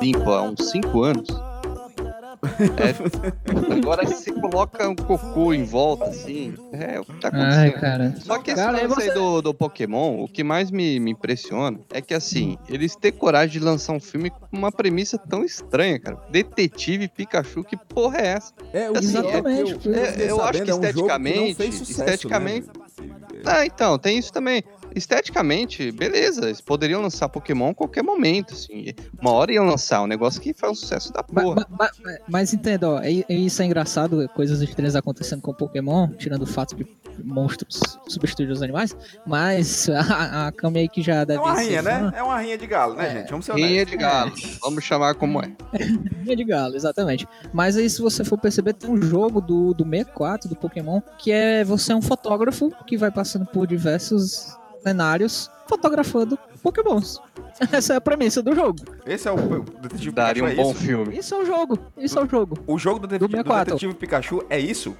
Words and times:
Limpo 0.00 0.32
há 0.32 0.42
uns 0.42 0.70
5 0.70 1.02
anos. 1.04 1.49
É, 2.60 3.74
agora 3.74 4.04
você 4.06 4.32
coloca 4.32 4.88
um 4.88 4.94
cocô 4.94 5.52
em 5.54 5.64
volta, 5.64 6.04
assim. 6.04 6.54
É 6.72 7.00
o 7.00 7.04
que 7.04 7.14
tá 7.20 7.28
acontecendo. 7.28 7.52
Ai, 7.60 7.72
cara. 7.80 8.14
Só 8.20 8.38
que 8.38 8.50
esse 8.50 8.60
Cara, 8.62 8.86
lance 8.86 9.02
aí 9.02 9.14
do, 9.14 9.40
do 9.42 9.54
Pokémon, 9.54 10.22
o 10.22 10.28
que 10.28 10.44
mais 10.44 10.70
me, 10.70 11.00
me 11.00 11.10
impressiona 11.12 11.78
é 11.92 12.00
que, 12.00 12.12
assim, 12.14 12.58
eles 12.68 12.94
têm 12.96 13.12
coragem 13.12 13.58
de 13.58 13.64
lançar 13.64 13.92
um 13.94 14.00
filme 14.00 14.30
com 14.30 14.56
uma 14.56 14.70
premissa 14.70 15.16
tão 15.18 15.44
estranha, 15.44 15.98
cara. 15.98 16.18
Detetive 16.30 17.08
Pikachu, 17.08 17.64
que 17.64 17.76
porra 17.76 18.18
é 18.18 18.26
essa? 18.28 18.52
É, 18.72 18.90
o 18.90 18.96
Assim, 18.98 19.06
Exatamente, 19.08 19.74
que 19.76 19.88
eu, 19.88 19.94
é- 19.94 20.06
fiquei 20.12 20.30
eu 20.30 20.42
acho 20.42 20.62
que 20.62 20.70
é 20.70 20.74
um 20.74 20.76
jogo 20.76 20.80
não 20.82 20.84
esteticamente- 20.88 21.54
fez 21.54 21.74
sucesso, 21.76 22.00
esteticamente- 22.00 22.66
né? 22.66 22.72
Ah, 23.46 23.64
então, 23.64 23.98
tem 23.98 24.18
isso 24.18 24.32
também. 24.32 24.62
Esteticamente, 24.94 25.90
beleza, 25.92 26.44
eles 26.46 26.60
poderiam 26.60 27.00
lançar 27.02 27.28
Pokémon 27.28 27.70
a 27.70 27.74
qualquer 27.74 28.02
momento, 28.02 28.54
assim. 28.54 28.86
Uma 29.20 29.32
hora 29.32 29.52
iam 29.52 29.64
lançar 29.64 30.02
um 30.02 30.06
negócio 30.06 30.40
que 30.40 30.52
faz 30.52 30.72
um 30.72 30.74
sucesso 30.74 31.12
da 31.12 31.22
porra. 31.22 31.66
ma- 31.70 31.90
ma- 32.04 32.18
mas 32.28 32.52
entenda, 32.54 32.88
ó, 32.88 32.98
é- 33.00 33.24
é 33.28 33.34
isso 33.34 33.62
é 33.62 33.64
engraçado, 33.66 34.28
coisas 34.34 34.60
estranhas 34.60 34.96
acontecendo 34.96 35.40
com 35.42 35.52
Pokémon, 35.54 36.08
tirando 36.18 36.42
o 36.42 36.46
fato 36.46 36.74
de 36.76 36.86
monstros 37.22 37.80
substituir 38.08 38.50
os 38.50 38.62
animais, 38.62 38.96
mas 39.26 39.88
a, 39.90 40.46
a 40.48 40.52
Kami 40.52 40.80
aí 40.80 40.88
que 40.88 41.02
já 41.02 41.22
deve 41.24 41.38
É 41.38 41.42
uma 41.42 41.54
rinha, 41.60 41.82
fã, 41.82 41.88
né? 41.88 42.12
É 42.16 42.22
uma 42.22 42.38
rinha 42.38 42.56
de 42.58 42.66
galo, 42.66 42.94
né, 42.94 43.06
É. 43.08 43.12
gente? 43.18 43.30
Vamos 43.30 43.44
ser 43.46 43.54
Rinha 43.54 43.84
de 43.84 43.96
galo, 43.96 44.32
vamos 44.62 44.84
chamar 44.84 45.14
como 45.14 45.40
é. 45.42 45.50
Rinha 46.24 46.36
de 46.36 46.44
galo, 46.44 46.74
exatamente. 46.76 47.26
Mas 47.52 47.76
aí, 47.76 47.88
se 47.90 48.00
você 48.00 48.24
for 48.24 48.38
perceber, 48.38 48.72
tem 48.74 48.88
um 48.90 49.00
jogo 49.00 49.40
do, 49.40 49.74
do 49.74 49.84
64, 49.84 50.48
do 50.48 50.56
Pokémon, 50.56 51.00
que 51.18 51.30
é 51.30 51.62
você 51.64 51.92
é 51.92 51.96
um 51.96 52.02
fotógrafo 52.02 52.70
que 52.86 52.96
vai 52.96 53.10
passando 53.10 53.44
por 53.46 53.66
diversos 53.66 54.56
cenários 54.82 55.50
fotografando 55.66 56.38
Pokémons. 56.62 57.20
Essa 57.72 57.94
é 57.94 57.96
a 57.96 58.00
premissa 58.00 58.42
do 58.42 58.54
jogo. 58.54 58.80
Esse 59.06 59.28
é 59.28 59.32
o, 59.32 59.34
o 59.34 59.60
Detetive 59.80 60.12
Daria 60.12 60.42
Pikachu, 60.42 60.44
um 60.44 60.48
é 60.48 60.64
bom 60.64 60.70
isso? 60.72 60.80
filme. 60.80 61.18
Isso 61.18 61.34
é 61.34 61.38
o 61.38 61.44
jogo. 61.44 61.78
Isso 61.96 62.18
é 62.18 62.22
o 62.22 62.28
jogo. 62.28 62.58
O 62.66 62.78
jogo 62.78 62.98
do, 63.00 63.06
do 63.06 63.26
64. 63.26 63.74
Detetive 63.74 63.94
Pikachu 63.94 64.44
é 64.48 64.58
isso? 64.58 64.96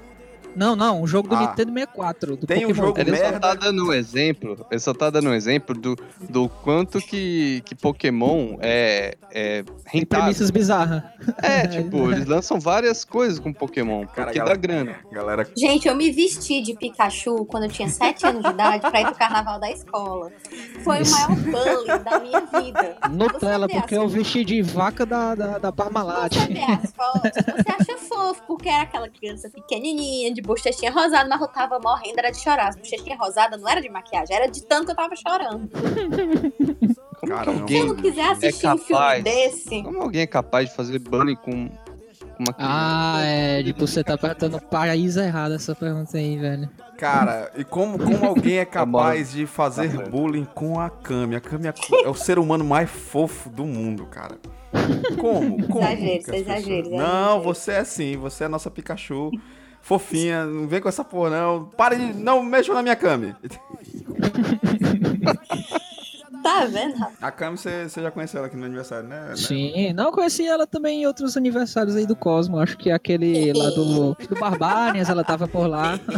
Não, 0.57 0.75
não, 0.77 1.03
um 1.03 1.07
jogo 1.07 1.29
do 1.29 1.35
Ah. 1.37 1.41
Nintendo 1.41 1.73
64. 1.73 2.37
Do 2.37 2.47
Tem 2.47 2.65
um 2.65 2.69
Pokémon. 2.69 2.87
jogo 2.87 3.01
Ele 3.01 3.17
só 3.17 3.23
merda. 3.23 3.41
tá 3.41 3.55
dando 3.55 3.87
um 3.89 3.93
exemplo, 3.93 4.67
ele 4.71 4.81
só 4.81 4.93
tá 4.95 5.11
dando 5.11 5.29
um 5.31 5.35
exemplo 5.35 5.75
do, 5.75 5.97
do 6.29 6.49
quanto 6.49 7.01
que, 7.01 7.63
que 7.65 7.75
Pokémon 7.75 8.57
é, 8.61 9.17
é 9.31 9.63
Tem 9.63 9.75
rentável. 10.01 10.25
premissas 10.25 10.51
bizarras. 10.51 11.03
É, 11.43 11.67
tipo, 11.69 12.11
eles 12.13 12.27
lançam 12.27 12.59
várias 12.61 13.05
coisas 13.05 13.39
com 13.39 13.53
Pokémon, 13.53 14.07
Cara, 14.07 14.27
porque 14.29 14.39
galera- 14.39 14.55
dá 14.57 14.61
grana. 14.61 14.97
Galera, 15.13 15.47
Gente, 15.57 15.87
eu 15.89 15.95
me 15.95 16.11
vesti 16.11 16.61
de 16.63 16.75
Pikachu 16.75 17.45
quando 17.47 17.65
eu 17.65 17.71
tinha 17.71 17.89
7 17.89 18.27
anos 18.27 18.43
de 18.43 18.51
idade 18.51 18.89
pra 18.91 19.01
ir 19.01 19.05
pro 19.07 19.15
carnaval 19.17 19.59
da 19.61 19.71
escola. 19.71 20.31
Foi 20.83 21.03
o 21.03 21.11
maior 21.11 21.37
bullying 21.37 22.03
da 22.05 22.21
minha 22.21 22.41
vida. 22.41 22.97
Nutella, 23.11 23.69
porque 23.69 23.95
eu 23.97 24.09
vesti 24.09 24.45
de 24.45 24.63
vaca 24.63 25.05
da, 25.07 25.35
da, 25.35 25.59
da 25.59 25.73
Parmalat. 25.73 26.35
Você 26.35 26.47
vê 26.53 26.61
as 26.61 26.93
fotos, 26.93 27.31
você 27.33 27.71
acha 27.93 27.99
fofo, 27.99 28.43
porque 28.47 28.69
era 28.69 28.83
aquela 28.83 29.09
criança 29.09 29.49
pequenininha, 29.51 30.33
de 30.33 30.40
bochechinha 30.43 30.91
rosada, 30.93 31.29
mas 31.29 31.41
eu 31.41 31.49
tava 31.49 31.79
morrendo, 31.79 32.19
era 32.19 32.31
de 32.31 32.39
chorar. 32.39 32.69
As 32.69 32.77
bochechinhas 32.77 33.19
rosadas 33.19 33.61
não 33.61 33.69
era 33.69 33.81
de 33.81 33.89
maquiagem, 33.89 34.35
era 34.37 34.47
de 34.47 34.63
tanto 34.65 34.87
que 34.87 34.91
eu 34.93 34.97
tava 34.97 35.15
chorando. 35.17 35.69
caramba. 37.27 37.69
Se 37.69 37.75
eu 37.77 37.87
não 37.87 37.97
quiser 37.97 38.31
assistir 38.31 38.67
um 38.67 38.79
filme 38.79 38.87
capaz? 39.03 39.25
desse, 39.25 39.83
Como 39.83 40.03
alguém 40.03 40.23
é 40.23 40.27
capaz 40.27 40.69
de 40.71 40.75
fazer 40.77 40.99
bullying 40.99 41.37
com, 41.37 41.69
com 41.69 42.43
uma? 42.43 42.55
Ah, 42.59 43.21
é, 43.23 43.63
tipo, 43.63 43.87
você 43.87 44.03
tá 44.03 44.17
perguntando 44.17 44.57
o 44.57 44.63
país 44.63 45.17
errado 45.17 45.55
essa 45.55 45.75
pergunta 45.75 46.17
aí, 46.17 46.37
velho. 46.39 46.69
Cara, 46.99 47.51
e 47.57 47.65
como, 47.65 47.99
como 47.99 48.27
alguém 48.27 48.59
é 48.59 48.65
bom. 48.67 48.71
capaz 48.71 49.33
de 49.33 49.47
fazer 49.47 49.97
Tá 49.97 50.11
bullying 50.11 50.45
com 50.45 50.79
a 50.79 50.91
Kami? 50.91 51.35
A 51.35 51.41
Kami 51.41 51.67
é 51.69 51.75
é 52.05 52.09
o 52.09 52.15
ser 52.15 52.39
humano 52.39 52.65
mais 52.65 52.91
fofo 52.91 53.49
do 53.49 53.65
mundo, 53.65 54.07
cara. 54.07 54.37
Como? 55.19 55.65
Como? 55.69 55.81
Exagero, 55.83 56.07
é 56.11 56.17
exagero, 56.39 56.87
exagero. 56.89 56.91
Não, 56.97 57.41
você 57.41 57.73
é 57.73 57.79
assim, 57.79 58.17
você 58.17 58.45
é 58.45 58.47
a 58.47 58.51
nossa 58.51 58.71
Pikachu. 58.71 59.31
Fofinha, 59.83 60.45
não 60.45 60.69
vem 60.69 60.81
com 60.81 60.89
essa 60.89 61.05
porra, 61.05 61.31
não. 61.31 61.65
Para 61.65 61.97
de. 61.97 62.13
Não 62.15 62.43
mexam 62.43 62.75
na 62.75 62.83
minha 62.83 62.97
Kami. 62.97 63.35
tá 66.43 66.65
vendo, 66.67 66.97
rapaz? 66.97 67.17
A 67.21 67.31
Kami 67.31 67.59
você 67.59 67.89
você 67.89 68.03
já 68.03 68.11
conheceu 68.11 68.39
ela 68.39 68.47
aqui 68.47 68.57
no 68.57 68.65
aniversário, 68.65 69.09
né? 69.09 69.33
Sim, 69.37 69.93
não 69.93 70.07
eu 70.07 70.13
conheci 70.13 70.47
ela 70.47 70.67
também 70.67 71.03
em 71.03 71.07
outros 71.07 71.37
aniversários 71.37 71.97
aí 71.97 72.07
do 72.07 72.17
Cosmo. 72.17 72.59
Acho 72.59 72.77
que 72.77 72.91
aquele 72.91 73.53
lá 73.53 73.71
do, 73.71 74.15
do 74.15 74.35
Barbarians, 74.39 75.09
ela 75.09 75.25
tava 75.25 75.47
por 75.49 75.67
lá. 75.67 75.99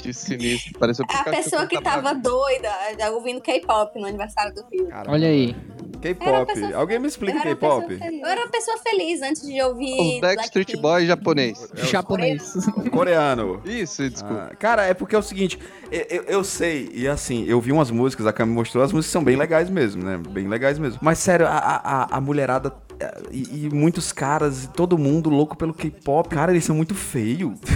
Que 0.00 0.12
sinistro. 0.14 0.78
Pareceu 0.78 1.04
É 1.10 1.16
a 1.16 1.24
pessoa 1.24 1.66
que 1.66 1.80
tava 1.82 2.14
doida 2.14 2.68
já 2.98 3.10
ouvindo 3.10 3.40
K-pop 3.40 3.98
no 4.00 4.06
aniversário 4.06 4.54
do 4.54 4.64
Rio. 4.70 4.88
Caramba. 4.88 5.12
Olha 5.12 5.28
aí. 5.28 5.54
K-pop. 6.00 6.72
Alguém 6.74 6.98
me 6.98 7.06
explica 7.08 7.40
K-pop? 7.42 7.92
Eu 8.00 8.26
era 8.26 8.40
uma 8.40 8.48
pessoa 8.50 8.78
feliz 8.78 9.20
antes 9.20 9.42
de 9.46 9.60
ouvir. 9.62 10.14
Os 10.14 10.20
Backstreet. 10.20 10.76
Boys 10.80 11.06
japonês. 11.06 11.68
Japonês. 11.74 12.54
Coreano. 12.90 13.60
Isso, 13.66 14.08
desculpa. 14.08 14.48
Ah, 14.52 14.56
cara, 14.56 14.84
é 14.86 14.94
porque 14.94 15.14
é 15.14 15.18
o 15.18 15.22
seguinte, 15.22 15.58
eu, 15.92 16.06
eu- 16.08 16.22
eu 16.24 16.44
sei, 16.44 16.90
e 16.94 17.06
assim, 17.06 17.44
eu 17.46 17.60
vi 17.60 17.70
umas 17.72 17.90
músicas, 17.90 18.26
a 18.26 18.32
Cami 18.32 18.52
mostrou, 18.52 18.82
as 18.82 18.92
músicas 18.92 19.12
são 19.12 19.22
bem 19.22 19.36
legais 19.40 19.68
mesmo, 19.70 20.02
né? 20.04 20.16
Bem 20.30 20.46
legais 20.48 20.78
mesmo. 20.78 20.98
Mas 21.02 21.18
sério, 21.18 21.46
a, 21.46 21.50
a, 21.58 22.16
a- 22.16 22.20
mulherada 22.20 22.72
eh, 23.00 23.20
e, 23.32 23.64
e 23.66 23.70
muitos 23.70 24.12
caras, 24.12 24.64
e 24.64 24.68
todo 24.68 24.96
mundo 24.98 25.28
louco 25.30 25.56
pelo 25.56 25.72
K-pop, 25.74 26.28
cara, 26.28 26.52
eles 26.52 26.64
são 26.64 26.76
muito 26.76 26.94
feios. 26.94 27.58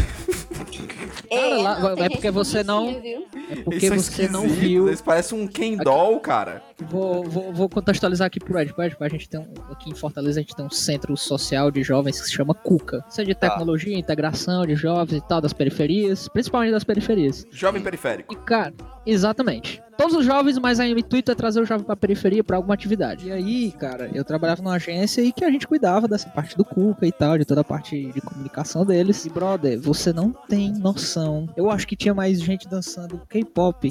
Cara, 1.31 1.57
lá- 1.63 1.79
não, 1.81 2.05
é 2.05 2.09
porque 2.09 2.31
você 2.31 2.63
não- 2.63 3.01
viu? 3.01 3.27
É 3.51 3.57
porque 3.57 3.87
Eles 3.87 4.05
são 4.05 4.15
você 4.15 4.29
não 4.29 4.49
viu. 4.49 4.87
Eles 4.89 5.01
parecem 5.01 5.39
um 5.41 5.47
Ken 5.47 5.77
doll, 5.77 6.21
cara. 6.21 6.63
Vou, 6.89 7.25
vou, 7.25 7.53
vou 7.53 7.69
contextualizar 7.69 8.27
aqui 8.27 8.39
pro 8.39 8.59
Ed. 8.59 8.73
Pro 8.73 8.85
Ed, 8.85 8.97
a 9.01 9.09
gente 9.09 9.29
tem 9.29 9.41
um, 9.41 9.47
aqui 9.71 9.91
em 9.91 9.95
Fortaleza 9.95 10.39
a 10.41 10.43
gente 10.43 10.55
tem 10.55 10.65
um 10.65 10.71
centro 10.71 11.17
social 11.17 11.71
de 11.71 11.83
jovens 11.83 12.21
que 12.21 12.27
se 12.27 12.33
chama 12.33 12.55
CUCA. 12.55 13.05
Isso 13.09 13.21
é 13.21 13.25
de 13.25 13.35
tecnologia, 13.35 13.99
integração 13.99 14.65
de 14.67 14.75
jovens 14.77 15.19
e 15.19 15.29
tal, 15.29 15.41
das 15.41 15.53
periferias, 15.53 16.29
principalmente 16.29 16.71
das 16.73 16.85
periferias. 16.85 17.45
Jovem 17.51 17.83
periférico. 17.83 18.33
E, 18.33 18.37
cara, 18.37 18.73
exatamente. 19.07 19.83
Todos 19.97 20.17
os 20.17 20.25
jovens, 20.25 20.59
mas 20.59 20.81
aí 20.81 20.93
o 20.93 20.99
intuito 20.99 21.31
é 21.31 21.35
trazer 21.35 21.61
o 21.61 21.65
jovem 21.65 21.85
pra 21.85 21.95
periferia 21.95 22.43
pra 22.43 22.57
alguma 22.57 22.75
atividade. 22.75 23.29
E 23.29 23.33
aí, 23.33 23.73
cara, 23.73 24.11
eu 24.13 24.25
trabalhava 24.25 24.63
numa 24.63 24.75
agência 24.75 25.23
e 25.23 25.33
que 25.33 25.45
a 25.45 25.51
gente 25.51 25.69
cuidava 25.69 26.09
dessa 26.09 26.29
parte 26.29 26.57
do 26.57 26.65
Cuca 26.65 27.07
e 27.07 27.13
tal, 27.13 27.39
de 27.39 27.45
toda 27.45 27.61
a 27.61 27.65
parte 27.65 28.07
de 28.13 28.21
comunicação 28.21 28.85
deles. 28.85 29.25
E, 29.25 29.31
brother, 29.31 29.81
você 29.81 30.13
não 30.13 30.33
tem 30.49 30.73
noção. 30.73 31.49
Eu 31.57 31.71
acho 31.71 31.87
que 31.87 31.95
tinha 31.95 32.15
mais 32.15 32.41
gente 32.41 32.69
dançando 32.69 33.21
K-pop 33.29 33.91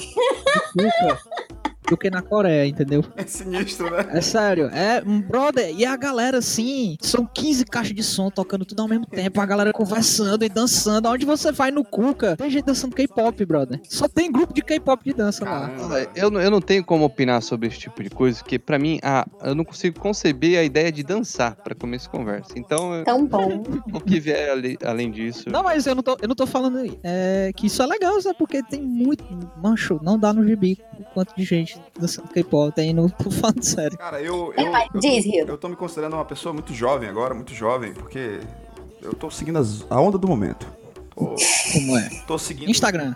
no 0.76 0.84
Cuca 0.84 1.63
do 1.94 1.98
que 1.98 2.10
na 2.10 2.22
Coreia, 2.22 2.66
entendeu? 2.68 3.04
É 3.16 3.26
sinistro, 3.26 3.90
né? 3.92 4.06
É 4.10 4.22
sério, 4.22 4.66
é, 4.68 5.02
um 5.06 5.22
brother, 5.22 5.74
e 5.78 5.86
a 5.86 5.96
galera 5.96 6.40
assim, 6.40 6.98
são 7.00 7.26
15 7.26 7.66
caixas 7.66 7.96
de 7.96 8.02
som 8.04 8.30
tocando 8.30 8.66
tudo 8.66 8.82
ao 8.82 8.88
mesmo 8.88 9.06
tempo, 9.06 9.40
a 9.40 9.46
galera 9.46 9.72
conversando 9.72 10.44
e 10.44 10.50
dançando. 10.50 11.08
Aonde 11.08 11.26
você 11.26 11.52
vai 11.52 11.70
no 11.72 11.84
Cuca, 11.84 12.36
tem 12.36 12.50
gente 12.50 12.66
dançando 12.66 12.96
K-pop, 12.96 13.46
brother. 13.46 13.80
Só 13.88 14.08
tem 14.08 14.32
grupo 14.32 14.54
de 14.54 14.62
K-pop 14.62 15.04
de 15.04 15.14
dança 15.14 15.46
lá. 15.46 15.72
Eu, 16.16 16.32
não- 16.32 16.42
eu 16.42 16.50
não 16.52 16.62
tenho 16.62 16.84
como 16.84 17.06
opinar 17.06 17.42
sobre 17.42 17.68
esse 17.68 17.78
tipo 17.80 18.02
de 18.04 18.10
coisa, 18.10 18.40
porque 18.40 18.58
pra 18.58 18.80
mim, 18.80 19.00
ah, 19.04 19.26
eu 19.44 19.54
não 19.56 19.64
consigo 19.64 20.00
conceber 20.00 20.58
a 20.60 20.64
ideia 20.64 20.92
de 20.92 21.04
dançar 21.04 21.56
pra 21.56 21.76
começo 21.76 22.06
de 22.06 22.12
conversa. 22.12 22.54
Então, 22.58 23.04
Tão 23.06 23.26
bom. 23.28 23.64
o 23.94 24.00
que 24.02 24.20
vier 24.20 24.50
ale- 24.52 24.78
além 24.84 25.12
disso. 25.12 25.50
Não, 25.50 25.62
mas 25.64 25.86
eu 25.86 25.94
não 25.96 26.02
tô, 26.04 26.18
eu 26.22 26.28
não 26.28 26.36
tô 26.36 26.46
falando 26.48 26.80
é, 27.04 27.52
que 27.56 27.68
isso 27.68 27.82
é 27.82 27.86
legal, 27.86 28.20
sabe? 28.22 28.38
Porque 28.38 28.64
tem 28.64 28.82
muito. 28.82 29.24
Mancho, 29.62 30.00
não 30.04 30.18
dá 30.18 30.34
no 30.34 30.46
gibi 30.48 30.78
o 31.00 31.04
quanto 31.14 31.36
de 31.36 31.44
gente 31.44 31.78
dançando 32.00 32.28
K-pop 32.30 32.74
tem, 32.76 32.94
não 32.94 33.08
tô 33.10 33.30
falando 33.32 33.64
sério. 33.64 33.98
Cara, 33.98 34.22
eu. 34.22 34.54
Eu, 34.58 34.66
eu, 34.94 35.00
diz, 35.00 35.26
Rio. 35.26 35.46
eu 35.48 35.58
tô 35.58 35.68
me 35.70 35.76
considerando 35.76 36.14
uma 36.14 36.26
pessoa 36.26 36.54
muito 36.54 36.74
jovem 36.74 37.08
agora, 37.10 37.34
muito 37.34 37.54
jovem, 37.54 37.94
porque 37.94 38.40
eu 39.02 39.14
tô 39.14 39.30
seguindo 39.30 39.58
as- 39.60 39.86
a 39.90 40.00
onda 40.00 40.18
do 40.18 40.28
momento. 40.28 40.68
Tô, 41.16 41.36
Como 41.74 41.98
é? 41.98 42.10
tô 42.28 42.38
seguindo. 42.40 42.70
Instagram. 42.70 43.14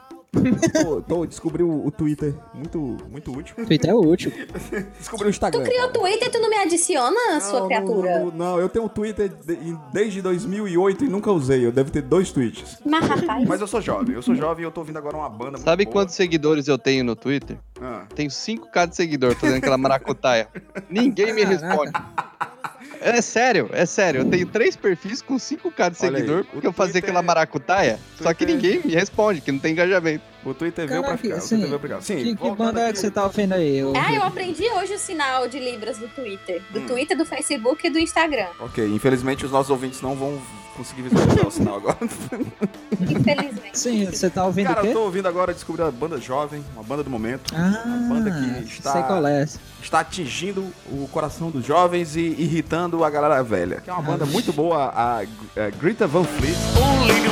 Tô, 0.83 1.01
tô, 1.01 1.25
descobri 1.25 1.63
o, 1.63 1.85
o 1.85 1.91
Twitter 1.91 2.33
muito, 2.53 2.97
muito 3.09 3.31
útil. 3.35 3.55
Twitter 3.65 3.89
é 3.89 3.93
útil. 3.93 4.31
Descobri 4.97 5.27
o 5.27 5.29
Instagram. 5.29 5.61
Tu 5.63 5.69
criou 5.69 5.87
o 5.87 5.91
Twitter 5.93 6.27
e 6.27 6.31
tu 6.31 6.39
não 6.39 6.49
me 6.49 6.57
adiciona, 6.57 7.39
sua 7.41 7.59
Não, 7.61 7.67
criatura? 7.67 8.19
Não, 8.19 8.25
não, 8.27 8.31
não, 8.31 8.59
eu 8.59 8.69
tenho 8.69 8.85
um 8.85 8.89
Twitter 8.89 9.29
de- 9.29 9.77
desde 9.93 10.21
2008 10.21 11.05
e 11.05 11.07
nunca 11.09 11.31
usei. 11.31 11.65
Eu 11.65 11.71
devo 11.71 11.91
ter 11.91 12.01
dois 12.01 12.31
tweets. 12.31 12.77
Mas, 12.85 13.05
rapaz, 13.07 13.47
Mas 13.47 13.61
eu 13.61 13.67
sou 13.67 13.81
jovem, 13.81 14.15
eu 14.15 14.21
sou 14.21 14.35
jovem 14.35 14.63
e 14.63 14.65
eu 14.65 14.71
tô 14.71 14.81
ouvindo 14.81 14.97
agora 14.97 15.17
uma 15.17 15.29
banda 15.29 15.51
muito 15.51 15.63
Sabe 15.63 15.85
boa. 15.85 15.93
quantos 15.93 16.15
seguidores 16.15 16.67
eu 16.67 16.77
tenho 16.77 17.03
no 17.03 17.15
Twitter? 17.15 17.57
Ah. 17.81 18.05
Tenho 18.15 18.29
5k 18.29 18.87
de 18.87 18.95
seguidor 18.95 19.35
fazendo 19.35 19.57
aquela 19.57 19.77
maracutaia. 19.77 20.47
Ninguém 20.89 21.33
me 21.33 21.43
responde. 21.43 21.91
É 23.01 23.21
sério, 23.21 23.69
é 23.71 23.85
sério. 23.85 24.21
Eu 24.21 24.25
tenho 24.25 24.45
três 24.47 24.75
perfis 24.75 25.21
com 25.21 25.35
5k 25.37 25.59
de 25.61 25.79
Olha 25.79 25.89
aí, 25.89 26.15
seguidor 26.15 26.41
o 26.41 26.45
porque 26.45 26.67
eu 26.67 26.73
fazia 26.73 26.99
aquela 26.99 27.21
maracutaia. 27.21 27.99
Só 28.21 28.33
que 28.33 28.45
Twitter- 28.45 28.55
ninguém 28.73 28.81
me 28.85 28.93
responde, 28.95 29.41
que 29.41 29.51
não 29.51 29.59
tem 29.59 29.71
engajamento. 29.73 30.23
O 30.49 30.53
Twitter 30.53 30.87
veio 30.87 31.03
pra 31.03 31.17
ficar. 31.17 31.35
O 31.35 31.37
assim, 31.37 31.49
Twitter 31.49 31.67
veio 31.69 31.79
pra 31.79 31.89
ficar. 31.89 32.01
Sim, 32.01 32.23
Que, 32.23 32.35
que 32.35 32.51
banda 32.55 32.79
é 32.81 32.83
aqui- 32.85 32.93
que 32.93 32.99
você 32.99 33.11
tá 33.11 33.23
ouvindo 33.25 33.53
aí? 33.53 33.77
Eu... 33.77 33.93
Ah, 33.95 34.13
eu 34.13 34.23
aprendi 34.23 34.63
hoje 34.71 34.93
o 34.93 34.99
sinal 34.99 35.47
de 35.47 35.59
Libras 35.59 35.97
do 35.97 36.07
Twitter. 36.07 36.61
Do 36.71 36.79
Hum. 36.79 36.85
Twitter, 36.87 37.17
do 37.17 37.25
Facebook 37.25 37.85
e 37.85 37.89
do 37.89 37.99
Instagram. 37.99 38.47
Ok, 38.59 38.85
infelizmente 38.87 39.45
os 39.45 39.51
nossos 39.51 39.69
ouvintes 39.69 40.01
não 40.01 40.15
vão 40.15 40.39
consegui 40.77 41.01
visualizar 41.01 41.47
o 41.47 41.49
sinal 41.51 41.77
agora. 41.77 41.97
Infelizmente. 43.01 43.79
Sim, 43.79 44.05
você 44.05 44.29
tá 44.29 44.45
ouvindo 44.45 44.67
Cara, 44.67 44.81
o 44.81 44.83
eu 44.83 44.87
quê? 44.89 44.93
tô 44.93 45.03
ouvindo 45.05 45.27
agora 45.27 45.51
descobrir 45.51 45.81
a 45.83 45.89
banda 45.89 46.19
jovem, 46.19 46.63
uma 46.75 46.83
banda 46.83 47.03
do 47.03 47.09
momento. 47.09 47.51
Ah, 47.55 47.83
banda 48.07 48.29
que 48.31 48.71
está- 48.73 48.93
sei 48.93 49.01
qual 49.01 49.25
é. 49.25 49.43
Está 49.81 49.99
atingindo 50.01 50.65
o 50.91 51.07
coração 51.11 51.49
dos 51.49 51.65
jovens 51.65 52.15
e 52.15 52.19
irritando 52.21 53.03
a 53.03 53.09
galera 53.09 53.41
velha. 53.43 53.81
Que 53.81 53.89
é 53.89 53.93
uma 53.93 54.03
banda 54.03 54.25
muito 54.27 54.53
boa, 54.53 54.85
a, 54.93 55.21
a 55.21 55.69
Greta 55.79 56.05
Van 56.05 56.23
Fleet. 56.23 56.55
Oh, 56.75 57.07
lady, 57.07 57.27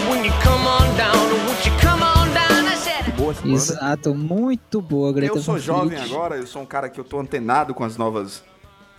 boa 3.25 3.31
essa 3.31 3.41
banda. 3.41 3.55
Exato, 3.55 4.15
muito 4.15 4.81
boa, 4.81 5.11
Greta 5.11 5.37
Eu 5.37 5.41
sou 5.41 5.57
jovem 5.57 5.97
Fleet. 5.97 6.11
agora, 6.11 6.37
eu 6.37 6.47
sou 6.47 6.61
um 6.61 6.65
cara 6.65 6.89
que 6.89 6.99
eu 6.99 7.03
tô 7.03 7.19
antenado 7.19 7.73
com 7.73 7.83
as 7.83 7.97
novas 7.97 8.43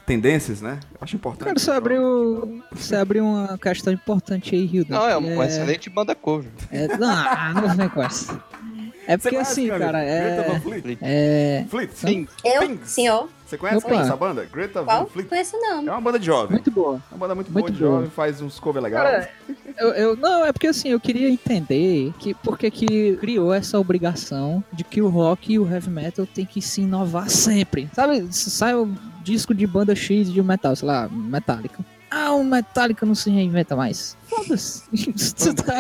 tendências, 0.05 0.61
né? 0.61 0.79
Eu 0.93 0.99
acho 1.01 1.17
importante. 1.17 1.47
Cara, 1.47 1.59
você 1.59 1.71
abriu, 1.71 2.63
você 2.73 2.97
abriu 2.97 3.25
uma 3.25 3.59
questão 3.59 3.93
importante 3.93 4.55
aí, 4.55 4.65
Hilda. 4.65 4.95
Não, 4.95 5.09
é 5.09 5.17
uma 5.17 5.47
excelente 5.47 5.91
banda 5.91 6.15
cover. 6.15 6.51
É, 6.71 6.97
não, 6.97 7.55
não 7.55 7.77
vem 7.77 7.89
com 7.89 8.03
essa. 8.03 8.41
É 9.07 9.17
porque 9.17 9.31
conhece, 9.37 9.53
assim, 9.53 9.69
cara, 9.69 10.05
Greta 10.05 10.43
Van 10.43 10.57
é... 10.57 10.61
Fleet? 10.61 10.99
É... 11.03 11.65
Fleet? 11.69 11.91
Sim. 11.95 12.29
Eu? 12.45 12.61
Things. 12.61 12.91
Senhor? 12.91 13.29
Você 13.47 13.57
conhece 13.57 13.87
Opa. 13.87 13.95
essa 14.01 14.17
banda? 14.17 14.45
Greta 14.53 14.81
Van 14.83 14.87
Qual? 14.87 15.07
Fleet? 15.07 15.29
Conheço 15.29 15.57
não. 15.57 15.79
É 15.87 15.91
uma 15.93 16.01
banda 16.01 16.19
de 16.19 16.27
jovem. 16.27 16.51
Muito 16.53 16.71
boa. 16.71 17.01
É 17.11 17.15
uma 17.15 17.19
banda 17.19 17.35
muito, 17.37 17.53
Muito 17.53 17.65
boa 17.67 17.71
de 17.71 17.79
boa. 17.79 17.93
jovem, 17.99 18.11
faz 18.11 18.41
uns 18.41 18.59
cover 18.59 18.83
legais. 18.83 19.27
Cara, 19.27 19.31
eu, 19.79 19.89
eu- 19.95 20.17
não, 20.17 20.45
é 20.45 20.53
porque 20.53 20.67
assim, 20.67 20.89
eu 20.89 20.99
queria 20.99 21.29
entender 21.29 22.13
que 22.19 22.35
por 22.35 22.59
que 22.59 23.17
criou 23.21 23.55
essa 23.55 23.79
obrigação 23.79 24.65
de 24.73 24.83
que 24.83 25.01
o 25.01 25.09
rock 25.09 25.53
e 25.53 25.59
o 25.59 25.71
heavy 25.73 25.91
metal 25.91 26.27
tem 26.27 26.45
que 26.45 26.61
se 26.61 26.81
inovar 26.81 27.31
sempre. 27.31 27.89
Sabe, 27.95 28.27
sai 28.33 28.75
um 28.75 28.93
disco 29.23 29.55
de 29.55 29.67
banda 29.67 29.95
X 29.95 30.33
de 30.33 30.43
metal, 30.43 30.75
sei 30.75 30.89
lá, 30.89 31.09
Metallica. 31.09 31.79
Ah, 32.11 32.33
o 32.33 32.45
Metallica 32.45 33.05
não 33.05 33.15
se 33.15 33.31
reinventa 33.31 33.75
mais. 33.75 34.17
Foda-se. 34.29 34.83
Tá? 35.65 35.75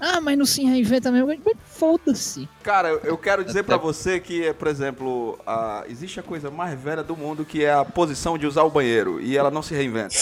Ah, 0.00 0.20
mas 0.20 0.38
não 0.38 0.44
se 0.46 0.62
reinventa 0.64 1.10
mesmo. 1.10 1.34
Foda-se. 1.66 2.48
Cara, 2.62 2.88
eu- 3.04 3.18
quero 3.18 3.44
dizer 3.44 3.64
pra 3.64 3.76
você 3.76 4.20
que, 4.20 4.52
por 4.54 4.68
exemplo, 4.68 5.38
a- 5.46 5.84
existe 5.88 6.20
a 6.20 6.22
coisa 6.22 6.50
mais 6.50 6.78
velha 6.80 7.02
do 7.02 7.16
mundo 7.16 7.44
que 7.44 7.64
é 7.64 7.72
a 7.72 7.84
posição 7.84 8.38
de 8.38 8.46
usar 8.46 8.62
o 8.62 8.70
banheiro 8.70 9.20
e 9.20 9.36
ela 9.36 9.50
não 9.50 9.62
se 9.62 9.74
reinventa. 9.74 10.14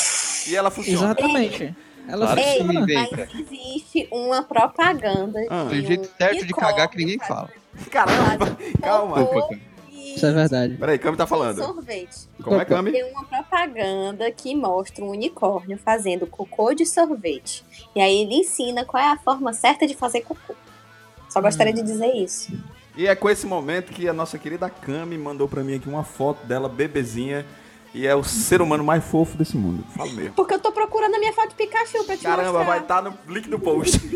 E 0.48 0.56
ela 0.56 0.70
funciona. 0.70 0.98
Exatamente. 1.06 1.74
Ela 2.08 2.26
Claro 2.26 2.40
Ei, 2.40 2.58
funciona. 2.58 2.86
vem. 2.86 3.08
mas 3.12 3.34
existe 3.34 4.08
uma 4.10 4.42
propaganda 4.42 5.38
Ah. 5.50 5.64
de 5.64 5.70
Tem 5.70 5.80
um 5.82 5.86
jeito 5.86 6.10
certo 6.16 6.46
de 6.46 6.52
cagar 6.54 6.88
que 6.88 6.96
ninguém 6.96 7.18
fala. 7.18 7.48
Caramba, 7.90 8.56
calma. 8.82 9.16
e 9.20 9.56
Isso 10.16 10.26
é 10.26 10.32
verdade. 10.32 10.74
Peraí, 10.76 10.98
Cami 10.98 11.16
tá 11.16 11.26
falando. 11.26 11.58
Sorvete. 11.62 12.28
Como 12.42 12.60
é. 12.60 12.64
Cami? 12.64 12.92
Tem 12.92 13.04
uma 13.12 13.24
propaganda 13.24 14.30
que 14.30 14.54
mostra 14.54 15.04
um 15.04 15.08
unicórnio 15.10 15.78
fazendo 15.78 16.26
cocô 16.26 16.72
de 16.74 16.84
sorvete. 16.86 17.64
E 17.94 18.00
aí 18.00 18.22
ele 18.22 18.34
ensina 18.36 18.84
qual 18.84 19.02
é 19.02 19.08
a 19.12 19.16
forma 19.18 19.52
certa 19.52 19.86
de 19.86 19.94
fazer 19.94 20.20
cocô. 20.22 20.54
Só 21.28 21.40
gostaria 21.40 21.72
de 21.72 21.82
dizer 21.82 22.14
isso. 22.14 22.52
E 22.96 23.06
é 23.06 23.14
com 23.14 23.30
esse 23.30 23.46
momento 23.46 23.92
que 23.92 24.08
a 24.08 24.12
nossa 24.12 24.36
querida 24.38 24.68
Cami 24.68 25.16
mandou 25.16 25.48
pra 25.48 25.62
mim 25.62 25.76
aqui 25.76 25.88
uma 25.88 26.04
foto 26.04 26.44
dela, 26.46 26.68
bebezinha. 26.68 27.46
E 27.92 28.06
é 28.06 28.14
o 28.14 28.22
ser 28.22 28.62
humano 28.62 28.84
mais 28.84 29.02
fofo 29.04 29.36
desse 29.36 29.56
mundo. 29.56 29.84
Falo 29.96 30.12
mesmo. 30.12 30.32
Porque 30.34 30.54
eu 30.54 30.60
tô 30.60 30.70
procurando 30.70 31.16
a 31.16 31.18
minha 31.18 31.32
foto 31.32 31.48
de 31.48 31.54
Pikachu 31.56 32.04
pra 32.04 32.16
te 32.16 32.22
Caramba, 32.22 32.52
mostrar. 32.52 32.64
vai 32.64 32.78
estar 32.80 33.02
no 33.02 33.18
link 33.28 33.48
do 33.48 33.58
post. 33.58 33.98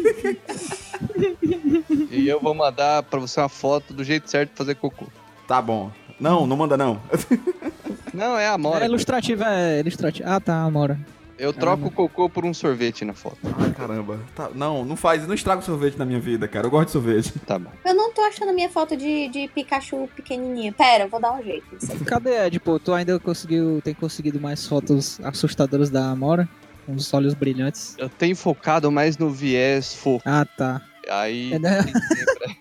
E 2.10 2.28
eu 2.28 2.40
vou 2.40 2.54
mandar 2.54 3.02
pra 3.02 3.18
você 3.18 3.40
uma 3.40 3.48
foto 3.48 3.92
do 3.92 4.04
jeito 4.04 4.30
certo 4.30 4.50
de 4.50 4.56
fazer 4.56 4.74
cocô. 4.76 5.06
Tá 5.46 5.60
bom. 5.62 5.90
Não, 6.20 6.46
não 6.46 6.56
manda 6.56 6.76
não. 6.76 7.00
Não, 8.14 8.38
é 8.38 8.46
a 8.46 8.50
É 8.50 8.54
Amora. 8.54 8.84
ilustrativo, 8.84 9.42
é 9.42 9.80
ilustrativo. 9.80 10.28
Ah, 10.28 10.38
tá, 10.38 10.54
Amora. 10.62 10.96
Eu 11.36 11.52
troco 11.52 11.88
o 11.88 11.90
cocô 11.90 12.30
por 12.30 12.44
um 12.44 12.54
sorvete 12.54 13.04
na 13.04 13.12
foto. 13.12 13.38
Ai, 13.58 13.72
caramba. 13.72 14.20
Tá, 14.36 14.50
não, 14.54 14.84
não 14.84 14.94
faz, 14.94 15.26
não 15.26 15.34
estraga 15.34 15.60
o 15.60 15.64
sorvete 15.64 15.96
na 15.98 16.04
minha 16.04 16.20
vida, 16.20 16.46
cara. 16.46 16.68
Eu 16.68 16.70
gosto 16.70 16.86
de 16.86 16.92
sorvete. 16.92 17.32
Tá 17.40 17.58
bom. 17.58 17.70
Eu 17.84 17.92
não 17.92 18.12
tô 18.12 18.20
achando 18.20 18.50
a 18.50 18.52
minha 18.52 18.68
foto 18.70 18.96
de, 18.96 19.26
de 19.28 19.48
Pikachu 19.48 20.08
pequenininha. 20.14 20.72
Pera, 20.72 21.04
eu 21.04 21.08
vou 21.08 21.20
dar 21.20 21.32
um 21.32 21.42
jeito. 21.42 21.66
Cadê, 22.06 22.46
Ed? 22.46 22.60
Pô, 22.60 22.78
tu 22.78 22.94
ainda 22.94 23.18
conseguiu, 23.18 23.80
tem 23.82 23.94
conseguido 23.94 24.40
mais 24.40 24.64
fotos 24.64 25.18
assustadoras 25.24 25.90
da 25.90 26.08
Amora? 26.08 26.48
Com 26.86 26.94
os 26.94 27.12
olhos 27.12 27.34
brilhantes. 27.34 27.96
Eu 27.98 28.08
tenho 28.08 28.36
focado 28.36 28.92
mais 28.92 29.18
no 29.18 29.28
viés 29.28 29.92
fofo. 29.92 30.22
Ah, 30.24 30.44
tá. 30.44 30.80
Aí 31.10 31.52
É, 31.54 31.58
né? 31.58 31.78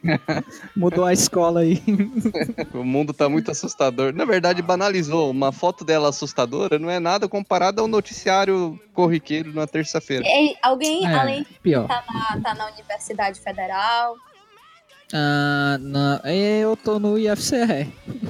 Mudou 0.75 1.05
a 1.05 1.13
escola 1.13 1.61
aí. 1.61 1.81
o 2.73 2.83
mundo 2.83 3.13
tá 3.13 3.29
muito 3.29 3.49
assustador. 3.51 4.13
Na 4.13 4.25
verdade, 4.25 4.61
banalizou. 4.61 5.29
Uma 5.31 5.51
foto 5.51 5.83
dela 5.85 6.09
assustadora 6.09 6.77
não 6.79 6.89
é 6.89 6.99
nada 6.99 7.27
comparado 7.27 7.81
ao 7.81 7.87
noticiário 7.87 8.79
corriqueiro 8.93 9.53
na 9.53 9.65
terça-feira. 9.67 10.23
Ei, 10.25 10.55
alguém, 10.61 11.05
É, 11.07 11.13
além 11.15 11.43
de 11.43 11.59
pior. 11.61 11.83
estar 11.83 12.03
na, 12.11 12.41
tá 12.41 12.53
na 12.53 12.67
Universidade 12.71 13.39
Federal, 13.39 14.15
Ah, 15.13 15.77
não. 15.79 16.19
Eu 16.31 16.75
tô 16.75 16.99
no 16.99 17.17
IFCR. 17.19 17.87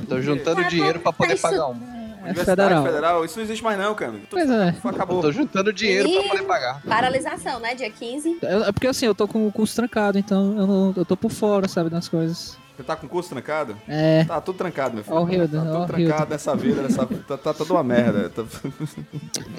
Tô 0.09 0.21
juntando 0.21 0.62
Ah, 0.62 0.68
dinheiro 0.68 1.00
pra 1.00 1.13
poder 1.13 1.36
tá 1.39 1.50
pagar 1.50 1.68
um. 1.69 2.03
É 2.24 2.30
Universidade 2.30 2.62
federal. 2.62 2.86
Federal. 2.86 3.25
Isso 3.25 3.38
não 3.38 3.44
existe 3.44 3.64
mais 3.64 3.78
não, 3.78 3.94
cara. 3.94 4.14
Pois 4.30 4.50
é. 4.50 4.75
acabou. 4.84 5.22
Tô 5.22 5.31
juntando 5.31 5.72
dinheiro 5.74 6.10
pra 6.10 6.22
Ih. 6.24 6.30
poder 6.30 6.44
pagar. 6.44 6.81
paralisação, 6.84 7.60
né? 7.60 7.75
Dia 7.75 7.90
15. 7.90 8.38
Eu- 8.42 8.64
É 8.64 8.72
porque 8.72 8.88
assim, 8.88 9.06
eu 9.06 9.14
tô 9.16 9.28
com 9.28 9.48
o 9.48 9.52
curso 9.52 9.75
trancado, 9.75 10.18
então 10.18 10.58
eu, 10.58 10.68
não, 10.68 10.94
eu 10.96 11.06
tô 11.06 11.16
por 11.18 11.31
fora, 11.31 11.68
sabe, 11.68 11.90
das 11.90 12.08
coisas. 12.08 12.58
Você 12.75 12.81
tá 12.81 12.96
com 12.96 13.06
o 13.06 13.10
curso 13.10 13.30
trancado? 13.30 13.78
É. 13.88 14.24
Tá 14.24 14.42
tudo 14.42 14.58
trancado, 14.58 14.96
meu 14.96 15.04
filho. 15.04 15.16
O 15.16 15.30
Hilda, 15.30 15.60
tá 15.60 15.64
tudo 15.64 15.86
trancado 15.86 16.02
Hilda. 16.02 16.25
nessa 16.25 16.56
vida, 16.56 16.81
nessa... 16.81 17.06
Tá, 17.06 17.38
tá 17.38 17.54
toda 17.54 17.72
uma 17.74 17.84
merda. 17.84 18.30
Tá- 18.31 18.44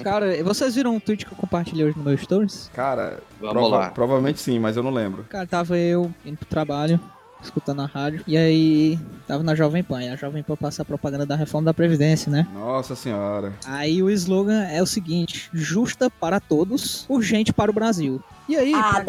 Cara, 0.03 0.43
vocês 0.43 0.75
viram 0.75 0.95
um 0.95 0.99
tweet 0.99 1.25
que 1.25 1.31
eu 1.31 1.37
compartilhei 1.37 1.85
hoje 1.85 1.97
no 1.97 2.03
meu 2.03 2.17
Stories? 2.17 2.69
Cara, 2.73 3.19
Vamos 3.39 3.53
prova- 3.55 3.77
lá. 3.77 3.89
provavelmente 3.91 4.41
sim, 4.41 4.59
mas 4.59 4.75
eu 4.75 4.83
não 4.83 4.91
lembro. 4.91 5.23
Cara, 5.29 5.47
tava 5.47 5.77
eu 5.77 6.11
indo 6.25 6.37
pro 6.37 6.45
trabalho, 6.47 6.99
escutando 7.45 7.81
a 7.81 7.85
rádio, 7.85 8.21
e 8.27 8.35
aí 8.37 8.99
tava 9.27 9.43
na 9.43 9.55
Jovem 9.55 9.83
Pan, 9.83 10.03
e 10.03 10.09
a 10.09 10.15
Jovem 10.15 10.43
Pan 10.43 10.55
passa 10.55 10.81
a 10.81 10.85
propaganda 10.85 11.25
da 11.25 11.35
reforma 11.35 11.65
da 11.65 11.73
Previdência, 11.73 12.31
né? 12.31 12.47
Nossa 12.53 12.95
senhora. 12.95 13.53
Aí 13.65 14.01
o 14.03 14.09
slogan 14.09 14.63
é 14.65 14.81
o 14.81 14.85
seguinte: 14.85 15.49
justa 15.53 16.09
para 16.09 16.39
todos, 16.39 17.05
urgente 17.09 17.53
para 17.53 17.71
o 17.71 17.73
Brasil. 17.73 18.21
E 18.47 18.55
aí, 18.55 18.73
Ah, 18.75 19.01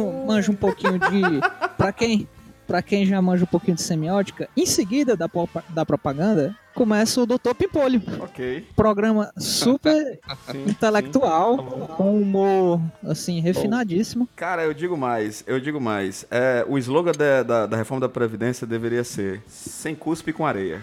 um- 0.00 0.26
manja 0.26 0.50
um 0.50 0.54
pouquinho 0.56 0.98
de. 0.98 1.40
pra 1.78 1.92
quem. 1.92 2.28
Pra 2.66 2.82
quem 2.82 3.06
já 3.06 3.20
manja 3.22 3.44
um 3.44 3.46
pouquinho 3.46 3.76
de 3.76 3.82
semiótica, 3.82 4.48
em 4.56 4.66
seguida 4.66 5.16
da, 5.16 5.28
da 5.70 5.86
propaganda, 5.86 6.56
começa 6.74 7.22
o 7.22 7.26
Doutor 7.26 7.54
Pimpolho. 7.54 8.02
Ok. 8.20 8.66
Programa 8.76 9.32
super 9.38 10.20
Sim, 10.50 10.64
intelectual, 10.68 11.56
sim. 11.56 11.94
com 11.96 12.20
humor, 12.20 12.80
assim, 13.04 13.40
refinadíssimo. 13.40 14.28
Cara, 14.36 14.62
eu 14.64 14.74
digo 14.74 14.96
mais, 14.96 15.42
eu 15.46 15.58
digo 15.58 15.80
mais. 15.80 16.26
É, 16.30 16.64
o 16.68 16.76
slogan 16.76 17.12
da, 17.12 17.42
da, 17.42 17.66
da 17.66 17.76
reforma 17.76 18.00
da 18.00 18.08
Previdência 18.08 18.66
deveria 18.66 19.04
ser 19.04 19.42
sem 19.48 19.94
cuspe 19.94 20.32
com 20.32 20.44
areia. 20.44 20.82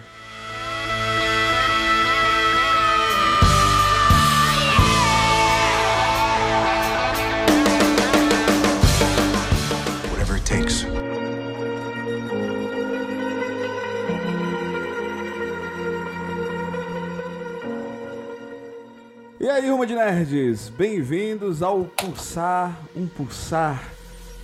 Aí, 19.54 19.70
Rumo 19.70 19.86
de 19.86 19.94
Nerds, 19.94 20.68
bem-vindos 20.68 21.62
ao 21.62 21.84
Pulsar, 21.84 22.76
um 22.96 23.06
pulsar 23.06 23.84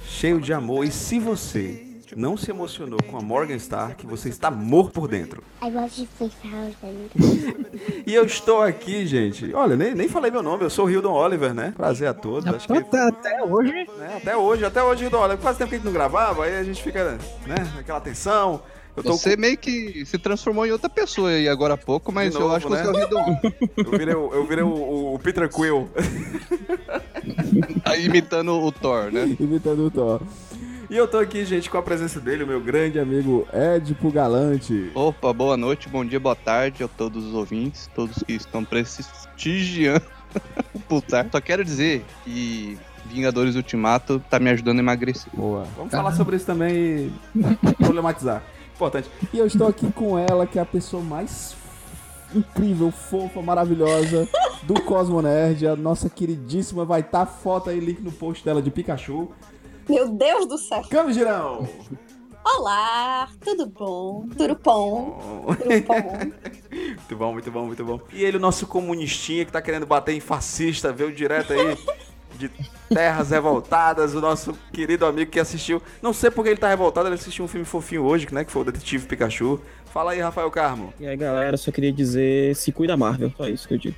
Cheio 0.07 0.41
de 0.41 0.53
amor. 0.53 0.85
E 0.85 0.91
se 0.93 1.19
você 1.19 1.85
não 2.17 2.37
se 2.37 2.51
emocionou 2.51 3.01
com 3.03 3.17
a 3.17 3.21
Morgan 3.21 3.57
Stark, 3.57 4.07
você 4.07 4.29
está 4.29 4.51
morto 4.53 4.93
por 4.93 5.09
dentro. 5.09 5.43
I 5.63 5.71
love 5.71 6.01
you 6.01 6.09
3000. 6.17 6.77
E 8.07 8.15
eu 8.15 8.25
estou 8.25 8.63
aqui, 8.63 9.05
gente. 9.07 9.53
Olha, 9.55 9.77
nem, 9.77 9.95
nem 9.95 10.09
falei 10.09 10.31
meu 10.31 10.43
nome, 10.43 10.65
eu 10.65 10.71
sou 10.71 10.87
o 10.87 10.91
Hildon 10.91 11.13
Oliver, 11.13 11.55
né? 11.55 11.73
Prazer 11.77 12.09
a 12.09 12.15
todos. 12.15 12.53
Acho 12.53 12.67
que 12.67 12.73
Até, 12.73 13.01
até 13.01 13.43
hoje. 13.43 13.73
né, 13.73 14.17
até 14.17 14.37
hoje, 14.37 14.65
até 14.65 14.83
hoje, 14.83 15.05
Hildon 15.05 15.23
Oliver. 15.23 15.39
Faz 15.39 15.57
tempo 15.57 15.71
que 15.71 15.75
a 15.77 15.79
gente 15.79 15.87
não 15.87 15.93
gravava, 15.93 16.45
aí 16.45 16.57
a 16.57 16.65
gente 16.65 16.83
fica, 16.83 17.19
né, 17.47 17.57
naquela 17.75 18.01
tensão. 18.01 18.63
Eu 18.97 19.03
tô 19.03 19.13
Você 19.17 19.37
meio 19.37 19.57
que 19.57 20.05
se 20.05 20.19
transformou 20.19 20.67
em 20.67 20.73
outra 20.73 20.89
pessoa 20.91 21.31
aí 21.31 21.49
agora 21.49 21.75
há 21.75 21.77
pouco, 21.77 22.11
mas 22.13 22.31
De 22.31 22.37
eu 22.37 22.43
novo, 22.43 22.55
acho 22.57 22.67
que 22.67 22.73
né? 22.73 22.83
você 22.83 23.01
é 23.03 23.07
o. 23.07 23.85
Eu 23.93 23.99
virei, 23.99 24.15
o- 24.15 24.35
eu 24.35 24.47
virei 24.47 24.65
o, 24.65 25.15
o 25.15 25.19
Peter 25.19 25.49
Quill. 25.49 25.89
Tá 27.85 27.97
imitando 27.97 28.53
o 28.53 28.73
Thor, 28.73 29.11
né? 29.13 29.25
imitando 29.41 29.87
o 29.87 29.91
Thor. 29.91 30.21
E 30.89 30.97
eu 30.97 31.07
tô 31.07 31.19
aqui, 31.19 31.45
gente, 31.45 31.71
com 31.71 31.79
a 31.79 31.83
presença 31.83 32.19
dele, 32.21 32.43
o 32.43 32.47
meu 32.47 32.61
grande 32.61 32.95
Grande 32.95 32.99
amigo 32.99 33.47
Edipo 33.53 34.11
Galante. 34.11 34.91
Opa, 34.95 35.33
boa 35.33 35.57
noite, 35.57 35.89
bom 35.89 36.05
dia, 36.05 36.19
boa 36.19 36.35
tarde 36.35 36.83
a 36.83 36.89
todos 36.89 37.25
os 37.27 37.35
ouvintes, 37.35 37.89
todos 37.95 38.23
que 38.25 38.33
estão 38.33 38.65
prestigiando 38.65 40.03
o 40.75 40.81
Pulsar. 40.81 41.27
Só 41.31 41.41
quero 41.41 41.65
dizer 41.65 42.05
que 42.25 42.77
Vingadores 43.07 43.55
Ultimato 43.55 44.21
tá 44.31 44.39
me 44.41 44.51
ajudando 44.51 44.79
a 44.79 44.81
emagrecer. 44.83 45.31
Boa. 45.35 45.65
Vamos 45.77 45.93
falar 45.93 46.13
sobre 46.13 46.37
isso 46.37 46.47
também 46.47 47.13
e 47.37 47.75
problematizar. 47.79 48.43
Importante. 48.81 49.11
E 49.31 49.39
eu 49.39 49.47
estou 49.47 49.69
aqui 49.69 49.93
com 49.93 50.19
ela, 50.19 50.47
que 50.47 50.59
é 50.59 50.63
a 50.63 50.67
pessoa 50.67 51.03
mais 51.03 51.55
incrível, 52.35 52.91
fofa, 52.91 53.43
maravilhosa. 53.43 54.27
do 54.63 54.81
Cosmo 54.83 55.21
Nerd. 55.21 55.67
A 55.67 55.77
nossa 55.77 56.09
queridíssima 56.09 56.85
vai 56.87 57.01
estar 57.01 57.27
foto 57.27 57.69
aí, 57.69 57.79
link 57.79 58.01
no 58.01 58.11
post 58.11 58.43
dela 58.43 58.63
de 58.63 58.71
Pikachu. 58.71 59.29
Meu 59.87 60.09
Deus 60.09 60.47
do 60.47 60.57
céu. 60.57 60.83
Câmbio 60.89 61.13
Girão! 61.13 61.69
Olá, 62.43 63.29
tudo 63.45 63.67
bom? 63.67 64.27
Tudo 64.37 64.59
bom? 64.63 65.47
Tudo 65.59 65.87
bom? 65.87 66.19
Muito 66.71 67.17
bom, 67.17 67.33
muito 67.33 67.51
bom, 67.51 67.67
muito 67.67 67.85
bom. 67.85 68.01
E 68.13 68.25
ele, 68.25 68.37
o 68.37 68.41
nosso 68.41 68.67
comunistinha 68.67 69.45
que 69.45 69.53
tá 69.53 69.61
querendo 69.61 69.85
bater 69.85 70.15
em 70.15 70.21
fascista, 70.21 70.93
veio 70.93 71.13
direto 71.13 71.53
aí 71.53 71.77
de 72.39 72.51
terras 72.89 73.31
revoltadas, 73.31 74.15
o 74.15 74.21
nosso 74.21 74.57
querido 74.73 75.07
amigo 75.07 75.31
que 75.31 75.41
assistiu. 75.41 75.83
Não 76.03 76.13
sei 76.13 76.31
porque 76.31 76.51
ele 76.51 76.59
tá 76.59 76.69
revoltado, 76.69 77.09
ele 77.09 77.15
assistiu 77.15 77.45
um 77.45 77.49
filme 77.49 77.67
fofinho 77.67 78.03
hoje, 78.03 78.27
né? 78.33 78.45
Que 78.45 78.53
foi 78.53 78.63
o 78.63 78.65
Detetive 78.65 79.07
Pikachu. 79.07 79.61
Fala 79.93 80.13
aí, 80.13 80.21
Rafael 80.21 80.51
Carmo. 80.51 80.95
E 81.01 81.07
aí, 81.07 81.17
galera, 81.17 81.57
só 81.57 81.71
queria 81.71 81.93
dizer, 81.93 82.55
se 82.55 82.71
cuida 82.73 82.97
Marvel, 82.97 83.33
só 83.37 83.49
isso 83.49 83.67
que 83.67 83.75
eu 83.75 83.79
digo. 83.79 83.97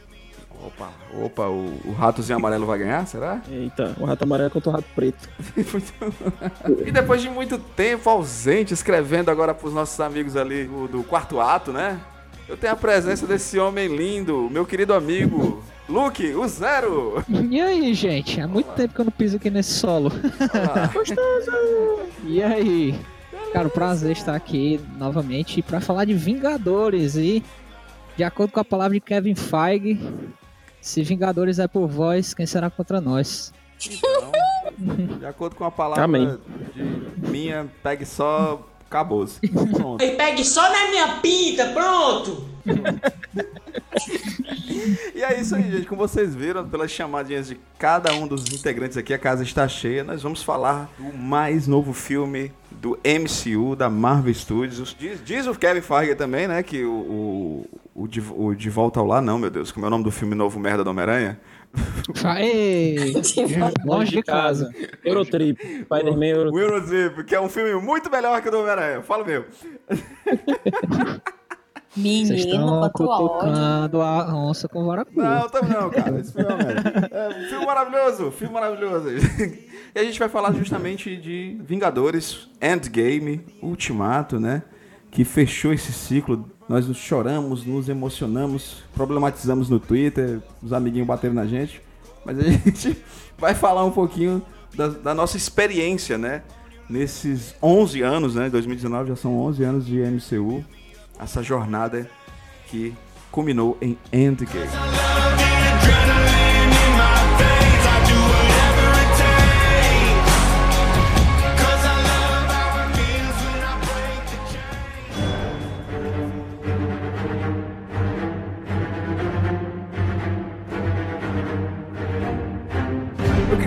Opa, 0.64 0.92
opa, 1.20 1.48
o, 1.48 1.80
o 1.86 1.92
ratozinho 1.92 2.36
amarelo 2.36 2.64
vai 2.64 2.78
ganhar, 2.78 3.04
será? 3.04 3.40
Eita, 3.50 3.96
o 3.98 4.04
rato 4.04 4.22
amarelo 4.22 4.48
contra 4.48 4.70
o 4.70 4.72
rato 4.72 4.86
preto. 4.94 5.28
E 6.86 6.92
depois 6.92 7.20
de 7.20 7.28
muito 7.28 7.58
tempo 7.58 8.08
ausente, 8.08 8.72
escrevendo 8.72 9.28
agora 9.28 9.52
pros 9.52 9.74
nossos 9.74 9.98
amigos 9.98 10.36
ali 10.36 10.64
do, 10.64 10.86
do 10.86 11.02
quarto 11.02 11.40
ato, 11.40 11.72
né? 11.72 12.00
Eu 12.48 12.56
tenho 12.56 12.72
a 12.72 12.76
presença 12.76 13.26
desse 13.26 13.58
homem 13.58 13.88
lindo, 13.88 14.48
meu 14.50 14.64
querido 14.64 14.94
amigo, 14.94 15.64
Luke, 15.88 16.34
o 16.34 16.46
Zero. 16.48 17.24
E 17.50 17.60
aí, 17.60 17.92
gente? 17.94 18.40
Há 18.40 18.46
muito 18.46 18.72
tempo 18.72 18.94
que 18.94 19.00
eu 19.00 19.04
não 19.04 19.12
piso 19.12 19.36
aqui 19.36 19.50
nesse 19.50 19.72
solo. 19.72 20.10
Olá. 20.54 20.90
E 22.24 22.40
aí? 22.40 22.94
Cara, 23.52 23.66
o 23.66 23.70
prazer 23.70 24.12
estar 24.12 24.36
aqui 24.36 24.80
novamente 24.96 25.60
para 25.60 25.80
falar 25.80 26.04
de 26.04 26.14
Vingadores 26.14 27.16
e 27.16 27.42
de 28.16 28.22
acordo 28.22 28.52
com 28.52 28.60
a 28.60 28.64
palavra 28.64 28.94
de 28.94 29.00
Kevin 29.00 29.34
Feige, 29.34 30.00
se 30.80 31.02
Vingadores 31.02 31.58
é 31.58 31.66
por 31.66 31.88
vós, 31.88 32.32
quem 32.32 32.46
será 32.46 32.70
contra 32.70 33.00
nós? 33.00 33.52
Então, 33.84 35.18
de 35.18 35.26
acordo 35.26 35.56
com 35.56 35.64
a 35.64 35.70
palavra 35.70 36.04
Amém. 36.04 36.38
de 36.74 37.28
minha, 37.28 37.68
pegue 37.82 38.06
só 38.06 38.66
acabou-se. 38.92 39.40
Pronto. 39.48 39.98
Pegue 39.98 40.44
só 40.44 40.62
na 40.70 40.90
minha 40.90 41.08
pinta, 41.20 41.68
pronto! 41.72 42.44
E 45.14 45.22
é 45.22 45.40
isso 45.40 45.54
aí, 45.54 45.70
gente. 45.70 45.86
Como 45.86 46.00
vocês 46.00 46.34
viram 46.34 46.68
pelas 46.68 46.90
chamadinhas 46.90 47.48
de 47.48 47.58
cada 47.78 48.12
um 48.14 48.26
dos 48.26 48.52
integrantes 48.52 48.96
aqui, 48.96 49.14
a 49.14 49.18
casa 49.18 49.42
está 49.42 49.66
cheia. 49.68 50.02
Nós 50.02 50.22
vamos 50.22 50.42
falar 50.42 50.90
do 50.98 51.16
mais 51.16 51.66
novo 51.66 51.92
filme 51.92 52.52
do 52.70 52.98
MCU, 53.04 53.76
da 53.76 53.88
Marvel 53.88 54.34
Studios. 54.34 54.96
Diz, 54.98 55.22
diz 55.24 55.46
o 55.46 55.54
Kevin 55.54 55.80
Feige 55.80 56.14
também, 56.14 56.48
né, 56.48 56.62
que 56.62 56.84
o, 56.84 56.90
o, 56.92 57.66
o, 57.94 58.08
de, 58.08 58.20
o 58.20 58.54
De 58.54 58.68
Volta 58.68 58.98
ao 58.98 59.06
Lar, 59.06 59.22
não, 59.22 59.38
meu 59.38 59.50
Deus, 59.50 59.70
como 59.70 59.86
é 59.86 59.88
o 59.88 59.90
nome 59.90 60.04
do 60.04 60.10
filme 60.10 60.34
novo 60.34 60.58
Merda 60.58 60.82
do 60.82 60.90
Homem-Aranha? 60.90 61.38
Aê! 62.24 63.12
Longe 63.84 64.12
de 64.12 64.22
casa. 64.22 64.70
Eurotrip, 65.04 65.58
Spider-Man 65.84 66.50
O 66.50 66.58
Eurotrip. 66.58 67.24
Que 67.24 67.34
é 67.34 67.40
um 67.40 67.48
filme 67.48 67.74
muito 67.80 68.10
melhor 68.10 68.40
que 68.42 68.48
o 68.48 68.50
do 68.50 68.58
Homem-Aranha. 68.58 69.02
Fala 69.02 69.24
meu. 69.24 69.44
Menino, 71.94 72.34
estão 72.34 72.80
quanto 72.80 72.92
cutucando 72.92 74.00
a 74.00 74.34
onça 74.34 74.66
com 74.66 74.86
vara 74.86 75.04
curta. 75.04 75.22
Não, 75.22 75.48
também 75.48 75.72
não, 75.72 75.90
cara. 75.90 76.18
Esse 76.18 76.32
filme 76.32 76.48
é. 76.50 77.26
É 77.26 77.28
um 77.28 77.48
filme 77.48 77.66
maravilhoso, 77.66 78.30
filme 78.30 78.54
maravilhoso. 78.54 79.08
E 79.94 79.98
a 79.98 80.04
gente 80.04 80.18
vai 80.18 80.30
falar 80.30 80.54
justamente 80.54 81.14
de 81.18 81.58
Vingadores, 81.62 82.48
Endgame, 82.62 83.44
Ultimato, 83.60 84.40
né? 84.40 84.62
Que 85.10 85.22
fechou 85.22 85.70
esse 85.70 85.92
ciclo. 85.92 86.50
Nós 86.72 86.88
nos 86.88 86.96
choramos, 86.96 87.66
nos 87.66 87.90
emocionamos, 87.90 88.82
problematizamos 88.94 89.68
no 89.68 89.78
Twitter, 89.78 90.40
os 90.62 90.72
amiguinhos 90.72 91.06
bateram 91.06 91.34
na 91.34 91.44
gente. 91.44 91.82
Mas 92.24 92.38
a 92.38 92.42
gente 92.48 92.96
vai 93.36 93.54
falar 93.54 93.84
um 93.84 93.90
pouquinho 93.90 94.40
da, 94.74 94.88
da 94.88 95.14
nossa 95.14 95.36
experiência, 95.36 96.16
né? 96.16 96.42
Nesses 96.88 97.54
11 97.62 98.00
anos, 98.00 98.36
né? 98.36 98.48
2019 98.48 99.10
já 99.10 99.16
são 99.16 99.38
11 99.38 99.62
anos 99.62 99.84
de 99.84 99.98
MCU. 99.98 100.64
Essa 101.20 101.42
jornada 101.42 102.08
que 102.68 102.94
culminou 103.30 103.76
em 103.78 103.98
Endgame. 104.10 104.70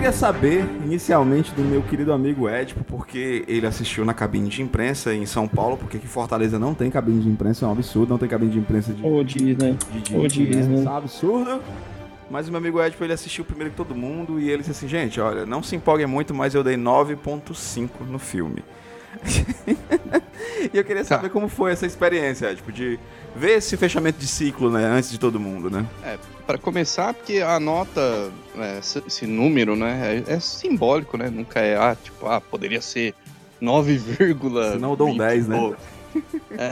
Queria 0.06 0.20
saber, 0.20 0.64
inicialmente, 0.84 1.52
do 1.52 1.62
meu 1.62 1.82
querido 1.82 2.12
amigo 2.12 2.48
Edipo, 2.48 2.84
porque 2.84 3.44
ele 3.48 3.66
assistiu 3.66 4.04
na 4.04 4.14
cabine 4.14 4.48
de 4.48 4.62
imprensa 4.62 5.12
em 5.12 5.26
São 5.26 5.48
Paulo, 5.48 5.76
porque 5.76 5.96
aqui 5.96 6.06
Fortaleza 6.06 6.60
não 6.60 6.74
tem 6.74 6.88
cabine 6.88 7.20
de 7.20 7.28
imprensa, 7.28 7.64
é 7.64 7.68
um 7.68 7.72
absurdo, 7.72 8.10
não 8.10 8.18
tem 8.18 8.28
cabine 8.28 8.52
de 8.52 8.58
imprensa 8.60 8.92
de, 8.92 9.04
Ô, 9.04 9.24
Disney. 9.24 9.76
de, 9.90 10.00
de, 10.02 10.16
Ô, 10.16 10.28
Disney. 10.28 10.84
é 10.84 10.88
um 10.88 10.96
absurdo. 10.96 11.60
Mas 12.30 12.46
o 12.46 12.52
meu 12.52 12.58
amigo 12.58 12.80
Edipo, 12.80 13.02
ele 13.02 13.14
assistiu 13.14 13.44
primeiro 13.44 13.72
que 13.72 13.76
todo 13.76 13.96
mundo 13.96 14.38
e 14.38 14.48
ele 14.48 14.58
disse 14.58 14.70
assim, 14.70 14.86
gente, 14.86 15.20
olha, 15.20 15.44
não 15.44 15.60
se 15.60 15.74
empolguem 15.74 16.06
muito, 16.06 16.32
mas 16.32 16.54
eu 16.54 16.62
dei 16.62 16.76
9.5 16.76 17.88
no 18.08 18.20
filme. 18.20 18.62
e 20.72 20.76
eu 20.76 20.84
queria 20.84 21.02
Tá. 21.04 21.16
saber 21.16 21.30
como 21.30 21.48
foi 21.48 21.72
essa 21.72 21.86
experiência, 21.86 22.50
Edipo, 22.50 22.72
de 22.72 22.98
ver 23.34 23.58
esse 23.58 23.76
fechamento 23.76 24.18
de 24.18 24.26
ciclo, 24.26 24.70
né, 24.70 24.84
antes 24.84 25.10
de 25.10 25.18
todo 25.18 25.38
mundo, 25.38 25.70
né? 25.70 25.86
É, 26.02 26.18
para 26.46 26.58
começar, 26.58 27.14
porque 27.14 27.40
a 27.40 27.58
nota, 27.60 28.30
é, 28.56 28.78
esse, 28.78 29.26
número, 29.26 29.76
né, 29.76 30.22
é, 30.28 30.34
é 30.34 30.40
simbólico, 30.40 31.16
né? 31.16 31.28
Nunca 31.30 31.60
é, 31.60 31.76
ah, 31.76 31.96
tipo, 32.00 32.26
ah, 32.26 32.40
poderia 32.40 32.80
ser 32.80 33.14
9, 33.60 33.98
Senão 34.72 34.90
eu 34.90 34.96
dou 34.96 35.08
um 35.08 35.16
10, 35.16 35.48
né? 35.48 35.74
É, 36.56 36.70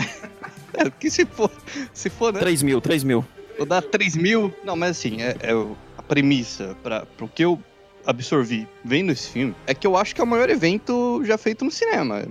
é, 0.73 0.85
porque 0.85 1.11
se 1.11 1.27
for, 1.27 1.51
se 1.93 2.09
for, 2.09 2.33
né? 2.33 2.41
3 2.41 2.63
mil, 2.63 2.81
3 2.81 3.05
mil. 3.05 3.23
Eu 3.59 3.67
dar 3.67 3.83
3 3.83 4.17
mil. 4.17 4.55
Não, 4.65 4.75
mas 4.75 4.93
assim, 4.93 5.21
é, 5.21 5.37
é 5.41 5.53
a 5.99 6.03
premissa 6.03 6.75
para 6.83 7.07
o 7.21 7.29
que 7.29 7.45
eu 7.45 7.61
absorvi 8.07 8.69
vendo 8.85 9.13
esse 9.13 9.29
filme 9.31 9.55
é 9.67 9.75
que 9.75 9.87
eu 9.87 9.97
acho 9.97 10.15
que 10.15 10.21
é 10.21 10.25
o 10.25 10.27
maior 10.27 10.51
evento 10.51 11.23
já 11.25 11.39
feito 11.39 11.65
no 11.65 11.71
cinema. 11.71 12.25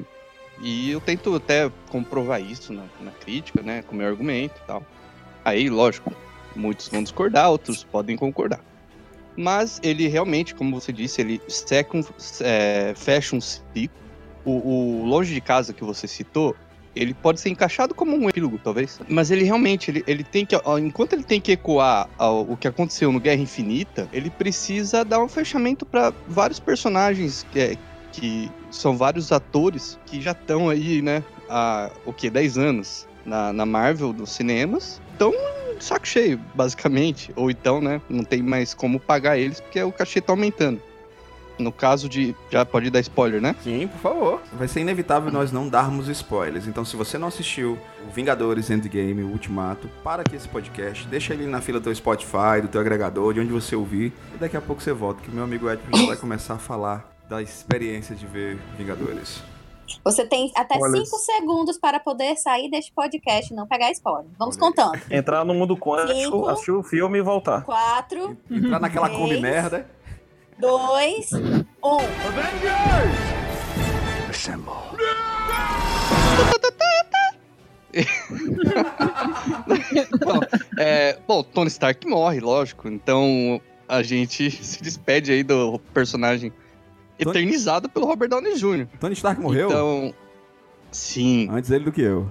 E 0.61 0.91
eu 0.91 1.01
tento 1.01 1.35
até 1.35 1.71
comprovar 1.89 2.41
isso 2.41 2.71
na, 2.71 2.83
na 3.01 3.11
crítica, 3.11 3.61
né? 3.61 3.81
Com 3.81 3.95
meu 3.95 4.07
argumento 4.07 4.53
e 4.63 4.67
tal. 4.67 4.85
Aí, 5.43 5.69
lógico, 5.69 6.13
muitos 6.55 6.87
vão 6.89 7.01
discordar, 7.03 7.49
outros 7.49 7.83
podem 7.83 8.15
concordar. 8.15 8.59
Mas 9.35 9.79
ele 9.83 10.07
realmente, 10.07 10.53
como 10.53 10.79
você 10.79 10.93
disse, 10.93 11.19
ele 11.21 11.41
seca 11.47 11.97
um- 11.97 12.03
é, 12.41 12.93
fecha 12.95 13.35
um 13.35 13.41
ciclo. 13.41 13.89
O, 14.45 15.01
o 15.01 15.05
Longe 15.05 15.33
de 15.33 15.41
Casa 15.41 15.73
que 15.73 15.83
você 15.83 16.07
citou, 16.07 16.55
ele 16.95 17.13
pode 17.13 17.39
ser 17.39 17.49
encaixado 17.49 17.93
como 17.95 18.15
um 18.15 18.29
epílogo, 18.29 18.59
talvez. 18.63 18.99
Mas 19.07 19.31
ele 19.31 19.43
realmente, 19.43 19.89
ele, 19.89 20.03
ele 20.05 20.23
tem 20.23 20.45
que. 20.45 20.55
Enquanto 20.79 21.13
ele 21.13 21.23
tem 21.23 21.41
que 21.41 21.51
ecoar 21.53 22.09
o 22.19 22.55
que 22.57 22.67
aconteceu 22.67 23.11
no 23.11 23.19
Guerra 23.19 23.41
Infinita, 23.41 24.09
ele 24.11 24.29
precisa 24.29 25.03
dar 25.03 25.19
um 25.23 25.27
fechamento 25.27 25.85
para 25.85 26.13
vários 26.27 26.59
personagens 26.59 27.45
que, 27.51 27.59
é- 27.59 27.77
que 28.11 28.51
são 28.69 28.95
vários 28.95 29.31
atores 29.31 29.97
que 30.05 30.21
já 30.21 30.31
estão 30.31 30.69
aí, 30.69 31.01
né? 31.01 31.23
Há 31.49 31.91
o 32.05 32.13
que? 32.13 32.29
10 32.29 32.57
anos 32.57 33.07
na, 33.25 33.51
na 33.51 33.65
Marvel, 33.65 34.13
dos 34.13 34.31
cinemas. 34.31 35.01
Estão 35.11 35.33
saco 35.79 36.07
cheio, 36.07 36.39
basicamente. 36.53 37.31
Ou 37.35 37.51
então, 37.51 37.81
né? 37.81 38.01
Não 38.09 38.23
tem 38.23 38.41
mais 38.41 38.73
como 38.73 38.99
pagar 38.99 39.37
eles 39.37 39.59
porque 39.59 39.81
o 39.81 39.91
cachê 39.91 40.21
tá 40.21 40.33
aumentando. 40.33 40.81
No 41.59 41.71
caso 41.71 42.09
de. 42.09 42.35
Já 42.49 42.65
pode 42.65 42.89
dar 42.89 42.99
spoiler, 42.99 43.39
né? 43.41 43.55
Sim, 43.63 43.87
por 43.87 43.99
favor. 43.99 44.41
Vai 44.53 44.67
ser 44.67 44.81
inevitável 44.81 45.31
nós 45.31 45.51
não 45.51 45.67
darmos 45.69 46.07
spoilers. 46.09 46.65
Então, 46.67 46.83
se 46.83 46.95
você 46.95 47.17
não 47.17 47.27
assistiu 47.27 47.77
o 48.07 48.11
Vingadores 48.11 48.69
Endgame, 48.71 49.21
o 49.23 49.27
Ultimato, 49.27 49.87
para 50.03 50.21
aqui 50.21 50.35
esse 50.35 50.47
podcast, 50.47 51.07
deixa 51.07 51.33
ele 51.33 51.45
na 51.45 51.61
fila 51.61 51.79
do 51.79 51.83
teu 51.83 51.95
Spotify, 51.95 52.61
do 52.61 52.67
teu 52.67 52.81
agregador, 52.81 53.33
de 53.33 53.39
onde 53.39 53.51
você 53.51 53.75
ouvir, 53.75 54.11
e 54.33 54.37
daqui 54.37 54.57
a 54.57 54.61
pouco 54.61 54.81
você 54.81 54.91
volta, 54.93 55.21
que 55.21 55.29
o 55.29 55.33
meu 55.33 55.43
amigo 55.43 55.69
Ed 55.69 55.79
já 55.95 56.05
vai 56.07 56.17
começar 56.17 56.55
a 56.55 56.57
falar 56.59 57.13
da 57.29 57.41
experiência 57.41 58.15
de 58.15 58.25
ver 58.25 58.57
Vingadores. 58.77 59.41
Você 60.03 60.25
tem 60.25 60.51
até 60.55 60.77
Olha- 60.79 61.03
5 61.05 61.17
segundos 61.17 61.77
para 61.77 61.99
poder 61.99 62.35
sair 62.37 62.69
deste 62.71 62.91
podcast 62.93 63.51
e 63.53 63.55
não 63.55 63.67
pegar 63.67 63.91
spoiler. 63.91 64.25
Vamos 64.39 64.55
Olha 64.55 64.65
contando. 64.65 64.99
Entrar 65.11 65.43
no 65.45 65.53
mundo 65.53 65.77
quântico, 65.77 66.13
Cinco. 66.19 66.47
assistir 66.47 66.71
o 66.71 66.81
filme 66.81 67.19
e 67.19 67.21
voltar. 67.21 67.63
4, 67.63 68.35
Entrar 68.49 68.79
naquela 68.79 69.07
Três. 69.07 69.21
Kombi 69.21 69.39
merda. 69.39 69.87
2, 70.59 71.31
1. 71.83 71.97
Bom, 80.23 80.39
é, 80.79 81.17
bom, 81.27 81.43
Tony 81.43 81.67
Stark 81.69 82.07
morre, 82.07 82.39
lógico. 82.39 82.87
Então 82.87 83.61
a 83.87 84.01
gente 84.01 84.49
se 84.63 84.81
despede 84.81 85.31
aí 85.31 85.43
do 85.43 85.79
personagem 85.93 86.51
Tony- 87.19 87.37
eternizado 87.37 87.89
pelo 87.89 88.05
Robert 88.05 88.29
Downey 88.29 88.55
Jr. 88.55 88.87
Tony 88.99 89.13
Stark 89.13 89.39
morreu 89.39 89.67
Então, 89.69 90.13
sim. 90.91 91.47
Antes 91.51 91.69
dele 91.69 91.85
do 91.85 91.91
que 91.91 92.01
eu. 92.01 92.29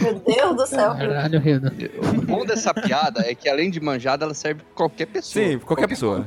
Meu 0.00 0.14
Deus 0.20 0.56
do 0.56 0.66
céu. 0.66 0.94
Caralho, 0.94 1.40
Renan. 1.40 1.72
O 2.16 2.22
bom 2.22 2.44
dessa 2.44 2.72
piada 2.72 3.22
é 3.28 3.34
que 3.34 3.48
além 3.48 3.68
de 3.68 3.80
manjada, 3.80 4.24
ela 4.24 4.34
serve 4.34 4.62
pra 4.62 4.74
qualquer 4.74 5.06
pessoa. 5.06 5.44
Sim, 5.44 5.58
qualquer 5.58 5.88
pessoa. 5.88 6.26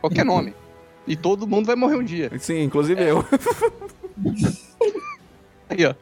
Qualquer 0.00 0.24
nome. 0.24 0.54
E 1.06 1.16
todo 1.16 1.46
mundo 1.46 1.66
vai 1.66 1.76
morrer 1.76 1.96
um 1.96 2.04
dia. 2.04 2.30
Sim, 2.38 2.62
inclusive 2.62 3.02
eu. 3.02 3.24
Aí, 5.68 5.84
ó. 5.84 5.94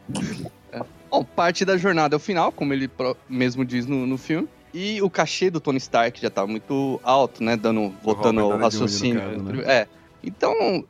É. 0.72 0.82
Bom, 1.10 1.24
parte 1.24 1.64
da 1.64 1.76
jornada 1.76 2.14
é 2.14 2.18
o 2.18 2.20
final, 2.20 2.52
como 2.52 2.72
ele 2.72 2.90
mesmo 3.28 3.64
diz 3.64 3.86
no, 3.86 4.06
no 4.06 4.18
filme. 4.18 4.48
E 4.72 5.00
o 5.00 5.08
cachê 5.08 5.50
do 5.50 5.60
Tony 5.60 5.78
Stark 5.78 6.20
já 6.20 6.30
tá 6.30 6.46
muito 6.46 7.00
alto, 7.02 7.42
né? 7.42 7.56
Dando, 7.56 7.92
voltando 8.02 8.40
ao 8.40 8.50
no 8.50 8.58
raciocínio. 8.58 9.20
caso, 9.20 9.42
né? 9.42 9.62
É. 9.66 9.86
Então, 10.22 10.84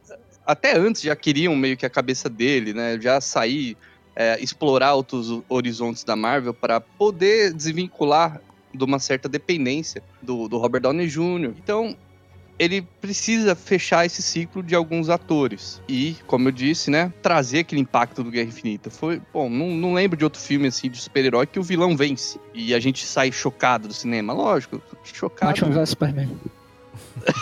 até 0.44 0.76
antes 0.76 1.02
já 1.02 1.14
queriam 1.14 1.54
meio 1.54 1.76
que 1.76 1.86
a 1.86 1.90
cabeça 1.90 2.28
dele, 2.28 2.72
né? 2.72 2.98
Já 3.00 3.20
sair, 3.20 3.76
é, 4.16 4.42
explorar 4.42 4.94
outros 4.94 5.42
horizontes 5.48 6.02
da 6.02 6.16
Marvel 6.16 6.54
para 6.54 6.80
poder 6.80 7.52
desvincular 7.52 8.40
de 8.74 8.84
uma 8.84 8.98
certa 8.98 9.28
dependência 9.28 10.02
do, 10.20 10.48
do 10.48 10.58
Robert 10.58 10.80
Downey 10.80 11.06
Jr. 11.06 11.54
Então, 11.56 11.96
ele 12.58 12.82
precisa 13.00 13.54
fechar 13.54 14.04
esse 14.04 14.20
ciclo 14.20 14.62
de 14.62 14.74
alguns 14.74 15.08
atores. 15.08 15.80
E, 15.88 16.16
como 16.26 16.48
eu 16.48 16.52
disse, 16.52 16.90
né, 16.90 17.12
trazer 17.22 17.60
aquele 17.60 17.80
impacto 17.80 18.22
do 18.24 18.30
Guerra 18.30 18.48
Infinita. 18.48 18.90
Foi, 18.90 19.20
bom, 19.32 19.48
não, 19.48 19.68
não 19.70 19.94
lembro 19.94 20.16
de 20.16 20.24
outro 20.24 20.40
filme 20.40 20.66
assim 20.68 20.90
de 20.90 21.00
super-herói 21.00 21.46
que 21.46 21.58
o 21.58 21.62
vilão 21.62 21.96
vence. 21.96 22.38
E 22.52 22.74
a 22.74 22.80
gente 22.80 23.06
sai 23.06 23.30
chocado 23.30 23.86
do 23.88 23.94
cinema. 23.94 24.32
Lógico, 24.32 24.82
chocado. 25.04 25.52
Batman 25.52 25.70
vs 25.80 25.88
Superman. 25.90 26.28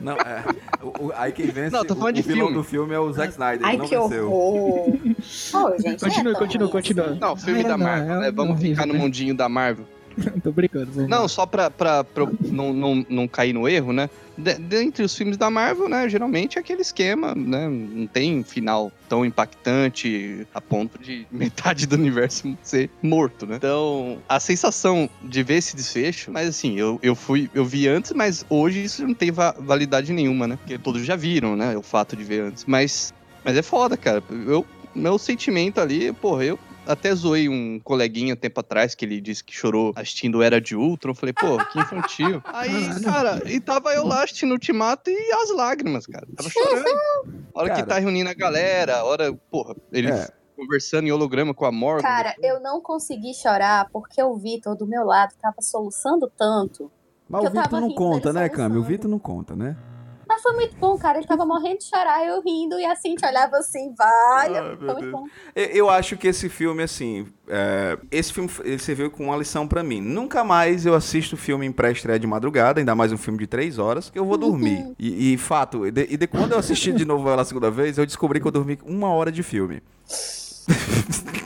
Não, 0.00 0.14
é. 0.14 0.42
o- 0.82 1.06
o- 1.08 1.12
aí 1.14 1.30
quem 1.30 1.46
vence 1.48 1.76
Não, 1.76 1.84
tô 1.84 1.94
falando 1.94 2.16
o, 2.16 2.22
de 2.22 2.22
o 2.22 2.24
vilão 2.24 2.46
filme. 2.46 2.62
do 2.62 2.64
filme 2.64 2.94
é 2.94 2.98
o 2.98 3.12
Zack 3.12 3.32
Snyder. 3.32 3.66
Ai, 3.66 3.76
não 3.76 3.86
que 3.86 3.94
venceu. 3.98 4.32
horror. 4.32 4.96
Pô, 5.52 5.76
gente, 5.78 6.00
Continua, 6.00 6.24
não 6.24 6.30
é 6.30 6.34
continua, 6.38 6.68
continua. 6.70 7.14
Não, 7.20 7.36
filme 7.36 7.62
da 7.62 7.76
não, 7.76 7.84
Marvel, 7.86 8.14
é 8.14 8.20
né? 8.20 8.30
Vamos 8.32 8.52
horrível, 8.56 8.76
ficar 8.76 8.86
no 8.86 8.94
né? 8.94 8.98
mundinho 8.98 9.34
da 9.34 9.46
Marvel. 9.48 9.84
Tô 10.42 10.52
brincando. 10.52 11.06
Não, 11.08 11.26
só 11.28 11.46
pra, 11.46 11.70
pra, 11.70 12.04
pra 12.04 12.26
não, 12.50 12.72
não, 12.72 13.06
não 13.08 13.28
cair 13.28 13.52
no 13.52 13.68
erro, 13.68 13.92
né? 13.92 14.08
De- 14.36 14.54
dentre 14.54 15.02
os 15.04 15.14
filmes 15.16 15.36
da 15.36 15.50
Marvel, 15.50 15.88
né? 15.88 16.08
Geralmente 16.08 16.56
é 16.58 16.60
aquele 16.60 16.82
esquema, 16.82 17.34
né? 17.34 17.68
Não 17.68 18.06
tem 18.06 18.42
final 18.42 18.90
tão 19.08 19.24
impactante 19.24 20.46
a 20.54 20.60
ponto 20.60 20.98
de 21.00 21.26
metade 21.30 21.86
do 21.86 21.94
universo 21.96 22.56
ser 22.62 22.90
morto, 23.02 23.46
né? 23.46 23.56
Então, 23.56 24.22
a 24.28 24.40
sensação 24.40 25.08
de 25.22 25.42
ver 25.42 25.54
esse 25.56 25.76
desfecho, 25.76 26.30
mas 26.30 26.48
assim, 26.48 26.78
eu, 26.78 26.98
eu 27.02 27.14
fui, 27.14 27.50
eu 27.54 27.64
vi 27.64 27.86
antes, 27.88 28.12
mas 28.12 28.44
hoje 28.48 28.82
isso 28.82 29.06
não 29.06 29.14
tem 29.14 29.30
va- 29.30 29.54
validade 29.58 30.12
nenhuma, 30.12 30.46
né? 30.46 30.56
Porque 30.56 30.78
todos 30.78 31.04
já 31.04 31.16
viram, 31.16 31.56
né? 31.56 31.76
O 31.76 31.82
fato 31.82 32.16
de 32.16 32.24
ver 32.24 32.42
antes. 32.42 32.64
Mas, 32.64 33.12
mas 33.44 33.56
é 33.56 33.62
foda, 33.62 33.96
cara. 33.96 34.22
Eu, 34.46 34.66
meu 34.94 35.18
sentimento 35.18 35.80
ali, 35.80 36.12
porra, 36.12 36.44
eu 36.44 36.58
até 36.90 37.14
zoei 37.14 37.48
um 37.48 37.78
coleguinha 37.80 38.34
tempo 38.36 38.60
atrás 38.60 38.94
que 38.94 39.04
ele 39.04 39.20
disse 39.20 39.42
que 39.44 39.54
chorou 39.54 39.92
assistindo 39.96 40.42
Era 40.42 40.60
de 40.60 40.74
Ultron. 40.76 41.10
Eu 41.12 41.14
falei, 41.14 41.32
pô, 41.32 41.56
que 41.66 41.78
infantil. 41.80 42.42
Aí, 42.52 43.00
cara, 43.02 43.42
e 43.50 43.60
tava 43.60 43.92
eu 43.94 44.06
lá 44.06 44.24
assistindo 44.24 44.52
Ultimato 44.52 45.10
e 45.10 45.32
as 45.32 45.50
lágrimas, 45.54 46.06
cara. 46.06 46.26
Tava 46.36 46.48
chorando. 46.50 46.88
A 47.54 47.58
hora 47.60 47.68
Cara. 47.68 47.82
que 47.82 47.88
tá 47.88 47.98
reunindo 47.98 48.30
a 48.30 48.34
galera, 48.34 48.98
a 48.98 49.04
hora, 49.04 49.32
porra, 49.50 49.74
ele 49.92 50.10
É. 50.10 50.28
conversando 50.56 51.06
em 51.06 51.12
holograma 51.12 51.52
com 51.54 51.64
a 51.64 51.72
Morgan. 51.72 52.02
Cara, 52.02 52.34
eu 52.42 52.60
não 52.60 52.80
consegui 52.80 53.34
chorar 53.34 53.88
porque 53.92 54.22
o 54.22 54.36
Vitor 54.36 54.76
do 54.76 54.86
meu 54.86 55.04
lado 55.04 55.34
tava 55.40 55.56
soluçando 55.60 56.30
tanto. 56.36 56.90
Mas 57.28 57.42
Que 57.42 57.46
o 57.46 57.62
Vitor 57.62 57.80
não 57.80 57.94
conta, 57.94 58.32
né, 58.32 58.48
Cami? 58.48 58.76
O. 58.76 58.82
Vitor 58.82 59.08
não 59.10 59.18
conta, 59.18 59.54
né? 59.54 59.76
Mas 60.32 60.42
foi 60.42 60.52
muito 60.52 60.76
bom, 60.76 60.96
cara. 60.96 61.18
Ele 61.18 61.26
tava 61.26 61.44
morrendo 61.44 61.78
de 61.78 61.86
chorar, 61.86 62.24
eu 62.24 62.40
rindo, 62.40 62.78
e 62.78 62.84
assim, 62.84 63.16
te 63.16 63.26
olhava 63.26 63.56
assim, 63.56 63.92
vai. 63.98 64.76
Foi 64.76 64.94
muito 64.94 65.10
bom. 65.10 65.24
Eu, 65.56 65.64
eu 65.66 65.90
acho 65.90 66.16
que 66.16 66.28
esse 66.28 66.48
filme, 66.48 66.84
assim. 66.84 67.26
é, 67.48 67.98
esse 68.12 68.32
filme 68.32 68.48
ele 68.62 68.78
serviu 68.78 69.10
com 69.10 69.24
uma 69.24 69.36
lição 69.36 69.66
pra 69.66 69.82
mim. 69.82 70.00
Nunca 70.00 70.44
mais 70.44 70.86
eu 70.86 70.94
assisto 70.94 71.36
filme 71.36 71.66
em 71.66 71.72
pré-estreia 71.72 72.16
de 72.16 72.28
madrugada, 72.28 72.80
ainda 72.80 72.94
mais 72.94 73.10
um 73.12 73.16
filme 73.16 73.40
de 73.40 73.48
três 73.48 73.76
horas, 73.76 74.08
que 74.08 74.16
eu 74.20 74.24
vou 74.24 74.38
dormir. 74.38 74.94
E, 75.00 75.32
e 75.32 75.36
fato, 75.36 75.84
e 75.84 75.90
de, 75.90 76.06
e 76.08 76.16
de- 76.16 76.28
quando 76.28 76.52
eu 76.52 76.58
assisti 76.58 76.92
de 76.92 77.04
novo 77.04 77.28
ela 77.28 77.42
a 77.42 77.44
segunda 77.44 77.68
vez, 77.68 77.98
eu 77.98 78.06
descobri 78.06 78.38
que 78.40 78.46
eu 78.46 78.52
dormi 78.52 78.78
uma 78.84 79.08
hora 79.08 79.32
de 79.32 79.42
filme. 79.42 79.82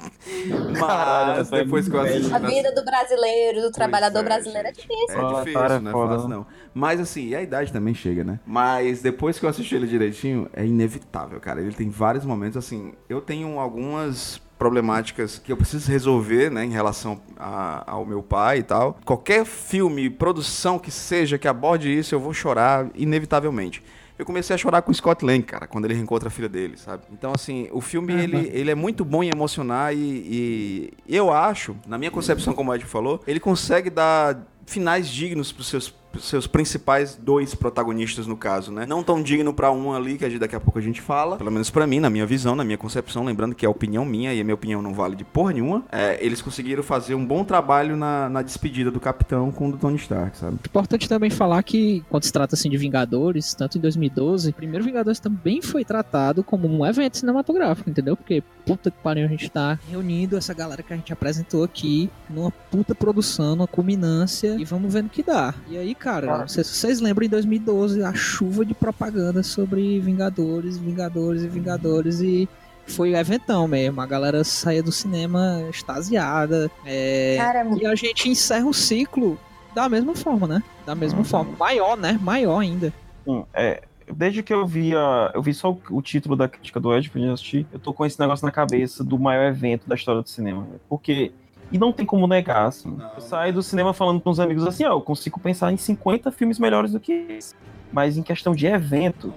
Mas 0.79 1.51
depois 1.51 1.89
que 1.89 1.95
eu 1.95 2.01
assisti. 2.01 2.35
A 2.35 2.39
vida 2.39 2.75
do 2.75 2.85
brasileiro, 2.85 3.63
do 3.63 3.71
trabalhador 3.73 4.21
é, 4.21 4.23
brasileiro 4.23 4.69
é 4.69 4.73
difícil. 4.73 4.97
É 5.11 5.35
difícil, 5.39 5.53
cara, 5.61 5.81
não 5.81 5.91
é 5.91 5.93
foda. 5.93 6.15
fácil 6.15 6.29
não. 6.29 6.47
Mas 6.73 7.01
assim, 7.01 7.29
e 7.29 7.35
a 7.37 7.43
idade 7.43 7.73
também 7.73 7.95
chega, 7.95 8.25
né? 8.25 8.41
Mas 8.47 9.01
depois 9.03 9.39
que 9.39 9.45
eu 9.47 9.51
assisti 9.51 9.75
ele 9.75 9.87
direitinho, 9.87 10.49
é 10.53 10.65
inevitável, 10.65 11.41
cara. 11.41 11.61
Ele 11.61 11.73
tem 11.73 11.89
vários 11.89 12.25
momentos, 12.25 12.57
assim, 12.57 12.93
eu 13.09 13.21
tenho 13.21 13.59
algumas 13.59 14.41
problemáticas 14.59 15.39
que 15.39 15.51
eu 15.53 15.57
preciso 15.57 15.91
resolver, 15.91 16.51
né, 16.51 16.65
em 16.65 16.71
relação 16.71 17.21
a- 17.37 17.83
ao 17.87 18.07
meu 18.07 18.23
pai 18.23 18.59
e 18.59 18.63
tal. 18.63 18.97
Qualquer 19.05 19.45
filme, 19.45 20.09
produção 20.09 20.79
que 20.79 20.91
seja 20.91 21.37
que 21.37 21.49
aborde 21.49 21.91
isso, 21.97 22.15
eu 22.15 22.21
vou 22.21 22.33
chorar 22.33 22.87
inevitavelmente. 22.95 23.83
Eu 24.19 24.25
comecei 24.25 24.55
a 24.55 24.59
chorar 24.59 24.83
com 24.83 24.93
o 24.93 24.95
Scott 24.95 25.25
Lang, 25.25 25.43
cara, 25.43 25.67
quando 25.67 25.87
ele 25.87 25.95
reencontra 25.95 26.29
a 26.29 26.31
filha 26.31 26.49
dele, 26.49 26.77
sabe? 26.77 27.03
Então, 27.13 27.33
assim, 27.35 27.69
o 27.73 27.81
filme, 27.81 28.13
ele, 28.13 28.49
ele 28.53 28.71
é 28.71 28.75
muito 28.75 29.05
bom 29.05 29.25
em 29.25 29.31
emocionar 29.31 29.93
e, 29.93 30.93
e 31.07 31.17
eu 31.17 31.33
acho, 31.33 31.77
na 31.87 31.99
minha 31.99 32.11
concepção, 32.13 32.55
como 32.55 32.71
o 32.71 32.75
Ed 32.75 32.85
falou, 32.85 33.21
ele 33.27 33.41
consegue 33.41 33.91
dar 33.91 34.47
finais 34.67 35.09
dignos 35.09 35.51
pros 35.51 35.67
seus, 35.67 35.91
pros 35.91 36.04
seus 36.21 36.47
principais 36.47 37.15
dois 37.21 37.55
protagonistas, 37.55 38.27
no 38.27 38.37
caso, 38.37 38.73
né? 38.73 38.87
Não 38.87 39.03
tão 39.03 39.23
digno 39.23 39.53
pra 39.53 39.71
um 39.71 39.93
ali, 39.93 40.19
que 40.19 40.39
daqui 40.39 40.57
a 40.57 40.61
pouco 40.61 40.79
a 40.79 40.83
gente 40.83 41.01
fala, 41.01 41.37
pelo 41.37 41.51
menos 41.51 41.71
pra 41.71 41.87
mim, 41.87 42.01
na 42.01 42.11
minha 42.11 42.27
visão, 42.27 42.55
na 42.55 42.65
minha 42.65 42.79
concepção, 42.79 43.25
lembrando 43.25 43.55
que 43.55 43.65
é 43.65 43.69
opinião 43.69 44.05
minha 44.05 44.33
e 44.33 44.41
a 44.41 44.45
minha 44.45 44.55
opinião 44.55 44.83
não 44.83 44.95
vale 44.95 45.17
de 45.17 45.25
porra 45.25 45.53
nenhuma, 45.53 45.85
é, 45.91 46.19
eles 46.25 46.41
conseguiram 46.41 46.83
fazer 46.83 47.15
um 47.15 47.25
bom 47.25 47.45
trabalho 47.45 47.97
na, 47.97 48.29
na 48.29 48.43
despedida 48.43 48.91
do 48.91 49.01
Capitão 49.01 49.51
com 49.51 49.69
o 49.69 49.73
do 49.73 49.79
Tony 49.79 49.97
Stark, 49.97 50.37
sabe? 50.37 50.59
Importante 50.65 51.09
também 51.09 51.31
falar 51.31 51.63
que, 51.63 52.05
quando 52.09 52.25
se 52.25 52.33
trata 52.33 52.55
assim 52.55 52.71
de 52.71 52.77
Vingadores, 52.77 53.55
tanto 53.55 53.79
em 53.79 53.81
2012, 53.81 54.51
o 54.51 54.55
primeiro 54.55 54.85
Vingadores 54.85 55.21
também 55.21 55.63
foi 55.63 55.85
tratado 55.85 56.43
como 56.43 56.69
um 56.69 56.85
evento 56.85 57.19
cinematográfico, 57.19 57.89
entendeu? 57.91 58.17
Porque, 58.17 58.43
puta 58.65 58.91
que 58.91 58.99
pariu, 59.03 59.25
a 59.25 59.29
gente 59.29 59.51
tá 59.51 59.79
reunindo 59.89 60.37
essa 60.37 60.55
galera 60.55 60.83
que 60.83 60.93
a 60.93 60.97
gente 60.97 61.13
apresentou 61.13 61.65
aqui 61.65 62.11
numa 62.29 62.51
puta 62.51 62.95
produção, 62.95 63.57
numa 63.57 63.67
culminância, 63.67 64.57
e 64.59 64.65
vamos 64.65 64.93
vendo 64.93 65.07
o 65.07 65.11
que 65.11 65.23
dá. 65.23 65.55
E 65.69 65.77
aí, 65.77 65.95
cara, 66.05 66.39
não 66.39 66.49
sei 66.49 66.63
se 66.63 66.71
vocês 66.75 67.01
lembram 67.01 67.25
em 67.27 67.29
2012 67.31 68.03
a 68.03 68.13
chuva 68.15 68.65
de 68.65 68.75
propaganda 68.75 69.43
sobre 69.43 69.99
Vingadores, 70.01 70.77
Vingadores 70.79 71.43
e 71.43 71.49
Vingadores 71.49 72.21
e. 72.21 72.49
Foi 72.87 73.15
eventão 73.15 73.67
mesmo, 73.67 73.99
a 74.03 74.07
galera 74.07 74.45
saía 74.45 74.83
do 74.83 74.93
cinema 74.93 75.63
extasiada. 75.71 76.71
É... 76.85 77.35
Cara, 77.39 77.67
E 77.81 77.87
a 77.87 77.95
gente 77.95 78.29
encerra 78.29 78.67
o 78.67 78.75
ciclo 78.75 79.41
da 79.75 79.89
mesma 79.89 80.15
forma, 80.15 80.47
né? 80.47 80.63
Da 80.85 80.95
mesma 80.95 81.21
Uhum. 81.21 81.25
forma. 81.25 81.53
Maior, 81.59 81.97
né? 81.97 82.19
Maior 82.23 82.59
ainda. 82.59 82.93
Sim, 83.25 83.43
é, 83.55 83.83
desde 84.15 84.43
que 84.43 84.53
eu 84.53 84.67
vi 84.67 84.95
a, 84.95 85.31
eu 85.35 85.41
vi 85.41 85.55
só 85.55 85.71
o, 85.71 85.81
o 85.93 86.03
título 86.03 86.37
da 86.37 86.47
crítica 86.47 86.79
do 86.79 86.95
Ed 86.95 87.09
pra 87.09 87.19
gente 87.23 87.33
assistir, 87.33 87.67
eu 87.73 87.79
tô 87.79 87.95
com 87.95 88.05
esse 88.05 88.21
negócio 88.21 88.45
na 88.45 88.53
cabeça 88.53 89.03
do 89.03 89.19
maior 89.19 89.47
evento 89.47 89.89
da 89.89 89.95
história 89.95 90.21
do 90.21 90.29
cinema. 90.29 90.67
Porque. 90.87 91.33
E 91.73 91.79
não 91.79 91.93
tem 91.93 92.07
como 92.07 92.27
negar, 92.27 92.67
assim. 92.67 92.97
Eu 93.15 93.21
saio 93.21 93.53
do 93.53 93.63
cinema 93.63 93.93
falando 93.93 94.21
com 94.21 94.31
os 94.31 94.39
amigos 94.39 94.67
assim, 94.67 94.85
ó, 94.85 94.93
eu 94.93 95.01
consigo 95.01 95.41
pensar 95.41 95.73
em 95.73 95.77
50 95.77 96.31
filmes 96.31 96.59
melhores 96.59 96.93
do 96.93 97.01
que 97.01 97.13
esse. 97.13 97.55
Mas 97.93 98.17
em 98.17 98.23
questão 98.23 98.55
de 98.55 98.67
evento, 98.67 99.33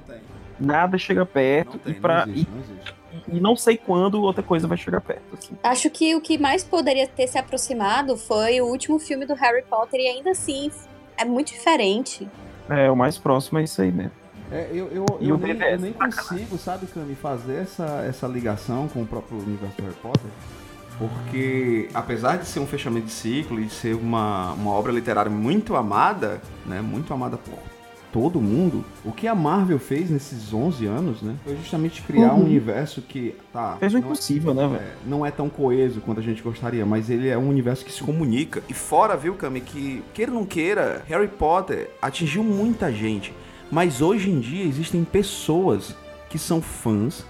nada 0.59 0.97
chega 0.97 1.25
perto. 1.25 1.79
e, 1.85 1.93
pra, 1.93 2.25
e, 2.27 2.47
e 3.27 3.39
não 3.39 3.55
sei 3.55 3.77
quando 3.77 4.21
outra 4.21 4.43
coisa 4.43 4.67
vai 4.67 4.77
chegar 4.77 5.01
perto. 5.01 5.23
Assim. 5.33 5.57
Acho 5.63 5.89
que 5.89 6.15
o 6.15 6.21
que 6.21 6.37
mais 6.37 6.63
poderia 6.63 7.07
ter 7.07 7.27
se 7.27 7.37
aproximado 7.37 8.17
foi 8.17 8.61
o 8.61 8.65
último 8.65 8.99
filme 8.99 9.25
do 9.25 9.33
Harry 9.33 9.63
Potter, 9.63 9.99
e 9.99 10.07
ainda 10.07 10.31
assim 10.31 10.71
é 11.17 11.25
muito 11.25 11.53
diferente. 11.53 12.27
É, 12.69 12.91
o 12.91 12.95
mais 12.95 13.17
próximo 13.17 13.59
é 13.59 13.63
isso 13.63 13.81
aí 13.81 13.91
mesmo. 13.91 14.11
É, 14.51 14.69
eu, 14.71 14.87
eu, 14.87 15.05
eu, 15.19 15.35
o 15.35 15.37
nem, 15.37 15.59
eu 15.59 15.79
nem 15.79 15.91
consigo, 15.91 16.57
sabe, 16.57 16.87
Cami, 16.87 17.15
fazer 17.15 17.63
essa, 17.63 18.05
essa 18.07 18.27
ligação 18.27 18.87
com 18.87 19.01
o 19.01 19.05
próprio 19.05 19.39
universo 19.39 19.75
do 19.75 19.83
Harry 19.83 19.95
Potter. 19.95 20.31
Porque, 20.97 21.89
apesar 21.93 22.37
de 22.37 22.45
ser 22.47 22.59
um 22.59 22.67
fechamento 22.67 23.05
de 23.07 23.11
ciclo 23.11 23.59
e 23.59 23.65
de 23.65 23.73
ser 23.73 23.95
uma, 23.95 24.53
uma 24.53 24.71
obra 24.71 24.91
literária 24.91 25.29
muito 25.31 25.75
amada, 25.75 26.41
né, 26.65 26.81
muito 26.81 27.13
amada 27.13 27.37
por 27.37 27.57
todo 28.11 28.41
mundo, 28.41 28.83
o 29.05 29.11
que 29.11 29.27
a 29.27 29.35
Marvel 29.35 29.77
fez 29.77 30.09
nesses 30.09 30.51
11 30.53 30.85
anos, 30.87 31.21
né, 31.21 31.35
foi 31.43 31.55
justamente 31.57 32.01
criar 32.01 32.33
um 32.33 32.37
Uhum. 32.37 32.45
universo 32.45 33.01
que, 33.01 33.35
tá, 33.53 33.75
Fez 33.79 33.93
o 33.93 33.97
é- 33.97 33.99
impossível, 33.99 34.53
né, 34.55 34.67
velho? 34.67 34.79
é, 34.81 34.93
não 35.05 35.23
é 35.25 35.29
tão 35.29 35.49
coeso 35.49 36.01
quanto 36.01 36.19
a 36.19 36.23
gente 36.23 36.41
gostaria, 36.41 36.85
mas 36.85 37.09
ele 37.11 37.27
é 37.27 37.37
um 37.37 37.47
universo 37.47 37.85
que 37.85 37.91
se 37.91 38.01
comunica. 38.01 38.63
E 38.67 38.73
fora, 38.73 39.15
viu, 39.15 39.35
Cami, 39.35 39.61
que 39.61 40.03
queira 40.13 40.31
ou 40.31 40.39
não 40.39 40.45
queira, 40.45 41.03
Harry 41.07 41.27
Potter 41.27 41.91
atingiu 42.01 42.43
muita 42.43 42.91
gente. 42.91 43.33
Mas 43.69 44.01
hoje 44.01 44.31
em 44.31 44.39
dia 44.39 44.63
existem 44.63 45.03
pessoas 45.03 45.93
que 46.29 46.39
são 46.39 46.61
fãs 46.61 47.23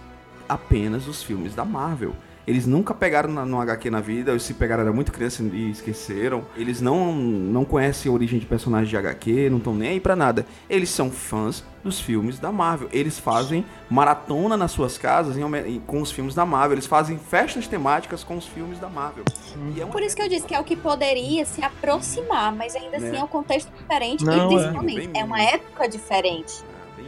apenas 0.48 1.04
dos 1.06 1.22
filmes 1.24 1.54
da 1.56 1.66
Marvel. 1.66 2.14
Eles 2.48 2.66
nunca 2.66 2.94
pegaram 2.94 3.30
na- 3.30 3.46
no 3.46 3.60
HQ 3.60 3.90
na 3.92 4.00
vida, 4.00 4.32
ou 4.32 4.40
se 4.40 4.54
pegaram 4.54 4.82
era 4.84 4.94
muito 4.94 5.12
criança 5.12 5.44
e 5.44 5.70
esqueceram. 5.70 6.46
Eles 6.56 6.80
não, 6.80 7.14
não 7.14 7.66
conhecem 7.66 8.10
a 8.10 8.14
origem 8.16 8.40
de 8.40 8.46
personagens 8.46 8.90
de 8.90 8.96
HQ, 8.96 9.50
não 9.50 9.58
estão 9.58 9.76
nem 9.76 9.90
aí 9.90 10.00
pra 10.00 10.16
nada. 10.16 10.46
Eles 10.70 10.90
são 10.90 11.12
fãs 11.12 11.64
dos 11.84 12.00
filmes 12.00 12.40
da 12.40 12.50
Marvel. 12.52 12.88
Eles 12.94 13.20
fazem 13.20 13.66
maratona 13.90 14.56
nas 14.56 14.72
suas 14.72 14.98
casas 14.98 15.38
em 15.38 15.80
com 15.86 16.02
os 16.02 16.12
filmes 16.12 16.34
da 16.34 16.46
Marvel. 16.46 16.74
Eles 16.76 16.86
fazem 16.86 17.18
festas 17.18 17.68
temáticas 17.68 18.24
com 18.24 18.38
os 18.38 18.46
filmes 18.48 18.80
da 18.80 18.88
Marvel. 18.90 19.24
E 19.76 19.82
é 19.82 19.84
uma 19.84 19.92
Por 19.92 20.02
isso 20.02 20.16
que 20.16 20.22
eu 20.22 20.30
disse 20.30 20.46
que 20.46 20.56
é 20.56 20.60
o 20.60 20.64
que 20.64 20.76
poderia 20.76 21.46
se 21.46 21.62
aproximar, 21.64 22.54
mas 22.54 22.76
ainda 22.76 22.98
assim 22.98 23.12
Né? 23.12 23.18
é 23.18 23.24
um 23.24 23.28
contexto 23.28 23.70
diferente 23.78 24.24
Não, 24.26 24.34
e 24.34 24.40
é. 24.40 24.48
principalmente 24.48 25.08
Bem 25.08 25.22
é 25.22 25.24
uma 25.26 25.42
época 25.42 25.88
diferente, 25.90 26.54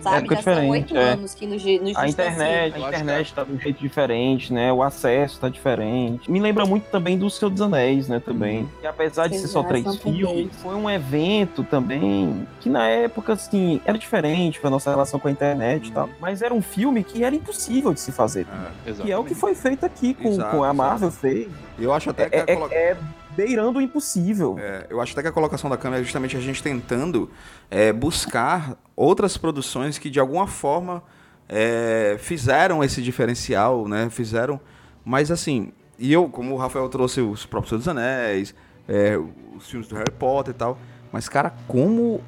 sabe? 0.01 0.17
Época 0.17 0.35
Já 0.35 0.41
são 0.41 0.53
diferente, 0.53 0.71
oito 0.93 0.97
é. 0.97 1.09
anos 1.13 1.33
que 1.35 1.45
nos, 1.47 1.63
nos 1.63 1.95
A 1.97 2.07
internet, 2.07 2.75
a 2.75 2.79
internet 2.79 3.33
tá 3.33 3.43
de 3.43 3.51
um 3.53 3.59
jeito 3.59 3.79
diferente, 3.79 4.53
né? 4.53 4.71
O 4.71 4.81
acesso 4.83 5.39
tá 5.39 5.49
diferente. 5.49 6.29
Me 6.31 6.39
lembra 6.39 6.65
muito 6.65 6.85
também 6.89 7.17
do 7.17 7.29
Senhor 7.29 7.49
dos 7.51 7.61
Anéis, 7.61 8.07
né? 8.07 8.19
Também. 8.19 8.67
E 8.81 8.87
apesar 8.87 9.27
de 9.27 9.37
ser 9.37 9.47
só 9.47 9.59
Exato, 9.59 9.67
três 9.69 9.95
filmes, 9.97 10.49
foi 10.61 10.75
um 10.75 10.89
evento 10.89 11.63
também 11.63 12.47
que 12.59 12.69
na 12.69 12.87
época, 12.87 13.33
assim, 13.33 13.81
era 13.85 13.97
diferente 13.97 14.59
pra 14.59 14.69
nossa 14.69 14.89
relação 14.89 15.19
com 15.19 15.27
a 15.27 15.31
internet 15.31 15.87
e 15.89 15.91
tal. 15.91 16.09
Mas 16.19 16.41
era 16.41 16.53
um 16.53 16.61
filme 16.61 17.03
que 17.03 17.23
era 17.23 17.35
impossível 17.35 17.93
de 17.93 17.99
se 17.99 18.11
fazer. 18.11 18.45
É. 18.85 18.89
Exato. 18.89 19.05
Que 19.05 19.11
é 19.11 19.17
o 19.17 19.23
que 19.23 19.35
foi 19.35 19.55
feito 19.55 19.85
aqui 19.85 20.13
com, 20.13 20.29
Exato, 20.29 20.51
com 20.51 20.63
a 20.63 20.67
exato. 20.67 20.75
Marvel 20.77 21.11
fez. 21.11 21.47
Eu 21.77 21.93
acho 21.93 22.09
até 22.09 22.29
que 22.29 22.35
É, 22.35 22.43
é- 22.47 22.55
colo- 22.55 22.69
é 22.71 22.97
beirando 23.39 23.79
o 23.79 23.81
impossível. 23.81 24.57
É, 24.59 24.87
eu 24.89 24.99
acho 24.99 25.13
até 25.13 25.21
que 25.21 25.29
a 25.29 25.31
colocação 25.31 25.69
da 25.69 25.77
câmera 25.77 26.01
é 26.01 26.03
justamente 26.03 26.35
a 26.35 26.41
gente 26.41 26.61
tentando 26.61 27.31
é, 27.71 27.93
buscar 27.93 28.77
outras 28.97 29.37
produções 29.37 29.97
que 29.97 30.09
de 30.09 30.19
alguma 30.19 30.45
forma 30.45 31.01
é, 31.47 32.17
fizeram 32.19 32.83
esse 32.83 33.01
diferencial, 33.01 33.87
né? 33.87 34.09
Fizeram. 34.09 34.59
Mas 35.05 35.31
assim, 35.31 35.71
e 35.97 36.11
eu, 36.11 36.27
como 36.27 36.53
o 36.53 36.57
Rafael 36.57 36.89
trouxe 36.89 37.21
os 37.21 37.45
próprios 37.45 37.79
dos 37.79 37.87
Anéis, 37.87 38.53
é, 38.89 39.17
os 39.55 39.69
filmes 39.69 39.87
do 39.87 39.95
Harry 39.95 40.11
Potter 40.11 40.53
e 40.53 40.57
tal. 40.57 40.77
Mas, 41.09 41.29
cara, 41.29 41.53
como 41.65 42.21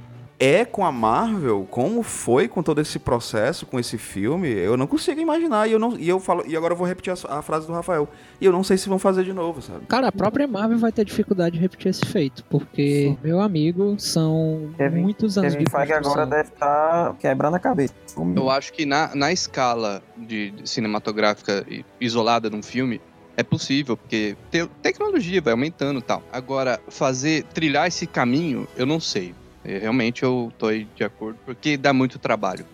é 0.43 0.65
com 0.65 0.83
a 0.83 0.91
Marvel, 0.91 1.67
como 1.69 2.01
foi 2.01 2.47
com 2.47 2.63
todo 2.63 2.81
esse 2.81 2.97
processo, 2.97 3.63
com 3.67 3.79
esse 3.79 3.95
filme, 3.95 4.49
eu 4.49 4.75
não 4.75 4.87
consigo 4.87 5.21
imaginar. 5.21 5.67
E 5.69 5.71
eu, 5.73 5.77
não, 5.77 5.95
e 5.95 6.09
eu 6.09 6.19
falo, 6.19 6.43
e 6.47 6.57
agora 6.57 6.73
eu 6.73 6.77
vou 6.77 6.87
repetir 6.87 7.13
a, 7.13 7.37
a 7.37 7.41
frase 7.43 7.67
do 7.67 7.73
Rafael. 7.73 8.09
E 8.41 8.45
eu 8.45 8.51
não 8.51 8.63
sei 8.63 8.75
se 8.75 8.89
vão 8.89 8.97
fazer 8.97 9.23
de 9.23 9.31
novo, 9.33 9.61
sabe? 9.61 9.85
Cara, 9.85 10.07
a 10.07 10.11
própria 10.11 10.47
Marvel 10.47 10.79
vai 10.79 10.91
ter 10.91 11.05
dificuldade 11.05 11.55
de 11.55 11.61
repetir 11.61 11.89
esse 11.91 12.03
feito, 12.05 12.43
porque, 12.49 13.15
meu 13.23 13.39
amigo, 13.39 13.95
são 13.99 14.71
Kevin- 14.77 15.01
muitos 15.01 15.37
anos 15.37 15.53
Kevin 15.53 15.65
de 15.65 15.69
Feige 15.69 15.93
agora 15.93 16.25
deve 16.25 16.49
estar 16.49 17.13
quebrando 17.19 17.55
a 17.55 17.59
cabeça. 17.59 17.93
Eu 18.35 18.49
acho 18.49 18.73
que 18.73 18.83
na, 18.83 19.15
na 19.15 19.31
escala 19.31 20.01
de, 20.17 20.49
de 20.51 20.67
cinematográfica 20.67 21.63
isolada 21.99 22.49
num 22.49 22.63
filme 22.63 22.99
é 23.37 23.43
possível, 23.43 23.95
porque 23.95 24.35
te- 24.49 24.67
tecnologia 24.81 25.39
vai 25.39 25.53
aumentando 25.53 25.99
e 25.99 26.03
tal. 26.03 26.23
Agora, 26.33 26.81
fazer, 26.89 27.43
trilhar 27.53 27.87
esse 27.87 28.07
caminho, 28.07 28.67
eu 28.75 28.85
não 28.87 28.99
sei. 28.99 29.33
É, 29.63 29.77
Realmente 29.77 30.23
eu 30.23 30.51
tô 30.57 30.67
aí 30.67 30.87
de 30.95 31.03
acordo, 31.03 31.37
porque 31.45 31.77
dá 31.77 31.93
muito 31.93 32.17
trabalho. 32.19 32.65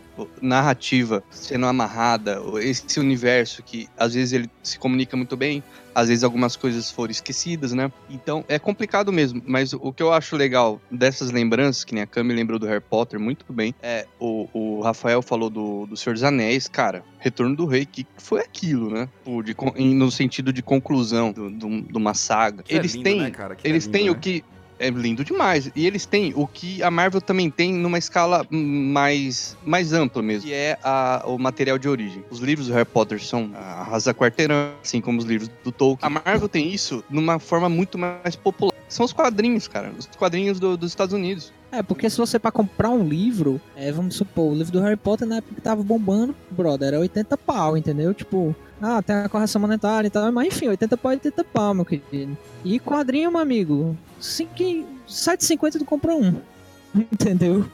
Narrativa 0.41 1.23
sendo 1.29 1.67
amarrada, 1.67 2.41
esse 2.61 2.99
universo 2.99 3.61
que 3.61 3.87
às 3.95 4.15
vezes 4.15 4.33
ele 4.33 4.49
se 4.63 4.79
comunica 4.79 5.15
muito 5.15 5.37
bem, 5.37 5.63
às 5.93 6.07
vezes 6.07 6.23
algumas 6.23 6.55
coisas 6.55 6.89
foram 6.89 7.11
esquecidas, 7.11 7.71
né? 7.71 7.91
Então 8.09 8.43
é 8.47 8.57
complicado 8.57 9.11
mesmo, 9.13 9.43
mas 9.45 9.73
o 9.73 9.93
que 9.93 10.01
eu 10.01 10.11
acho 10.11 10.35
legal 10.35 10.81
dessas 10.89 11.29
lembranças, 11.29 11.83
que 11.83 11.93
nem 11.93 12.03
a 12.03 12.07
Cami 12.07 12.33
lembrou 12.33 12.57
do 12.57 12.65
Harry 12.65 12.81
Potter 12.81 13.19
muito 13.19 13.45
bem, 13.53 13.75
é 13.81 14.07
o, 14.19 14.47
o 14.53 14.81
Rafael 14.81 15.21
falou 15.21 15.51
do, 15.51 15.85
do 15.85 15.95
Senhor 15.95 16.13
dos 16.15 16.23
Anéis, 16.23 16.67
cara, 16.67 17.03
Retorno 17.19 17.55
do 17.55 17.65
Rei, 17.67 17.85
que 17.85 18.05
foi 18.17 18.41
aquilo, 18.41 18.89
né? 18.89 19.07
De 19.43 19.55
no 19.95 20.09
sentido 20.11 20.51
de 20.51 20.63
conclusão 20.63 21.31
do- 21.31 21.49
do- 21.51 21.81
de 21.81 21.97
uma 21.97 22.13
saga. 22.15 22.63
Que 22.63 22.73
é 22.73 22.77
eles 22.77 22.93
lindo, 22.93 23.03
têm, 23.03 23.21
né, 23.21 23.29
cara? 23.31 23.55
Que 23.55 23.67
é 23.67 23.69
eles 23.69 23.85
lindo, 23.85 23.97
têm 23.97 24.05
né? 24.05 24.11
o 24.11 24.15
que 24.15 24.43
é 24.79 24.89
lindo 24.89 25.23
demais. 25.23 25.71
E 25.75 25.85
eles 25.85 26.05
têm 26.05 26.33
o 26.35 26.47
que 26.47 26.81
a 26.83 26.89
Marvel 26.91 27.21
também 27.21 27.49
tem 27.49 27.73
numa 27.73 27.97
escala 27.97 28.45
mais, 28.51 29.57
mais 29.65 29.93
ampla 29.93 30.21
mesmo, 30.21 30.47
que 30.47 30.53
é 30.53 30.77
a- 30.83 31.23
o 31.25 31.37
material 31.37 31.77
de 31.77 31.87
origem. 31.87 32.23
Os 32.29 32.39
livros 32.39 32.67
do 32.67 32.73
Harry 32.73 32.85
Potter 32.85 33.23
são 33.23 33.51
a 33.55 33.83
Rasa 33.83 34.13
Quarteirão, 34.13 34.71
assim 34.83 35.01
como 35.01 35.19
os 35.19 35.25
livros 35.25 35.49
do 35.63 35.71
Tolkien. 35.71 36.05
A 36.07 36.09
Marvel 36.09 36.47
tem 36.49 36.71
isso 36.71 37.03
numa 37.09 37.39
forma 37.39 37.69
muito 37.69 37.97
mais 37.97 38.35
popular. 38.35 38.73
São 38.87 39.05
os 39.05 39.13
quadrinhos, 39.13 39.67
cara. 39.67 39.91
Os 39.97 40.05
quadrinhos 40.17 40.59
do- 40.59 40.77
dos 40.77 40.91
Estados 40.91 41.13
Unidos. 41.13 41.51
É, 41.71 41.83
porque 41.83 42.09
se 42.09 42.17
você 42.17 42.39
pra 42.39 42.51
comprar 42.51 42.89
um 42.89 43.07
livro, 43.07 43.59
é, 43.75 43.91
vamos 43.91 44.15
supor, 44.15 44.51
o 44.53 44.55
livro 44.55 44.71
do 44.71 44.79
Harry 44.81 44.95
Potter 44.95 45.27
na 45.27 45.37
época 45.37 45.55
que 45.55 45.61
tava 45.61 45.83
bombando, 45.83 46.33
brother, 46.49 46.87
era 46.89 46.99
80 46.99 47.37
pau, 47.37 47.75
entendeu? 47.77 48.13
Tipo, 48.13 48.55
ah, 48.81 49.01
tem 49.01 49.15
a 49.17 49.29
correção 49.29 49.61
monetária 49.61 50.07
e 50.07 50.09
tal, 50.09 50.31
mas 50.31 50.47
enfim, 50.47 50.69
80 50.69 50.95
pau 50.97 51.11
é 51.11 51.15
80 51.15 51.43
pau, 51.43 51.73
meu 51.73 51.83
querido. 51.85 52.37
E 52.63 52.79
quadrinho, 52.79 53.31
meu 53.31 53.41
amigo, 53.41 53.97
7,50 54.21 55.79
tu 55.79 55.85
compra 55.85 56.15
um. 56.15 56.35
Entendeu? 56.95 57.65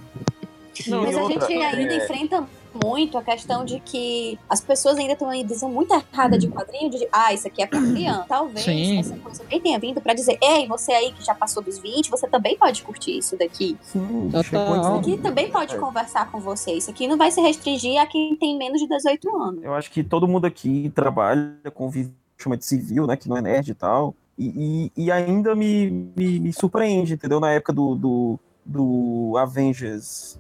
Não, 0.88 1.04
Mas 1.04 1.16
a 1.16 1.22
outra, 1.22 1.40
gente 1.48 1.54
ainda 1.64 1.94
é- 1.94 1.98
enfrenta 1.98 2.44
muito 2.84 3.18
a 3.18 3.24
questão 3.24 3.66
de 3.66 3.80
que 3.80 4.40
as 4.50 4.62
pessoas 4.62 4.98
ainda 4.98 5.16
têm 5.16 5.28
uma 5.28 5.48
visão 5.48 5.70
muito 5.70 5.94
errada 5.94 6.38
de 6.38 6.48
quadrinho, 6.48 6.90
de 6.90 7.08
ah, 7.12 7.34
isso 7.34 7.48
aqui 7.48 7.62
é 7.62 7.68
pra 7.68 7.80
criança. 7.80 8.26
Talvez 8.28 8.66
Sim. 8.66 9.00
essa 9.00 9.16
coisa 9.18 9.44
também 9.44 9.60
tenha 9.62 9.80
vindo 9.80 10.02
pra 10.02 10.14
dizer, 10.14 10.38
ei, 10.42 10.68
você 10.68 10.92
aí 10.92 11.12
que 11.12 11.24
já 11.24 11.36
passou 11.36 11.62
dos 11.64 11.78
20, 11.80 12.10
você 12.10 12.28
também 12.28 12.58
pode 12.58 12.84
curtir 12.84 13.18
isso 13.18 13.38
daqui. 13.38 13.78
Sim, 13.82 14.30
Total. 14.32 14.74
a 14.74 14.80
Isso 14.80 15.00
aqui 15.00 15.18
também 15.22 15.52
pode 15.52 15.76
É. 15.76 15.78
conversar 15.78 16.32
com 16.32 16.40
você. 16.40 16.74
Isso 16.74 16.90
aqui 16.90 17.08
não 17.08 17.18
vai 17.18 17.32
se 17.32 17.42
restringir 17.42 18.00
a 18.00 18.06
quem 18.06 18.36
tem 18.36 18.58
menos 18.58 18.80
de 18.82 18.88
18 18.88 19.38
anos. 19.38 19.64
Eu 19.64 19.74
acho 19.74 19.92
que 19.92 20.04
todo 20.04 20.28
mundo 20.28 20.46
aqui 20.46 20.92
trabalha 20.94 21.54
com 21.74 21.90
chama 22.38 22.58
de 22.58 22.66
civil, 22.66 23.08
né? 23.08 23.16
Que 23.16 23.30
não 23.30 23.38
é 23.38 23.42
nerd 23.42 23.70
e 23.70 23.74
tal. 23.74 24.16
E, 24.38 24.92
e, 24.98 25.06
e 25.06 25.12
ainda 25.12 25.56
me, 25.56 25.90
me, 26.16 26.40
me 26.40 26.54
surpreende, 26.54 27.14
entendeu? 27.14 27.40
Na 27.40 27.52
época 27.52 27.72
do, 27.72 27.96
do, 27.96 28.40
do 28.66 29.38
Avengers, 29.38 30.38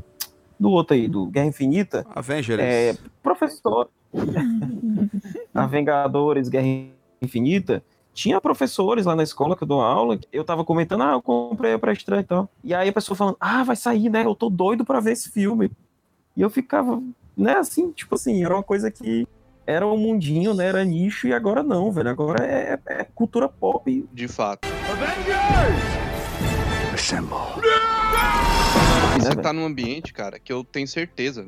do 0.60 0.70
outro 0.70 0.96
aí, 0.96 1.08
do 1.08 1.26
Guerra 1.28 1.48
Infinita, 1.48 2.06
Avengers. 2.13 2.60
é, 2.62 2.98
professor. 3.22 3.89
a 5.54 5.66
Vingadores, 5.66 6.50
Guerra 6.50 6.68
Infinita, 7.22 7.84
tinha 8.13 8.39
professores 8.39 9.06
lá 9.06 9.16
na 9.16 9.24
escola 9.24 9.56
que 9.56 9.63
eu 9.63 9.68
dou 9.68 9.82
aula. 9.82 10.20
Eu 10.32 10.44
tava 10.44 10.63
comentando, 10.63 11.04
ah, 11.04 11.13
eu 11.13 11.22
comprei 11.22 11.78
pra 11.78 11.92
estreia 11.92 12.22
e 12.22 12.24
tal. 12.24 12.50
E 12.63 12.74
aí 12.74 12.89
a 12.89 12.94
pessoa 12.94 13.18
falando, 13.18 13.38
ah, 13.39 13.63
vai 13.63 13.76
sair, 13.76 14.10
né? 14.10 14.24
Eu 14.24 14.36
tô 14.36 14.50
doido 14.50 14.86
pra 14.86 15.00
ver 15.00 15.13
esse 15.13 15.32
filme. 15.32 15.72
E 16.38 16.42
eu 16.42 16.50
ficava, 16.50 17.02
né, 17.36 17.58
assim, 17.58 17.92
tipo 17.92 18.16
assim, 18.16 18.44
era 18.44 18.54
uma 18.54 18.63
coisa 18.63 18.92
que 18.92 19.28
era 19.66 19.88
um 19.88 19.98
mundinho, 19.98 20.54
né? 20.54 20.68
Era 20.68 20.84
nicho, 20.84 21.28
e 21.28 21.34
agora 21.34 21.63
não, 21.63 21.92
velho. 21.92 22.10
Agora 22.10 22.46
é, 22.46 22.80
é 22.86 23.04
cultura 23.04 23.50
pop. 23.50 24.08
De 24.13 24.28
fato. 24.28 24.68
Você 26.96 27.16
velho? 27.16 28.23
Tá 29.43 29.53
num 29.53 29.65
ambiente, 29.65 30.13
cara, 30.13 30.39
que 30.39 30.51
eu 30.51 30.63
tenho 30.63 30.88
certeza. 30.88 31.45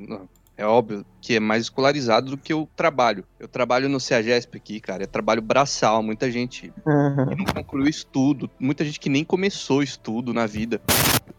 É 0.58 0.66
óbvio 0.66 1.06
que 1.20 1.36
é 1.36 1.40
mais 1.40 1.64
escolarizado 1.64 2.32
do 2.32 2.38
que 2.38 2.54
eu 2.54 2.70
trabalho. 2.76 3.26
Eu 3.38 3.48
trabalho 3.48 3.90
no 3.90 4.00
CEAGESP 4.00 4.58
aqui, 4.58 4.80
cara. 4.80 5.04
É 5.04 5.08
trabalho 5.08 5.42
braçal. 5.42 6.02
Muita 6.02 6.32
gente 6.32 6.72
que 6.72 7.36
não 7.36 7.46
concluiu 7.54 7.88
estudo. 7.88 8.50
Muita 8.58 8.86
gente 8.86 9.00
que 9.00 9.10
nem 9.10 9.26
começou 9.26 9.84
estudo 9.84 10.34
na 10.34 10.46
vida. 10.46 10.82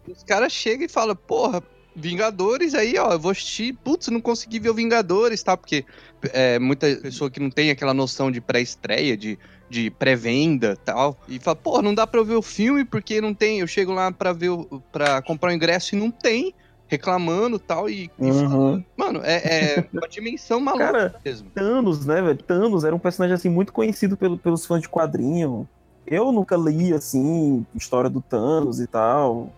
Os 0.07 0.23
caras 0.23 0.53
chegam 0.53 0.85
e 0.85 0.89
falam, 0.89 1.17
porra, 1.17 1.63
Vingadores 1.97 2.75
aí, 2.75 2.99
ó, 2.99 3.13
eu 3.13 3.19
vou 3.19 3.31
assistir. 3.31 3.73
Putz, 3.83 4.09
não 4.09 4.21
consegui 4.21 4.61
ver 4.61 4.69
o 4.71 4.75
Vingadores, 4.75 5.43
tá? 5.43 5.57
Porque 5.57 5.85
é, 6.33 6.59
muita 6.59 6.95
pessoa 6.97 7.31
que 7.31 7.41
não 7.41 7.51
tem 7.51 7.71
aquela 7.71 7.95
noção 7.95 8.31
de 8.31 8.41
pré-estreia, 8.41 9.17
de, 9.17 9.39
de 9.71 9.91
pré-venda 9.91 10.75
e 10.81 10.85
tal. 10.85 11.19
E 11.27 11.39
fala, 11.41 11.57
porra, 11.57 11.83
não 11.83 11.95
dá 11.95 12.07
pra 12.07 12.21
eu 12.21 12.25
ver 12.25 12.35
o 12.37 12.43
filme 12.43 12.85
porque 12.85 13.21
não 13.21 13.33
tem. 13.33 13.61
Eu 13.61 13.67
chego 13.67 13.93
lá 13.93 14.13
pra 14.13 14.33
ver 14.35 14.51
o, 14.51 14.83
pra 14.93 15.23
comprar 15.23 15.51
o 15.51 15.55
ingresso 15.55 15.95
e 15.95 15.99
não 15.99 16.11
tem. 16.11 16.55
Reclamando 16.89 17.59
tal, 17.59 17.91
e 17.91 18.09
e 18.17 18.31
Uhum. 18.31 18.85
Mano, 18.97 19.21
é, 19.25 19.43
é 19.81 19.89
uma 19.93 20.07
dimensão 20.09 20.61
maluca 20.61 20.93
Cara, 20.93 21.15
mesmo. 21.25 21.51
Thanos, 21.51 22.07
né, 22.07 22.23
velho? 22.23 22.39
Thanos 22.39 22.85
era 22.85 22.95
um 22.95 22.99
personagem, 23.01 23.35
assim, 23.35 23.49
muito 23.49 23.73
conhecido 23.73 24.17
pelo- 24.17 24.39
pelos 24.39 24.65
fãs 24.65 24.83
de 24.83 24.89
quadrinho. 24.89 25.69
Eu 26.07 26.31
nunca 26.31 26.57
li, 26.57 26.93
assim, 26.95 27.67
história 27.75 28.09
do 28.09 28.21
Thanos 28.21 28.79
e 28.79 28.87
tal. 28.87 29.53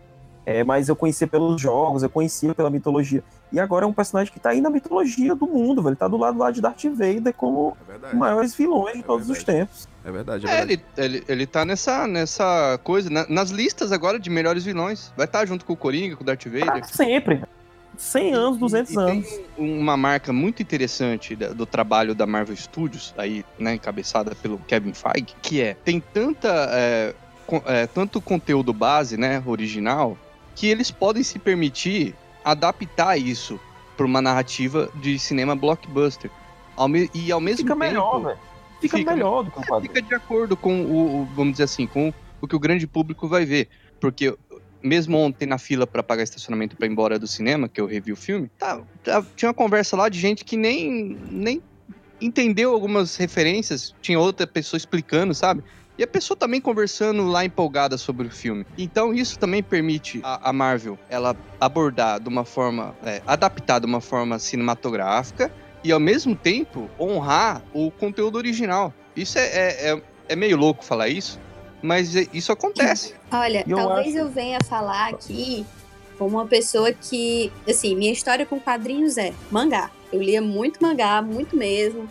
É, 0.50 0.64
mas 0.64 0.88
eu 0.88 0.96
conhecia 0.96 1.26
pelos 1.26 1.60
jogos, 1.60 2.02
eu 2.02 2.08
conhecia 2.08 2.54
pela 2.54 2.70
mitologia. 2.70 3.22
E 3.52 3.60
agora 3.60 3.84
é 3.84 3.86
um 3.88 3.92
personagem 3.92 4.32
que 4.32 4.40
tá 4.40 4.48
aí 4.48 4.62
na 4.62 4.70
mitologia 4.70 5.34
do 5.34 5.46
mundo, 5.46 5.82
velho. 5.82 5.94
Tá 5.94 6.08
do 6.08 6.16
lado 6.16 6.38
lá 6.38 6.50
de 6.50 6.62
Darth 6.62 6.84
Vader 6.84 7.34
como 7.34 7.76
É 8.02 8.06
os 8.06 8.14
maiores 8.14 8.54
vilões 8.54 8.94
de 8.94 9.00
É 9.00 9.02
todos 9.02 9.28
os 9.28 9.36
verdade. 9.36 9.58
tempos. 9.58 9.88
É 10.02 10.10
verdade, 10.10 10.46
é 10.46 10.50
É, 10.50 10.56
verdade. 10.64 10.82
ele, 10.96 11.04
ele, 11.16 11.24
ele 11.28 11.46
tá 11.46 11.66
nessa, 11.66 12.06
nessa 12.06 12.80
coisa, 12.82 13.10
na- 13.10 13.26
nas 13.28 13.50
listas 13.50 13.92
agora 13.92 14.18
de 14.18 14.30
melhores 14.30 14.64
vilões. 14.64 15.12
Vai 15.14 15.26
estar 15.26 15.44
junto 15.44 15.66
com 15.66 15.74
o 15.74 15.76
Coringa, 15.76 16.16
com 16.16 16.22
o 16.22 16.26
Darth 16.26 16.44
Pra 16.48 16.64
Vader. 16.64 16.84
sempre. 16.86 17.42
100 17.98 18.32
anos, 18.32 18.56
200 18.58 18.90
E- 18.92 18.94
e 18.94 18.98
anos. 19.00 19.28
Tem 19.28 19.44
uma 19.58 19.98
marca 19.98 20.32
muito 20.32 20.62
interessante 20.62 21.36
do 21.36 21.66
trabalho 21.66 22.14
da 22.14 22.26
Marvel 22.26 22.56
Studios, 22.56 23.12
aí, 23.18 23.44
né, 23.58 23.74
encabeçada 23.74 24.34
pelo 24.34 24.56
Kevin 24.60 24.94
Feige, 24.94 25.34
que 25.42 25.60
é, 25.60 25.74
tem 25.74 26.00
tanta, 26.00 26.48
é, 26.70 27.14
é, 27.66 27.86
tanto 27.86 28.18
conteúdo 28.20 28.72
base, 28.72 29.16
né, 29.18 29.42
original, 29.44 30.16
que 30.58 30.66
eles 30.66 30.90
podem 30.90 31.22
se 31.22 31.38
permitir 31.38 32.14
adaptar 32.44 33.16
isso 33.16 33.60
para 33.96 34.04
uma 34.04 34.20
narrativa 34.20 34.90
de 34.96 35.16
cinema 35.18 35.54
blockbuster. 35.54 36.30
E 37.14 37.30
ao 37.30 37.40
mesmo 37.40 37.58
Fica 37.58 37.74
tempo... 37.74 37.78
melhor, 37.78 38.20
velho. 38.24 38.38
Fica, 38.80 38.96
fica- 38.96 39.12
melhor 39.12 39.42
do 39.44 39.50
que 39.50 39.66
quadrinho. 39.66 39.92
fica 39.94 40.02
de 40.08 40.14
acordo 40.14 40.56
com 40.56 40.82
o, 40.82 41.22
o- 41.22 41.24
vamos 41.34 41.52
dizer 41.52 41.64
assim, 41.64 41.86
com 41.86 42.12
o 42.40 42.46
que 42.46 42.54
o 42.56 42.60
grande 42.60 42.86
público 42.86 43.28
vai 43.28 43.44
ver. 43.44 43.68
Porque 44.00 44.36
mesmo 44.82 45.16
ontem 45.18 45.46
na 45.46 45.58
fila 45.58 45.86
pra 45.86 46.02
pagar 46.02 46.22
estacionamento 46.22 46.76
pra 46.76 46.86
ir 46.86 46.90
embora 46.90 47.18
do 47.18 47.26
cinema, 47.26 47.68
que 47.68 47.80
eu 47.80 47.86
revi 47.86 48.12
o 48.12 48.16
filme, 48.16 48.48
tá, 48.58 48.80
tá- 49.02 49.24
tinha 49.36 49.48
uma 49.48 49.54
conversa 49.54 49.96
lá 49.96 50.08
de 50.08 50.18
gente 50.20 50.44
que 50.44 50.56
nem, 50.56 51.18
nem 51.30 51.60
entendeu 52.20 52.72
algumas 52.72 53.16
referências, 53.16 53.92
tinha 54.00 54.18
outra 54.18 54.46
pessoa 54.46 54.78
explicando, 54.78 55.34
sabe? 55.34 55.62
E 55.98 56.02
a 56.04 56.06
pessoa 56.06 56.36
também 56.36 56.60
conversando 56.60 57.26
lá 57.26 57.44
empolgada 57.44 57.98
sobre 57.98 58.28
o 58.28 58.30
filme. 58.30 58.64
Então 58.78 59.12
isso 59.12 59.36
também 59.38 59.62
permite 59.62 60.20
a, 60.22 60.50
a 60.50 60.52
Marvel 60.52 60.96
ela 61.10 61.36
abordar 61.60 62.20
de 62.20 62.28
uma 62.28 62.44
forma, 62.44 62.94
é, 63.04 63.20
adaptar 63.26 63.80
de 63.80 63.86
uma 63.86 64.00
forma 64.00 64.38
cinematográfica 64.38 65.50
e 65.82 65.90
ao 65.90 65.98
mesmo 66.00 66.36
tempo 66.36 66.88
honrar 67.00 67.62
o 67.74 67.90
conteúdo 67.90 68.36
original. 68.36 68.94
Isso 69.16 69.38
é, 69.38 69.46
é, 69.46 69.90
é- 69.92 70.02
é 70.28 70.36
meio 70.36 70.56
louco 70.56 70.84
falar 70.84 71.08
isso, 71.08 71.40
mas 71.82 72.14
é- 72.14 72.26
isso 72.32 72.52
acontece. 72.52 73.14
Olha, 73.32 73.64
eu 73.66 73.76
talvez 73.76 74.08
acho- 74.08 74.18
eu 74.18 74.28
venha 74.30 74.58
falar 74.68 75.08
aqui 75.08 75.66
como 76.16 76.36
uma 76.36 76.46
pessoa 76.46 76.92
que, 76.92 77.50
assim, 77.68 77.94
minha 77.96 78.12
história 78.12 78.44
com 78.46 78.60
quadrinhos 78.60 79.16
é 79.16 79.32
mangá. 79.50 79.90
Eu 80.12 80.20
lia 80.20 80.40
muito 80.42 80.80
mangá, 80.82 81.20
muito 81.22 81.56
mesmo. 81.56 82.08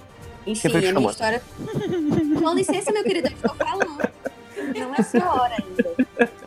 Enfim, 0.48 0.70
a 0.70 0.94
minha 0.94 1.12
história. 1.12 1.42
Com 2.42 2.54
licença, 2.54 2.92
meu 2.92 3.04
querido, 3.04 3.28
eu 3.28 3.34
estou 3.34 3.54
falando. 3.56 4.10
Não 4.80 4.96
é 4.96 5.04
sua 5.04 5.44
hora 5.44 5.56
ainda. 5.56 6.38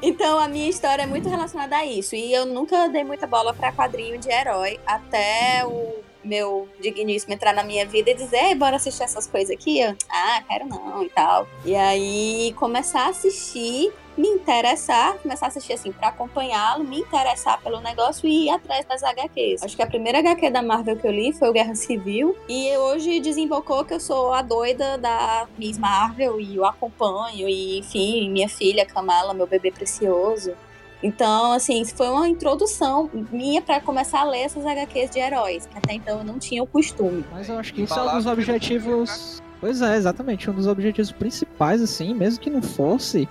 Então, 0.00 0.38
a 0.38 0.48
minha 0.48 0.68
história 0.68 1.02
é 1.02 1.06
muito 1.06 1.28
relacionada 1.28 1.76
a 1.76 1.84
isso. 1.84 2.16
E 2.16 2.32
eu 2.32 2.46
nunca 2.46 2.88
dei 2.88 3.04
muita 3.04 3.26
bola 3.26 3.52
pra 3.52 3.72
quadrinho 3.72 4.18
de 4.18 4.30
herói 4.30 4.80
até 4.86 5.64
o 5.66 6.02
meu 6.24 6.68
digníssimo 6.80 7.34
entrar 7.34 7.52
na 7.52 7.62
minha 7.62 7.84
vida 7.84 8.10
e 8.10 8.14
dizer, 8.14 8.36
Ei, 8.36 8.54
bora 8.54 8.76
assistir 8.76 9.02
essas 9.02 9.26
coisas 9.26 9.54
aqui. 9.54 9.80
Eu, 9.80 9.94
ah, 10.10 10.42
quero 10.48 10.66
não 10.66 11.02
e 11.02 11.08
tal. 11.10 11.46
E 11.64 11.74
aí 11.74 12.54
começar 12.56 13.06
a 13.06 13.08
assistir, 13.10 13.92
me 14.16 14.28
interessar, 14.28 15.14
começar 15.18 15.46
a 15.46 15.48
assistir 15.48 15.72
assim 15.72 15.92
pra 15.92 16.08
acompanhá-lo, 16.08 16.84
me 16.84 17.00
interessar 17.00 17.60
pelo 17.62 17.80
negócio 17.80 18.28
e 18.28 18.46
ir 18.46 18.50
atrás 18.50 18.84
das 18.86 19.02
HQs. 19.02 19.62
Acho 19.62 19.76
que 19.76 19.82
a 19.82 19.86
primeira 19.86 20.18
HQ 20.18 20.50
da 20.50 20.62
Marvel 20.62 20.96
que 20.96 21.06
eu 21.06 21.12
li 21.12 21.32
foi 21.32 21.48
o 21.48 21.52
Guerra 21.52 21.74
Civil 21.74 22.36
e 22.48 22.76
hoje 22.76 23.20
desembocou 23.20 23.84
que 23.84 23.94
eu 23.94 24.00
sou 24.00 24.32
a 24.32 24.42
doida 24.42 24.98
da 24.98 25.46
Miss 25.58 25.78
Marvel 25.78 26.40
e 26.40 26.56
eu 26.56 26.64
acompanho 26.64 27.48
e 27.48 27.78
enfim, 27.78 28.30
minha 28.30 28.48
filha 28.48 28.84
Kamala, 28.84 29.32
meu 29.32 29.46
bebê 29.46 29.70
precioso. 29.70 30.54
Então, 31.02 31.52
assim, 31.52 31.84
foi 31.84 32.08
uma 32.08 32.28
introdução 32.28 33.10
minha 33.32 33.60
pra 33.60 33.80
começar 33.80 34.20
a 34.20 34.24
ler 34.24 34.42
essas 34.42 34.64
HQs 34.64 35.10
de 35.10 35.18
heróis, 35.18 35.66
que 35.66 35.76
até 35.76 35.94
então 35.94 36.18
eu 36.18 36.24
não 36.24 36.38
tinha 36.38 36.62
o 36.62 36.66
costume. 36.66 37.24
Mas 37.32 37.48
eu 37.48 37.58
acho 37.58 37.74
que 37.74 37.82
isso 37.82 37.98
é 37.98 38.02
um 38.02 38.16
dos 38.16 38.26
objetivos. 38.26 39.42
Pois 39.60 39.82
é, 39.82 39.96
exatamente. 39.96 40.48
Um 40.48 40.54
dos 40.54 40.66
objetivos 40.66 41.10
principais, 41.10 41.82
assim, 41.82 42.14
mesmo 42.14 42.40
que 42.40 42.50
não 42.50 42.62
fosse, 42.62 43.28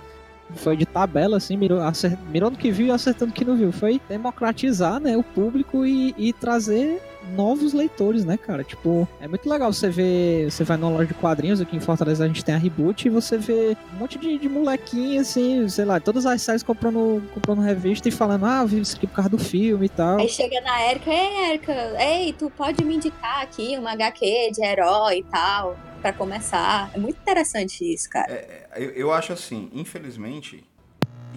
foi 0.56 0.76
de 0.76 0.86
tabela, 0.86 1.36
assim, 1.36 1.56
mirou, 1.56 1.80
acer- 1.80 2.18
mirou 2.30 2.50
no 2.50 2.56
que 2.56 2.70
viu 2.70 2.86
e 2.86 2.90
acertando 2.90 3.32
que 3.32 3.44
não 3.44 3.56
viu. 3.56 3.72
Foi 3.72 4.00
democratizar, 4.08 5.00
né, 5.00 5.16
o 5.16 5.22
público 5.22 5.84
e, 5.86 6.14
e 6.18 6.32
trazer 6.32 7.00
novos 7.36 7.72
leitores, 7.72 8.24
né, 8.24 8.36
cara? 8.36 8.64
Tipo, 8.64 9.06
é 9.20 9.28
muito 9.28 9.48
legal 9.48 9.72
você 9.72 9.88
ver. 9.88 10.50
Você 10.50 10.64
vai 10.64 10.76
numa 10.76 10.90
loja 10.90 11.06
de 11.06 11.14
quadrinhos, 11.14 11.60
aqui 11.60 11.76
em 11.76 11.80
Fortaleza 11.80 12.24
a 12.24 12.26
gente 12.26 12.44
tem 12.44 12.54
a 12.54 12.58
Reboot, 12.58 13.06
e 13.06 13.10
você 13.10 13.38
vê 13.38 13.76
um 13.94 13.98
monte 13.98 14.18
de, 14.18 14.38
de 14.38 14.48
molequinho, 14.48 15.20
assim, 15.20 15.68
sei 15.68 15.84
lá, 15.84 16.00
todas 16.00 16.26
as 16.26 16.42
séries 16.42 16.62
comprando, 16.62 17.22
comprando 17.32 17.60
revista 17.60 18.08
e 18.08 18.12
falando, 18.12 18.44
ah, 18.44 18.62
eu 18.62 18.66
vi 18.66 18.80
isso 18.80 18.96
aqui 18.96 19.06
por 19.06 19.14
causa 19.14 19.30
do 19.30 19.38
filme 19.38 19.86
e 19.86 19.88
tal. 19.88 20.18
Aí 20.18 20.28
chega 20.28 20.60
na 20.62 20.84
Erika, 20.90 21.10
ei, 21.10 21.50
Erika, 21.50 21.72
ei, 22.02 22.32
tu 22.32 22.50
pode 22.50 22.84
me 22.84 22.96
indicar 22.96 23.42
aqui 23.42 23.76
uma 23.78 23.92
HQ 23.92 24.50
de 24.52 24.64
herói 24.64 25.18
e 25.18 25.22
tal, 25.24 25.76
pra 26.02 26.12
começar. 26.12 26.90
É 26.92 26.98
muito 26.98 27.16
interessante 27.20 27.90
isso, 27.90 28.10
cara. 28.10 28.68
Eu, 28.76 28.90
eu 28.90 29.12
acho 29.12 29.32
assim, 29.32 29.70
infelizmente, 29.72 30.64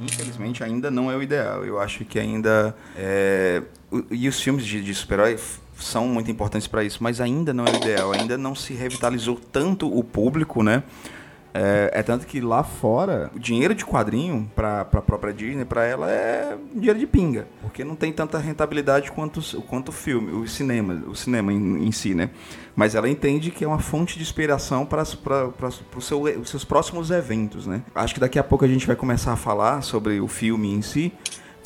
infelizmente 0.02 0.64
ainda 0.64 0.90
não 0.90 1.10
é 1.12 1.16
o 1.16 1.22
ideal. 1.22 1.64
Eu 1.64 1.80
acho 1.80 2.04
que 2.04 2.20
ainda 2.20 2.76
é, 2.98 3.62
e 4.12 4.28
os 4.28 4.42
filmes 4.42 4.66
de, 4.66 4.84
de 4.84 4.94
super-herói 4.94 5.40
são 5.78 6.08
muito 6.08 6.32
importantes 6.32 6.68
para 6.68 6.84
isso, 6.84 7.02
mas 7.02 7.22
ainda 7.22 7.54
não 7.54 7.66
é 7.66 7.72
o 7.72 7.76
ideal. 7.76 8.12
Ainda 8.12 8.38
não 8.38 8.56
se 8.56 8.74
revitalizou 8.74 9.40
tanto 9.52 9.88
o 9.88 10.04
público, 10.04 10.64
né? 10.64 10.84
É, 11.58 12.00
é 12.00 12.04
tanto 12.04 12.26
que 12.28 12.42
lá 12.42 12.66
fora, 12.66 13.32
o 13.34 13.40
dinheiro 13.40 13.74
de 13.74 13.86
quadrinho 13.86 14.52
para 14.54 14.82
a 14.82 14.86
própria 14.86 15.34
Disney, 15.34 15.64
para 15.64 15.86
ela, 15.86 16.12
é 16.12 16.58
dinheiro 16.74 17.00
de 17.00 17.08
pinga. 17.08 17.48
Porque 17.62 17.82
não 17.84 17.96
tem 17.96 18.12
tanta 18.12 18.38
rentabilidade 18.38 19.10
quanto, 19.12 19.42
quanto 19.62 19.90
o 19.90 19.92
filme, 19.94 20.34
o 20.34 20.46
cinema, 20.48 21.02
o 21.08 21.16
cinema 21.16 21.54
em, 21.54 21.88
em 21.88 21.92
si, 21.94 22.14
né? 22.14 22.30
Mas 22.76 22.94
ela 22.94 23.10
entende 23.10 23.52
que 23.52 23.64
é 23.64 23.68
uma 23.68 23.80
fonte 23.80 24.18
de 24.18 24.22
inspiração 24.22 24.86
para 24.86 25.06
seu, 25.06 26.22
os 26.42 26.50
seus 26.50 26.66
próximos 26.66 27.10
eventos, 27.10 27.66
né? 27.66 27.82
Acho 27.94 28.14
que 28.14 28.20
daqui 28.20 28.38
a 28.38 28.44
pouco 28.44 28.66
a 28.66 28.68
gente 28.68 28.86
vai 28.86 28.96
começar 28.96 29.32
a 29.32 29.38
falar 29.38 29.82
sobre 29.82 30.20
o 30.20 30.28
filme 30.28 30.74
em 30.74 30.82
si, 30.82 31.14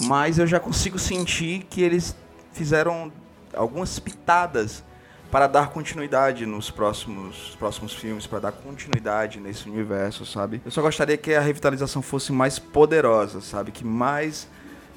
mas 0.04 0.38
eu 0.38 0.46
já 0.46 0.60
consigo 0.60 1.00
sentir 1.00 1.66
que 1.70 1.82
eles 1.82 2.16
fizeram 2.54 3.12
algumas 3.54 3.98
pitadas 3.98 4.84
para 5.32 5.46
dar 5.48 5.70
continuidade 5.70 6.46
nos 6.46 6.72
próximos, 6.72 7.56
próximos 7.58 7.94
filmes, 7.94 8.26
para 8.26 8.40
dar 8.40 8.52
continuidade 8.52 9.40
nesse 9.40 9.70
universo, 9.70 10.26
sabe? 10.26 10.62
Eu 10.66 10.72
só 10.72 10.82
gostaria 10.82 11.18
que 11.18 11.34
a 11.34 11.42
revitalização 11.42 12.02
fosse 12.02 12.32
mais 12.32 12.58
poderosa, 12.58 13.42
sabe? 13.42 13.72
Que 13.72 13.86
mais 13.86 14.48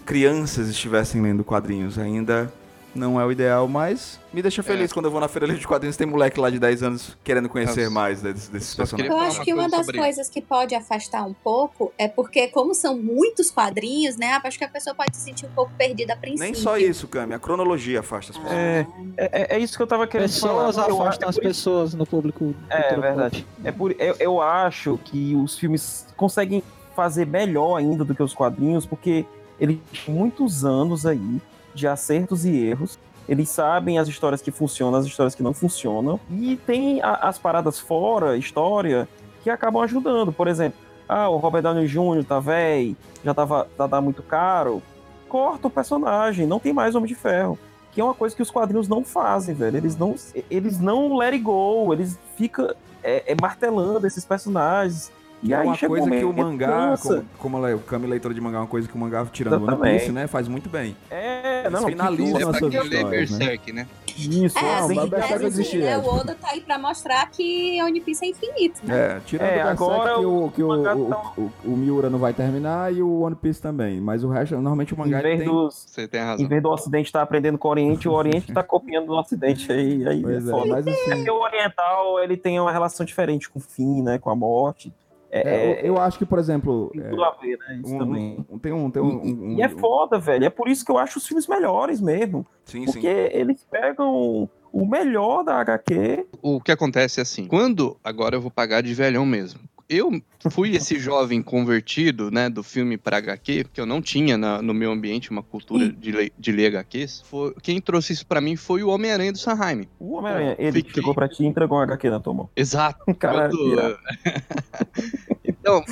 crianças 0.07 0.69
estivessem 0.69 1.21
lendo 1.21 1.45
quadrinhos. 1.45 1.99
Ainda 1.99 2.53
não 2.95 3.21
é 3.21 3.25
o 3.25 3.33
ideal, 3.33 3.67
mas 3.67 4.21
me 4.33 4.43
deixa 4.43 4.63
feliz 4.63 4.93
quando 4.93 5.07
eu 5.07 5.11
vou 5.11 5.21
na 5.21 5.29
feira 5.29 5.47
de 5.53 5.67
quadrinhos 5.67 5.97
tem 5.97 6.07
moleque 6.07 6.39
lá 6.39 6.51
de 6.51 6.59
10 6.59 6.83
anos 6.83 7.17
querendo 7.25 7.49
conhecer 7.49 7.87
Eu 7.87 7.91
mais 7.91 8.23
desses, 8.23 8.49
desses 8.49 8.71
só 8.71 8.77
personagens. 8.79 9.11
Eu 9.11 9.19
acho 9.19 9.43
que 9.43 9.53
uma 9.53 9.69
das 9.69 9.81
sobre 9.87 9.99
coisas 9.99 10.29
que 10.29 10.41
pode 10.41 10.75
afastar 10.75 11.25
um 11.25 11.33
pouco 11.33 11.93
é 11.99 12.09
porque, 12.09 12.49
como 12.49 12.75
são 12.75 12.97
muitos 12.99 13.51
quadrinhos, 13.51 14.17
né? 14.17 14.41
Acho 14.43 14.59
que 14.59 14.65
a 14.65 14.69
pessoa 14.69 14.95
pode 14.95 15.17
se 15.17 15.23
sentir 15.23 15.47
um 15.47 15.51
pouco 15.51 15.73
perdida 15.77 16.13
a 16.13 16.17
princípio. 16.17 16.45
Nem 16.45 16.55
só 16.55 16.77
isso, 16.77 17.07
Cami, 17.09 17.35
a 17.35 17.39
cronologia 17.39 18.01
afasta 18.01 18.33
as 18.33 18.39
pessoas. 18.39 18.57
É, 18.59 18.87
é, 19.17 19.57
é 19.57 19.59
isso 19.59 19.77
que 19.77 19.83
eu 19.83 19.87
tava 19.87 20.07
querendo 20.07 20.29
Pessoas 20.29 20.77
falar. 20.77 20.89
Eu- 20.89 21.03
afastam 21.03 21.27
é 21.27 21.31
as 21.31 21.39
pessoas 21.39 21.95
no 21.95 22.07
público. 22.07 22.55
É 22.69 22.83
cultura 22.83 23.01
verdade. 23.01 23.47
É 23.65 23.73
por, 23.73 23.95
eu, 23.99 24.17
eu 24.19 24.41
acho 24.41 24.99
que 25.05 25.35
os 25.37 25.59
filmes 25.59 26.07
conseguem 26.17 26.63
fazer 26.95 27.27
melhor 27.27 27.77
ainda 27.77 28.05
do 28.05 28.15
que 28.15 28.23
os 28.23 28.35
quadrinhos, 28.35 28.85
porque 28.85 29.25
eles 29.59 29.79
têm 30.05 30.15
muitos 30.15 30.65
anos 30.65 31.07
aí 31.07 31.41
de 31.75 31.87
acertos 31.87 32.45
e 32.45 32.57
erros. 32.67 32.99
Eles 33.29 33.49
sabem 33.49 33.99
as 33.99 34.09
histórias 34.09 34.43
que 34.43 34.51
funcionam, 34.51 34.99
as 34.99 35.07
histórias 35.07 35.35
que 35.35 35.43
não 35.43 35.55
funcionam. 35.55 36.19
E 36.31 36.57
tem 36.57 37.01
a- 37.03 37.15
as 37.29 37.39
paradas 37.39 37.79
fora, 37.79 38.37
história, 38.37 39.09
que 39.43 39.49
acabam 39.51 39.83
ajudando. 39.83 40.33
Por 40.33 40.49
exemplo, 40.49 40.79
ah, 41.09 41.29
o 41.29 41.37
Robert 41.37 41.63
Downey 41.63 41.87
Jr. 41.87 42.25
tá 42.27 42.41
velho, 42.41 42.97
já 43.25 43.33
tava, 43.33 43.69
tá, 43.77 43.89
tá 43.89 44.01
muito 44.01 44.23
caro. 44.23 44.83
Corta 45.29 45.69
o 45.69 45.71
personagem, 45.71 46.47
não 46.47 46.59
tem 46.59 46.73
mais 46.73 46.95
Homem 46.95 47.09
de 47.09 47.15
Ferro. 47.15 47.59
Que 47.93 48.01
é 48.01 48.05
uma 48.05 48.15
coisa 48.15 48.35
que 48.35 48.43
os 48.43 48.51
quadrinhos 48.51 48.89
não 48.89 49.05
fazem, 49.05 49.55
velho. 49.55 49.77
Eles 49.77 49.97
não, 49.97 50.15
eles 50.51 50.81
não 50.81 51.15
let 51.17 51.33
it 51.35 51.43
go, 51.45 51.93
eles 51.93 52.19
ficam 52.37 52.75
é, 53.05 53.33
é, 53.33 53.37
martelando 53.41 54.07
esses 54.07 54.25
personagens. 54.25 55.13
E 55.43 55.53
é 55.53 55.57
aí 55.57 55.67
uma 55.67 55.75
chega 55.77 55.93
um 55.93 55.97
coisa 55.99 56.11
que 56.17 56.25
o 56.25 56.33
mangá, 56.33 56.97
como, 57.03 57.25
como 57.39 57.57
ela 57.59 57.71
é, 57.71 57.75
o 57.75 57.81
Kami 57.81 58.07
leitora 58.07 58.33
de 58.33 58.41
mangá, 58.41 58.59
é 58.59 58.61
uma 58.61 58.67
coisa 58.69 58.87
que 58.89 58.95
o 58.95 58.99
mangá 58.99 59.27
tirando 59.33 59.63
o 59.63 59.67
One. 59.67 59.77
Piece, 59.99 60.13
né, 60.13 60.27
faz 60.29 60.47
muito 60.47 60.69
bem. 60.69 60.97
É, 61.11 61.63
Eles 61.67 61.73
não, 61.73 61.89
finalizam 61.89 62.37
que- 62.37 62.45
as 62.45 62.57
suas 62.59 62.75
Aquele 62.75 62.95
histórias, 62.97 63.31
né? 63.31 63.39
Berserk, 63.39 63.73
né? 63.73 63.87
Isso, 64.15 64.59
É, 64.59 64.75
assim, 64.75 65.01
existe, 65.47 65.77
assim, 65.79 65.85
né, 65.85 65.93
é. 65.93 65.99
o 65.99 66.05
Oda 66.07 66.37
tá 66.39 66.49
aí 66.51 66.61
pra 66.61 66.79
mostrar 66.79 67.29
que 67.31 67.83
One 67.83 67.99
Piece 68.03 68.25
é 68.25 68.29
infinito, 68.29 68.81
né? 68.85 68.95
É, 69.17 69.21
Tirando 69.25 69.49
É, 69.49 69.51
o 69.53 69.55
Berserk 69.57 69.83
agora 69.83 70.15
que, 70.15 70.25
o, 70.27 70.51
que 70.55 70.63
o, 70.63 70.71
o, 70.71 70.83
tá- 70.83 71.33
o, 71.39 71.51
o 71.65 71.77
Miura 71.77 72.11
não 72.11 72.19
vai 72.19 72.33
terminar 72.35 72.93
e 72.95 73.03
o 73.03 73.21
One 73.23 73.35
Piece 73.35 73.61
também. 73.61 74.01
Mas 74.01 74.23
o 74.23 74.29
resto, 74.29 74.55
normalmente 74.55 74.93
o 74.93 74.97
em 74.97 74.99
mangá 74.99 75.19
ele 75.21 75.29
vez, 75.29 75.41
tem... 75.41 75.49
dos, 75.49 75.75
Você 75.89 76.07
tem 76.07 76.21
em 76.21 76.25
razão. 76.25 76.47
vez 76.49 76.63
do 76.63 76.71
Ocidente 76.71 77.07
estar 77.07 77.23
aprendendo 77.23 77.57
com 77.59 77.69
o 77.69 77.71
Oriente, 77.71 78.07
o 78.09 78.13
Oriente 78.13 78.51
está 78.51 78.63
copiando 78.63 79.07
do 79.07 79.15
Ocidente. 79.15 79.73
Aí, 79.73 80.07
aí 80.07 80.21
Pois 80.23 80.47
é 80.47 80.51
é, 80.53 80.65
mas 80.67 80.87
É 80.87 80.91
assim... 80.91 81.11
porque 81.17 81.31
o 81.31 81.41
Oriental 81.41 82.21
ele 82.23 82.37
tem 82.37 82.61
uma 82.61 82.71
relação 82.71 83.05
diferente 83.07 83.49
com 83.49 83.59
o 83.59 83.63
fim, 83.63 84.03
né? 84.03 84.19
Com 84.19 84.29
a 84.31 84.37
morte. 84.37 84.93
É, 85.33 85.81
É, 85.81 85.89
eu, 85.89 85.99
acho 85.99 86.19
que, 86.19 86.27
por 86.27 86.39
exemplo... 86.39 86.91
tem 86.93 87.01
é, 87.03 87.09
tudo 87.09 87.25
a 87.25 87.31
ver, 87.33 87.59
né? 87.59 87.81
Isso 87.83 87.95
um- 87.95 87.99
também. 87.99 88.47
um- 88.51 88.59
tem 88.59 88.73
um... 88.73 88.91
Tem 88.91 89.03
um, 89.03 89.23
um- 89.23 89.57
E 89.59 89.63
é 89.63 89.69
foda, 89.69 90.19
velho. 90.19 90.45
É 90.45 90.51
por 90.51 90.69
isso 90.69 90.85
que 90.85 90.93
eu 90.93 90.99
acho 90.99 91.19
os 91.19 91.27
filmes 91.27 91.49
melhores 91.49 92.01
mesmo. 92.01 92.47
Sim, 92.67 92.85
Porque 92.85 93.01
sim. 93.01 93.39
eles 93.39 93.65
pegam 93.71 94.49
o 94.73 94.87
melhor 94.87 95.43
da 95.43 95.57
HQ. 95.61 96.27
O 96.43 96.61
que 96.61 96.71
acontece 96.71 97.21
é 97.21 97.23
assim, 97.23 97.47
quando, 97.47 97.97
agora 98.05 98.37
eu 98.37 98.41
vou 98.41 98.51
pagar 98.51 98.83
de 98.83 98.93
velhão 98.95 99.25
mesmo. 99.27 99.61
Eu 99.93 100.23
fui 100.51 100.75
esse 100.75 100.99
jovem 100.99 101.43
convertido, 101.43 102.31
né, 102.31 102.49
do 102.49 102.63
filme 102.63 102.97
para 102.97 103.19
HQ, 103.19 103.65
porque 103.65 103.81
eu 103.81 103.85
não 103.87 104.01
tinha 104.01 104.39
na- 104.39 104.63
no 104.63 104.73
meu 104.73 104.91
ambiente 104.91 105.31
uma 105.31 105.43
cultura 105.43 105.89
de, 105.91 106.11
le- 106.11 106.33
de 106.39 106.51
ler 106.53 106.69
HQs. 106.69 107.23
Foi- 107.27 107.55
quem 107.63 107.79
trouxe 107.81 108.15
isso 108.15 108.27
pra 108.27 108.41
mim 108.41 108.57
foi 108.57 108.83
o 108.83 108.89
Homem-Aranha 108.89 109.33
do 109.33 109.39
Sanheim. 109.39 109.87
O 110.01 110.15
Homem-Aranha, 110.15 110.57
ele 110.59 110.79
Fiquei- 110.79 110.95
chegou 110.95 111.15
pra 111.15 111.29
ti 111.29 111.43
e 111.43 111.47
entregou 111.47 111.77
um 111.79 111.83
HQ 111.83 112.09
na 112.09 112.21
tua 112.21 112.33
mão. 112.33 112.51
Exato. 112.57 113.05
Caralho, 113.19 113.57
Quando- 113.57 113.73
irado. 113.73 113.99
então, 115.45 115.85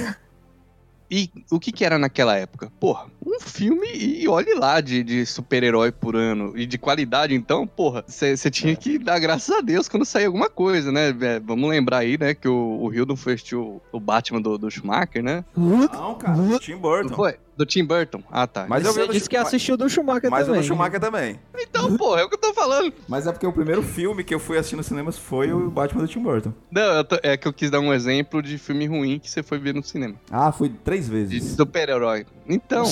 e 1.11 1.31
o 1.51 1.59
que 1.59 1.73
que 1.73 1.85
era 1.85 1.99
naquela 1.99 2.37
época? 2.37 2.71
Porra, 2.79 3.07
um 3.25 3.41
filme 3.41 3.89
e 3.93 4.29
olhe 4.29 4.55
lá 4.55 4.81
de, 4.81 5.03
de 5.03 5.27
super-herói 5.27 5.91
por 5.91 6.15
ano. 6.15 6.53
E 6.57 6.67
de 6.67 6.79
qualidade, 6.79 7.35
então, 7.35 7.67
porra, 7.67 8.05
você 8.07 8.51
tinha 8.51 8.77
que 8.77 8.99
dar 8.99 9.19
graças 9.19 9.55
a 9.55 9.61
Deus 9.61 9.89
quando 9.89 10.05
sair 10.05 10.27
alguma 10.27 10.49
coisa, 10.49 10.93
né? 10.93 11.09
É, 11.21 11.41
vamos 11.41 11.69
lembrar 11.69 11.99
aí, 11.99 12.17
né, 12.19 12.35
que 12.35 12.49
o, 12.49 12.79
o 12.81 12.95
Hildon 12.95 13.17
foi 13.17 13.35
assistir 13.35 13.57
o, 13.57 13.81
o 13.93 13.99
Batman 13.99 14.41
do, 14.41 14.57
do 14.57 14.71
Schumacher, 14.71 15.23
né? 15.23 15.45
Não, 15.57 16.15
cara, 16.15 16.59
Tim 16.61 16.73
Não 16.73 16.81
Burton. 16.81 17.15
foi? 17.15 17.35
Do 17.57 17.67
Tim 17.67 17.85
Burton. 17.85 18.23
Ah, 18.31 18.47
tá. 18.47 18.65
Mas 18.67 18.85
eu 18.87 18.93
Você 18.95 19.03
o 19.03 19.09
disse 19.09 19.29
que 19.29 19.37
assistiu 19.37 19.77
do 19.77 19.87
Schumacher 19.89 20.31
Mas 20.31 20.45
o 20.45 20.47
também. 20.47 20.61
do 20.63 20.67
Schumacher 20.67 20.99
também. 20.99 21.39
Então, 21.59 21.95
porra, 21.97 22.23
é 22.23 22.25
o 22.25 22.29
que 22.29 22.35
eu 22.37 22.39
tô 22.41 22.55
falando. 22.55 22.93
Mas 23.07 23.27
é 23.27 23.33
porque 23.33 23.47
o 23.47 23.53
primeiro 23.53 23.83
filme 23.83 24.25
que 24.25 24.35
eu 24.35 24.39
fui 24.41 24.57
assistir 24.57 24.77
nos 24.77 24.87
cinemas 24.87 25.19
foi 25.19 25.53
o 25.53 25.71
Batman 25.71 26.01
do 26.03 26.09
Tim 26.09 26.23
Burton. 26.23 26.55
Não, 26.71 26.81
eu 26.83 27.05
tô- 27.05 27.19
é 27.23 27.37
que 27.37 27.47
eu 27.47 27.53
quis 27.53 27.71
dar 27.71 27.81
um 27.81 27.93
exemplo 27.93 28.43
de 28.43 28.57
filme 28.57 28.87
ruim 28.87 29.19
que 29.19 29.29
você 29.31 29.43
foi 29.43 29.59
ver 29.59 29.75
no 29.75 29.83
cinema. 29.83 30.15
Ah, 30.31 30.51
fui 30.51 30.71
três 30.83 31.05
De 31.05 31.11
vezes. 31.11 31.55
super-herói. 31.55 32.25
Então, 32.49 32.85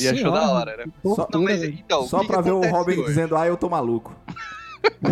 e 0.00 0.08
achou 0.08 0.30
da 0.30 0.48
hora, 0.52 0.76
né? 0.76 0.84
Só, 1.02 1.28
Não, 1.32 1.42
mas, 1.42 1.62
então, 1.64 2.06
só 2.06 2.18
o 2.18 2.20
que 2.20 2.26
pra 2.28 2.36
que 2.36 2.42
ver 2.44 2.52
o 2.52 2.60
Robin 2.70 2.92
hoje? 2.98 3.04
dizendo, 3.08 3.36
ah, 3.36 3.46
eu 3.48 3.56
tô 3.56 3.68
maluco. 3.68 4.14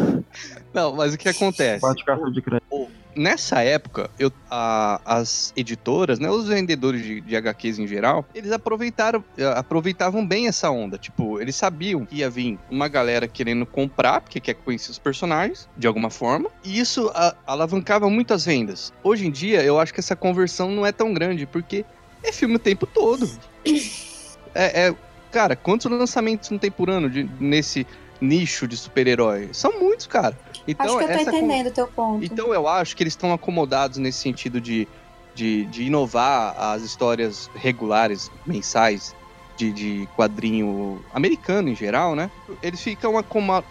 Não, 0.73 0.95
mas 0.95 1.15
o 1.15 1.19
que 1.19 1.29
acontece? 1.29 1.81
Bate 1.81 2.05
cartão 2.05 2.31
de 2.31 2.41
crédito. 2.41 2.89
Nessa 3.17 3.63
época, 3.63 4.09
eu, 4.19 4.33
a- 4.51 5.01
as 5.05 5.53
editoras, 5.57 6.19
né, 6.19 6.31
os 6.31 6.49
vendedores 6.49 7.03
de, 7.03 7.21
de 7.21 7.37
HQs 7.37 7.79
em 7.79 7.87
geral, 7.87 8.27
eles 8.35 8.51
aproveitaram, 8.53 9.23
eh, 9.37 9.45
aproveitavam 9.57 10.27
bem 10.27 10.49
essa 10.49 10.71
onda. 10.71 10.97
Tipo, 10.99 11.41
eles 11.41 11.55
sabiam 11.57 12.07
que 12.07 12.17
ia 12.17 12.31
vir 12.31 12.59
uma 12.71 12.89
galera 12.89 13.29
querendo 13.29 13.67
comprar, 13.67 14.21
porque 14.21 14.41
quer 14.41 14.55
conhecer 14.55 14.91
os 14.91 14.99
personagens, 14.99 15.69
de 15.77 15.87
alguma 15.87 16.11
forma, 16.11 16.49
e 16.65 16.79
isso 16.79 17.11
a- 17.15 17.37
alavancava 17.47 18.09
muitas 18.09 18.45
vendas. 18.45 18.93
Hoje 19.05 19.27
em 19.27 19.31
dia, 19.31 19.63
eu 19.63 19.79
acho 19.79 19.93
que 19.93 20.01
essa 20.01 20.17
conversão 20.17 20.71
não 20.71 20.87
é 20.87 20.93
tão 20.93 21.13
grande, 21.13 21.47
porque 21.47 21.85
é 22.25 22.33
filme 22.33 22.57
o 22.57 22.59
tempo 22.59 22.87
todo. 22.87 23.29
É, 24.55 24.89
é- 24.89 24.95
cara, 25.31 25.57
quantos 25.57 25.91
lançamentos 25.91 26.51
não 26.51 26.59
tem 26.59 26.71
por 26.71 26.91
ano 26.91 27.09
de- 27.09 27.25
nesse 27.41 27.87
nicho 28.23 28.67
de 28.69 28.77
super-herói? 28.77 29.51
São 29.53 29.79
muitos, 29.81 30.07
cara. 30.07 30.39
Então, 30.67 30.87
Acho 30.87 30.99
que 30.99 31.05
eu 31.05 31.09
tô 31.09 31.13
essa 31.21 31.31
con- 31.31 31.37
entendendo 31.39 31.67
o 31.67 31.73
teu 31.73 31.87
ponto. 31.89 32.25
então 32.25 32.55
eu 32.55 32.69
acho 32.69 32.97
que 32.97 33.03
eles 33.03 33.13
estão 33.15 33.33
acomodados 33.33 33.99
nesse 33.99 34.19
sentido 34.21 34.61
de, 34.61 34.87
de, 35.35 35.67
de 35.67 35.83
inovar 35.85 36.55
as 36.57 36.83
histórias 36.83 37.51
regulares, 37.55 38.31
mensais, 38.47 39.13
de, 39.57 39.71
de 39.73 40.09
quadrinho 40.17 40.99
americano 41.13 41.69
em 41.69 41.75
geral, 41.75 42.15
né? 42.17 42.31
Eles 42.63 42.81
ficam 42.81 43.15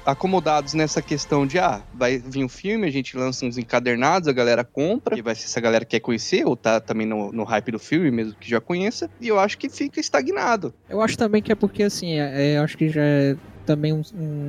acomodados 0.05 0.73
nessa 0.73 1.01
questão 1.01 1.45
de, 1.45 1.57
ah, 1.59 1.83
vai 1.93 2.17
vir 2.19 2.43
um 2.43 2.49
filme, 2.49 2.87
a 2.87 2.91
gente 2.91 3.17
lança 3.17 3.45
uns 3.45 3.57
encadernados, 3.57 4.27
a 4.27 4.31
galera 4.33 4.63
compra, 4.63 5.17
e 5.17 5.21
vai 5.21 5.33
ser 5.33 5.47
se 5.47 5.57
a 5.57 5.61
galera 5.61 5.83
quer 5.83 5.99
conhecer, 5.99 6.45
ou 6.45 6.55
tá 6.55 6.79
também 6.79 7.07
no, 7.07 7.31
no 7.31 7.43
hype 7.43 7.71
do 7.71 7.79
filme, 7.79 8.11
mesmo 8.11 8.35
que 8.39 8.49
já 8.49 8.61
conheça, 8.61 9.09
e 9.19 9.27
eu 9.27 9.39
acho 9.39 9.57
que 9.57 9.69
fica 9.69 9.99
estagnado. 9.99 10.73
Eu 10.87 11.01
acho 11.01 11.17
também 11.17 11.41
que 11.41 11.51
é 11.51 11.55
porque, 11.55 11.83
assim, 11.83 12.19
é, 12.19 12.53
é- 12.53 12.57
eu 12.57 12.63
acho 12.63 12.77
que 12.77 12.89
já 12.89 13.01
é 13.03 13.35
também 13.75 13.93
um- 13.93 14.01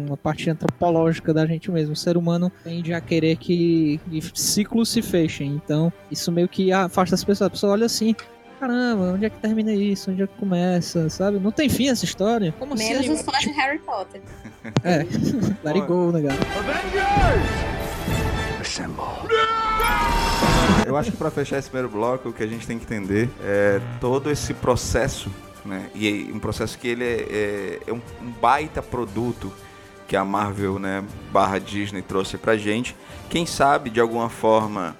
uma 0.06 0.16
parte 0.16 0.50
antropológica 0.50 1.32
da 1.32 1.46
gente 1.46 1.70
mesmo. 1.70 1.92
O 1.92 1.96
ser 1.96 2.16
humano 2.16 2.50
tende 2.64 2.92
a 2.92 3.00
querer 3.00 3.36
que, 3.36 4.00
que 4.10 4.20
ciclos 4.34 4.88
se 4.90 5.00
fechem. 5.02 5.60
Então, 5.64 5.92
isso 6.10 6.32
meio 6.32 6.48
que 6.48 6.72
afasta 6.72 7.14
as 7.14 7.22
pessoas. 7.22 7.46
A 7.46 7.50
pessoa 7.50 7.72
olha 7.72 7.86
assim, 7.86 8.14
caramba, 8.58 9.12
onde 9.14 9.24
é 9.24 9.30
que 9.30 9.38
termina 9.38 9.72
isso? 9.72 10.10
Onde 10.10 10.22
é 10.22 10.26
que 10.26 10.34
começa? 10.38 11.08
Sabe? 11.08 11.38
Não 11.38 11.52
tem 11.52 11.68
fim 11.68 11.88
essa 11.88 12.04
história. 12.04 12.52
Como 12.58 12.74
Menos 12.74 13.00
assim? 13.00 13.12
os 13.12 13.22
fãs 13.22 13.40
de 13.40 13.50
Harry 13.50 13.78
Potter. 13.78 14.20
É, 14.84 14.98
let 15.64 15.74
it 15.76 15.86
go, 15.88 16.12
né, 16.12 16.22
cara? 16.22 16.38
Eu 20.86 20.96
acho 20.96 21.08
Acho 21.08 21.10
que 21.12 21.16
pra 21.16 21.30
fechar 21.32 21.58
esse 21.58 21.68
primeiro 21.68 21.88
bloco, 21.92 22.28
o 22.28 22.32
que 22.32 22.42
a 22.44 22.46
gente 22.46 22.64
tem 22.66 22.78
que 22.78 22.84
entender 22.84 23.28
é 23.42 23.80
todo 24.00 24.30
esse 24.30 24.54
processo, 24.54 25.28
né? 25.64 25.90
E 25.94 26.30
um 26.32 26.38
processo 26.38 26.78
que 26.78 26.88
ele 26.88 27.04
é, 27.04 27.16
é- 27.30 27.80
é 27.86 27.92
um, 27.92 28.00
um 28.20 28.30
baita 28.40 28.82
produto 28.82 29.52
que 30.08 30.16
a 30.16 30.24
Marvel, 30.24 30.78
né, 30.78 31.02
barra 31.32 31.58
Disney 31.58 32.02
trouxe 32.02 32.36
pra 32.36 32.56
gente. 32.56 32.94
Quem 33.30 33.46
sabe, 33.46 33.88
de 33.88 34.00
alguma 34.00 34.28
forma, 34.28 34.96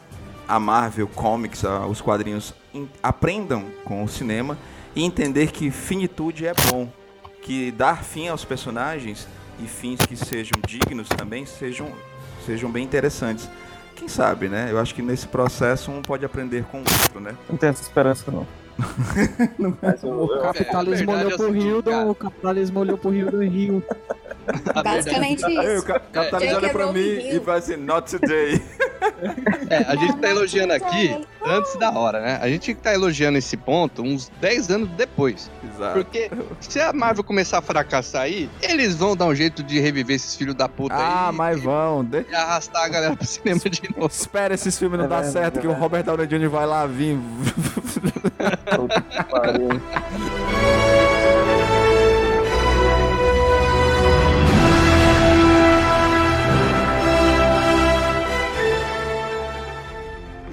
a 0.49 0.59
Marvel 0.59 1.07
Comics, 1.09 1.65
a- 1.65 1.87
os 1.87 2.01
quadrinhos, 2.01 2.55
em- 2.73 2.89
aprendam 3.03 3.67
com 3.85 4.03
o 4.03 4.09
cinema 4.09 4.57
e 4.97 5.05
entender 5.05 5.51
que 5.51 5.71
finitude 5.71 6.47
é 6.47 6.55
bom. 6.71 6.89
Que 7.43 7.71
dar 7.73 8.05
fim 8.05 8.29
aos 8.29 8.45
personagens 8.45 9.27
e 9.59 9.67
fins 9.67 9.99
que 10.01 10.17
sejam 10.17 10.53
dignos 10.67 11.09
também 11.09 11.45
sejam, 11.45 11.93
sejam 12.47 12.71
bem 12.71 12.85
interessantes. 12.85 13.49
Quem 13.97 14.09
sabe, 14.09 14.49
né? 14.49 14.69
Eu 14.71 14.79
acho 14.79 14.95
que 14.95 15.03
nesse 15.03 15.27
processo 15.29 15.91
um 15.91 16.01
pode 16.03 16.25
aprender 16.25 16.65
com 16.65 16.79
o 16.79 16.81
outro, 16.81 17.21
né? 17.21 17.35
Não 17.51 17.57
tenho 17.57 17.71
essa 17.71 17.83
esperança, 17.83 18.31
não. 18.31 18.47
O 19.59 20.41
capitalismo 20.43 21.13
É, 21.13 21.17
olhou 21.17 21.31
é 21.31 21.35
o 21.35 21.39
pro 21.39 21.57
Hildon, 21.57 21.91
cara. 21.91 22.11
o 22.11 22.15
capitalismo 22.15 22.81
olhou 22.81 22.99
pro 22.99 23.15
Hildon 23.15 23.43
e 23.43 23.49
verdade- 23.49 24.83
Basicamente 24.83 25.45
Aí 25.45 25.57
o 25.59 25.63
isso. 25.77 25.87
ca- 25.87 26.01
capitalismo 26.01 26.57
olha 26.57 26.69
pra 26.71 26.93
mim 26.93 27.01
e 27.01 27.41
fala 27.41 27.59
assim, 27.59 27.77
not 27.77 28.11
today. 28.19 28.61
É, 29.71 29.77
a 29.87 29.95
gente 29.95 30.17
tá 30.17 30.31
elogiando 30.31 30.73
aqui 30.73 31.25
antes 31.45 31.77
da 31.79 31.91
hora, 31.93 32.21
né? 32.21 32.39
A 32.43 32.49
gente 32.49 32.75
tá 32.75 32.93
elogiando 32.93 33.39
esse 33.39 33.57
ponto 33.57 34.03
uns 34.03 34.31
10 34.41 34.71
anos 34.71 34.89
depois. 34.91 35.51
Exato. 35.73 35.95
Porque 35.95 36.31
se 36.61 36.81
a 36.81 36.93
Marvel 36.93 37.23
começar 37.23 37.59
a 37.59 37.63
fracassar 37.63 38.23
aí, 38.23 38.51
eles 38.61 38.97
vão 38.97 39.17
dar 39.17 39.27
um 39.27 39.35
jeito 39.35 39.63
de 39.63 39.79
reviver 39.79 40.17
esses 40.17 40.35
filhos 40.35 40.55
da 40.55 40.69
puta 40.69 40.95
Ah, 40.95 41.29
aí 41.29 41.35
mas 41.37 41.63
vão. 41.63 42.05
De... 42.05 42.25
e 42.29 42.35
arrastar 42.35 42.83
a 42.85 42.89
galera 42.89 43.17
pro 43.17 43.27
cinema 43.27 43.61
de 43.61 43.83
novo. 43.95 44.07
Espera 44.13 44.55
esses 44.55 44.77
filmes 44.79 44.99
não 44.99 45.07
É 45.07 45.09
dar 45.09 45.25
certo, 45.25 45.61
que 45.61 45.67
o 45.67 45.71
é 45.71 45.75
Robert 45.75 46.03
Downey 46.05 46.27
Jr. 46.27 46.49
vai 46.49 46.67
lá 46.67 46.85
vir. 46.87 47.17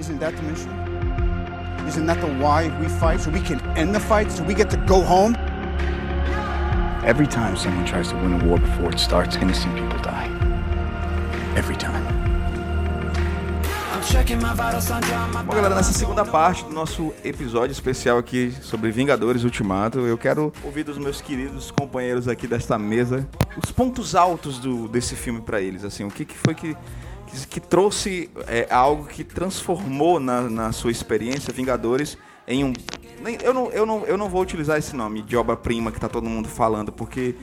Isn't 0.00 0.18
that 0.18 0.34
the 0.34 0.42
mission? 0.42 0.70
Isn't 1.86 2.06
that 2.06 2.20
the 2.20 2.26
why 2.42 2.76
we 2.80 2.88
fight? 2.88 3.20
So 3.20 3.30
we 3.30 3.40
can 3.40 3.60
end 3.78 3.94
the 3.94 4.00
fight? 4.00 4.32
So 4.32 4.42
we 4.42 4.54
get 4.54 4.70
to 4.70 4.76
go 4.78 5.02
home? 5.02 5.36
Every 7.04 7.28
time 7.28 7.56
someone 7.56 7.86
tries 7.86 8.08
to 8.10 8.16
win 8.16 8.40
a 8.40 8.44
war 8.44 8.58
before 8.58 8.90
it 8.90 8.98
starts, 8.98 9.36
innocent 9.36 9.72
people 9.76 9.98
die. 10.00 10.26
Every 11.54 11.76
time. 11.76 12.29
Bom, 15.44 15.54
galera, 15.54 15.74
nessa 15.74 15.92
segunda 15.92 16.24
parte 16.24 16.64
do 16.64 16.70
nosso 16.70 17.12
episódio 17.22 17.72
especial 17.72 18.16
aqui 18.16 18.50
sobre 18.62 18.90
Vingadores 18.90 19.44
Ultimato, 19.44 20.00
eu 20.00 20.16
quero 20.16 20.50
ouvir 20.64 20.84
dos 20.84 20.96
meus 20.96 21.20
queridos 21.20 21.70
companheiros 21.70 22.26
aqui 22.26 22.46
desta 22.46 22.78
mesa 22.78 23.28
os 23.62 23.70
pontos 23.70 24.14
altos 24.14 24.58
do, 24.58 24.88
desse 24.88 25.14
filme 25.14 25.42
pra 25.42 25.60
eles, 25.60 25.84
assim, 25.84 26.04
o 26.04 26.10
que, 26.10 26.24
que 26.24 26.34
foi 26.34 26.54
que, 26.54 26.74
que, 27.50 27.60
trouxe 27.60 28.30
é, 28.46 28.66
algo 28.70 29.04
que 29.04 29.22
transformou 29.22 30.18
na, 30.18 30.48
na 30.48 30.72
sua 30.72 30.90
experiência 30.90 31.52
Vingadores 31.52 32.16
em 32.48 32.64
um... 32.64 32.72
Eu 33.42 33.52
não, 33.52 33.70
eu, 33.70 33.84
não, 33.84 34.06
eu 34.06 34.16
não 34.16 34.30
vou 34.30 34.40
utilizar 34.40 34.78
esse 34.78 34.96
nome 34.96 35.20
de 35.20 35.36
obra-prima 35.36 35.92
que 35.92 36.00
tá 36.00 36.08
todo 36.08 36.26
mundo 36.26 36.48
falando, 36.48 36.90
porque 36.90 37.34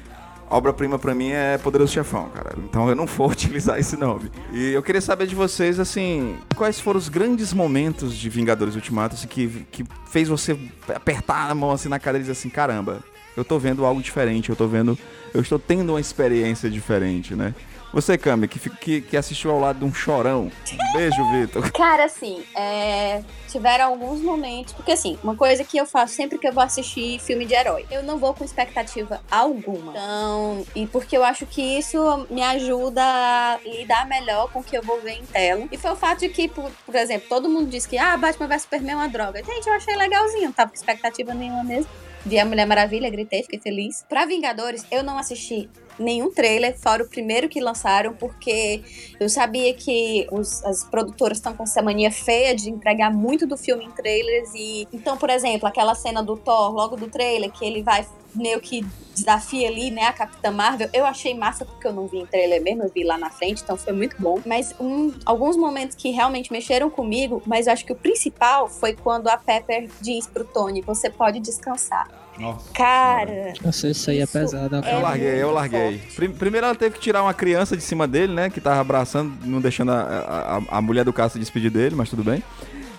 obra-prima 0.49 0.97
pra 0.97 1.13
mim 1.13 1.29
é 1.31 1.57
Poderoso 1.57 1.93
Chefão, 1.93 2.29
cara. 2.29 2.55
Então 2.57 2.89
eu 2.89 2.95
não 2.95 3.05
vou 3.05 3.29
utilizar 3.31 3.79
esse 3.79 3.97
nome. 3.97 4.31
E 4.51 4.71
eu 4.71 4.81
queria 4.81 5.01
saber 5.01 5.27
de 5.27 5.35
vocês, 5.35 5.79
assim, 5.79 6.37
quais 6.55 6.79
foram 6.79 6.97
os 6.97 7.09
grandes 7.09 7.53
momentos 7.53 8.15
de 8.15 8.29
Vingadores 8.29 8.75
Ultimato 8.75 9.15
assim, 9.15 9.27
que, 9.27 9.65
que 9.71 9.83
fez 10.09 10.27
você 10.27 10.57
apertar 10.93 11.49
a 11.49 11.55
mão 11.55 11.71
assim 11.71 11.89
na 11.89 11.99
cadeira 11.99 12.19
e 12.19 12.27
dizer 12.27 12.33
assim, 12.33 12.49
caramba, 12.49 12.99
eu 13.35 13.45
tô 13.45 13.59
vendo 13.59 13.85
algo 13.85 14.01
diferente, 14.01 14.49
eu 14.49 14.55
tô 14.55 14.67
vendo. 14.67 14.97
Eu 15.33 15.41
estou 15.41 15.59
tendo 15.59 15.91
uma 15.91 15.99
experiência 15.99 16.69
diferente, 16.69 17.35
né? 17.35 17.53
Você, 17.97 18.15
Cami, 18.15 18.47
que, 18.47 18.59
que, 18.59 19.01
que 19.01 19.17
assistiu 19.17 19.49
ao 19.49 19.59
lado 19.59 19.79
de 19.79 19.85
um 19.85 19.91
chorão. 19.91 20.51
Beijo, 20.93 21.31
Vitor. 21.31 21.67
Cara, 21.73 22.05
assim, 22.05 22.43
é, 22.55 23.23
tiveram 23.47 23.85
alguns 23.85 24.21
momentos. 24.21 24.71
Porque, 24.73 24.91
assim, 24.91 25.17
uma 25.23 25.35
coisa 25.35 25.63
que 25.63 25.79
eu 25.79 25.85
faço 25.87 26.13
sempre 26.13 26.37
que 26.37 26.47
eu 26.47 26.53
vou 26.53 26.61
assistir 26.61 27.17
filme 27.17 27.43
de 27.43 27.55
herói, 27.55 27.87
eu 27.89 28.03
não 28.03 28.19
vou 28.19 28.35
com 28.35 28.45
expectativa 28.45 29.19
alguma. 29.31 29.93
Então, 29.93 30.63
e 30.75 30.85
porque 30.85 31.17
eu 31.17 31.23
acho 31.23 31.47
que 31.47 31.59
isso 31.59 32.27
me 32.29 32.43
ajuda 32.43 33.01
a 33.03 33.59
lidar 33.65 34.07
melhor 34.07 34.51
com 34.51 34.59
o 34.59 34.63
que 34.63 34.77
eu 34.77 34.83
vou 34.83 35.01
ver 35.01 35.13
em 35.13 35.25
tela. 35.25 35.67
E 35.71 35.75
foi 35.75 35.89
o 35.89 35.95
fato 35.95 36.19
de 36.19 36.29
que, 36.29 36.47
por, 36.47 36.69
por 36.85 36.93
exemplo, 36.93 37.27
todo 37.27 37.49
mundo 37.49 37.67
diz 37.67 37.87
que, 37.87 37.97
ah, 37.97 38.15
Batman 38.15 38.47
vs 38.47 38.61
Superman 38.61 38.91
é 38.91 38.95
uma 38.95 39.09
droga. 39.09 39.43
Gente, 39.43 39.65
eu 39.65 39.73
achei 39.73 39.95
legalzinho, 39.95 40.43
não 40.43 40.51
tava 40.51 40.69
com 40.69 40.75
expectativa 40.75 41.33
nenhuma 41.33 41.63
mesmo. 41.63 41.89
Vi 42.23 42.37
a 42.37 42.45
Mulher 42.45 42.67
Maravilha, 42.67 43.09
gritei, 43.09 43.41
fiquei 43.41 43.59
feliz. 43.59 44.05
Pra 44.07 44.27
Vingadores, 44.27 44.85
eu 44.91 45.01
não 45.01 45.17
assisti 45.17 45.67
nenhum 45.99 46.31
trailer, 46.31 46.77
fora 46.77 47.03
o 47.03 47.07
primeiro 47.09 47.49
que 47.49 47.59
lançaram, 47.59 48.13
porque 48.13 48.83
eu 49.19 49.27
sabia 49.29 49.73
que 49.73 50.27
os- 50.31 50.63
as 50.63 50.83
produtoras 50.83 51.37
estão 51.37 51.55
com 51.55 51.63
essa 51.63 51.81
mania 51.81 52.11
feia 52.11 52.55
de 52.55 52.69
entregar 52.69 53.11
muito 53.11 53.45
do 53.47 53.57
filme 53.57 53.85
em 53.85 53.91
trailers. 53.91 54.51
E 54.55 54.87
então, 54.93 55.17
por 55.17 55.29
exemplo, 55.29 55.67
aquela 55.67 55.95
cena 55.95 56.21
do 56.21 56.37
Thor, 56.37 56.71
logo 56.73 56.95
do 56.95 57.07
trailer, 57.07 57.51
que 57.51 57.65
ele 57.65 57.81
vai 57.81 58.05
meio 58.35 58.59
que 58.59 58.85
desafia 59.15 59.67
ali, 59.67 59.89
né, 59.89 60.03
a 60.03 60.13
Capitã 60.13 60.51
Marvel, 60.51 60.87
eu 60.93 61.03
achei 61.03 61.33
massa 61.33 61.65
porque 61.65 61.87
eu 61.87 61.93
não 61.93 62.05
vi 62.05 62.19
em 62.19 62.25
trailer 62.27 62.61
mesmo, 62.61 62.83
eu 62.83 62.91
vi 62.93 63.03
lá 63.03 63.17
na 63.17 63.31
frente, 63.31 63.63
então 63.63 63.75
foi 63.75 63.91
muito 63.93 64.15
bom. 64.19 64.39
Mas 64.45 64.75
um- 64.79 65.11
alguns 65.25 65.57
momentos 65.57 65.95
que 65.95 66.11
realmente 66.11 66.51
mexeram 66.51 66.87
comigo, 66.87 67.41
mas 67.47 67.65
eu 67.65 67.73
acho 67.73 67.83
que 67.83 67.91
o 67.93 67.95
principal 67.95 68.69
foi 68.69 68.93
quando 68.95 69.27
a 69.27 69.37
Pepper 69.37 69.89
diz 70.01 70.27
pro 70.27 70.45
Tony: 70.45 70.81
você 70.81 71.09
pode 71.09 71.39
descansar. 71.39 72.07
Nossa. 72.39 72.65
Cara, 72.73 73.53
se 73.71 73.89
isso 73.89 74.09
aí 74.09 74.19
é 74.19 74.25
pesado. 74.27 74.75
é 74.75 74.93
Eu 74.95 75.01
larguei, 75.01 75.43
eu 75.43 75.51
larguei. 75.51 76.01
Primeiro 76.37 76.65
ela 76.67 76.75
teve 76.75 76.95
que 76.95 77.01
tirar 77.01 77.23
uma 77.23 77.33
criança 77.33 77.75
de 77.75 77.81
cima 77.83 78.07
dele, 78.07 78.33
né? 78.33 78.49
Que 78.49 78.61
tava 78.61 78.79
abraçando, 78.79 79.33
não 79.45 79.59
deixando 79.59 79.91
a, 79.91 80.59
a, 80.69 80.77
a- 80.77 80.81
mulher 80.81 81.03
do 81.03 81.11
cara 81.13 81.29
se 81.29 81.39
despedir 81.39 81.71
dele, 81.71 81.95
mas 81.95 82.09
tudo 82.09 82.23
bem. 82.23 82.43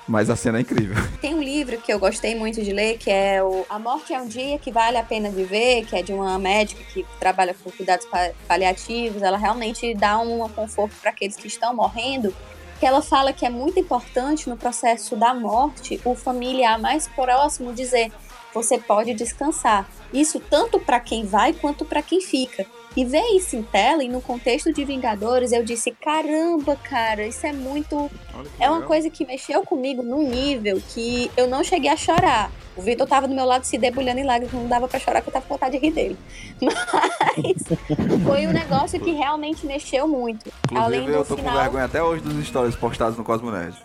Mas 0.06 0.30
a 0.30 0.36
cena 0.36 0.56
é 0.58 0.62
incrível. 0.62 0.96
Tem 1.20 1.34
um 1.34 1.42
livro 1.42 1.76
que 1.78 1.92
eu 1.92 1.98
gostei 1.98 2.34
muito 2.34 2.62
de 2.62 2.72
ler, 2.72 2.96
que 2.96 3.10
é 3.10 3.42
o 3.42 3.66
A 3.68 3.78
Morte 3.78 4.14
é 4.14 4.18
um 4.20 4.26
Dia 4.26 4.58
que 4.58 4.72
Vale 4.72 4.96
a 4.96 5.02
Pena 5.02 5.28
Viver, 5.30 5.84
que 5.84 5.94
é 5.94 6.02
de 6.02 6.12
uma 6.14 6.38
médica 6.38 6.82
que 6.94 7.04
trabalha 7.20 7.54
com 7.62 7.70
cuidados 7.70 8.06
pa- 8.06 8.30
paliativos. 8.48 9.22
Ela 9.22 9.36
realmente 9.36 9.94
dá 9.94 10.18
um 10.18 10.48
conforto 10.48 10.94
para 11.02 11.10
aqueles 11.10 11.36
que 11.36 11.46
estão 11.46 11.74
morrendo. 11.74 12.34
Que 12.80 12.86
ela 12.86 13.02
fala 13.02 13.32
que 13.32 13.44
é 13.44 13.50
muito 13.50 13.78
importante 13.78 14.48
no 14.48 14.56
processo 14.56 15.14
da 15.16 15.34
morte 15.34 16.00
o 16.04 16.14
familiar 16.14 16.78
mais 16.78 17.06
próximo 17.08 17.72
dizer: 17.74 18.10
você 18.54 18.78
pode 18.78 19.14
descansar. 19.14 19.88
Isso 20.12 20.40
tanto 20.40 20.78
para 20.80 20.98
quem 21.00 21.24
vai 21.26 21.52
quanto 21.52 21.84
para 21.84 22.02
quem 22.02 22.20
fica. 22.20 22.64
E 22.96 23.04
ver 23.04 23.22
isso 23.36 23.54
em 23.54 23.62
tela 23.62 24.02
e 24.02 24.08
no 24.08 24.20
contexto 24.20 24.72
de 24.72 24.84
Vingadores, 24.84 25.52
eu 25.52 25.62
disse: 25.62 25.92
caramba, 25.92 26.74
cara, 26.76 27.24
isso 27.26 27.46
é 27.46 27.52
muito 27.52 28.10
é 28.58 28.68
uma 28.68 28.82
coisa 28.82 29.08
que 29.10 29.24
mexeu 29.26 29.62
comigo 29.62 30.02
num 30.02 30.26
nível 30.28 30.80
que 30.88 31.30
eu 31.36 31.46
não 31.46 31.62
cheguei 31.62 31.90
a 31.90 31.96
chorar. 31.96 32.50
O 32.76 32.80
Vitor 32.82 33.06
tava 33.06 33.28
do 33.28 33.34
meu 33.34 33.44
lado 33.44 33.64
se 33.64 33.76
debulhando 33.76 34.20
em 34.20 34.24
lágrimas, 34.24 34.52
não 34.54 34.66
dava 34.68 34.88
pra 34.88 34.98
chorar, 35.00 35.20
porque 35.20 35.28
eu 35.30 35.32
tava 35.34 35.46
com 35.46 35.54
vontade 35.54 35.78
de 35.78 35.84
rir 35.84 35.92
dele. 35.92 36.16
Mas 36.62 38.24
foi 38.24 38.46
um 38.46 38.52
negócio 38.52 38.98
que 39.00 39.10
realmente 39.12 39.66
mexeu 39.66 40.06
muito. 40.08 40.50
Além 40.74 41.00
Inclusive, 41.02 41.06
do 41.06 41.12
eu 41.12 41.24
tô 41.24 41.36
com 41.36 41.42
final. 41.42 41.62
vergonha 41.62 41.84
até 41.84 42.02
hoje 42.02 42.22
dos 42.22 42.46
stories 42.46 42.74
postados 42.76 43.16
no 43.18 43.24
Cosmo 43.24 43.50
Nerd. 43.50 43.76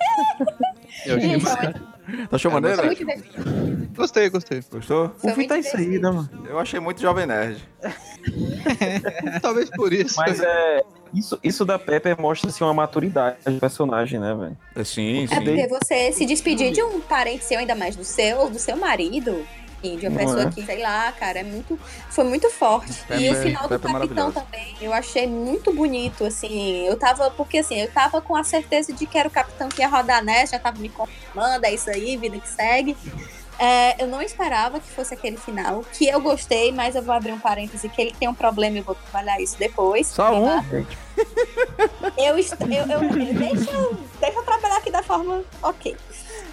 Eu 1.05 1.20
Gente, 1.20 1.43
ma- 1.43 1.57
foi 1.57 1.74
Tá 2.30 2.36
achou 2.36 2.51
É, 2.51 2.54
maneiro? 2.54 2.82
Gostei, 3.95 4.30
gostei. 4.30 4.62
Gostou? 4.72 5.12
O 5.24 5.34
Vitor 5.34 5.58
é 5.58 5.60
isso 5.62 5.78
aí, 5.78 5.99
né, 5.99 6.10
mano? 6.10 6.30
Eu 6.47 6.60
achei 6.60 6.80
muito 6.80 7.01
Jovem 7.01 7.26
Nerd. 7.26 7.58
Talvez 9.41 9.70
por 9.70 9.93
isso. 9.93 10.16
Mas 10.18 10.39
é. 10.39 10.82
Isso, 11.14 11.39
isso 11.43 11.64
da 11.64 11.78
Pepper 11.78 12.20
mostra 12.20 12.49
assim, 12.49 12.64
uma 12.64 12.74
maturidade 12.74 13.38
do 13.45 13.60
personagem, 13.60 14.20
né, 14.20 14.34
velho? 14.34 14.58
É, 14.76 14.84
sim, 14.84 15.26
É 15.26 15.28
sim. 15.28 15.36
porque 15.43 15.68
você 15.68 16.12
se 16.12 16.26
despedir 16.26 16.72
de 16.72 16.82
um 16.82 16.99
parente 17.01 17.45
seu, 17.45 17.60
ainda 17.60 17.76
mais 17.76 17.95
do 17.95 18.04
seu, 18.04 18.49
do 18.49 18.58
seu 18.58 18.76
marido, 18.76 19.45
de 19.84 20.07
uma 20.07 20.11
Não 20.11 20.17
pessoa 20.17 20.43
é? 20.43 20.49
que, 20.49 20.65
sei 20.65 20.81
lá, 20.81 21.11
cara, 21.11 21.39
é 21.39 21.43
muito. 21.43 21.77
Foi 22.09 22.23
muito 22.23 22.49
forte. 22.49 22.91
e 22.91 23.29
o 23.29 23.34
Pepe- 23.34 23.36
final 23.36 23.63
do 23.63 23.69
Pepe 23.69 23.88
é 23.88 23.91
capitão 23.93 24.31
também, 24.31 24.75
eu 24.81 24.93
achei 24.93 25.27
muito 25.27 25.73
bonito, 25.73 26.25
assim. 26.25 26.86
Eu 26.88 26.97
tava, 26.97 27.29
porque 27.31 27.57
assim, 27.59 27.79
eu 27.81 27.91
tava 27.91 28.21
com 28.21 28.36
a 28.36 28.43
certeza 28.43 28.93
de 28.93 29.05
que 29.05 29.17
era 29.17 29.27
o 29.27 29.31
capitão 29.31 29.67
que 29.69 29.81
ia 29.81 29.88
rodar 29.89 30.23
nessa, 30.23 30.53
já 30.53 30.59
tava 30.59 30.79
me 30.79 30.89
confirmando, 30.89 31.65
é 31.65 31.73
isso 31.73 31.89
aí, 31.89 32.15
vida 32.17 32.39
que 32.39 32.47
segue. 32.49 32.95
É, 33.59 34.01
eu 34.03 34.07
não 34.07 34.19
esperava 34.21 34.79
que 34.79 34.89
fosse 34.89 35.13
aquele 35.13 35.38
final, 35.38 35.84
que 35.93 36.07
eu 36.07 36.19
gostei, 36.19 36.71
mas 36.71 36.95
eu 36.95 37.03
vou 37.03 37.13
abrir 37.13 37.34
um 37.34 37.39
parêntese 37.39 37.88
que 37.88 38.01
ele 38.01 38.15
tem 38.19 38.27
um 38.27 38.34
problema 38.34 38.77
e 38.77 38.79
eu 38.79 38.84
vou 38.84 38.95
trabalhar 38.95 39.39
isso 39.39 39.57
depois. 39.59 40.07
Só 40.07 40.34
um? 40.34 40.47
Eu, 42.17 42.36
eu, 42.38 42.38
eu- 42.38 43.34
deixa, 43.34 43.71
eu, 43.71 43.97
deixa 44.19 44.39
eu 44.39 44.43
trabalhar 44.43 44.77
aqui 44.77 44.91
da 44.91 45.03
forma 45.03 45.43
ok. 45.61 45.95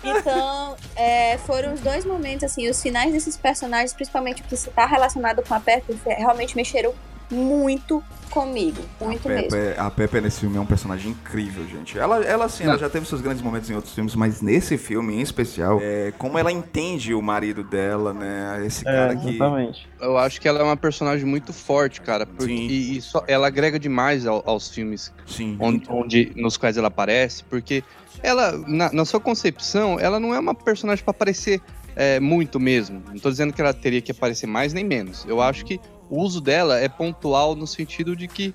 Então, 0.02 0.76
é, 0.96 1.36
foram 1.38 1.74
os 1.74 1.80
dois 1.80 2.04
momentos, 2.04 2.44
assim, 2.44 2.68
os 2.68 2.80
finais 2.80 3.12
desses 3.12 3.36
personagens, 3.36 3.92
principalmente 3.92 4.42
o 4.42 4.44
que 4.44 4.54
está 4.54 4.86
relacionado 4.86 5.42
com 5.46 5.54
a 5.54 5.60
Pepper, 5.60 5.96
realmente 6.04 6.56
mexeram 6.56 6.94
muito 7.30 8.02
comigo. 8.30 8.80
Muito 9.00 9.26
a 9.26 9.32
mesmo. 9.32 9.50
Pepe, 9.50 9.80
a 9.80 9.90
Pepe 9.90 10.20
nesse 10.20 10.40
filme 10.40 10.56
é 10.56 10.60
um 10.60 10.66
personagem 10.66 11.10
incrível, 11.10 11.66
gente. 11.66 11.98
Ela, 11.98 12.24
ela 12.24 12.44
assim, 12.44 12.62
ela 12.64 12.78
já 12.78 12.88
teve 12.88 13.04
seus 13.06 13.20
grandes 13.20 13.42
momentos 13.42 13.68
em 13.68 13.74
outros 13.74 13.92
filmes, 13.92 14.14
mas 14.14 14.40
nesse 14.40 14.78
filme 14.78 15.14
em 15.16 15.20
especial, 15.20 15.78
é, 15.82 16.12
como 16.16 16.38
ela 16.38 16.52
entende 16.52 17.12
o 17.12 17.20
marido 17.20 17.64
dela, 17.64 18.12
né? 18.14 18.62
Esse 18.64 18.84
cara 18.84 19.12
É, 19.12 19.16
que. 19.16 19.28
exatamente. 19.30 19.88
Eu 20.00 20.16
acho 20.16 20.40
que 20.40 20.46
ela 20.46 20.60
é 20.60 20.62
uma 20.62 20.76
personagem 20.76 21.26
muito 21.26 21.52
forte, 21.52 22.00
cara. 22.00 22.24
Porque, 22.24 22.44
Sim. 22.46 22.68
e, 22.68 22.98
e 22.98 23.00
só- 23.00 23.24
ela 23.26 23.48
agrega 23.48 23.78
demais 23.80 24.24
ao- 24.26 24.42
aos 24.46 24.68
filmes 24.68 25.12
Sim. 25.26 25.56
onde, 25.58 25.84
onde- 25.90 26.32
nos 26.36 26.56
quais 26.56 26.76
ela 26.76 26.86
aparece, 26.88 27.42
porque 27.44 27.82
ela, 28.22 28.52
na, 28.68 28.92
na 28.92 29.04
sua 29.04 29.18
concepção, 29.20 29.98
ela 29.98 30.20
não 30.20 30.32
é 30.34 30.38
uma 30.38 30.54
personagem 30.54 31.02
pra 31.04 31.10
aparecer 31.10 31.60
é, 31.96 32.20
muito 32.20 32.60
mesmo. 32.60 33.02
Não 33.08 33.18
tô 33.18 33.28
dizendo 33.28 33.52
que 33.52 33.60
ela 33.60 33.74
teria 33.74 34.00
que 34.00 34.12
aparecer 34.12 34.46
mais 34.46 34.72
nem 34.72 34.84
menos. 34.84 35.24
Eu 35.28 35.42
acho 35.42 35.64
que 35.64 35.80
o 36.10 36.20
uso 36.20 36.40
dela 36.40 36.78
é 36.78 36.88
pontual 36.88 37.54
no 37.54 37.66
sentido 37.66 38.14
de 38.16 38.26
que 38.28 38.54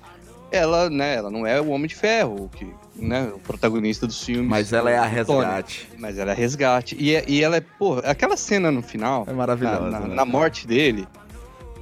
ela, 0.52 0.88
né, 0.88 1.16
ela 1.16 1.30
não 1.30 1.44
é 1.44 1.60
o 1.60 1.70
Homem 1.70 1.88
de 1.88 1.94
Ferro, 1.96 2.48
que, 2.54 2.66
né, 2.94 3.32
o 3.34 3.38
protagonista 3.40 4.06
dos 4.06 4.22
filmes. 4.22 4.48
Mas 4.48 4.72
ela 4.72 4.90
é 4.90 4.96
a 4.98 5.08
do 5.08 5.24
Tony. 5.24 5.38
resgate. 5.44 5.88
Mas 5.98 6.18
ela 6.18 6.30
é 6.30 6.34
resgate. 6.34 6.96
E, 6.98 7.14
é- 7.16 7.24
e 7.26 7.42
ela 7.42 7.56
é, 7.56 7.60
pô, 7.60 7.98
aquela 8.04 8.36
cena 8.36 8.70
no 8.70 8.80
final, 8.82 9.24
É 9.26 9.32
maravilhosa. 9.32 9.80
na, 9.90 10.00
na- 10.00 10.06
né? 10.06 10.14
na 10.14 10.24
morte 10.24 10.66
dele. 10.66 11.06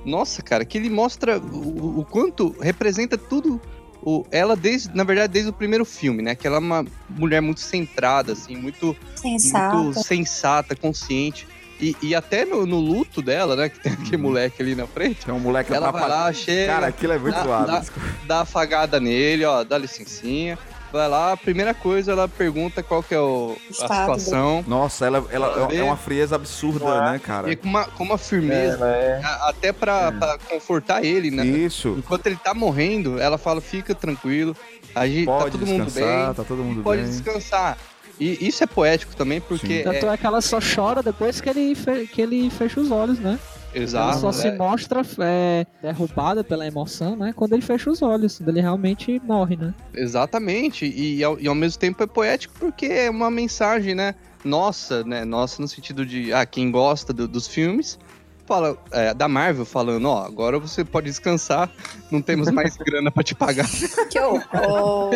Nossa, 0.05 0.43
cara, 0.43 0.65
que 0.65 0.77
ele 0.79 0.89
mostra 0.91 1.39
o, 1.39 2.01
o 2.01 2.05
quanto 2.05 2.55
representa 2.61 3.17
tudo. 3.19 3.61
O, 4.07 4.27
ela, 4.31 4.55
desde, 4.55 4.95
na 4.95 5.03
verdade, 5.03 5.33
desde 5.33 5.49
o 5.49 5.53
primeiro 5.53 5.85
filme, 5.85 6.21
né? 6.23 6.35
Que 6.35 6.47
ela 6.47 6.57
é 6.57 6.59
uma 6.59 6.85
mulher 7.09 7.41
muito 7.41 7.61
centrada, 7.61 8.33
assim, 8.33 8.55
muito, 8.55 8.95
Sensato. 9.17 9.77
muito 9.77 10.03
sensata, 10.03 10.77
consciente. 10.77 11.49
E, 11.81 11.97
e 12.01 12.15
até 12.15 12.45
no, 12.45 12.65
no 12.65 12.79
luto 12.79 13.21
dela, 13.21 13.57
né? 13.57 13.69
Que 13.69 13.81
tem 13.81 13.93
aquele 13.93 14.17
moleque 14.17 14.63
ali 14.63 14.75
na 14.75 14.87
frente. 14.87 15.25
Tem 15.27 15.35
um 15.35 15.39
moleque 15.41 15.73
Ela 15.73 15.91
vai 15.91 16.09
lá, 16.09 16.33
chega, 16.33 16.73
Cara, 16.73 16.87
aquilo 16.87 17.13
é 17.13 17.19
muito 17.19 17.35
dá- 17.35 17.43
zoado. 17.43 17.67
dá- 17.67 17.83
dá 18.27 18.41
afagada 18.43 19.01
nele, 19.01 19.45
ó, 19.45 19.65
dá 19.65 19.77
licencinha. 19.77 20.59
Vai 20.93 21.09
lá, 21.09 21.33
a 21.33 21.37
primeira 21.37 21.75
coisa, 21.75 22.13
ela 22.13 22.29
pergunta 22.29 22.81
qual 22.81 23.03
que 23.03 23.13
é 23.13 23.19
o, 23.19 23.57
a 23.69 23.73
situação. 23.75 24.65
Nossa, 24.69 25.05
ela, 25.05 25.27
ela 25.33 25.65
é 25.73 25.77
vê- 25.79 25.83
uma 25.83 25.97
frieza 25.97 26.37
absurda, 26.37 26.85
é? 26.87 27.01
né, 27.11 27.19
cara? 27.19 27.51
E 27.51 27.57
com 27.57 27.67
uma, 27.67 27.85
com 27.87 28.05
uma 28.05 28.17
firmeza, 28.17 28.87
é. 28.87 29.21
a- 29.25 29.49
até 29.49 29.73
pra, 29.73 30.13
pra 30.13 30.39
confortar 30.49 31.05
ele, 31.05 31.33
né? 31.33 31.45
Isso. 31.45 31.97
Enquanto 31.99 32.29
ele 32.29 32.37
tá 32.37 32.55
morrendo, 32.55 33.19
ela 33.21 33.37
fala, 33.37 33.61
fica 33.61 33.93
tranquilo, 33.93 34.57
a 34.95 35.05
gente, 35.09 35.27
tá 35.27 35.33
Pode 35.39 35.51
todo 35.59 35.67
mundo 35.67 35.85
descansar, 35.87 36.27
bem, 36.27 36.35
tá 36.35 36.45
todo 36.45 36.63
mundo 36.63 36.83
pode 36.85 37.03
bem. 37.03 37.11
descansar. 37.11 37.77
E 38.21 38.47
isso 38.47 38.63
é 38.63 38.67
poético 38.67 39.15
também, 39.17 39.41
porque 39.41 39.83
Tanto 39.83 40.07
é 40.07 40.17
que 40.17 40.27
ela 40.27 40.41
só 40.41 40.59
chora 40.61 41.03
depois 41.03 41.41
que 41.41 41.49
ele, 41.49 41.75
fe- 41.75 42.07
que 42.07 42.23
ele 42.23 42.49
fecha 42.51 42.81
os 42.81 42.91
olhos, 42.91 43.19
né? 43.19 43.39
é 43.73 43.79
ela 43.79 43.83
exato. 43.85 44.21
só 44.21 44.31
se 44.31 44.47
é- 44.47 44.57
mostra 44.57 45.03
é, 45.19 45.67
derrubada 45.83 46.45
pela 46.45 46.65
emoção, 46.65 47.17
né? 47.17 47.33
Quando 47.35 47.55
ele 47.55 47.63
fecha 47.63 47.91
os 47.91 48.03
olhos, 48.03 48.39
quando 48.39 48.51
ele 48.51 48.61
realmente 48.61 49.21
morre, 49.25 49.57
né? 49.57 49.75
exatamente. 49.93 50.87
E 50.87 51.23
ao, 51.25 51.39
e 51.41 51.49
ao 51.49 51.55
mesmo 51.57 51.79
tempo 51.81 52.03
é 52.03 52.07
poético 52.07 52.55
porque 52.59 52.87
é 52.87 53.11
uma 53.11 53.31
mensagem, 53.31 53.95
né? 53.95 54.15
Nossa, 54.45 55.03
né? 55.05 55.25
Nossa, 55.25 55.61
no 55.61 55.67
sentido 55.67 56.05
de, 56.07 56.33
ah, 56.33 56.47
quem 56.47 56.71
gosta 56.71 57.13
do- 57.13 57.27
dos 57.27 57.49
filmes, 57.49 57.99
fala, 58.47 58.77
é, 58.91 59.15
da 59.15 59.27
Marvel 59.29 59.65
falando, 59.65 60.07
ó, 60.09 60.25
agora 60.25 60.59
você 60.59 60.85
pode 60.85 61.07
descansar, 61.07 61.71
não 62.11 62.21
temos 62.21 62.51
mais 62.51 62.77
grana 62.85 63.11
pra 63.11 63.23
te 63.23 63.35
pagar. 63.35 63.67
Que 64.11 64.19
horror! 64.21 65.11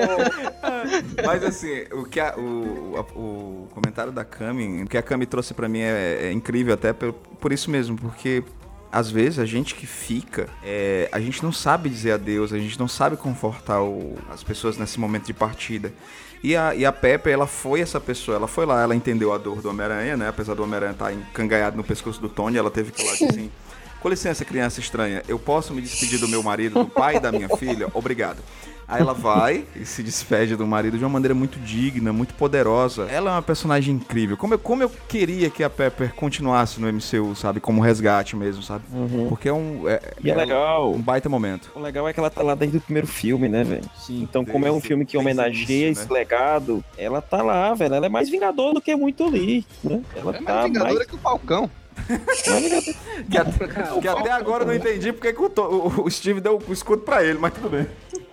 Mas 1.24 1.44
assim, 1.44 1.84
o 1.92 2.04
que 2.04 2.20
a- 2.20 2.34
o, 2.36 2.94
a- 2.96 3.18
o 3.18 3.68
comentário 3.72 4.12
da 4.12 4.24
Cami, 4.24 4.82
o 4.82 4.86
que 4.86 4.96
a 4.96 5.02
Cami 5.02 5.26
trouxe 5.26 5.52
pra 5.54 5.68
mim 5.68 5.80
é, 5.80 6.26
é 6.28 6.32
incrível 6.32 6.74
até 6.74 6.92
por, 6.92 7.12
por 7.12 7.52
isso 7.52 7.70
mesmo, 7.70 7.96
porque 7.96 8.42
às 8.90 9.10
vezes 9.10 9.38
a 9.38 9.44
gente 9.44 9.74
que 9.74 9.86
fica, 9.86 10.48
é, 10.64 11.08
a 11.12 11.20
gente 11.20 11.42
não 11.42 11.52
sabe 11.52 11.90
dizer 11.90 12.12
adeus, 12.12 12.52
a 12.52 12.58
gente 12.58 12.78
não 12.78 12.88
sabe 12.88 13.16
confortar 13.16 13.82
o- 13.82 14.16
as 14.32 14.42
pessoas 14.42 14.78
nesse 14.78 14.98
momento 14.98 15.26
de 15.26 15.34
partida. 15.34 15.92
E 16.42 16.56
a, 16.56 16.74
e 16.74 16.86
a 16.86 16.92
Pepe, 16.92 17.30
ela 17.30 17.46
foi 17.46 17.80
essa 17.80 18.00
pessoa, 18.00 18.36
ela 18.36 18.46
foi 18.46 18.64
lá, 18.64 18.82
ela 18.82 18.94
entendeu 18.94 19.32
a 19.32 19.38
dor 19.38 19.60
do 19.60 19.68
Homem-Aranha, 19.68 20.16
né? 20.16 20.28
Apesar 20.28 20.54
do 20.54 20.62
Homem-Aranha 20.62 20.92
estar 20.92 21.12
encangaiado 21.12 21.76
no 21.76 21.82
pescoço 21.82 22.20
do 22.20 22.28
Tony, 22.28 22.56
ela 22.56 22.70
teve 22.70 22.92
que 22.92 23.02
e 23.02 23.04
dizer 23.04 23.24
assim: 23.24 23.50
Com 24.00 24.08
licença, 24.08 24.44
criança 24.44 24.78
estranha, 24.78 25.22
eu 25.26 25.38
posso 25.38 25.74
me 25.74 25.82
despedir 25.82 26.20
do 26.20 26.28
meu 26.28 26.42
marido, 26.42 26.84
do 26.84 26.86
pai 26.86 27.18
da 27.18 27.32
minha 27.32 27.48
filha? 27.56 27.88
Obrigado. 27.92 28.38
Aí 28.88 29.02
ela 29.02 29.12
vai 29.12 29.64
e 29.76 29.84
se 29.84 30.02
despede 30.02 30.56
do 30.56 30.66
marido 30.66 30.96
de 30.96 31.04
uma 31.04 31.10
maneira 31.10 31.34
muito 31.34 31.58
digna, 31.58 32.10
muito 32.10 32.32
poderosa. 32.32 33.02
Ela 33.10 33.30
é 33.30 33.34
uma 33.34 33.42
personagem 33.42 33.94
incrível. 33.94 34.34
Como 34.36 34.54
eu, 34.54 34.58
como 34.58 34.82
eu 34.82 34.88
queria 35.06 35.50
que 35.50 35.62
a 35.62 35.68
Pepper 35.68 36.14
continuasse 36.14 36.80
no 36.80 36.90
MCU, 36.90 37.36
sabe? 37.36 37.60
Como 37.60 37.82
resgate 37.82 38.34
mesmo, 38.34 38.62
sabe? 38.62 38.84
Porque 39.28 39.48
é 39.48 39.52
um. 39.52 39.86
É, 39.86 40.00
E 40.24 40.30
é 40.30 40.34
legal. 40.34 40.90
um 40.94 41.02
baita 41.02 41.28
momento. 41.28 41.70
O 41.74 41.80
legal 41.80 42.08
é 42.08 42.14
que 42.14 42.18
ela 42.20 42.30
tá 42.30 42.42
lá 42.42 42.54
desde 42.54 42.78
o 42.78 42.80
primeiro 42.80 43.06
filme, 43.06 43.46
né, 43.46 43.62
velho? 43.62 43.84
Sim. 43.98 44.22
Então, 44.22 44.42
como 44.44 44.66
é 44.66 44.72
um 44.72 44.80
filme 44.80 45.04
que 45.04 45.18
homenageia 45.18 45.90
esse 45.90 46.08
né? 46.08 46.14
legado, 46.14 46.82
ela 46.96 47.20
tá 47.20 47.42
lá, 47.42 47.74
velho. 47.74 47.94
Ela 47.94 48.06
é 48.06 48.08
mais 48.08 48.30
vingador 48.30 48.72
do 48.72 48.80
que 48.80 48.96
muito 48.96 49.28
Lee, 49.28 49.66
né? 49.84 50.00
Ela 50.16 50.34
É 50.34 50.38
tá 50.40 50.54
mais 50.54 50.64
vingadora 50.64 51.04
que 51.04 51.14
o 51.14 51.18
Falcão. 51.18 51.70
mais. 52.08 52.96
Que, 53.28 53.36
até, 53.36 53.66
que 54.00 54.08
até 54.08 54.30
agora 54.30 54.62
eu 54.62 54.68
não 54.68 54.74
entendi 54.74 55.12
porque 55.12 55.32
que 55.32 55.42
o- 55.42 56.02
o 56.04 56.08
Steve 56.10 56.40
deu 56.40 56.62
o 56.68 56.72
escudo 56.72 57.02
pra 57.02 57.24
ele, 57.24 57.36
mas 57.38 57.52
tudo 57.52 57.68
bem. 57.68 57.86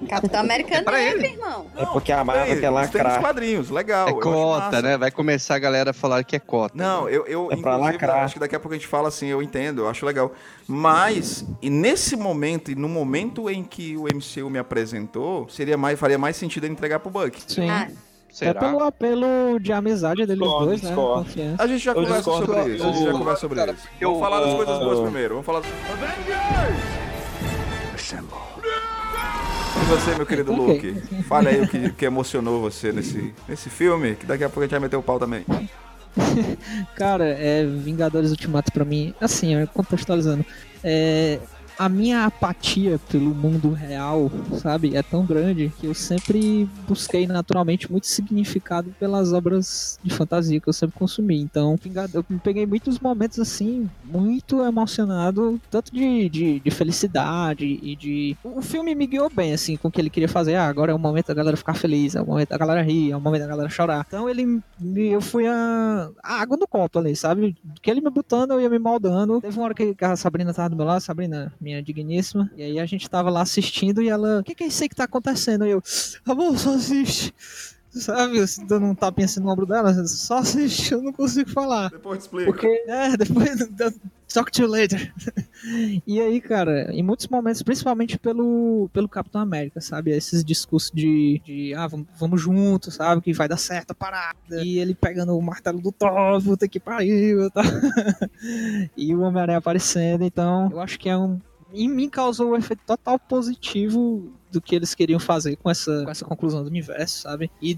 Capitão 0.09 0.41
Americano 0.41 0.83
pra 0.83 0.99
é, 1.01 1.11
ele. 1.11 1.27
irmão. 1.27 1.67
É 1.75 1.85
porque 1.85 2.11
a 2.11 2.23
Marvel 2.23 2.45
quer 2.45 2.59
Tem 2.59 2.69
nos 2.69 2.73
lacrar. 2.81 3.19
quadrinhos, 3.21 3.69
legal. 3.69 4.07
É 4.07 4.11
eu 4.11 4.19
cota, 4.19 4.81
né? 4.81 4.97
Vai 4.97 5.09
começar 5.09 5.55
a 5.55 5.59
galera 5.59 5.91
a 5.91 5.93
falar 5.93 6.23
que 6.23 6.35
é 6.35 6.39
cota. 6.39 6.73
Não, 6.77 7.07
eu, 7.07 7.25
eu 7.25 7.45
É 7.45 7.55
pra 7.55 7.73
inclusive, 7.75 7.91
lacrar. 7.93 8.23
acho 8.25 8.33
que 8.33 8.39
daqui 8.39 8.55
a 8.55 8.59
pouco 8.59 8.73
a 8.73 8.77
gente 8.77 8.87
fala 8.87 9.07
assim, 9.07 9.27
eu 9.27 9.41
entendo, 9.41 9.83
eu 9.83 9.89
acho 9.89 10.05
legal. 10.05 10.33
Mas, 10.67 11.45
e 11.61 11.69
nesse 11.69 12.15
momento, 12.15 12.71
e 12.71 12.75
no 12.75 12.89
momento 12.89 13.49
em 13.49 13.63
que 13.63 13.95
o 13.95 14.03
MCU 14.03 14.49
me 14.49 14.59
apresentou, 14.59 15.47
seria 15.49 15.77
mais, 15.77 15.97
faria 15.99 16.17
mais 16.17 16.35
sentido 16.35 16.65
ele 16.65 16.73
entregar 16.73 16.99
pro 16.99 17.09
Buck. 17.09 17.41
Sim. 17.47 17.69
Ah, 17.69 17.87
É 18.41 18.53
pelo 18.53 18.83
apelo 18.83 19.57
de 19.61 19.71
amizade 19.71 20.25
deles 20.25 20.37
Discordo, 20.41 20.65
dois, 20.65 20.81
né? 20.81 20.93
Confiança. 20.93 21.63
A 21.63 21.67
gente 21.67 21.79
já 21.85 21.91
Eu 21.91 21.95
conversa 21.95 22.17
discordo, 22.17 22.45
sobre 22.47 22.59
eu- 22.61 22.75
isso. 22.75 22.83
A 22.85 22.91
gente 22.91 23.05
já 23.05 23.11
conversa 23.13 23.39
sobre 23.39 23.59
cara, 23.59 23.71
isso. 23.71 23.87
eu- 24.01 24.09
Vamos 24.09 24.23
falar 24.23 24.39
das 24.41 24.49
eu- 24.49 24.55
coisas 24.57 24.79
boas 24.79 24.97
eu- 24.97 25.03
primeiro. 25.03 25.33
Vamos 25.41 25.45
falar. 25.45 25.61
E 29.85 29.87
você, 29.87 30.15
meu 30.15 30.25
querido 30.25 30.51
Ok. 30.51 30.91
Luke? 30.91 31.23
Fale 31.25 31.47
aí 31.47 31.61
o 31.61 31.67
que, 31.67 31.91
que 31.91 32.05
emocionou 32.05 32.59
você 32.59 32.91
nesse, 32.91 33.35
nesse 33.47 33.69
filme, 33.69 34.15
que 34.15 34.25
daqui 34.25 34.43
a 34.43 34.49
pouco 34.49 34.61
a 34.61 34.63
gente 34.63 34.71
vai 34.71 34.79
meter 34.79 34.95
o 34.95 35.03
pau 35.03 35.19
também. 35.19 35.45
Cara, 36.95 37.27
é 37.27 37.63
Vingadores 37.63 38.31
Ultimato 38.31 38.71
pra 38.71 38.83
mim, 38.83 39.13
assim, 39.21 39.53
contextualizando, 39.67 40.43
é, 40.83 41.39
a 41.77 41.89
minha 41.89 42.25
apatia 42.25 42.99
pelo 43.09 43.33
mundo 43.33 43.71
real, 43.71 44.31
sabe, 44.61 44.95
é 44.95 45.03
tão 45.03 45.25
grande 45.25 45.71
que 45.79 45.87
eu 45.87 45.93
sempre 45.93 46.69
busquei 46.87 47.27
naturalmente 47.27 47.91
muito 47.91 48.07
significado 48.07 48.93
pelas 48.99 49.33
obras 49.33 49.99
de 50.03 50.13
fantasia 50.13 50.59
que 50.59 50.67
eu 50.69 50.73
sempre 50.73 50.97
consumi. 50.97 51.39
Então, 51.39 51.77
eu 52.13 52.23
peguei 52.43 52.65
muitos 52.65 52.99
momentos 52.99 53.39
assim, 53.39 53.89
muito 54.03 54.61
emocionado, 54.63 55.59
tanto 55.69 55.93
de, 55.93 56.29
de, 56.29 56.59
de 56.59 56.71
felicidade 56.71 57.79
e 57.81 57.95
de. 57.95 58.37
O 58.43 58.61
filme 58.61 58.95
me 58.95 59.07
guiou 59.07 59.29
bem, 59.29 59.53
assim, 59.53 59.75
com 59.77 59.87
o 59.87 59.91
que 59.91 59.99
ele 59.99 60.09
queria 60.09 60.29
fazer. 60.29 60.55
Ah, 60.55 60.67
agora 60.67 60.91
é 60.91 60.95
o 60.95 60.99
momento 60.99 61.27
da 61.27 61.33
galera 61.33 61.57
ficar 61.57 61.73
feliz, 61.73 62.15
é 62.15 62.21
o 62.21 62.25
momento 62.25 62.49
da 62.49 62.57
galera 62.57 62.81
rir, 62.81 63.11
é 63.11 63.17
o 63.17 63.21
momento 63.21 63.41
da 63.41 63.47
galera 63.47 63.69
chorar. 63.69 64.05
Então 64.07 64.29
ele 64.29 64.61
eu 64.95 65.21
fui 65.21 65.47
a, 65.47 66.09
a 66.23 66.41
água 66.41 66.57
no 66.57 66.67
copo 66.67 66.99
ali, 66.99 67.15
sabe? 67.15 67.55
Que 67.81 67.89
ele 67.89 68.01
me 68.01 68.09
botando, 68.09 68.51
eu 68.51 68.61
ia 68.61 68.69
me 68.69 68.79
moldando. 68.79 69.41
Teve 69.41 69.57
uma 69.57 69.65
hora 69.65 69.73
que 69.73 69.95
a 70.01 70.15
Sabrina 70.15 70.53
tava 70.53 70.69
do 70.69 70.75
meu 70.75 70.85
lado, 70.85 71.01
Sabrina, 71.01 71.53
minha 71.65 71.81
digníssima, 71.81 72.51
e 72.55 72.61
aí 72.61 72.79
a 72.79 72.85
gente 72.85 73.09
tava 73.09 73.31
lá 73.31 73.41
assistindo 73.41 73.99
e 73.99 74.07
ela, 74.07 74.39
o 74.39 74.43
que, 74.43 74.53
que 74.53 74.63
é 74.63 74.67
isso 74.67 74.83
aí 74.83 74.89
que 74.89 74.95
tá 74.95 75.05
acontecendo? 75.05 75.65
E 75.65 75.71
eu, 75.71 75.81
amor, 76.23 76.57
só 76.59 76.75
assiste. 76.75 77.33
Sabe, 77.89 78.37
eu 78.37 78.45
dando 78.67 78.85
um 78.87 78.93
tapinha 78.93 79.25
assim 79.25 79.39
no 79.39 79.49
ombro 79.49 79.65
dela, 79.65 79.93
só 80.05 80.39
assiste, 80.39 80.91
eu 80.91 81.01
não 81.01 81.13
consigo 81.13 81.49
falar. 81.49 81.89
Depois 81.89 82.19
te 82.19 82.21
explico. 82.23 82.51
Porque, 82.51 82.67
é, 82.87 83.15
depois 83.17 83.57
talk 84.31 84.51
to 84.51 84.63
you 84.63 84.67
later. 84.67 85.11
E 86.05 86.21
aí, 86.21 86.39
cara, 86.39 86.91
em 86.91 87.01
muitos 87.01 87.27
momentos, 87.27 87.63
principalmente 87.63 88.19
pelo, 88.19 88.87
pelo 88.93 89.09
Capitão 89.09 89.41
América, 89.41 89.81
sabe? 89.81 90.11
Esses 90.11 90.45
discursos 90.45 90.91
de, 90.93 91.41
de 91.43 91.73
ah, 91.73 91.87
vamos, 91.87 92.05
vamos 92.19 92.39
juntos, 92.39 92.93
sabe? 92.93 93.21
Que 93.21 93.33
vai 93.33 93.47
dar 93.47 93.57
certo 93.57 93.91
a 93.91 93.95
parada. 93.95 94.63
E 94.63 94.77
ele 94.77 94.93
pegando 94.93 95.35
o 95.35 95.41
martelo 95.41 95.81
do 95.81 95.91
Thor, 95.91 96.39
puta 96.43 96.67
que 96.67 96.79
pariu, 96.79 97.49
tá? 97.49 97.63
E 98.95 99.15
o 99.15 99.21
Homem-Aranha 99.21 99.57
aparecendo, 99.57 100.23
então 100.23 100.69
eu 100.71 100.79
acho 100.79 100.99
que 100.99 101.09
é 101.09 101.17
um. 101.17 101.39
Em 101.75 101.89
mim 101.89 102.09
causou 102.09 102.51
um 102.51 102.55
efeito 102.55 102.81
total 102.85 103.19
positivo 103.19 104.31
do 104.51 104.61
que 104.61 104.75
eles 104.75 104.95
queriam 104.95 105.19
fazer 105.19 105.55
com 105.57 105.69
essa, 105.69 106.03
com 106.05 106.09
essa 106.11 106.25
conclusão 106.25 106.63
do 106.63 106.69
universo, 106.69 107.21
sabe? 107.21 107.51
E 107.61 107.77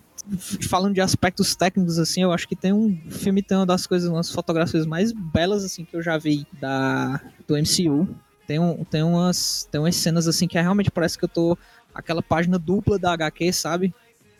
falando 0.70 0.94
de 0.94 1.02
aspectos 1.02 1.56
técnicos, 1.56 1.98
assim, 1.98 2.22
eu 2.22 2.32
acho 2.32 2.48
que 2.48 2.56
tem 2.56 2.72
um 2.74 2.98
o 3.08 3.12
filme 3.12 3.42
tem 3.42 3.58
uma 3.58 3.66
das 3.66 3.88
coisas, 3.88 4.10
umas 4.10 4.30
fotografias 4.32 4.86
mais 4.86 5.12
belas, 5.12 5.64
assim, 5.64 5.84
que 5.86 5.96
eu 5.96 6.02
já 6.02 6.18
vi 6.18 6.46
da, 6.62 7.20
do 7.48 7.56
MCU. 7.58 8.08
Tem, 8.46 8.60
um, 8.60 8.84
tem, 8.86 9.04
umas, 9.04 9.68
tem 9.72 9.82
umas 9.82 9.96
cenas, 9.96 10.28
assim, 10.28 10.48
que 10.48 10.58
realmente 10.60 10.90
parece 10.92 11.18
que 11.18 11.26
eu 11.26 11.30
tô 11.30 11.58
aquela 11.94 12.22
página 12.22 12.58
dupla 12.60 12.98
da 13.00 13.12
HQ, 13.14 13.52
sabe? 13.52 13.94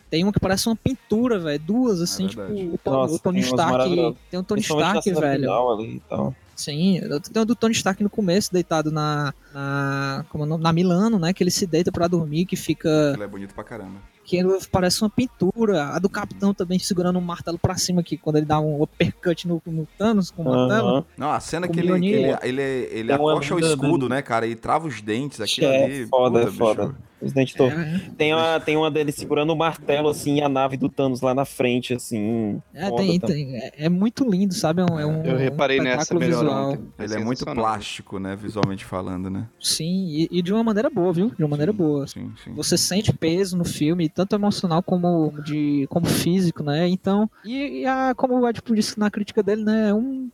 Tem 0.08 0.22
uma 0.24 0.32
que 0.32 0.40
parece 0.40 0.66
uma 0.68 0.76
pintura, 0.76 1.38
velho. 1.38 1.62
Duas, 1.62 2.00
assim, 2.00 2.26
tipo, 2.26 2.40
verdade. 2.40 2.68
o, 2.72 2.78
Tony- 2.78 2.96
Nossa, 2.96 3.14
o 3.14 3.18
Tony 3.18 3.40
tem 3.40 3.48
Stark. 3.50 4.16
Tem 4.30 4.40
um 4.40 4.42
Tony 4.44 4.60
Stark, 4.62 5.12
velho. 5.12 5.52
ali 5.52 5.96
e 5.96 6.00
tal. 6.08 6.34
Sim, 6.58 7.00
o 7.04 7.44
do 7.44 7.54
Tony 7.54 7.72
Stark 7.72 8.02
no 8.02 8.10
começo, 8.10 8.52
deitado 8.52 8.90
na. 8.90 9.32
na 9.54 10.24
como 10.28 10.42
é 10.42 10.58
na 10.58 10.72
Milano, 10.72 11.16
né? 11.16 11.32
Que 11.32 11.44
ele 11.44 11.52
se 11.52 11.64
deita 11.68 11.92
pra 11.92 12.08
dormir, 12.08 12.46
que 12.46 12.56
fica. 12.56 13.12
Ele 13.14 13.22
é 13.22 13.28
bonito 13.28 13.54
pra 13.54 13.62
caramba. 13.62 14.00
Que 14.28 14.42
parece 14.70 15.00
uma 15.02 15.08
pintura. 15.08 15.84
A 15.94 15.98
do 15.98 16.08
Capitão 16.08 16.52
também 16.52 16.78
segurando 16.78 17.18
um 17.18 17.22
martelo 17.22 17.58
pra 17.58 17.76
cima 17.76 18.02
aqui, 18.02 18.18
quando 18.18 18.36
ele 18.36 18.44
dá 18.46 18.60
um 18.60 18.82
uppercut 18.82 19.48
no, 19.48 19.62
no 19.66 19.86
Thanos 19.96 20.30
com 20.30 20.42
o 20.42 20.44
martelo. 20.44 21.06
Não, 21.16 21.30
a 21.30 21.40
cena 21.40 21.66
que 21.66 21.80
ele, 21.80 21.98
que 21.98 22.06
ele, 22.14 22.36
ele, 22.42 22.62
ele 22.92 23.12
uma 23.14 23.32
acocha 23.32 23.54
o 23.54 23.58
escudo, 23.58 24.00
dele. 24.06 24.08
né, 24.16 24.22
cara? 24.22 24.46
E 24.46 24.54
trava 24.54 24.86
os 24.86 25.00
dentes, 25.00 25.40
aquilo 25.40 25.68
É 25.68 25.84
ali. 25.84 26.06
foda, 26.06 26.40
puta, 26.40 26.50
é 26.50 26.52
foda. 26.52 26.86
bicho. 26.88 27.08
Os 27.20 27.32
dentes 27.32 27.54
todos. 27.56 27.74
É, 27.76 28.00
Tem 28.16 28.32
uma, 28.32 28.60
tem 28.60 28.76
uma 28.76 28.88
dele 28.92 29.10
segurando 29.10 29.52
o 29.52 29.56
martelo, 29.56 30.08
assim, 30.08 30.36
e 30.36 30.40
a 30.40 30.48
nave 30.48 30.76
do 30.76 30.88
Thanos 30.88 31.20
lá 31.20 31.34
na 31.34 31.44
frente, 31.44 31.92
assim. 31.92 32.62
é, 32.72 32.88
tem, 32.92 33.18
tem- 33.18 33.56
é, 33.56 33.72
é 33.76 33.88
muito 33.88 34.22
lindo, 34.30 34.54
sabe? 34.54 34.82
É 34.82 34.84
um, 34.84 35.00
é 35.00 35.04
um, 35.04 35.24
Eu 35.24 35.36
reparei 35.36 35.80
um 35.80 35.82
nessa 35.82 36.14
melhor 36.14 36.42
visual. 36.44 36.70
ontem. 36.74 36.84
Ele 36.96 37.14
é 37.14 37.18
muito 37.18 37.44
plástico, 37.44 38.20
né, 38.20 38.36
visualmente 38.36 38.84
falando, 38.84 39.28
né? 39.28 39.48
Sim, 39.60 40.06
e, 40.10 40.28
e 40.30 40.40
de 40.42 40.52
uma 40.52 40.62
maneira 40.62 40.88
boa, 40.88 41.12
viu? 41.12 41.30
De 41.36 41.42
uma 41.42 41.48
maneira 41.48 41.72
boa. 41.72 42.06
Sim, 42.06 42.30
sim. 42.44 42.54
Você 42.54 42.78
sente 42.78 43.12
peso 43.12 43.56
no 43.56 43.64
filme, 43.64 44.08
tanto 44.18 44.34
emocional 44.34 44.82
como 44.82 45.32
de 45.44 45.86
como 45.88 46.04
físico, 46.06 46.64
né? 46.64 46.88
Então, 46.88 47.30
e, 47.44 47.82
e 47.82 47.86
a, 47.86 48.12
como 48.16 48.36
o 48.40 48.48
Ed 48.48 48.60
disse 48.74 48.98
na 48.98 49.08
crítica 49.08 49.44
dele, 49.44 49.62
né? 49.62 49.90
É 49.90 49.94
um 49.94 50.28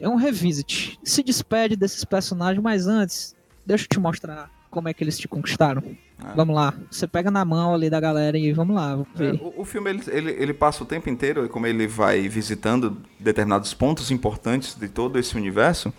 é 0.00 0.08
um 0.08 0.16
revisit. 0.16 0.98
Se 1.04 1.22
despede 1.22 1.76
desses 1.76 2.04
personagens, 2.04 2.60
mas 2.60 2.88
antes, 2.88 3.36
deixa 3.64 3.84
eu 3.84 3.88
te 3.88 4.00
mostrar 4.00 4.50
como 4.68 4.88
é 4.88 4.92
que 4.94 5.04
eles 5.04 5.16
te 5.16 5.28
conquistaram. 5.28 5.84
Ah. 6.18 6.32
Vamos 6.34 6.56
lá. 6.56 6.74
Você 6.90 7.06
pega 7.06 7.30
na 7.30 7.44
mão 7.44 7.74
ali 7.74 7.88
da 7.88 8.00
galera 8.00 8.36
e 8.36 8.52
vamos 8.52 8.74
lá, 8.74 8.96
vamos 8.96 9.20
É, 9.20 9.30
o, 9.40 9.60
o 9.60 9.64
filme 9.64 9.90
ele, 9.90 10.02
ele, 10.08 10.30
ele 10.32 10.54
passa 10.54 10.82
o 10.82 10.86
tempo 10.86 11.08
inteiro, 11.08 11.48
como 11.48 11.66
ele 11.68 11.86
vai 11.86 12.28
visitando 12.28 12.96
determinados 13.20 13.72
pontos 13.72 14.10
importantes 14.10 14.74
de 14.74 14.88
todo 14.88 15.16
esse 15.18 15.36
universo, 15.36 15.92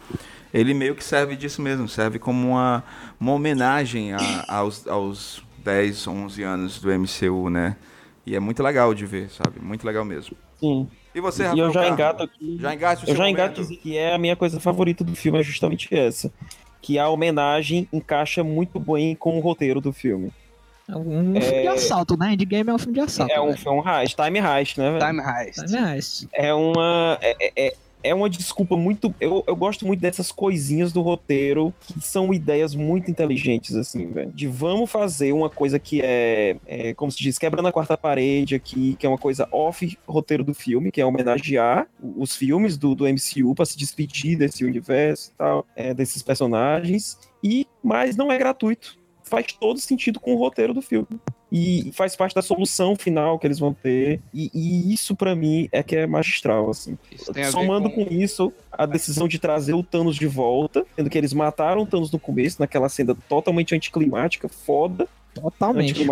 ele 0.53 0.73
meio 0.73 0.93
que 0.95 1.03
serve 1.03 1.37
disso 1.37 1.61
mesmo, 1.61 1.87
serve 1.87 2.19
como 2.19 2.49
uma, 2.49 2.83
uma 3.19 3.31
homenagem 3.31 4.11
a- 4.13 4.45
aos, 4.49 4.85
aos 4.87 5.41
10, 5.63 6.07
11 6.07 6.43
anos 6.43 6.79
do 6.79 6.89
MCU, 6.91 7.49
né? 7.49 7.75
E 8.25 8.35
é 8.35 8.39
muito 8.39 8.61
legal 8.63 8.93
de 8.93 9.05
ver, 9.05 9.29
sabe? 9.29 9.59
Muito 9.61 9.85
legal 9.85 10.05
mesmo. 10.05 10.35
Sim. 10.59 10.87
E 11.13 11.19
você, 11.19 11.43
E 11.43 11.45
Rafael 11.45 11.65
eu 11.65 11.73
já 11.73 11.79
Carmo? 11.81 11.93
engato 11.95 12.23
aqui. 12.23 12.57
Já 12.59 12.73
engate 12.73 13.01
o 13.01 13.03
Eu 13.03 13.07
seu 13.07 13.15
já 13.15 13.23
momento? 13.23 13.35
engato 13.39 13.61
dizer 13.61 13.75
que 13.77 13.97
é 13.97 14.13
a 14.13 14.17
minha 14.17 14.35
coisa 14.35 14.59
favorita 14.59 15.03
do 15.03 15.15
filme, 15.15 15.39
é 15.39 15.43
justamente 15.43 15.93
essa. 15.93 16.31
Que 16.81 16.97
a 16.97 17.07
homenagem 17.09 17.87
encaixa 17.93 18.43
muito 18.43 18.79
bem 18.79 19.15
com 19.15 19.37
o 19.37 19.39
roteiro 19.39 19.79
do 19.81 19.91
filme. 19.93 20.31
É 20.87 20.95
um 20.97 21.03
filme 21.41 21.61
de 21.61 21.67
assalto, 21.67 22.17
né? 22.17 22.33
Endgame 22.33 22.69
é 22.69 22.73
um 22.73 22.77
filme 22.77 22.93
de 22.93 22.99
assalto. 22.99 23.31
É 23.31 23.39
um, 23.39 23.51
né? 23.51 23.55
é 23.65 23.69
um 23.69 23.87
heist, 23.89 24.15
time 24.17 24.39
heist, 24.39 24.77
né? 24.77 24.91
velho? 24.91 25.05
Time 25.05 25.21
Heist. 25.21 25.65
Time 25.65 25.77
Heist. 25.89 26.27
É 26.33 26.53
uma. 26.53 27.17
É, 27.21 27.67
é, 27.67 27.73
é 28.03 28.13
uma 28.13 28.29
desculpa 28.29 28.75
muito. 28.75 29.13
Eu, 29.19 29.43
eu 29.47 29.55
gosto 29.55 29.87
muito 29.87 30.01
dessas 30.01 30.31
coisinhas 30.31 30.91
do 30.91 31.01
roteiro 31.01 31.73
que 31.87 31.99
são 32.01 32.33
ideias 32.33 32.75
muito 32.75 33.09
inteligentes, 33.09 33.75
assim, 33.75 34.07
velho. 34.07 34.31
De 34.31 34.47
vamos 34.47 34.91
fazer 34.91 35.31
uma 35.31 35.49
coisa 35.49 35.79
que 35.79 36.01
é, 36.01 36.57
é, 36.65 36.93
como 36.93 37.11
se 37.11 37.17
diz, 37.17 37.37
quebrando 37.37 37.67
a 37.67 37.71
quarta 37.71 37.97
parede 37.97 38.55
aqui, 38.55 38.95
que 38.99 39.05
é 39.05 39.09
uma 39.09 39.17
coisa 39.17 39.47
off 39.51 39.97
roteiro 40.05 40.43
do 40.43 40.53
filme, 40.53 40.91
que 40.91 40.99
é 40.99 41.05
homenagear 41.05 41.87
os 42.17 42.35
filmes 42.35 42.77
do, 42.77 42.93
do 42.93 43.05
MCU 43.05 43.55
pra 43.55 43.65
se 43.65 43.77
despedir 43.77 44.37
desse 44.37 44.65
universo 44.65 45.31
e 45.31 45.37
tal, 45.37 45.65
é, 45.75 45.93
desses 45.93 46.21
personagens. 46.21 47.17
E, 47.43 47.65
mas 47.81 48.15
não 48.15 48.31
é 48.31 48.37
gratuito. 48.37 48.97
Faz 49.23 49.47
todo 49.53 49.79
sentido 49.79 50.19
com 50.19 50.33
o 50.33 50.37
roteiro 50.37 50.73
do 50.73 50.81
filme 50.81 51.07
e 51.53 51.91
faz 51.93 52.15
parte 52.15 52.33
da 52.33 52.41
solução 52.41 52.95
final 52.95 53.37
que 53.37 53.45
eles 53.45 53.59
vão 53.59 53.75
ter. 53.75 54.19
E, 54.33 54.49
e 54.51 54.91
isso 54.91 55.15
pra 55.15 55.35
mim 55.35 55.69
é 55.71 55.83
que 55.83 55.95
é 55.95 56.07
magistral, 56.07 56.71
assim. 56.71 56.97
Somando 57.51 57.91
com... 57.91 58.03
com... 58.03 58.11
isso, 58.11 58.51
a 58.71 58.87
decisão 58.87 59.27
de 59.27 59.37
trazer 59.37 59.75
o 59.75 59.83
Thanos 59.83 60.15
de 60.15 60.25
volta, 60.25 60.83
sendo 60.95 61.11
que 61.11 61.17
eles 61.17 61.31
mataram 61.31 61.83
o 61.83 61.85
Thanos 61.85 62.11
no 62.11 62.17
começo, 62.17 62.59
naquela 62.59 62.89
cena 62.89 63.15
totalmente 63.29 63.75
anticlimática, 63.75 64.49
foda. 64.49 65.07
Totalmente. 65.33 66.05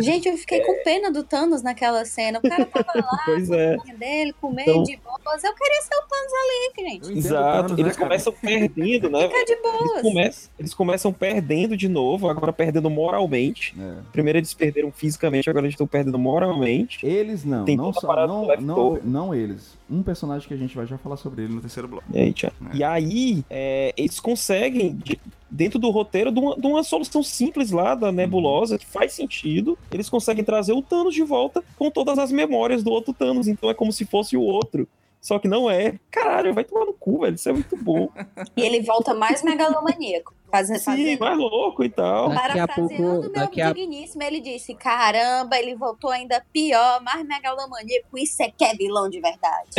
Gente, 0.00 0.28
eu 0.28 0.36
fiquei 0.36 0.60
com 0.60 0.82
pena 0.82 1.10
do 1.10 1.22
Thanos 1.22 1.62
naquela 1.62 2.04
cena. 2.04 2.38
O 2.38 2.42
cara 2.48 2.64
tava 2.64 2.86
lá, 2.94 3.18
Pois 3.24 3.50
é. 3.50 3.76
com 3.76 3.90
a 3.90 3.94
dele, 3.94 4.34
comendo 4.40 4.70
Então- 4.70 4.82
de 4.82 4.96
boas. 4.96 5.44
Eu 5.44 5.54
queria 5.54 5.82
ser 5.82 5.94
o 5.94 6.08
Thanos 6.08 6.32
ali, 6.32 6.88
gente. 6.90 7.18
Exato. 7.18 7.52
Thanos, 7.68 7.72
eles 7.72 7.84
né, 7.84 7.90
cara? 7.92 8.04
começam 8.06 8.32
perdendo, 8.32 9.10
né? 9.10 9.28
Fica 9.28 9.44
de 9.44 9.52
Eles 9.52 9.62
boas. 9.62 10.02
começam, 10.02 10.50
eles 10.58 10.74
começam 10.74 11.12
perdendo 11.12 11.76
de 11.76 11.88
novo, 11.88 12.28
agora 12.28 12.52
perdendo 12.52 12.88
moralmente. 12.90 13.74
É. 13.78 13.94
Primeiro 14.12 14.38
eles 14.38 14.54
perderam 14.54 14.90
fisicamente, 14.90 15.48
agora 15.48 15.66
eles 15.66 15.74
estão 15.74 15.86
perdendo 15.86 16.18
moralmente. 16.18 17.04
Eles 17.06 17.44
não, 17.44 17.64
Tem 17.64 17.76
não, 17.76 17.92
só, 17.92 18.26
não, 18.26 18.46
não, 18.60 18.98
não 19.04 19.34
eles. 19.34 19.76
Um 19.92 20.02
personagem 20.02 20.48
que 20.48 20.54
a 20.54 20.56
gente 20.56 20.74
vai 20.74 20.86
já 20.86 20.96
falar 20.96 21.16
sobre 21.16 21.42
ele 21.44 21.54
no 21.54 21.60
terceiro 21.60 21.86
bloco. 21.88 22.04
E 22.12 22.18
aí, 22.18 22.32
tchau. 22.32 22.50
É. 22.72 22.76
E 22.76 22.82
aí, 22.84 23.44
é, 23.50 23.92
eles 23.96 24.18
conseguem, 24.18 24.94
de- 24.96 25.20
dentro 25.50 25.78
do 25.78 25.90
roteiro, 25.90 26.32
de 26.32 26.40
uma, 26.40 26.56
de 26.56 26.66
uma 26.66 26.82
solução 26.82 27.22
simples 27.22 27.70
lá 27.70 27.94
da 27.94 28.10
nebulosa, 28.10 28.78
que 28.78 28.86
faz 28.86 29.12
sentido, 29.12 29.76
eles 29.90 30.08
conseguem 30.08 30.42
trazer 30.42 30.72
o 30.72 30.80
Thanos 30.80 31.14
de 31.14 31.22
volta 31.22 31.62
com 31.76 31.90
todas 31.90 32.18
as 32.18 32.32
memórias 32.32 32.82
do 32.82 32.90
outro 32.90 33.12
Thanos. 33.12 33.46
Então 33.48 33.68
é 33.68 33.74
como 33.74 33.92
se 33.92 34.04
fosse 34.06 34.36
o 34.36 34.40
outro. 34.40 34.88
Só 35.22 35.38
que 35.38 35.46
não 35.46 35.70
é. 35.70 36.00
Caralho, 36.10 36.52
vai 36.52 36.64
tomar 36.64 36.84
no 36.84 36.92
cu, 36.92 37.20
velho. 37.20 37.36
Isso 37.36 37.48
é 37.48 37.52
muito 37.52 37.76
bom. 37.76 38.10
E 38.56 38.60
ele 38.62 38.82
volta 38.82 39.14
mais 39.14 39.42
megalomaníaco. 39.42 40.34
Fazendo, 40.50 40.78
Sim, 40.80 40.84
fazendo 40.84 41.20
mais 41.20 41.38
louco 41.38 41.82
e 41.84 41.88
tal. 41.88 42.28
Daqui 42.28 42.58
a 42.58 42.68
pouco- 42.68 43.28
daqui 43.30 43.60
a- 43.62 43.72
digníssimo, 43.72 44.22
ele 44.22 44.40
disse: 44.40 44.74
Caramba, 44.74 45.56
ele 45.56 45.74
voltou 45.74 46.10
ainda 46.10 46.44
pior, 46.52 47.00
mais 47.02 47.24
megalomaníaco. 47.26 48.18
Isso 48.18 48.42
é 48.42 48.50
que 48.50 48.62
é 48.64 48.74
vilão 48.74 49.08
de 49.08 49.20
verdade. 49.20 49.70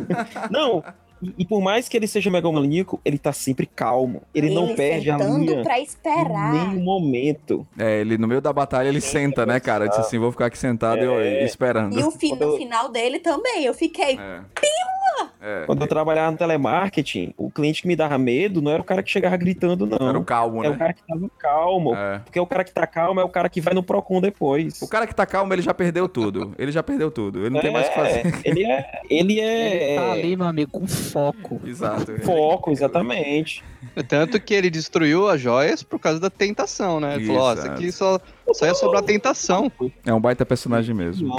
Não, 0.50 0.82
E, 1.22 1.34
e 1.38 1.46
por 1.46 1.60
mais 1.62 1.88
que 1.88 1.96
ele 1.96 2.06
seja 2.06 2.30
megalomaníaco, 2.30 3.00
ele 3.04 3.16
tá 3.18 3.32
sempre 3.32 3.66
calmo. 3.66 4.22
Ele, 4.34 4.50
não 4.54 4.74
perde 4.74 5.10
a 5.10 5.18
sentando 5.18 5.38
linha 5.38 5.62
pra 5.62 5.78
em 5.78 5.82
esperar. 5.82 6.52
nenhum 6.52 6.82
momento. 6.84 7.66
É, 7.78 8.00
ele 8.00 8.18
no 8.18 8.26
meio 8.28 8.40
da 8.40 8.52
batalha 8.52 8.88
ele 8.88 9.00
senta, 9.00 9.46
né, 9.46 9.58
cara? 9.58 9.84
Ele 9.84 9.90
disse 9.90 10.02
assim, 10.02 10.18
vou 10.18 10.30
ficar 10.30 10.46
aqui 10.46 10.58
sentado 10.58 11.00
e- 11.02 11.06
É. 11.06 11.44
esperando. 11.44 11.98
E 11.98 12.02
o 12.02 12.10
fi- 12.10 12.34
no 12.34 12.56
final 12.56 12.90
dele 12.90 13.18
também, 13.18 13.64
eu 13.64 13.72
fiquei. 13.74 14.18
É. 14.18 14.40
Pima! 14.60 14.96
É. 15.40 15.64
Quando 15.66 15.82
eu 15.82 15.86
trabalhava 15.86 16.30
no 16.32 16.36
telemarketing, 16.38 17.32
o 17.36 17.50
cliente 17.50 17.82
que 17.82 17.88
me 17.88 17.94
dava 17.94 18.18
medo 18.18 18.60
não 18.60 18.72
era 18.72 18.80
o 18.80 18.84
cara 18.84 19.02
que 19.02 19.10
chegava 19.10 19.36
gritando, 19.36 19.86
não. 19.86 20.08
Era 20.08 20.18
o 20.18 20.24
calmo, 20.24 20.64
É 20.64 20.68
o 20.68 20.72
né? 20.72 20.76
cara 20.78 20.92
que 20.92 21.02
tava 21.06 21.30
calmo. 21.38 21.94
É. 21.94 22.18
Porque 22.20 22.40
o 22.40 22.46
cara 22.46 22.64
que 22.64 22.72
tá 22.72 22.86
calmo 22.86 23.20
é 23.20 23.24
o 23.24 23.28
cara 23.28 23.48
que 23.48 23.60
vai 23.60 23.72
no 23.74 23.82
Procon 23.82 24.20
depois. 24.20 24.80
O 24.82 24.88
cara 24.88 25.06
que 25.06 25.14
tá 25.14 25.24
calmo, 25.24 25.52
ele 25.52 25.62
já 25.62 25.72
perdeu 25.72 26.08
tudo. 26.08 26.54
Ele 26.58 26.72
já 26.72 26.82
perdeu 26.82 27.10
tudo. 27.10 27.40
Ele 27.40 27.50
não 27.50 27.60
tem 27.60 27.72
mais 27.72 27.86
o 27.86 27.92
que 27.92 28.00
É, 28.00 28.04
fazer. 28.04 28.40
Ele 28.44 28.64
é. 28.64 29.00
Ele 29.08 29.40
é. 29.40 29.90
Ele 29.92 29.96
tá 30.00 30.12
ali, 30.12 30.36
meu 30.36 30.46
amigo, 30.46 30.70
com 30.72 30.86
foco. 30.86 31.60
Exato. 31.64 32.20
Foco, 32.22 32.70
exatamente. 32.70 33.62
Tanto 34.08 34.40
que 34.40 34.52
ele 34.52 34.68
destruiu 34.68 35.28
as 35.28 35.40
joias 35.40 35.82
por 35.82 35.98
causa 35.98 36.18
da 36.18 36.28
tentação, 36.30 36.98
né? 36.98 37.14
Ele 37.16 37.26
falou, 37.26 37.42
ó, 37.42 37.52
isso 37.52 37.62
Exato. 37.62 37.74
aqui 37.74 37.92
só, 37.92 38.20
só 38.52 38.66
ia 38.66 38.74
sobrar 38.74 39.02
tentação. 39.02 39.70
É 40.04 40.12
um 40.12 40.20
baita 40.20 40.44
personagem 40.44 40.94
mesmo. 40.94 41.36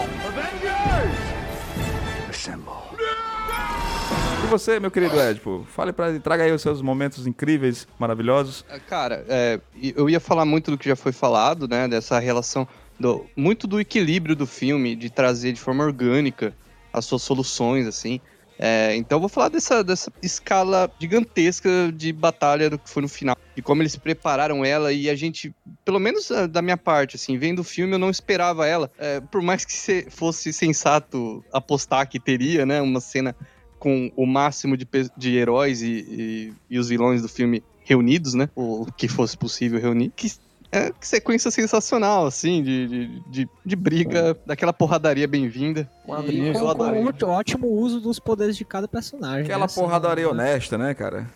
E 4.48 4.50
você, 4.50 4.80
meu 4.80 4.90
querido 4.90 5.20
Edipo? 5.20 5.68
Fale 5.76 5.92
para 5.92 6.18
traga 6.22 6.46
aí 6.46 6.52
os 6.54 6.62
seus 6.62 6.82
momentos 6.82 7.28
incríveis, 7.28 7.86
maravilhosos. 8.00 8.64
Cara, 8.88 9.26
é, 9.28 9.60
e 9.76 9.94
eu 9.96 10.10
ia 10.10 10.22
falar 10.22 10.46
muito 10.46 10.72
do 10.72 10.78
que 10.78 10.88
já 10.88 10.96
foi 10.96 11.12
falado, 11.12 11.68
né? 11.68 11.86
Dessa 11.86 12.18
relação, 12.18 12.66
do, 12.98 13.26
muito 13.36 13.68
do 13.68 13.78
equilíbrio 13.78 14.38
do 14.38 14.48
filme, 14.48 14.96
de 14.96 15.10
trazer 15.10 15.52
de 15.52 15.60
forma 15.60 15.84
orgânica 15.84 16.56
as 16.94 17.04
suas 17.04 17.24
soluções, 17.24 17.86
assim. 17.88 18.22
É, 18.58 18.96
então 18.96 19.18
eu 19.18 19.20
vou 19.20 19.28
falar 19.30 19.50
dessa, 19.50 19.84
dessa 19.84 20.12
escala 20.24 20.90
gigantesca 20.98 21.92
de 21.94 22.14
batalha 22.14 22.70
do 22.70 22.80
que 22.80 22.90
foi 22.90 23.02
no 23.02 23.10
final. 23.10 23.36
De 23.54 23.62
como 23.62 23.82
eles 23.82 23.98
prepararam 23.98 24.64
ela 24.64 24.94
e 24.94 25.10
a 25.10 25.16
gente, 25.16 25.54
pelo 25.84 26.00
menos 26.00 26.32
ah, 26.32 26.48
da 26.48 26.62
minha 26.62 26.78
parte, 26.78 27.18
assim, 27.18 27.38
vendo 27.38 27.60
o 27.60 27.64
filme 27.66 27.94
eu 27.96 28.00
não 28.00 28.10
esperava 28.10 28.66
ela. 28.66 28.90
É, 28.98 29.20
por 29.20 29.42
mais 29.42 29.66
que 29.66 29.74
se- 29.74 30.08
fosse 30.10 30.54
sensato 30.54 31.44
apostar 31.52 32.08
que 32.08 32.18
teria, 32.18 32.66
né? 32.66 32.82
Uma 32.82 33.02
cena 33.02 33.36
com 33.80 34.12
o 34.16 34.26
máximo 34.26 34.76
de, 34.78 34.88
de 35.18 35.36
heróis 35.36 35.82
e, 35.82 35.88
e- 35.90 36.54
e 36.70 36.80
os 36.80 36.90
vilões 36.90 37.22
do 37.22 37.30
filme 37.30 37.64
reunidos, 37.84 38.34
né? 38.34 38.50
O 38.56 38.86
que 38.98 39.08
fosse 39.08 39.38
possível 39.38 39.80
reunir. 39.80 40.12
Que, 40.16 40.32
é, 40.72 40.92
que 40.92 41.08
sequência 41.08 41.50
sensacional, 41.50 42.26
assim, 42.26 42.62
de, 42.62 42.88
de, 42.88 43.22
de, 43.30 43.50
de 43.66 43.76
briga, 43.76 44.38
daquela 44.46 44.74
porradaria 44.74 45.28
bem-vinda. 45.28 45.90
E 46.28 46.54
com, 46.54 46.74
com 46.76 47.28
um 47.28 47.30
ótimo 47.32 47.68
uso 47.68 48.00
dos 48.00 48.20
poderes 48.20 48.56
de 48.56 48.64
cada 48.66 48.88
personagem. 48.88 49.44
Aquela 49.44 49.68
né? 49.68 49.74
Porradaria 49.74 50.30
honesta, 50.30 50.78
né, 50.78 50.94
cara? 50.94 51.30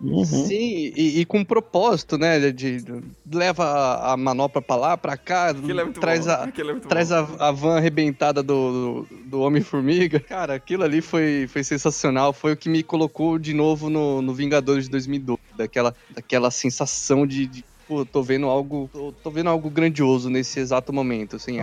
Uhum. 0.00 0.24
Sim, 0.24 0.92
e, 0.96 1.20
e 1.20 1.24
com 1.24 1.44
propósito, 1.44 2.18
né? 2.18 2.38
De, 2.38 2.52
de- 2.52 3.02
leva 3.32 3.64
a, 3.64 4.12
a 4.12 4.16
manopla 4.16 4.60
pra 4.60 4.76
lá, 4.76 4.96
pra 4.96 5.16
cá, 5.16 5.50
Aquilo 5.50 5.80
é 5.80 5.86
traz, 5.92 6.26
bom. 6.26 6.32
a, 6.32 6.48
é 6.48 6.80
traz 6.80 7.10
a, 7.12 7.20
a 7.38 7.50
van 7.50 7.76
arrebentada 7.76 8.42
do, 8.42 9.04
do, 9.04 9.08
do 9.26 9.40
Homem-Formiga. 9.40 10.20
Cara, 10.20 10.54
aquilo 10.54 10.82
ali 10.84 11.00
foi, 11.00 11.46
foi 11.48 11.64
sensacional. 11.64 12.32
Foi 12.32 12.52
o 12.52 12.56
que 12.56 12.68
me 12.68 12.82
colocou 12.82 13.38
de 13.38 13.54
novo 13.54 13.88
no, 13.88 14.20
no 14.20 14.34
Vingadores 14.34 14.84
de 14.84 14.90
2012. 14.90 15.40
Daquela, 15.56 15.94
daquela 16.10 16.50
sensação 16.50 17.26
de, 17.26 17.46
de 17.46 17.64
pô, 17.86 18.04
tô 18.06 18.22
vendo 18.22 18.46
algo. 18.46 18.88
Tô, 18.92 19.12
tô 19.22 19.30
vendo 19.30 19.50
algo 19.50 19.70
grandioso 19.70 20.30
nesse 20.30 20.60
exato 20.60 20.92
momento. 20.92 21.36
Assim, 21.36 21.58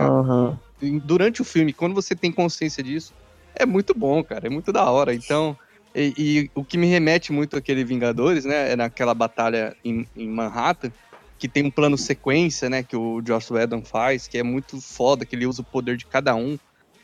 em- 0.80 0.98
durante 1.00 1.42
o 1.42 1.44
filme, 1.44 1.72
quando 1.72 1.94
você 1.94 2.14
tem 2.16 2.32
consciência 2.32 2.82
disso, 2.82 3.14
é 3.58 3.66
muito 3.66 3.94
bom, 3.96 4.22
cara, 4.24 4.46
é 4.46 4.50
muito 4.50 4.72
da 4.72 4.90
hora. 4.90 5.14
Então, 5.14 5.56
e, 5.94 6.14
e 6.18 6.50
o 6.54 6.64
que 6.64 6.78
me 6.78 6.86
remete 6.86 7.32
muito 7.32 7.56
àquele 7.56 7.84
Vingadores, 7.84 8.44
né, 8.44 8.72
é 8.72 8.76
naquela 8.76 9.14
batalha 9.14 9.76
em, 9.84 10.06
em 10.16 10.28
Manhattan, 10.28 10.92
que 11.38 11.48
tem 11.48 11.64
um 11.64 11.70
plano 11.70 11.98
sequência, 11.98 12.70
né, 12.70 12.82
que 12.82 12.96
o 12.96 13.20
Joss 13.26 13.52
Whedon 13.52 13.84
faz, 13.84 14.28
que 14.28 14.38
é 14.38 14.42
muito 14.42 14.78
foda, 14.80 15.26
que 15.26 15.34
ele 15.36 15.46
usa 15.46 15.62
o 15.62 15.66
poder 15.66 15.96
de 15.96 16.06
cada 16.06 16.34
um. 16.34 16.58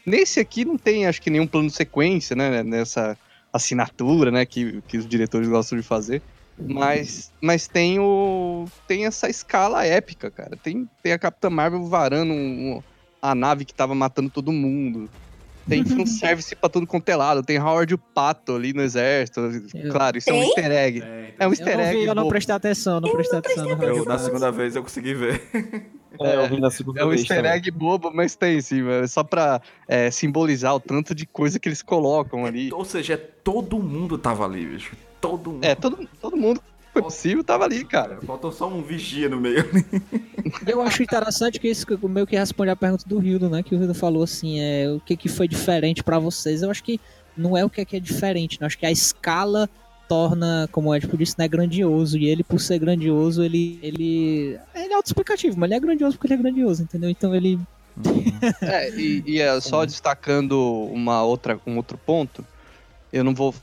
Nesse 0.06 0.40
aqui 0.40 0.64
não 0.64 0.76
tem, 0.78 1.06
acho 1.06 1.20
que 1.20 1.30
nenhum 1.30 1.46
plano 1.46 1.70
sequência, 1.70 2.34
né, 2.36 2.62
nessa 2.62 3.18
assinatura, 3.52 4.30
né, 4.30 4.46
que, 4.46 4.80
que 4.82 4.96
os 4.98 5.06
diretores 5.06 5.48
gostam 5.48 5.78
de 5.78 5.84
fazer. 5.84 6.22
Mas, 6.60 7.32
mas 7.40 7.68
tem 7.68 7.98
o 8.00 8.64
tem 8.86 9.06
essa 9.06 9.28
escala 9.28 9.84
épica, 9.84 10.30
cara. 10.30 10.56
Tem, 10.56 10.88
tem 11.02 11.12
a 11.12 11.18
Capitã 11.18 11.48
Marvel 11.48 11.84
varando 11.86 12.32
um- 12.32 12.76
um- 12.76 12.82
a 13.22 13.34
nave 13.34 13.64
que 13.64 13.72
tava 13.74 13.94
matando 13.94 14.28
todo 14.30 14.50
mundo. 14.52 15.08
Tem 15.68 15.84
fanservice 15.84 16.54
pra 16.56 16.68
tudo 16.68 16.86
quanto 16.86 17.08
é 17.10 17.14
lado. 17.16 17.42
Tem 17.42 17.58
Howard 17.58 17.92
o 17.94 17.98
Pato 17.98 18.56
ali 18.56 18.72
no 18.72 18.82
exército. 18.82 19.40
Eu- 19.74 19.92
Claro, 19.92 20.16
isso 20.18 20.30
é 20.30 20.32
um 20.32 20.38
Tem? 20.38 20.46
easter 20.48 20.70
egg. 20.72 21.02
É 21.38 21.44
um 21.46 21.48
Eu 21.48 21.50
easter 21.50 21.76
não 21.76 21.84
egg. 21.84 21.98
vi, 21.98 22.04
eu 22.06 22.14
não 22.14 22.28
prestei 22.28 22.54
atenção, 22.54 22.94
eu 22.94 23.00
não 23.02 23.12
prestei 23.12 23.38
atenção. 23.38 23.64
no 23.76 23.84
Eu, 23.84 24.04
na 24.04 24.18
segunda 24.18 24.50
vez 24.50 24.74
eu 24.74 24.82
consegui 24.82 25.14
ver. 25.14 25.42
É, 26.20 26.36
eu 26.36 26.48
vi 26.48 26.58
na 26.60 26.70
segunda 26.70 27.00
É 27.00 27.04
um 27.04 27.08
vez 27.10 27.20
easter 27.20 27.36
também. 27.36 27.52
egg 27.52 27.70
bobo, 27.70 28.10
mas 28.12 28.34
tem 28.34 28.60
sim, 28.60 28.82
mano. 28.82 29.06
Só 29.06 29.22
pra 29.22 29.60
é, 29.86 30.10
simbolizar 30.10 30.74
o 30.74 30.80
tanto 30.80 31.14
de 31.14 31.26
coisa 31.26 31.60
que 31.60 31.68
eles 31.68 31.82
colocam 31.82 32.46
ali. 32.46 32.70
Ou 32.72 32.84
seja, 32.84 33.14
é 33.14 33.16
todo 33.16 33.78
mundo 33.78 34.16
tava 34.18 34.44
ali, 34.46 34.64
bicho. 34.66 34.96
Todo 35.20 35.50
mundo. 35.52 35.64
É, 35.64 35.74
todo, 35.74 36.08
todo 36.20 36.36
mundo 36.36 36.60
que 36.60 36.92
foi 36.92 37.02
possível 37.02 37.44
tava 37.44 37.64
ali, 37.64 37.84
cara. 37.84 38.18
Faltou 38.26 38.52
só 38.52 38.68
um 38.68 38.82
vigia 38.82 39.28
no 39.28 39.40
meio. 39.40 39.64
Eu 40.66 40.80
acho 40.80 41.02
interessante 41.02 41.60
que 41.60 41.68
isso 41.68 41.86
meio 42.08 42.26
que 42.26 42.36
responde 42.36 42.70
a 42.70 42.76
pergunta 42.76 43.04
do 43.06 43.22
Hildo, 43.22 43.48
né? 43.48 43.62
Que 43.62 43.74
o 43.74 43.80
Hildo 43.80 43.94
falou 43.94 44.22
assim, 44.22 44.60
é, 44.60 44.90
o 44.90 45.00
que, 45.00 45.16
que 45.16 45.28
foi 45.28 45.46
diferente 45.46 46.02
pra 46.02 46.18
vocês. 46.18 46.62
Eu 46.62 46.70
acho 46.70 46.82
que 46.82 47.00
não 47.36 47.56
é 47.56 47.64
o 47.64 47.70
que 47.70 47.80
é, 47.80 47.84
que 47.84 47.96
é 47.96 48.00
diferente, 48.00 48.60
né? 48.60 48.66
Acho 48.66 48.78
que 48.78 48.86
a 48.86 48.90
escala 48.90 49.68
torna, 50.08 50.68
como 50.72 50.88
o 50.88 50.96
Edipo 50.96 51.16
disse, 51.16 51.36
né, 51.38 51.46
grandioso. 51.46 52.16
E 52.16 52.26
ele, 52.26 52.42
por 52.42 52.58
ser 52.58 52.78
grandioso, 52.78 53.42
ele, 53.42 53.78
ele, 53.82 54.58
ele 54.74 54.92
é 54.92 54.94
autoexplicativo, 54.94 55.58
mas 55.58 55.70
ele 55.70 55.76
é 55.76 55.80
grandioso 55.80 56.16
porque 56.16 56.32
ele 56.32 56.40
é 56.40 56.42
grandioso, 56.42 56.82
entendeu? 56.82 57.10
Então 57.10 57.34
ele... 57.34 57.60
É, 58.62 58.90
e, 58.90 59.22
e 59.26 59.40
é 59.40 59.60
só 59.60 59.84
destacando 59.86 60.88
uma 60.92 61.22
outra, 61.22 61.60
um 61.66 61.76
outro 61.76 61.98
ponto, 61.98 62.44
eu 63.12 63.22
não 63.22 63.34
vou 63.34 63.54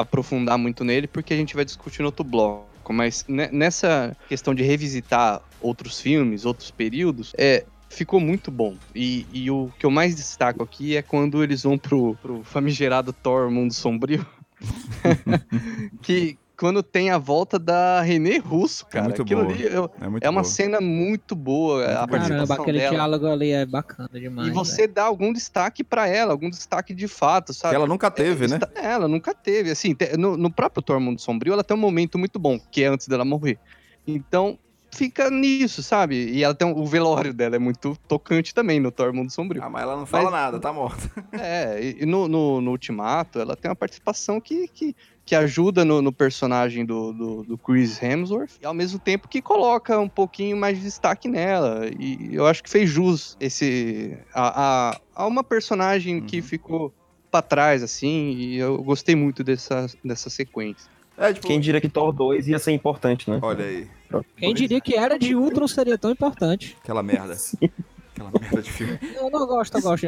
aprofundar 0.00 0.58
muito 0.58 0.84
nele 0.84 1.06
porque 1.06 1.34
a 1.34 1.36
gente 1.36 1.54
vai 1.54 1.64
discutir 1.64 2.00
no 2.00 2.06
outro 2.06 2.24
bloco. 2.24 2.92
Mas 2.92 3.24
ne- 3.28 3.50
nessa 3.52 4.16
questão 4.28 4.54
de 4.54 4.62
revisitar 4.62 5.40
outros 5.60 6.00
filmes, 6.00 6.44
outros 6.44 6.70
períodos, 6.70 7.32
é, 7.38 7.64
ficou 7.88 8.18
muito 8.18 8.50
bom. 8.50 8.76
E, 8.94 9.26
e 9.32 9.50
o 9.50 9.70
que 9.78 9.86
eu 9.86 9.90
mais 9.90 10.16
destaco 10.16 10.62
aqui 10.62 10.96
é 10.96 11.02
quando 11.02 11.42
eles 11.42 11.62
vão 11.62 11.78
pro, 11.78 12.16
pro 12.16 12.42
famigerado 12.42 13.12
Thor 13.12 13.50
Mundo 13.50 13.72
Sombrio. 13.72 14.26
que 16.02 16.38
quando 16.60 16.82
tem 16.82 17.08
a 17.10 17.16
volta 17.16 17.58
da 17.58 18.02
René 18.02 18.36
Russo, 18.36 18.84
cara. 18.86 19.06
muito 19.06 19.22
Aquilo 19.22 19.44
boa. 19.44 19.54
ali 19.54 19.64
eu- 19.64 19.90
É 20.00 20.08
muito 20.08 20.24
é 20.24 20.28
uma 20.28 20.42
boa. 20.42 20.52
cena 20.52 20.80
muito 20.80 21.34
boa. 21.34 21.82
a 21.82 21.86
Caramba, 21.86 22.08
participação 22.08 22.62
aquele 22.62 22.78
dela. 22.78 22.90
diálogo 22.94 23.26
ali 23.26 23.50
é 23.50 23.64
bacana 23.64 24.10
demais. 24.12 24.48
E 24.48 24.50
você 24.50 24.86
dá 24.86 25.04
algum 25.04 25.32
destaque 25.32 25.82
pra 25.82 26.06
ela, 26.06 26.32
algum 26.32 26.50
destaque 26.50 26.92
de 26.94 27.08
fato, 27.08 27.54
sabe? 27.54 27.70
Que 27.72 27.76
ela 27.76 27.86
nunca 27.86 28.10
teve, 28.10 28.46
né? 28.46 28.56
Está- 28.56 28.70
Ela 28.80 29.08
nunca 29.08 29.34
teve. 29.34 29.70
Assim, 29.70 29.96
no, 30.18 30.36
no 30.36 30.52
próprio 30.52 30.82
Thor 30.82 31.00
Mundo 31.00 31.18
Sombrio, 31.20 31.54
ela 31.54 31.64
tem 31.64 31.74
um 31.76 31.80
momento 31.80 32.18
muito 32.18 32.38
bom, 32.38 32.60
que 32.70 32.82
é 32.84 32.88
antes 32.88 33.08
dela 33.08 33.24
morrer. 33.24 33.58
Então, 34.06 34.58
fica 34.92 35.30
nisso, 35.30 35.82
sabe? 35.82 36.16
E 36.30 36.42
ela 36.44 36.54
tem 36.54 36.66
um- 36.66 36.76
o 36.76 36.84
velório 36.84 37.32
dela 37.32 37.56
é 37.56 37.58
muito 37.58 37.96
tocante 38.08 38.52
também 38.54 38.80
no 38.80 38.90
Thor 38.90 39.12
Mundo 39.14 39.30
Sombrio. 39.30 39.62
Ah, 39.62 39.70
mas 39.70 39.82
ela 39.82 39.96
não 39.96 40.04
fala 40.04 40.24
Mas- 40.24 40.32
nada, 40.32 40.58
tá 40.60 40.72
morta. 40.72 41.08
É, 41.32 41.80
e 41.82 42.02
e 42.02 42.06
no, 42.06 42.26
no, 42.28 42.60
no 42.60 42.70
Ultimato, 42.72 43.38
ela 43.38 43.56
tem 43.56 43.70
uma 43.70 43.76
participação 43.76 44.40
que, 44.40 44.66
que, 44.68 44.94
que 45.30 45.34
ajuda 45.36 45.84
no, 45.84 46.02
no 46.02 46.12
personagem 46.12 46.84
do, 46.84 47.12
do, 47.12 47.42
do 47.44 47.56
Chris 47.56 48.02
Hemsworth, 48.02 48.58
e 48.60 48.66
ao 48.66 48.74
mesmo 48.74 48.98
tempo 48.98 49.28
que 49.28 49.40
coloca 49.40 49.96
um 49.96 50.08
pouquinho 50.08 50.56
mais 50.56 50.76
de 50.76 50.82
destaque 50.82 51.28
nela. 51.28 51.88
E 52.00 52.34
eu 52.34 52.48
acho 52.48 52.60
que 52.64 52.68
fez 52.68 52.90
jus 52.90 53.36
esse, 53.38 54.18
a, 54.34 54.90
a, 54.90 55.00
a 55.14 55.26
uma 55.28 55.44
personagem 55.44 56.20
que 56.20 56.42
ficou 56.42 56.92
pra 57.30 57.40
trás, 57.40 57.80
assim, 57.80 58.32
e 58.32 58.56
eu 58.56 58.82
gostei 58.82 59.14
muito 59.14 59.44
dessa, 59.44 59.86
dessa 60.04 60.28
sequência. 60.28 60.90
É, 61.16 61.32
tipo, 61.32 61.46
Quem 61.46 61.60
diria 61.60 61.80
que 61.80 61.88
Thor 61.88 62.12
2 62.12 62.48
ia 62.48 62.58
ser 62.58 62.72
importante, 62.72 63.30
né? 63.30 63.38
olha 63.40 63.64
aí, 63.64 63.88
Quem 64.36 64.52
diria 64.52 64.80
que 64.80 64.96
era 64.96 65.16
de 65.16 65.36
Ultron 65.36 65.68
seria 65.68 65.96
tão 65.96 66.10
importante? 66.10 66.76
aquela 66.82 67.04
merda. 67.04 67.36
Aquela 68.12 68.32
merda 68.38 68.60
de 68.60 68.70
filme. 68.70 68.98
Eu 69.16 69.30
não 69.30 69.46
gosto, 69.46 69.78
eu 69.78 69.82
gosto. 69.82 70.06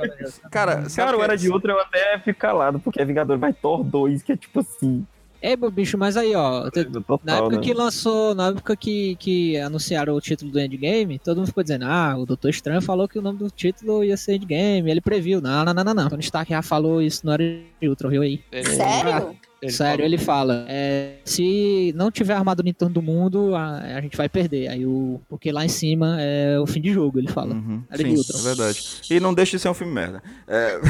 Cara, 0.50 0.88
sabe 0.88 1.06
Cara, 1.06 1.16
o 1.16 1.22
Era 1.22 1.36
de 1.36 1.50
Outra 1.50 1.72
eu 1.72 1.80
até 1.80 2.18
fico 2.18 2.38
calado, 2.38 2.78
porque 2.78 3.00
é 3.00 3.04
Vingador 3.04 3.38
vai 3.38 3.54
Thor 3.54 3.82
2, 3.82 4.22
que 4.22 4.32
é 4.32 4.36
tipo 4.36 4.60
assim. 4.60 5.06
Ei, 5.42 5.56
meu 5.56 5.70
bicho, 5.70 5.98
mas 5.98 6.16
aí, 6.16 6.34
ó. 6.36 6.70
Total, 6.70 7.20
Na 7.24 7.36
época 7.38 7.56
né? 7.56 7.62
que 7.62 7.74
lançou, 7.74 8.32
na 8.34 8.48
época 8.48 8.76
que, 8.76 9.16
que 9.16 9.56
anunciaram 9.58 10.14
o 10.14 10.20
título 10.20 10.52
do 10.52 10.60
Endgame, 10.60 11.18
todo 11.18 11.38
mundo 11.38 11.48
ficou 11.48 11.62
dizendo, 11.64 11.84
ah, 11.84 12.16
o 12.16 12.24
Doutor 12.24 12.48
Estranho 12.50 12.80
falou 12.80 13.08
que 13.08 13.18
o 13.18 13.22
nome 13.22 13.38
do 13.40 13.50
título 13.50 14.04
ia 14.04 14.16
ser 14.16 14.36
Endgame, 14.36 14.88
ele 14.90 15.00
previu. 15.00 15.40
Não, 15.40 15.64
não, 15.64 15.74
não, 15.74 15.84
não, 15.84 15.94
não. 15.94 16.08
Tony 16.08 16.22
Stark 16.22 16.48
já 16.50 16.62
falou 16.62 17.02
isso 17.02 17.26
no 17.26 17.32
Era 17.32 17.42
de 17.80 17.88
Ultron, 17.88 18.08
viu 18.10 18.22
aí? 18.22 18.40
Sério? 18.64 19.36
ele 19.60 19.70
Sério, 19.72 19.92
falou- 19.98 20.06
ele 20.06 20.18
fala, 20.18 20.64
é, 20.68 21.16
se 21.24 21.92
não 21.96 22.10
tiver 22.10 22.34
armadura 22.34 22.68
em 22.68 22.72
torno 22.72 22.94
do 22.94 23.02
mundo, 23.02 23.54
a, 23.54 23.78
a 23.78 24.00
gente 24.00 24.16
vai 24.16 24.28
perder. 24.28 24.68
Aí 24.68 24.84
o, 24.86 25.20
porque 25.28 25.50
lá 25.52 25.64
em 25.64 25.68
cima 25.68 26.16
é 26.20 26.58
o 26.58 26.66
fim 26.66 26.80
de 26.80 26.92
jogo, 26.92 27.18
ele 27.18 27.28
fala. 27.28 27.54
Uhum, 27.54 27.82
sim, 27.96 28.16
Ultron. 28.16 28.38
é 28.38 28.42
verdade. 28.42 28.84
E 29.10 29.20
não 29.20 29.34
deixa 29.34 29.56
de 29.56 29.62
ser 29.62 29.68
um 29.68 29.74
filme 29.74 29.92
merda. 29.92 30.22
É, 30.48 30.80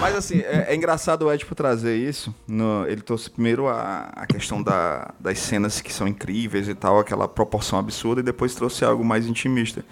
Mas 0.00 0.14
assim, 0.16 0.38
é, 0.40 0.66
é 0.70 0.74
engraçado 0.74 1.26
o 1.26 1.32
Edipo 1.32 1.54
trazer 1.54 1.94
isso. 1.96 2.34
No- 2.48 2.86
ele 2.86 3.02
trouxe 3.02 3.28
primeiro 3.30 3.68
a, 3.68 4.10
a 4.16 4.26
questão 4.26 4.62
da- 4.62 5.12
das 5.20 5.38
cenas 5.38 5.80
que 5.80 5.92
são 5.92 6.08
incríveis 6.08 6.68
e 6.68 6.74
tal, 6.74 6.98
aquela 6.98 7.28
proporção 7.28 7.78
absurda, 7.78 8.20
e 8.20 8.24
depois 8.24 8.54
trouxe 8.54 8.84
algo 8.84 9.04
mais 9.04 9.26
intimista. 9.26 9.84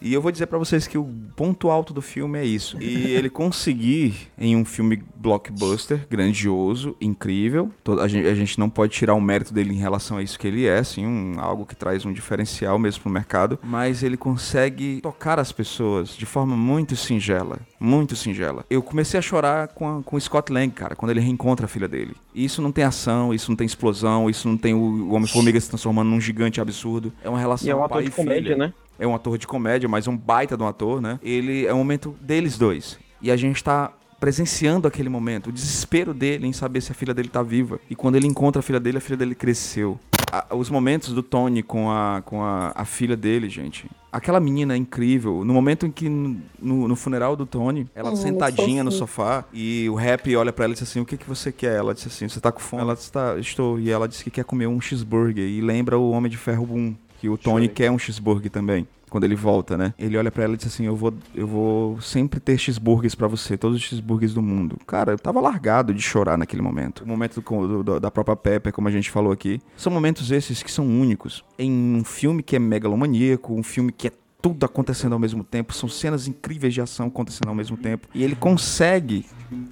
E 0.00 0.12
eu 0.12 0.20
vou 0.20 0.32
dizer 0.32 0.46
pra 0.46 0.58
vocês 0.58 0.86
que 0.86 0.98
o 0.98 1.04
ponto 1.36 1.70
alto 1.70 1.92
do 1.94 2.02
filme 2.02 2.38
é 2.38 2.44
isso. 2.44 2.76
E 2.80 3.10
ele 3.12 3.30
conseguir, 3.30 4.14
em 4.38 4.56
um 4.56 4.64
filme 4.64 5.02
blockbuster, 5.16 6.06
grandioso, 6.10 6.96
incrível, 7.00 7.70
a 8.00 8.08
gente, 8.08 8.26
a 8.26 8.34
gente 8.34 8.58
não 8.58 8.68
pode 8.68 8.92
tirar 8.92 9.14
o 9.14 9.20
mérito 9.20 9.54
dele 9.54 9.72
em 9.72 9.76
relação 9.78 10.16
a 10.16 10.22
isso 10.22 10.38
que 10.38 10.46
ele 10.48 10.66
é, 10.66 10.78
assim, 10.78 11.06
um, 11.06 11.34
algo 11.38 11.64
que 11.64 11.76
traz 11.76 12.04
um 12.04 12.12
diferencial 12.12 12.78
mesmo 12.78 13.02
pro 13.02 13.10
mercado, 13.12 13.58
mas 13.62 14.02
ele 14.02 14.16
consegue 14.16 15.00
tocar 15.02 15.38
as 15.38 15.52
pessoas 15.52 16.16
de 16.16 16.26
forma 16.26 16.56
muito 16.56 16.96
singela, 16.96 17.60
muito 17.78 18.16
singela. 18.16 18.64
Eu 18.68 18.82
comecei 18.82 19.18
a 19.18 19.22
chorar 19.22 19.68
com, 19.68 19.98
a- 19.98 20.02
com 20.02 20.16
o 20.16 20.20
Scott 20.20 20.52
Lang, 20.52 20.72
cara, 20.72 20.96
quando 20.96 21.10
ele 21.10 21.20
reencontra 21.20 21.66
a 21.66 21.68
filha 21.68 21.86
dele. 21.88 22.14
E 22.34 22.44
isso 22.44 22.60
não 22.60 22.72
tem 22.72 22.84
ação, 22.84 23.32
isso 23.32 23.50
não 23.50 23.56
tem 23.56 23.66
explosão, 23.66 24.28
isso 24.28 24.48
não 24.48 24.56
tem 24.56 24.74
o, 24.74 24.78
o 24.78 25.12
Homem-Formiga 25.14 25.60
se 25.60 25.68
transformando 25.68 26.10
num 26.10 26.20
gigante 26.20 26.60
absurdo. 26.60 27.12
É 27.22 27.28
uma 27.28 27.38
relação 27.38 27.68
E 27.68 27.70
é 27.70 27.74
um 27.74 27.78
pai 27.78 27.86
ator 27.86 28.02
de 28.02 28.08
e 28.08 28.10
filha 28.10 28.24
comédia, 28.26 28.56
né? 28.56 28.72
É 28.98 29.06
um 29.06 29.14
ator 29.14 29.36
de 29.38 29.46
comédia, 29.46 29.88
mas 29.88 30.06
um 30.06 30.16
baita 30.16 30.56
de 30.56 30.62
um 30.62 30.66
ator, 30.68 31.00
né? 31.00 31.18
Ele 31.22 31.66
é 31.66 31.74
um 31.74 31.78
momento 31.78 32.14
deles 32.20 32.56
dois. 32.58 32.98
E 33.20 33.30
a 33.30 33.36
gente 33.36 33.62
tá 33.62 33.92
presenciando 34.20 34.86
aquele 34.86 35.08
momento, 35.08 35.48
o 35.48 35.52
desespero 35.52 36.14
dele 36.14 36.46
em 36.46 36.52
saber 36.52 36.80
se 36.80 36.92
a 36.92 36.94
filha 36.94 37.12
dele 37.12 37.28
tá 37.28 37.42
viva. 37.42 37.80
E 37.90 37.94
quando 37.96 38.14
ele 38.14 38.26
encontra 38.28 38.60
a 38.60 38.62
filha 38.62 38.78
dele, 38.78 38.98
a 38.98 39.00
filha 39.00 39.16
dele 39.16 39.34
cresceu. 39.34 39.98
A- 40.30 40.54
os 40.54 40.70
momentos 40.70 41.12
do 41.12 41.22
Tony 41.24 41.60
com 41.62 41.90
a, 41.90 42.22
com 42.24 42.40
a, 42.42 42.70
a 42.74 42.84
filha 42.84 43.16
dele, 43.16 43.48
gente. 43.48 43.90
Aquela 44.12 44.38
menina 44.38 44.74
é 44.74 44.76
incrível. 44.76 45.44
No 45.44 45.52
momento 45.52 45.86
em 45.86 45.90
que, 45.90 46.08
no, 46.08 46.86
no 46.86 46.94
funeral 46.94 47.34
do 47.34 47.44
Tony, 47.44 47.88
ela 47.94 48.10
muito 48.10 48.22
sentadinha 48.22 48.84
no 48.84 48.92
sofá 48.92 49.44
e 49.52 49.88
o 49.90 49.94
rap 49.94 50.34
olha 50.36 50.52
pra 50.52 50.66
ela 50.66 50.72
e 50.72 50.74
diz 50.74 50.84
assim: 50.84 51.00
O 51.00 51.04
que, 51.04 51.16
que 51.16 51.28
você 51.28 51.50
quer? 51.50 51.76
Ela 51.76 51.92
disse 51.92 52.08
assim: 52.08 52.28
Você 52.28 52.38
tá 52.40 52.52
com 52.52 52.60
fome? 52.60 52.80
Ela 52.82 52.94
disse: 52.94 53.10
tá, 53.10 53.36
Estou. 53.38 53.78
E 53.80 53.90
ela 53.90 54.06
disse 54.06 54.22
que 54.22 54.30
quer 54.30 54.44
comer 54.44 54.68
um 54.68 54.80
cheeseburger. 54.80 55.44
E 55.44 55.60
lembra 55.60 55.98
o 55.98 56.10
Homem 56.10 56.30
de 56.30 56.36
Ferro 56.36 56.66
1, 56.70 56.94
que 57.22 57.28
o 57.28 57.38
Tony 57.38 57.68
quer 57.68 57.88
um 57.88 57.96
cheeseburger 58.00 58.50
também. 58.50 58.84
Quando 59.08 59.22
ele 59.24 59.36
volta, 59.36 59.76
né? 59.76 59.94
Ele 59.96 60.16
olha 60.16 60.28
pra 60.30 60.42
ela 60.42 60.54
e 60.54 60.56
diz 60.56 60.66
assim: 60.66 60.86
Eu 60.86 60.96
vou, 60.96 61.14
eu 61.34 61.46
vou 61.46 62.00
sempre 62.00 62.40
ter 62.40 62.58
cheeseburgers 62.58 63.14
pra 63.14 63.28
você, 63.28 63.56
todos 63.56 63.76
os 63.76 63.82
cheeseburgers 63.84 64.34
do 64.34 64.42
mundo. 64.42 64.76
Cara, 64.86 65.12
eu 65.12 65.18
tava 65.18 65.38
largado 65.40 65.94
de 65.94 66.00
chorar 66.02 66.36
naquele 66.36 66.62
momento. 66.62 67.04
O 67.04 67.06
momento 67.06 67.40
do- 67.40 67.84
do- 67.84 68.00
da 68.00 68.10
própria 68.10 68.34
Pepper, 68.34 68.72
como 68.72 68.88
a 68.88 68.90
gente 68.90 69.08
falou 69.10 69.30
aqui. 69.30 69.60
São 69.76 69.92
momentos 69.92 70.32
esses 70.32 70.62
que 70.64 70.70
são 70.72 70.84
únicos. 70.86 71.44
Em 71.58 71.70
um 71.70 72.02
filme 72.02 72.42
que 72.42 72.56
é 72.56 72.58
megalomaníaco, 72.58 73.54
um 73.54 73.62
filme 73.62 73.92
que 73.92 74.08
é 74.08 74.12
tudo 74.42 74.66
acontecendo 74.66 75.12
ao 75.12 75.18
mesmo 75.20 75.44
tempo, 75.44 75.72
são 75.72 75.88
cenas 75.88 76.26
incríveis 76.26 76.74
de 76.74 76.80
ação 76.80 77.06
acontecendo 77.06 77.48
ao 77.48 77.54
mesmo 77.54 77.76
tempo. 77.76 78.08
E 78.12 78.24
ele 78.24 78.34
consegue 78.34 79.24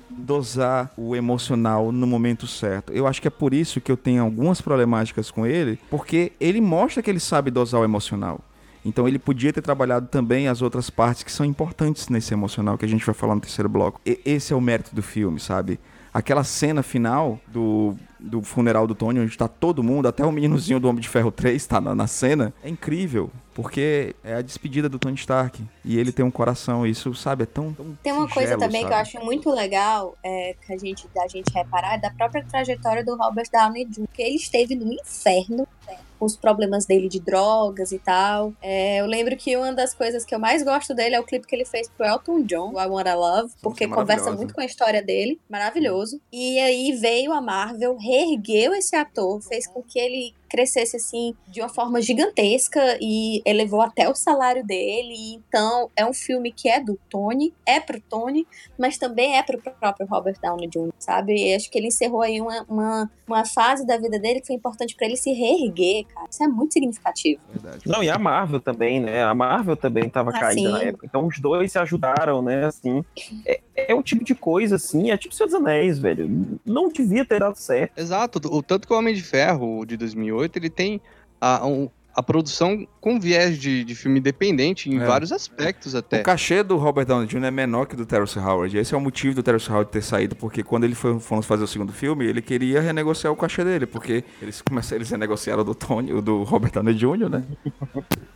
dosar 0.09 0.93
o 0.97 1.17
emocional 1.17 1.91
no 1.91 2.07
momento 2.07 2.47
certo. 2.47 2.93
Eu 2.93 3.07
acho 3.07 3.21
que 3.21 3.27
é 3.29 3.31
por 3.31 3.53
isso 3.53 3.81
que 3.81 3.91
eu 3.91 3.97
tenho 3.97 4.23
algumas 4.23 4.61
problemáticas 4.61 5.31
com 5.31 5.47
ele, 5.47 5.79
porque 5.91 6.33
ele 6.39 6.61
mostra 6.61 7.03
que 7.03 7.11
ele 7.11 7.21
sabe 7.21 7.51
dosar 7.51 7.81
o 7.81 7.85
emocional. 7.85 8.41
Então 8.85 9.07
ele 9.07 9.19
podia 9.19 9.53
ter 9.53 9.61
trabalhado 9.61 10.07
também 10.07 10.49
as 10.49 10.63
outras 10.63 10.89
partes 10.89 11.23
que 11.23 11.33
são 11.33 11.45
importantes 11.45 12.09
nesse 12.09 12.33
emocional 12.33 12.79
que 12.79 12.85
a 12.85 12.89
gente 12.89 13.05
vai 13.05 13.15
falar 13.15 13.35
no 13.35 13.41
terceiro 13.41 13.69
bloco. 13.69 14.01
E- 14.07 14.21
esse 14.25 14.53
é 14.53 14.57
o 14.57 14.61
mérito 14.61 14.95
do 14.95 15.03
filme, 15.03 15.39
sabe? 15.39 15.79
Aquela 16.15 16.45
cena 16.45 16.83
final 16.83 17.39
do, 17.47 17.95
do 18.21 18.43
funeral 18.43 18.87
do 18.87 18.95
Tony, 18.95 19.21
onde 19.21 19.37
tá 19.37 19.49
todo 19.49 19.83
mundo, 19.83 20.09
até 20.09 20.25
o 20.25 20.33
meninozinho 20.33 20.81
do 20.81 20.89
Homem 20.89 21.01
de 21.01 21.09
Ferro 21.09 21.31
3 21.31 21.67
tá 21.67 21.81
na, 21.81 21.95
na 21.95 22.07
cena, 22.07 22.53
é 22.63 22.69
incrível. 22.69 23.31
Porque 23.53 24.15
é 24.23 24.35
a 24.35 24.43
despedida 24.43 24.89
do 24.89 24.99
Tony 24.99 25.17
Stark. 25.17 25.63
E 25.85 25.99
ele 25.99 26.13
tem 26.13 26.25
um 26.25 26.31
coração, 26.31 26.87
isso, 26.87 27.13
sabe, 27.15 27.43
é 27.43 27.47
tão. 27.47 27.73
tão 27.75 27.99
Tem 28.03 28.13
uma 28.13 28.29
coisa 28.29 28.55
singelo, 28.55 28.61
também 28.61 28.83
que 28.83 28.87
eu 28.87 28.97
sabe? 28.97 29.03
acho 29.03 29.25
muito 29.25 29.51
legal 29.51 30.17
é, 30.23 30.55
que 30.65 30.73
a 30.73 30.79
gente, 30.79 31.07
da 31.15 31.27
gente 31.27 31.53
reparar 31.53 31.95
é 31.95 31.99
da 31.99 32.11
própria 32.11 32.45
trajetória 32.45 33.05
do 33.05 33.17
Robert 33.17 33.49
Downey 33.53 33.85
Jr., 33.85 34.07
que 34.13 34.23
ele 34.23 34.37
esteve 34.37 34.75
no 34.75 34.93
inferno 34.93 35.67
né, 35.87 35.99
com 36.21 36.27
os 36.27 36.37
problemas 36.37 36.85
dele 36.85 37.09
de 37.09 37.19
drogas 37.19 37.93
e 37.93 37.99
tal. 37.99 38.53
É, 38.61 39.01
eu 39.01 39.07
lembro 39.07 39.35
que 39.37 39.57
uma 39.57 39.73
das 39.73 39.95
coisas 39.95 40.25
que 40.25 40.35
eu 40.35 40.39
mais 40.39 40.63
gosto 40.63 40.95
dele 40.95 41.15
é 41.15 41.21
o 41.21 41.25
clipe 41.25 41.47
que 41.47 41.55
ele 41.55 41.65
fez 41.65 41.89
pro 41.89 42.07
Elton 42.07 42.43
John, 42.43 42.73
I 42.81 42.87
Wanna 42.87 43.15
Love, 43.15 43.53
porque 43.63 43.89
conversa 43.89 44.31
muito 44.31 44.53
com 44.53 44.61
a 44.61 44.67
história 44.67 45.03
dele, 45.03 45.41
maravilhoso. 45.49 46.21
E 46.31 46.59
aí 46.61 46.93
veio 46.93 47.33
a 47.33 47.41
Marvel, 47.41 47.97
reergueu 48.11 48.75
esse 48.75 48.97
ator, 48.97 49.41
fez 49.41 49.67
com 49.67 49.83
que 49.83 49.99
ele 49.99 50.35
crescesse 50.51 50.97
assim 50.97 51.35
de 51.49 51.61
uma 51.61 51.69
forma 51.69 52.03
gigantesca 52.03 52.99
e 53.01 53.41
elevou 53.45 53.81
até 53.81 54.09
o 54.09 54.15
salário 54.15 54.67
dele. 54.67 55.15
Então, 55.35 55.89
é 55.97 56.05
um 56.05 56.13
filme 56.13 56.53
que 56.53 56.69
é 56.69 56.81
do 56.81 56.99
Tony, 57.09 57.55
é 57.65 57.79
pro 57.79 58.01
Tony, 58.01 58.47
mas 58.79 58.99
também 58.99 59.39
é 59.39 59.43
pro 59.43 59.59
próprio 59.59 60.07
Robert 60.07 60.37
Downey 60.43 60.69
Jr., 60.69 60.93
sabe? 60.99 61.35
E 61.35 61.55
acho 61.55 61.71
que 61.71 61.79
ele 61.79 61.87
encerrou 61.87 62.23
aí 62.23 62.41
uma, 62.41 62.65
uma, 62.69 63.11
uma 63.27 63.45
fase 63.45 63.87
da 63.87 63.97
vida 63.97 64.19
dele 64.19 64.41
que 64.41 64.49
foi 64.49 64.57
importante 64.57 64.95
pra 64.97 65.07
ele 65.07 65.17
se 65.17 65.33
reerguer, 65.33 66.05
cara. 66.07 66.27
Isso 66.29 66.43
é 66.43 66.49
muito 66.49 66.73
significativo. 66.73 67.41
Verdade. 67.53 67.83
Não, 67.87 68.03
e 68.03 68.11
a 68.11 68.19
Marvel 68.19 68.61
também, 68.61 69.01
né? 69.01 69.23
A 69.23 69.35
Marvel 69.35 69.77
também 69.77 70.09
tava 70.09 70.31
Ah, 70.31 70.41
caída 70.41 70.71
na 70.71 70.83
época. 70.83 71.07
Então 71.07 71.27
os 71.27 71.39
dois 71.39 71.73
se 71.73 71.79
ajudaram, 71.79 72.43
né? 72.43 72.67
Assim. 72.67 73.05
É, 73.47 73.61
é 73.77 73.95
o 73.95 74.03
tipo 74.03 74.25
de 74.25 74.35
coisa, 74.35 74.77
assim, 74.77 75.11
é 75.11 75.17
tipo 75.17 75.37
dos 75.37 75.55
Anéis, 75.55 75.99
velho. 75.99 76.59
Não 76.65 76.89
devia 76.89 77.25
ter 77.25 77.41
dado 77.41 77.57
certo. 77.57 77.99
Exato, 77.99 78.41
o 78.53 78.63
tanto 78.63 78.87
que 78.87 78.93
o 78.93 78.99
Homem 78.99 79.15
de 79.15 79.23
Ferro 79.23 79.85
de 79.85 79.97
2008 79.97 80.40
ele 80.45 80.71
tem 80.71 81.01
a, 81.41 81.67
um- 81.67 81.89
a 82.13 82.23
produção 82.23 82.87
com 83.01 83.21
viés 83.21 83.57
de, 83.57 83.85
de 83.85 83.95
filme 83.95 84.19
independente 84.19 84.91
em 84.91 85.01
É. 85.01 85.07
vários 85.07 85.31
aspectos 85.31 85.95
até. 85.95 86.21
O 86.21 86.25
cachê 86.25 86.61
do 86.63 86.77
Robert 86.77 87.07
Downey 87.07 87.27
Jr. 87.29 87.45
é 87.45 87.51
menor 87.53 87.87
que 87.87 87.95
do 87.95 88.05
Terrence 88.05 88.37
Howard. 88.39 88.77
Esse 88.77 88.93
é 88.95 88.97
o 88.97 89.01
motivo 89.01 89.37
do 89.37 89.43
Terrence 89.45 89.71
Howard 89.71 89.91
ter 89.93 90.03
saído, 90.03 90.35
porque 90.35 90.63
quando 90.65 90.85
ele 90.85 90.97
foi, 90.97 91.19
fomos 91.21 91.47
fazer 91.47 91.63
o 91.63 91.69
segundo 91.69 91.93
filme, 91.93 92.27
ele 92.27 92.43
queria 92.43 92.81
renegociar 92.81 93.33
o 93.33 93.37
cachê 93.37 93.63
dele, 93.65 93.87
porque 93.87 94.25
eles 94.43 94.61
começaram, 94.61 94.97
eles 94.99 95.09
renegociaram 95.09 95.63
o 95.63 95.65
do 95.65 95.75
Tony, 95.75 96.13
o 96.13 96.21
do 96.21 96.43
Robert 96.43 96.73
Downey 96.73 96.95
Jr., 96.95 97.29
né? 97.31 97.45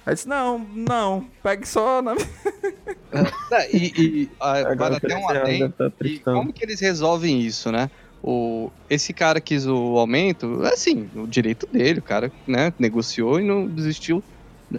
Aí 0.06 0.14
disse, 0.14 0.28
não, 0.28 0.58
não, 0.58 1.26
pegue 1.42 1.66
só 1.68 2.00
na... 2.00 2.14
É, 3.52 3.76
e 3.76 3.92
e, 3.96 4.30
Agora 4.40 4.74
vale 4.76 4.94
o 4.94 4.96
até 4.98 5.16
um 5.16 5.26
deve 5.44 5.68
tá 5.70 5.92
E 6.04 6.18
como 6.20 6.52
que 6.52 6.64
eles 6.64 6.80
resolvem 6.80 7.40
isso, 7.40 7.70
né? 7.70 7.90
O, 8.26 8.70
esse 8.88 9.12
cara 9.12 9.38
quis 9.38 9.66
o 9.66 9.98
aumento, 9.98 10.62
assim, 10.62 11.10
o 11.14 11.26
direito 11.26 11.66
dele, 11.70 11.98
o 11.98 12.02
cara 12.02 12.32
né, 12.46 12.72
negociou 12.78 13.38
e 13.38 13.44
não 13.44 13.66
desistiu, 13.66 14.24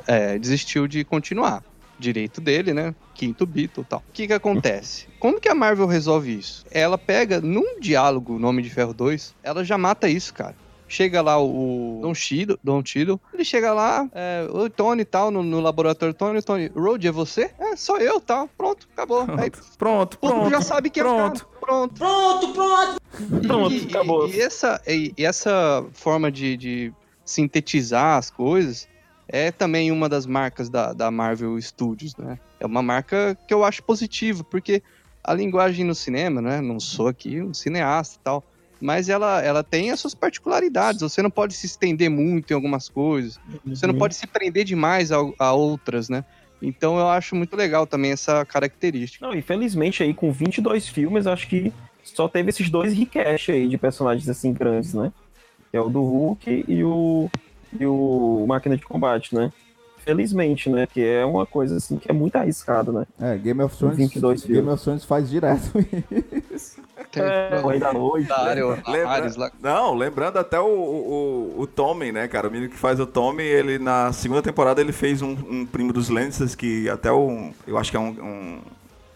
é, 0.08 0.40
desistiu 0.40 0.88
de 0.88 1.06
continuar. 1.06 1.64
Direito 2.00 2.42
dele, 2.42 2.74
né? 2.74 2.94
Quinto 3.14 3.48
e 3.56 3.68
tal. 3.88 4.00
O 4.00 4.12
que 4.12 4.28
que 4.28 4.34
acontece? 4.34 5.08
Como 5.20 5.40
que 5.40 5.48
a 5.48 5.56
Marvel 5.56 5.86
resolve 5.86 6.38
isso? 6.38 6.66
Ela 6.72 6.98
pega, 6.98 7.40
num 7.40 7.80
diálogo 7.80 8.38
no 8.38 8.50
Homem 8.50 8.66
de 8.66 8.70
Ferro 8.70 8.94
2, 8.94 9.36
ela 9.44 9.64
já 9.64 9.78
mata 9.78 10.10
isso, 10.10 10.34
cara. 10.34 10.56
Chega 10.88 11.22
lá 11.22 11.42
o 11.42 12.00
Don 12.02 12.14
Cheadle, 12.14 12.60
Don 12.64 12.84
Cheadle 12.86 13.20
ele 13.34 13.44
chega 13.44 13.74
lá, 13.74 14.08
é, 14.14 14.48
o 14.52 14.70
Tony 14.70 15.02
e 15.02 15.06
tal, 15.06 15.32
no, 15.32 15.42
no 15.42 15.60
laboratório 15.60 16.14
Tony, 16.14 16.42
Tony, 16.42 16.72
Road, 16.76 17.08
é 17.08 17.12
você? 17.12 17.52
É, 17.60 17.76
sou 17.76 17.98
eu, 17.98 18.22
tal, 18.22 18.48
pronto, 18.56 18.88
acabou. 18.94 19.26
Aí 19.38 19.52
Pronto, 19.78 20.18
todo 20.18 20.30
mundo 20.30 20.42
pronto, 20.42 20.52
já 20.52 20.62
sabe 20.62 20.90
que 20.90 21.02
pronto. 21.02 21.20
é 21.20 21.26
o 21.26 21.30
cara. 21.32 21.56
Pronto. 21.60 21.96
Pronto, 23.48 23.74
e, 23.74 23.88
acabou. 23.88 24.28
E, 24.28 24.36
e 24.36 24.42
essa, 24.42 24.82
e, 24.86 25.14
e 25.18 25.26
essa 25.26 25.84
forma 25.94 26.32
de, 26.32 26.56
de 26.56 26.94
sintetizar 27.24 28.18
as 28.18 28.30
coisas 28.30 28.88
é 29.28 29.52
também 29.52 29.92
uma 29.92 30.08
das 30.08 30.26
marcas 30.26 30.70
da, 30.70 30.94
da 30.94 31.10
Marvel 31.10 31.60
Studios, 31.60 32.16
né? 32.16 32.40
É 32.60 32.66
uma 32.66 32.84
marca 32.84 33.38
que 33.48 33.54
eu 33.54 33.64
acho 33.64 33.82
positiva, 33.84 34.44
porque 34.44 34.84
a 35.24 35.34
linguagem 35.34 35.84
no 35.84 35.96
cinema, 35.96 36.42
né? 36.42 36.62
Não 36.62 36.80
sou 36.80 37.08
aqui 37.08 37.42
um 37.42 37.54
cineasta 37.54 38.18
e 38.18 38.24
tal, 38.24 38.44
mas 38.82 39.10
ela, 39.10 39.42
ela 39.42 39.64
tem 39.64 39.92
as 39.92 40.00
suas 40.00 40.14
particularidades. 40.14 41.02
Você 41.02 41.22
não 41.22 41.30
pode 41.30 41.54
se 41.54 41.66
estender 41.66 42.10
muito 42.10 42.52
em 42.52 42.54
algumas 42.54 42.90
coisas. 42.90 43.40
Você 43.68 43.86
não 43.88 43.94
Uhum. 43.94 44.00
pode 44.00 44.16
se 44.16 44.28
prender 44.28 44.66
demais 44.66 45.12
a, 45.12 45.18
a 45.40 45.54
outras, 45.54 46.10
né? 46.10 46.24
Então 46.62 46.98
eu 46.98 47.08
acho 47.10 47.36
muito 47.36 47.56
legal 47.56 47.86
também 47.86 48.12
essa 48.12 48.46
característica. 48.46 49.26
Não, 49.26 49.36
infelizmente 49.36 50.02
aí 50.04 50.14
com 50.14 50.32
22 50.32 50.88
filmes, 50.88 51.28
acho 51.28 51.48
que 51.48 51.72
só 52.04 52.28
teve 52.28 52.50
esses 52.50 52.70
dois 52.70 52.94
recash 52.94 53.50
aí 53.50 53.68
de 53.68 53.78
personagens 53.78 54.28
assim 54.30 54.54
grandes, 54.54 54.94
né? 54.94 55.12
Que 55.72 55.78
é 55.78 55.82
o 55.82 55.90
do 55.90 56.02
Hulk 56.02 56.66
e 56.68 56.84
o 56.84 57.30
e 57.78 57.86
o 57.86 58.46
Máquina 58.48 58.78
de 58.78 58.84
Combate, 58.84 59.36
né? 59.36 59.52
Felizmente, 60.06 60.70
né? 60.70 60.86
Que 60.88 61.04
é 61.04 61.26
uma 61.26 61.46
coisa 61.46 61.78
assim 61.78 61.98
que 61.98 62.10
é 62.10 62.14
muito 62.14 62.36
arriscado, 62.36 62.92
né? 62.94 63.06
É, 63.20 63.36
Game 63.38 63.62
of 63.62 63.76
Thrones, 63.76 63.98
22 63.98 64.42
Game 64.44 64.54
filmes. 64.56 64.74
of 64.76 64.84
Thrones 64.84 65.04
faz 65.04 65.30
direto 65.30 65.72
isso. 66.54 66.80
É, 67.16 67.62
o 67.64 67.68
Rei 67.68 67.80
da 67.80 67.92
Noite. 67.94 68.28
Da 68.28 68.54
né? 68.56 68.62
Lembra- 68.88 69.10
Ares 69.10 69.36
lá. 69.36 69.52
Não, 69.62 69.94
lembrando 69.96 70.38
até 70.38 70.60
o, 70.60 70.66
o, 70.66 71.56
o 71.62 71.68
Tommy, 71.68 72.12
né, 72.12 72.28
cara? 72.28 72.48
O 72.48 72.52
menino 72.52 72.70
que 72.70 72.78
faz 72.78 73.00
o 73.00 73.06
Tommy, 73.08 73.44
ele 73.44 73.80
na 73.80 74.12
segunda 74.14 74.42
temporada 74.42 74.80
ele 74.82 74.92
fez 74.92 75.22
um, 75.22 75.32
um 75.50 75.66
primo 75.66 75.92
dos 75.92 76.10
Lancers 76.10 76.56
que 76.56 76.88
até 76.90 77.12
o. 77.12 77.52
Eu 77.66 77.78
acho 77.78 77.90
que 77.92 77.98
é 77.98 78.00
um. 78.00 78.10
um, 78.10 78.60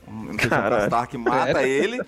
um 0.08 0.24
não 0.26 0.40
sei 0.40 0.50
se 0.50 0.54
é. 0.56 0.84
Stark 0.86 1.18
mata 1.18 1.64
ele. 1.68 2.02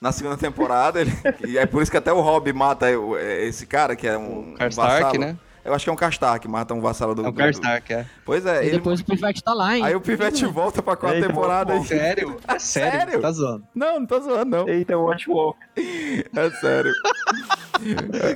Na 0.00 0.12
segunda 0.12 0.36
temporada, 0.36 1.00
ele, 1.00 1.10
e 1.46 1.56
é 1.56 1.64
por 1.64 1.80
isso 1.82 1.90
que 1.90 1.96
até 1.96 2.12
o 2.12 2.20
Rob 2.20 2.52
mata 2.52 2.86
o- 2.98 3.16
esse 3.16 3.64
cara, 3.66 3.96
que 3.96 4.06
é 4.06 4.18
um. 4.18 4.50
um 4.52 4.56
vassalo. 4.70 5.18
né? 5.18 5.36
Eu 5.64 5.72
acho 5.72 5.84
que 5.84 5.88
é 5.90 5.92
um 5.92 5.96
Castar 5.96 6.38
que 6.38 6.46
mata 6.46 6.74
um 6.74 6.80
vassalo 6.80 7.14
do. 7.14 7.24
É 7.24 7.28
o 7.28 7.32
do- 7.32 7.36
Karstark, 7.38 7.90
é. 7.92 8.06
Pois 8.24 8.44
é, 8.44 8.62
E 8.64 8.66
ele. 8.66 8.76
depois 8.76 9.00
o 9.00 9.04
Pivete 9.04 9.42
tá 9.42 9.54
lá, 9.54 9.76
hein? 9.76 9.82
Aí 9.84 9.94
o 9.94 10.00
Pivete 10.00 10.44
volta 10.46 10.82
pra 10.82 10.94
quarta 10.96 11.16
Eita, 11.16 11.28
temporada 11.28 11.72
aí. 11.72 11.84
Sério? 11.84 12.36
É 12.46 12.58
sério? 12.58 12.98
Sério? 13.00 13.20
Tá 13.22 13.32
zoando. 13.32 13.64
Não, 13.74 13.98
não 14.00 14.06
tô 14.06 14.20
zoando, 14.20 14.44
não. 14.50 14.68
Eita, 14.68 14.92
é 14.92 14.96
o 14.96 15.04
Watchwalker. 15.04 15.66
É 16.36 16.50
sério. 16.60 16.92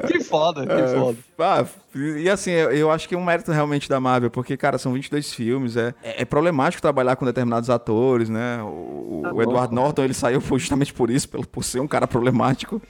Que 0.09 0.21
foda, 0.23 0.67
que 0.67 0.73
É, 0.73 0.89
foda. 0.89 1.19
Ah, 1.39 1.65
e 1.95 2.29
assim, 2.29 2.51
eu, 2.51 2.71
eu 2.73 2.91
acho 2.91 3.09
que 3.09 3.15
é 3.15 3.19
um 3.19 3.25
mérito 3.25 3.51
realmente 3.53 3.89
da 3.89 4.01
Marvel, 4.01 4.31
porque, 4.31 4.57
cara, 4.57 4.77
são 4.79 4.93
22 4.93 5.33
filmes, 5.33 5.77
é, 5.77 5.95
é, 6.03 6.23
é 6.23 6.25
problemático 6.25 6.83
trabalhar 6.83 7.15
com 7.17 7.25
determinados 7.25 7.71
atores, 7.71 8.29
né? 8.29 8.61
O, 8.63 9.21
Tá 9.23 9.33
o 9.33 9.41
Edward 9.43 9.75
Norton, 9.75 10.03
ele 10.05 10.13
saiu 10.15 10.41
por- 10.43 10.59
justamente 10.59 10.93
por 10.93 11.09
isso, 11.09 11.29
pelo, 11.29 11.47
por 11.47 11.63
ser 11.65 11.81
um 11.81 11.87
cara 11.89 12.07
problemático. 12.07 12.83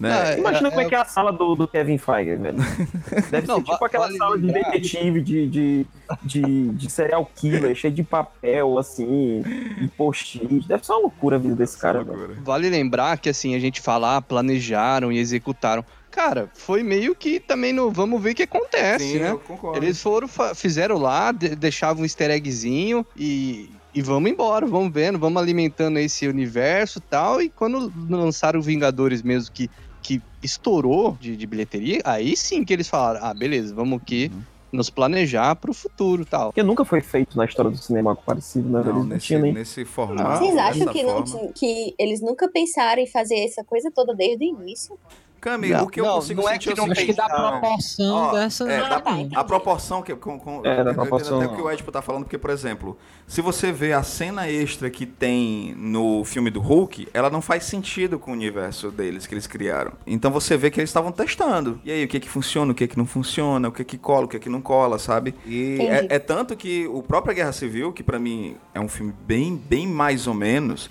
Né? 0.00 0.32
É, 0.34 0.38
Imagina 0.38 0.70
como 0.70 0.80
é 0.80 0.84
é- 0.84 0.88
que 0.88 0.94
é 0.94 0.98
a 0.98 1.04
sala 1.04 1.30
do, 1.30 1.54
do 1.54 1.68
Kevin 1.68 1.98
Feige, 1.98 2.34
velho. 2.36 2.56
Deve 3.30 3.46
Não, 3.46 3.56
ser 3.56 3.64
tipo 3.64 3.84
aquela 3.84 4.06
vale 4.06 4.16
sala 4.16 4.38
de 4.38 4.46
lembrar- 4.46 4.70
detetive 4.70 5.20
de, 5.20 5.46
de, 5.46 5.86
de, 6.22 6.68
de 6.70 6.90
serial 6.90 7.30
killer, 7.36 7.74
cheio 7.74 7.92
de 7.92 8.02
papel, 8.02 8.78
assim, 8.78 9.42
e. 9.78 10.60
Deve 10.66 10.84
ser 10.86 10.92
uma 10.92 11.02
loucura 11.02 11.36
a 11.36 11.38
vida 11.38 11.54
desse 11.54 11.76
cara, 11.78 12.02
velho. 12.02 12.14
Agora. 12.24 12.34
Vale 12.42 12.70
lembrar 12.70 13.18
que 13.18 13.28
assim, 13.28 13.54
a 13.54 13.58
gente 13.58 13.80
fala, 13.80 14.16
ah, 14.16 14.22
planejaram 14.22 15.12
e 15.12 15.18
executaram. 15.18 15.84
Cara, 16.10 16.50
foi 16.54 16.82
meio 16.82 17.14
que 17.14 17.38
também 17.38 17.72
no 17.72 17.90
vamos 17.90 18.20
ver 18.22 18.32
o 18.32 18.34
que 18.34 18.42
acontece, 18.42 19.12
Sim, 19.12 19.18
né? 19.18 19.30
eu 19.30 19.38
concordo. 19.38 19.78
Eles 19.84 20.00
foram, 20.02 20.26
fizeram 20.54 20.96
lá, 20.98 21.30
de- 21.30 21.54
deixavam 21.54 22.02
um 22.02 22.04
easter 22.04 22.30
eggzinho 22.30 23.06
e, 23.16 23.70
e 23.94 24.02
vamos 24.02 24.28
embora, 24.30 24.66
vamos 24.66 24.92
vendo, 24.92 25.18
vamos 25.20 25.40
alimentando 25.40 25.98
esse 26.00 26.26
universo 26.26 26.98
e 26.98 27.02
tal. 27.02 27.40
E 27.40 27.48
quando 27.48 27.92
lançaram 28.08 28.60
Vingadores 28.60 29.22
mesmo, 29.22 29.52
que, 29.54 29.70
que 30.02 30.20
estourou 30.42 31.16
de, 31.20 31.36
de 31.36 31.46
bilheteria, 31.46 32.00
aí 32.04 32.36
sim 32.36 32.64
que 32.64 32.72
eles 32.72 32.88
falaram, 32.88 33.20
ah, 33.26 33.34
beleza, 33.34 33.74
vamos 33.74 34.00
aqui 34.00 34.30
Uhum. 34.32 34.40
nos 34.72 34.88
planejar 34.88 35.56
pro 35.56 35.74
futuro 35.74 36.22
e 36.22 36.24
tal. 36.24 36.46
Porque 36.50 36.62
nunca 36.62 36.84
foi 36.84 37.00
feito 37.00 37.36
na 37.36 37.44
história 37.44 37.70
do 37.70 37.76
cinema 37.76 38.10
algo 38.12 38.22
parecido, 38.24 38.68
né? 38.68 38.78
Não, 38.78 38.80
Eles 38.80 38.94
não 38.94 39.04
nesse, 39.04 39.26
tinham 39.26 39.42
nem. 39.42 39.52
nesse 39.52 39.84
formato. 39.84 40.38
Vocês 40.44 40.56
acham 40.56 40.92
que, 40.92 41.02
não 41.02 41.10
forma. 41.10 41.24
tinha- 41.24 41.52
que 41.52 41.94
eles 41.98 42.20
nunca 42.20 42.48
pensaram 42.50 43.02
em 43.02 43.06
fazer 43.06 43.34
essa 43.44 43.62
coisa 43.64 43.90
toda 43.94 44.14
desde 44.14 44.44
o 44.44 44.48
início? 44.60 44.96
Cami, 45.40 45.72
o 45.74 45.86
que 45.88 46.00
eu 46.00 46.04
não, 46.04 46.14
consigo 46.14 46.42
não 46.42 46.48
é 46.48 46.52
sentir 46.52 46.74
que 46.74 46.80
é 46.80 46.82
o 46.82 46.86
não 46.86 46.92
acho 46.92 47.00
que 47.00 47.06
pensaram. 47.14 47.50
proporção 47.60 48.14
Ó, 48.14 48.32
dessa. 48.32 48.70
é, 48.70 48.88
da- 48.88 49.02
a 49.40 49.44
proporção 49.44 50.02
que 50.02 50.14
com, 50.14 50.38
com, 50.38 50.58
É, 50.58 50.62
da 50.62 50.68
eu 50.68 50.80
entendo 50.82 50.94
proporção. 50.94 51.40
até 51.40 51.46
o 51.52 51.56
que 51.56 51.62
o 51.62 51.70
Edipo 51.70 51.90
tá 51.90 52.02
falando, 52.02 52.24
porque, 52.24 52.36
por 52.38 52.50
exemplo, 52.50 52.98
se 53.26 53.40
você 53.40 53.72
vê 53.72 53.92
a 53.92 54.02
cena 54.02 54.48
extra 54.50 54.90
que 54.90 55.06
tem 55.06 55.74
no 55.78 56.24
filme 56.24 56.50
do 56.50 56.60
Hulk, 56.60 57.08
ela 57.14 57.30
não 57.30 57.40
faz 57.40 57.64
sentido 57.64 58.18
com 58.18 58.30
o 58.30 58.34
universo 58.34 58.90
deles 58.90 59.26
que 59.26 59.34
eles 59.34 59.46
criaram. 59.46 59.92
Então 60.06 60.30
você 60.30 60.56
vê 60.56 60.70
que 60.70 60.78
eles 60.78 60.90
estavam 60.90 61.10
testando. 61.12 61.80
E 61.84 61.90
aí, 61.90 62.04
o 62.04 62.08
que 62.08 62.20
que 62.20 62.28
funciona, 62.28 62.72
o 62.72 62.74
que 62.74 62.86
que 62.86 62.98
não 62.98 63.06
funciona, 63.06 63.68
o 63.68 63.72
que 63.72 63.84
que 63.84 63.96
cola, 63.98 64.26
o 64.26 64.28
que 64.28 64.38
que 64.38 64.48
não 64.48 64.60
cola, 64.60 64.98
sabe? 64.98 65.34
E 65.46 65.78
é, 65.80 66.06
é 66.16 66.18
tanto 66.18 66.54
que 66.56 66.86
o 66.88 67.02
próprio 67.02 67.34
Guerra 67.34 67.52
Civil, 67.52 67.92
que 67.92 68.02
pra 68.02 68.18
mim 68.18 68.56
é 68.74 68.80
um 68.80 68.88
filme 68.88 69.14
bem, 69.26 69.56
bem 69.56 69.86
mais 69.86 70.26
ou 70.26 70.34
menos. 70.34 70.90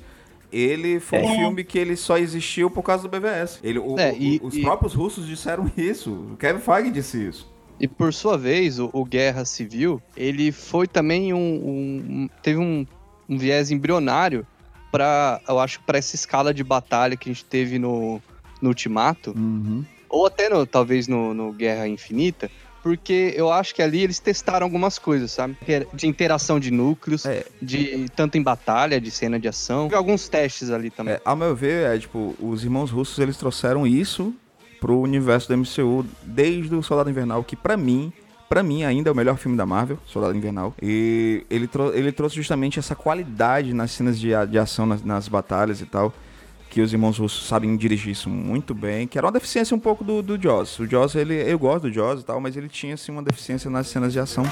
Ele 0.52 1.00
foi 1.00 1.20
um 1.20 1.30
É. 1.32 1.36
filme 1.38 1.64
que 1.64 1.78
ele 1.78 1.96
só 1.96 2.18
existiu 2.18 2.70
por 2.72 2.82
causa 2.84 3.04
do 3.04 3.10
BVS. 3.10 3.60
Ele, 3.64 3.78
o- 3.80 4.00
É, 4.00 4.12
o- 4.12 4.16
e- 4.18 4.40
os 4.44 4.56
e- 4.58 4.62
próprios 4.62 4.94
russos 4.94 5.28
disseram 5.28 5.70
isso. 5.78 6.12
O 6.34 6.38
Kevin 6.38 6.60
Feige 6.60 6.92
disse 6.92 7.28
isso. 7.28 7.48
E 7.80 7.88
por 7.88 8.14
sua 8.14 8.38
vez, 8.38 8.80
o, 8.80 8.90
o 8.92 9.06
Guerra 9.06 9.46
Civil, 9.46 10.02
ele 10.18 10.52
foi 10.52 10.88
também 10.88 11.34
um. 11.34 11.38
um- 11.38 12.06
um- 12.24 12.30
teve 12.42 12.60
um, 12.60 12.86
um 13.30 13.38
viés 13.38 13.72
embrionário 13.72 14.46
para, 14.92 15.40
eu 15.48 15.60
acho, 15.60 15.80
para 15.82 15.98
essa 16.00 16.16
escala 16.16 16.54
de 16.54 16.64
batalha 16.64 17.16
que 17.16 17.30
a 17.30 17.34
gente 17.34 17.46
teve 17.46 17.78
no, 17.78 18.20
no 18.62 18.70
Ultimato, 18.70 19.34
ou 20.10 20.26
até 20.26 20.50
no, 20.50 20.66
talvez 20.66 21.08
no, 21.08 21.34
no 21.34 21.54
Guerra 21.54 21.88
Infinita, 21.88 22.50
porque 22.84 23.34
eu 23.36 23.52
acho 23.52 23.74
que 23.76 23.82
ali 23.82 24.02
eles 24.02 24.20
testaram 24.20 24.66
algumas 24.66 24.98
coisas, 24.98 25.32
sabe? 25.32 25.58
De 25.94 26.08
interação 26.08 26.60
de 26.60 26.72
núcleos, 26.72 27.26
É. 27.26 27.46
de 27.62 28.06
tanto 28.16 28.38
em 28.38 28.42
batalha, 28.42 29.00
de 29.00 29.12
cena 29.12 29.40
de 29.40 29.48
ação. 29.48 29.90
Alguns 29.94 30.28
testes 30.30 30.70
ali 30.70 30.90
também. 30.90 31.16
É, 31.16 31.22
ao 31.26 31.36
meu 31.36 31.56
ver, 31.56 31.96
é 31.96 32.00
tipo, 32.00 32.36
os 32.40 32.64
irmãos 32.64 32.92
russos 32.92 33.18
eles 33.20 33.38
trouxeram 33.38 33.86
isso 33.86 34.34
pro 34.80 34.98
universo 35.00 35.48
do 35.48 35.58
MCU 35.58 36.06
desde 36.24 36.74
o 36.74 36.82
Soldado 36.82 37.10
Invernal, 37.10 37.44
que 37.44 37.56
pra 37.56 37.76
mim, 37.76 38.14
pra 38.48 38.64
mim 38.64 38.84
ainda 38.86 39.10
é 39.10 39.12
o 39.12 39.16
melhor 39.16 39.38
filme 39.38 39.58
da 39.58 39.66
Marvel, 39.66 40.00
Soldado 40.08 40.36
Invernal. 40.38 40.74
E 40.82 41.44
ele, 41.50 41.68
trou- 41.68 41.94
ele 41.94 42.12
trouxe 42.14 42.36
justamente 42.38 42.80
essa 42.80 42.96
qualidade 42.96 43.74
nas 43.74 43.92
cenas 43.92 44.18
de, 44.18 44.30
de 44.50 44.58
ação, 44.58 44.86
nas, 44.86 45.04
nas 45.04 45.28
batalhas 45.28 45.82
e 45.82 45.86
tal. 45.86 46.14
Que 46.70 46.82
os 46.82 46.94
irmãos 46.94 47.18
russos 47.18 47.48
sabem 47.48 47.76
dirigir 47.76 48.12
isso 48.12 48.30
muito 48.30 48.76
bem, 48.76 49.08
que 49.08 49.18
era 49.18 49.26
uma 49.26 49.34
deficiência 49.34 49.76
um 49.76 49.80
pouco 49.80 50.04
do, 50.04 50.22
do 50.22 50.42
Jaws. 50.42 50.80
O 50.80 50.88
Jaws, 50.88 51.16
ele, 51.16 51.34
eu 51.34 51.58
gosto 51.58 51.84
do 51.90 51.92
Jaws 51.92 52.22
e 52.22 52.24
tal, 52.24 52.40
mas 52.40 52.56
ele 52.56 52.70
tinha 52.70 52.94
assim 52.94 53.12
uma 53.12 53.24
deficiência 53.24 53.70
nas 53.70 53.88
cenas 53.88 54.14
de 54.14 54.20
ação. 54.20 54.46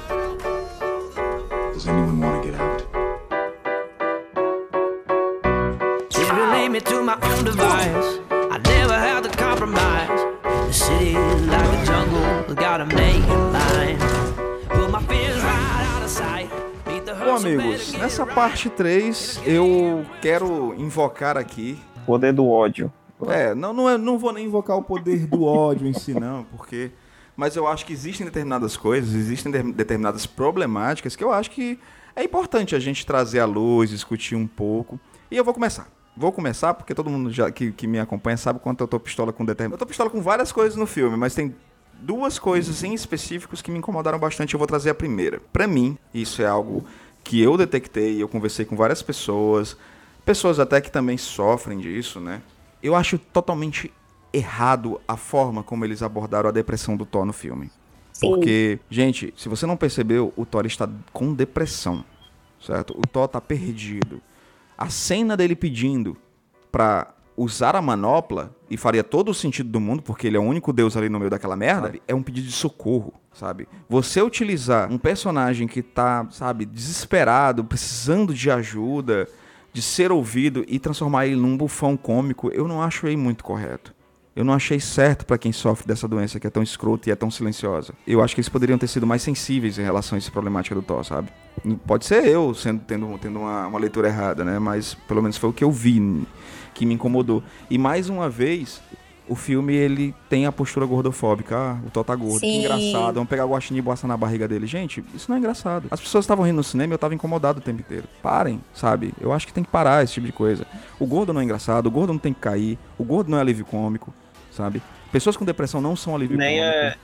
I 0.00 0.17
me 6.78 6.84
to 6.84 7.02
my 7.02 7.14
own 7.22 7.44
device, 7.44 8.20
I 8.30 8.58
never 8.58 8.94
have 8.94 9.22
to 9.28 9.36
compromise. 9.36 10.08
The 10.66 10.72
city 10.72 11.16
is 11.16 11.46
like 11.46 11.66
a 11.66 11.84
jungle, 11.84 12.54
gotta 12.54 12.86
make 12.86 13.16
it 13.16 13.52
mine. 13.52 13.98
Put 14.68 14.90
my 14.90 15.02
fears 15.02 15.42
right 15.42 15.86
out 15.96 16.02
of 16.04 16.08
sight. 16.10 16.48
Bom, 17.24 17.36
amigos, 17.36 17.92
nessa 17.94 18.24
parte 18.24 18.70
3, 18.70 19.40
eu 19.44 20.04
quero 20.22 20.74
invocar 20.78 21.36
aqui 21.36 21.78
Poder 22.06 22.32
do 22.32 22.48
ódio. 22.48 22.92
É, 23.28 23.54
não, 23.54 23.72
não, 23.72 23.88
é- 23.90 23.98
não 23.98 24.16
vou 24.18 24.32
nem 24.32 24.46
invocar 24.46 24.76
o 24.76 24.82
poder 24.82 25.26
do 25.26 25.44
ódio 25.44 25.86
em 25.86 25.92
si, 25.92 26.14
não, 26.14 26.44
porque. 26.44 26.90
Mas 27.36 27.54
eu 27.56 27.66
acho 27.66 27.84
que 27.84 27.92
existem 27.92 28.24
determinadas 28.26 28.76
coisas, 28.76 29.14
existem 29.14 29.50
de- 29.50 29.72
determinadas 29.72 30.26
problemáticas 30.26 31.14
que 31.16 31.22
eu 31.24 31.32
acho 31.32 31.50
que 31.50 31.78
é 32.14 32.22
importante 32.22 32.74
a 32.74 32.78
gente 32.78 33.04
trazer 33.04 33.40
à 33.40 33.44
luz, 33.46 33.90
discutir 33.90 34.36
um 34.36 34.46
pouco. 34.46 34.98
E 35.30 35.36
eu 35.36 35.44
vou 35.44 35.52
começar. 35.52 35.88
Vou 36.18 36.32
começar 36.32 36.74
porque 36.74 36.96
todo 36.96 37.08
mundo 37.08 37.30
já, 37.30 37.48
que, 37.48 37.70
que 37.70 37.86
me 37.86 38.00
acompanha 38.00 38.36
sabe 38.36 38.58
quanto 38.58 38.82
eu 38.82 38.88
tô 38.88 38.98
pistola 38.98 39.32
com 39.32 39.44
determinadas. 39.44 39.80
Eu 39.80 39.86
tô 39.86 39.86
pistola 39.86 40.10
com 40.10 40.20
várias 40.20 40.50
coisas 40.50 40.76
no 40.76 40.84
filme, 40.84 41.16
mas 41.16 41.32
tem 41.32 41.54
duas 42.00 42.40
coisas 42.40 42.82
em 42.82 42.92
específicos 42.92 43.62
que 43.62 43.70
me 43.70 43.78
incomodaram 43.78 44.18
bastante. 44.18 44.52
Eu 44.52 44.58
vou 44.58 44.66
trazer 44.66 44.90
a 44.90 44.94
primeira. 44.94 45.40
Pra 45.52 45.68
mim, 45.68 45.96
isso 46.12 46.42
é 46.42 46.46
algo 46.46 46.84
que 47.22 47.40
eu 47.40 47.56
detectei, 47.56 48.20
eu 48.20 48.26
conversei 48.26 48.64
com 48.64 48.74
várias 48.74 49.00
pessoas, 49.00 49.76
pessoas 50.24 50.58
até 50.58 50.80
que 50.80 50.90
também 50.90 51.16
sofrem 51.16 51.78
disso, 51.78 52.18
né? 52.18 52.42
Eu 52.82 52.96
acho 52.96 53.16
totalmente 53.16 53.92
errado 54.32 55.00
a 55.06 55.16
forma 55.16 55.62
como 55.62 55.84
eles 55.84 56.02
abordaram 56.02 56.48
a 56.48 56.52
depressão 56.52 56.96
do 56.96 57.06
Thor 57.06 57.24
no 57.24 57.32
filme. 57.32 57.70
Sim. 58.12 58.28
Porque, 58.28 58.80
gente, 58.90 59.32
se 59.36 59.48
você 59.48 59.66
não 59.66 59.76
percebeu, 59.76 60.32
o 60.36 60.44
Thor 60.44 60.66
está 60.66 60.88
com 61.12 61.32
depressão, 61.32 62.04
certo? 62.60 62.98
O 62.98 63.06
Thor 63.06 63.28
tá 63.28 63.40
perdido. 63.40 64.20
A 64.78 64.88
cena 64.88 65.36
dele 65.36 65.56
pedindo 65.56 66.16
pra 66.72 67.12
usar 67.36 67.76
a 67.76 67.82
manopla, 67.82 68.56
e 68.70 68.76
faria 68.76 69.02
todo 69.02 69.30
o 69.30 69.34
sentido 69.34 69.70
do 69.70 69.80
mundo, 69.80 70.02
porque 70.02 70.26
ele 70.26 70.36
é 70.36 70.40
o 70.40 70.42
único 70.42 70.72
deus 70.72 70.96
ali 70.96 71.08
no 71.08 71.18
meio 71.18 71.30
daquela 71.30 71.56
merda, 71.56 71.86
sabe? 71.86 72.02
é 72.06 72.14
um 72.14 72.22
pedido 72.22 72.46
de 72.46 72.52
socorro, 72.52 73.14
sabe? 73.32 73.68
Você 73.88 74.20
utilizar 74.20 74.90
um 74.92 74.98
personagem 74.98 75.66
que 75.66 75.82
tá, 75.82 76.26
sabe, 76.30 76.66
desesperado, 76.66 77.64
precisando 77.64 78.34
de 78.34 78.50
ajuda, 78.50 79.28
de 79.72 79.80
ser 79.80 80.12
ouvido 80.12 80.64
e 80.68 80.78
transformar 80.78 81.26
ele 81.26 81.36
num 81.36 81.56
bufão 81.56 81.96
cômico, 81.96 82.50
eu 82.52 82.66
não 82.66 82.82
acho 82.82 83.06
aí 83.06 83.16
muito 83.16 83.44
correto. 83.44 83.94
Eu 84.38 84.44
não 84.44 84.54
achei 84.54 84.78
certo 84.78 85.26
pra 85.26 85.36
quem 85.36 85.50
sofre 85.50 85.84
dessa 85.84 86.06
doença 86.06 86.38
que 86.38 86.46
é 86.46 86.50
tão 86.50 86.62
escrota 86.62 87.08
e 87.08 87.12
é 87.12 87.16
tão 87.16 87.28
silenciosa. 87.28 87.92
Eu 88.06 88.22
acho 88.22 88.36
que 88.36 88.40
eles 88.40 88.48
poderiam 88.48 88.78
ter 88.78 88.86
sido 88.86 89.04
mais 89.04 89.20
sensíveis 89.20 89.80
em 89.80 89.82
relação 89.82 90.14
a 90.14 90.18
essa 90.18 90.30
problemática 90.30 90.76
do 90.76 90.80
Thor, 90.80 91.02
sabe? 91.02 91.28
Pode 91.84 92.06
ser 92.06 92.24
eu 92.24 92.54
sendo 92.54 92.80
tendo, 92.86 93.18
tendo 93.18 93.40
uma, 93.40 93.66
uma 93.66 93.80
leitura 93.80 94.06
errada, 94.06 94.44
né? 94.44 94.60
Mas 94.60 94.94
pelo 94.94 95.20
menos 95.20 95.36
foi 95.36 95.50
o 95.50 95.52
que 95.52 95.64
eu 95.64 95.72
vi 95.72 96.24
que 96.72 96.86
me 96.86 96.94
incomodou. 96.94 97.42
E 97.68 97.76
mais 97.76 98.08
uma 98.08 98.30
vez, 98.30 98.80
o 99.28 99.34
filme 99.34 99.74
ele 99.74 100.14
tem 100.28 100.46
a 100.46 100.52
postura 100.52 100.86
gordofóbica. 100.86 101.56
Ah, 101.56 101.78
o 101.84 101.90
Thor 101.90 102.04
tá 102.04 102.14
gordo, 102.14 102.38
que 102.38 102.46
Sim. 102.46 102.60
engraçado. 102.60 103.14
Vamos 103.14 103.28
pegar 103.28 103.44
o 103.44 103.50
guaxinim 103.50 103.80
e 103.80 103.82
botar 103.82 104.06
na 104.06 104.16
barriga 104.16 104.46
dele. 104.46 104.68
Gente, 104.68 105.04
isso 105.16 105.28
não 105.28 105.34
é 105.34 105.40
engraçado. 105.40 105.88
As 105.90 106.00
pessoas 106.00 106.24
estavam 106.24 106.44
rindo 106.44 106.58
no 106.58 106.62
cinema 106.62 106.92
e 106.92 106.94
eu 106.94 106.98
tava 106.98 107.12
incomodado 107.12 107.58
o 107.58 107.62
tempo 107.62 107.80
inteiro. 107.80 108.06
Parem, 108.22 108.60
sabe? 108.72 109.12
Eu 109.20 109.32
acho 109.32 109.48
que 109.48 109.52
tem 109.52 109.64
que 109.64 109.70
parar 109.70 110.04
esse 110.04 110.14
tipo 110.14 110.26
de 110.26 110.32
coisa. 110.32 110.64
O 111.00 111.06
gordo 111.06 111.32
não 111.32 111.40
é 111.40 111.44
engraçado, 111.44 111.86
o 111.86 111.90
gordo 111.90 112.12
não 112.12 112.20
tem 112.20 112.32
que 112.32 112.38
cair, 112.38 112.78
o 112.96 113.02
gordo 113.02 113.32
não 113.32 113.38
é 113.38 113.40
alívio 113.40 113.64
cômico, 113.64 114.14
sabe? 114.58 114.82
Pessoas 115.12 115.36
com 115.36 115.44
depressão 115.44 115.80
não 115.80 115.94
são 115.94 116.14
alívio 116.14 116.36
Nem 116.36 116.58
cômico. 116.58 116.76
é, 116.76 116.96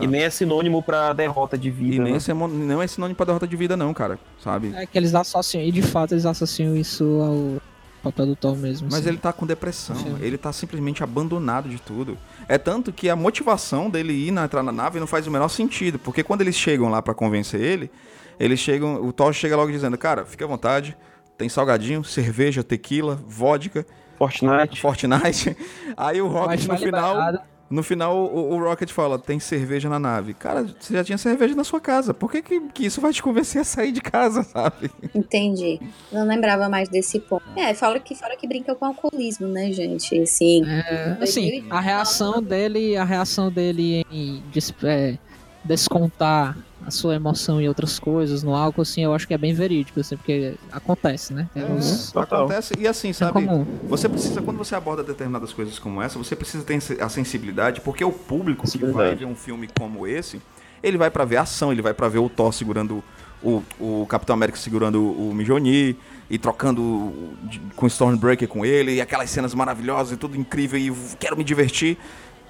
e 0.00 0.06
nem 0.06 0.22
é 0.22 0.30
sinônimo 0.30 0.82
pra 0.82 1.12
derrota 1.12 1.56
de 1.56 1.70
vida. 1.70 1.94
E 1.94 1.98
nem 1.98 2.12
né? 2.12 2.18
é 2.18 2.34
não 2.34 2.82
é 2.82 2.86
sinônimo 2.86 3.16
pra 3.16 3.26
derrota 3.26 3.46
de 3.46 3.56
vida, 3.56 3.76
não, 3.76 3.94
cara. 3.94 4.18
Sabe? 4.42 4.72
É 4.74 4.84
que 4.84 4.98
eles 4.98 5.14
associam, 5.14 5.62
e 5.62 5.70
de 5.70 5.82
fato 5.82 6.12
eles 6.12 6.26
associam 6.26 6.76
isso 6.76 7.04
ao, 7.04 7.62
papel 8.02 8.26
do 8.26 8.36
Thor 8.36 8.56
mesmo. 8.56 8.88
Mas 8.90 9.00
assim. 9.00 9.08
ele 9.08 9.18
tá 9.18 9.32
com 9.32 9.46
depressão, 9.46 9.96
Sim. 9.96 10.16
ele 10.20 10.36
tá 10.36 10.52
simplesmente 10.52 11.02
abandonado 11.02 11.68
de 11.68 11.80
tudo. 11.80 12.18
É 12.48 12.58
tanto 12.58 12.92
que 12.92 13.08
a 13.08 13.16
motivação 13.16 13.88
dele 13.88 14.12
ir 14.12 14.30
na, 14.30 14.44
entrar 14.44 14.62
na 14.62 14.72
nave 14.72 15.00
não 15.00 15.06
faz 15.06 15.26
o 15.26 15.30
menor 15.30 15.48
sentido, 15.48 15.98
porque 15.98 16.22
quando 16.22 16.40
eles 16.40 16.56
chegam 16.56 16.88
lá 16.88 17.00
pra 17.00 17.14
convencer 17.14 17.60
ele, 17.60 17.90
eles 18.38 18.60
chegam, 18.60 19.04
o 19.04 19.12
Thor 19.12 19.32
chega 19.32 19.56
logo 19.56 19.70
dizendo: 19.70 19.98
"Cara, 19.98 20.24
fica 20.24 20.44
à 20.44 20.48
vontade, 20.48 20.96
tem 21.36 21.48
salgadinho, 21.48 22.04
cerveja, 22.04 22.62
tequila, 22.62 23.20
vodka, 23.26 23.84
Fortnite. 24.18 24.80
Fortnite". 24.82 25.56
Aí 25.96 26.20
o 26.20 26.26
Rocket 26.28 26.66
no 26.66 26.76
final, 26.76 27.14
liberado. 27.14 27.40
no 27.70 27.82
final 27.82 28.16
o, 28.16 28.54
o 28.54 28.58
Rocket 28.62 28.90
fala: 28.90 29.18
"Tem 29.18 29.38
cerveja 29.38 29.88
na 29.88 29.98
nave". 29.98 30.34
Cara, 30.34 30.66
você 30.78 30.94
já 30.94 31.04
tinha 31.04 31.16
cerveja 31.18 31.54
na 31.54 31.64
sua 31.64 31.80
casa. 31.80 32.12
Por 32.12 32.30
que 32.30 32.42
que, 32.42 32.60
que 32.70 32.86
isso 32.86 33.00
vai 33.00 33.12
te 33.12 33.22
convencer 33.22 33.60
a 33.62 33.64
sair 33.64 33.92
de 33.92 34.00
casa, 34.00 34.42
sabe? 34.52 34.90
Entendi. 35.14 35.80
Não 36.12 36.26
lembrava 36.26 36.68
mais 36.68 36.88
desse 36.88 37.20
ponto. 37.20 37.44
É, 37.56 37.72
fala 37.74 37.98
que, 38.00 38.14
fala 38.14 38.36
que 38.36 38.46
brinca 38.46 38.74
com 38.74 38.84
alcoolismo, 38.86 39.46
né, 39.48 39.70
gente? 39.72 40.18
Assim, 40.20 40.62
É, 40.66 41.16
assim, 41.20 41.42
2019. 41.62 41.68
a 41.70 41.80
reação 41.80 42.42
dele, 42.42 42.96
a 42.96 43.04
reação 43.04 43.50
dele 43.50 44.04
em 44.10 44.42
des- 44.52 44.74
é, 44.82 45.16
descontar 45.64 46.56
a 46.88 46.90
sua 46.90 47.14
emoção 47.14 47.60
em 47.60 47.68
outras 47.68 47.98
coisas, 47.98 48.42
no 48.42 48.54
álcool, 48.54 48.82
assim, 48.82 49.04
eu 49.04 49.14
acho 49.14 49.28
que 49.28 49.34
é 49.34 49.38
bem 49.38 49.54
verídico, 49.54 50.00
assim, 50.00 50.16
porque 50.16 50.54
acontece, 50.72 51.32
né? 51.32 51.48
É. 51.54 51.60
Temos- 51.62 52.10
Total. 52.12 52.40
Acontece 52.46 52.74
e 52.78 52.86
assim, 52.88 53.10
é 53.10 53.12
sabe? 53.12 53.32
comum. 53.32 53.64
Você 53.88 54.08
precisa, 54.08 54.42
quando 54.42 54.56
você 54.56 54.74
aborda 54.74 55.02
determinadas 55.04 55.52
coisas 55.52 55.78
como 55.78 56.02
essa, 56.02 56.18
você 56.18 56.34
precisa 56.34 56.64
ter 56.64 56.78
a 57.00 57.08
sensibilidade, 57.08 57.80
porque 57.82 58.04
o 58.04 58.10
público 58.12 58.68
que 58.68 58.78
vai 58.86 59.14
ver 59.14 59.24
um 59.26 59.34
filme 59.36 59.68
como 59.78 60.06
esse, 60.06 60.40
ele 60.82 60.96
vai 60.98 61.10
pra 61.10 61.24
ver 61.24 61.36
a 61.36 61.42
ação, 61.42 61.70
ele 61.72 61.82
vai 61.82 61.92
pra 61.94 62.08
ver 62.08 62.18
o 62.18 62.28
Thor 62.28 62.52
segurando 62.52 63.02
o, 63.42 63.62
o 63.78 64.06
Capitão 64.08 64.34
América 64.34 64.58
segurando 64.58 65.00
o 65.00 65.32
Mjolnir 65.32 65.94
e 66.28 66.38
trocando 66.38 67.12
de- 67.44 67.60
com 67.76 67.86
o 67.86 67.88
Stormbreaker 67.88 68.48
com 68.48 68.64
ele, 68.66 68.94
e 68.94 69.00
aquelas 69.00 69.30
cenas 69.30 69.54
maravilhosas 69.54 70.12
e 70.12 70.16
tudo 70.16 70.36
incrível, 70.36 70.78
e 70.78 70.92
quero 71.20 71.36
me 71.36 71.44
divertir. 71.44 71.96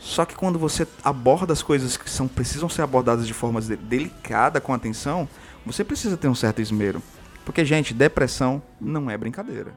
Só 0.00 0.24
que 0.24 0.34
quando 0.34 0.58
você 0.58 0.86
aborda 1.02 1.52
as 1.52 1.62
coisas 1.62 1.96
que 1.96 2.08
são, 2.08 2.28
precisam 2.28 2.68
ser 2.68 2.82
abordadas 2.82 3.26
de 3.26 3.34
forma 3.34 3.60
de- 3.60 3.76
delicada, 3.76 4.60
com 4.60 4.72
atenção, 4.72 5.28
você 5.66 5.82
precisa 5.84 6.16
ter 6.16 6.28
um 6.28 6.34
certo 6.34 6.60
esmero. 6.62 7.02
Porque, 7.44 7.64
gente, 7.64 7.92
depressão 7.94 8.62
não 8.80 9.10
é 9.10 9.16
brincadeira. 9.16 9.72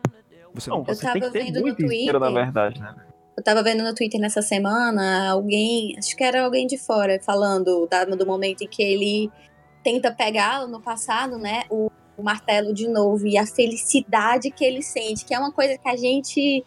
Você 0.53 0.69
Não, 0.69 0.77
não 0.79 0.85
você 0.85 1.01
tem 1.01 1.13
que 1.13 1.19
tava 1.21 1.31
ter 1.31 1.43
vendo 1.45 1.55
no 1.55 1.61
muito 1.61 1.83
esmero, 1.83 2.19
na 2.19 2.25
Twitter. 2.27 2.43
verdade, 2.45 2.79
né? 2.81 2.95
Eu 3.37 3.43
tava 3.43 3.63
vendo 3.63 3.81
no 3.83 3.95
Twitter 3.95 4.19
nessa 4.19 4.41
semana 4.41 5.29
alguém, 5.31 5.95
acho 5.97 6.15
que 6.15 6.23
era 6.23 6.43
alguém 6.43 6.67
de 6.67 6.77
fora, 6.77 7.19
falando 7.23 7.87
da- 7.89 8.03
do 8.05 8.25
momento 8.25 8.61
em 8.63 8.67
que 8.67 8.83
ele 8.83 9.31
tenta 9.83 10.11
pegar 10.11 10.67
no 10.67 10.79
passado, 10.81 11.37
né, 11.37 11.63
o, 11.69 11.89
o 12.17 12.21
martelo 12.21 12.73
de 12.73 12.87
novo 12.89 13.25
e 13.25 13.37
a 13.37 13.45
felicidade 13.47 14.51
que 14.51 14.63
ele 14.63 14.83
sente, 14.83 15.25
que 15.25 15.33
é 15.33 15.39
uma 15.39 15.51
coisa 15.51 15.77
que 15.77 15.89
a 15.89 15.95
gente 15.95 16.63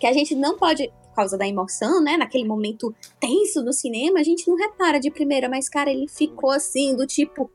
que 0.00 0.06
a 0.06 0.12
gente 0.12 0.34
não 0.34 0.58
pode 0.58 0.90
causa 1.16 1.36
da 1.36 1.46
emoção, 1.48 2.02
né, 2.02 2.16
naquele 2.16 2.44
momento 2.44 2.94
tenso 3.18 3.62
no 3.64 3.72
cinema, 3.72 4.20
a 4.20 4.22
gente 4.22 4.46
não 4.48 4.56
repara 4.56 5.00
de 5.00 5.10
primeira, 5.10 5.48
mas 5.48 5.68
cara, 5.68 5.90
ele 5.90 6.06
ficou 6.08 6.50
assim 6.50 6.94
do 6.94 7.06
tipo 7.06 7.50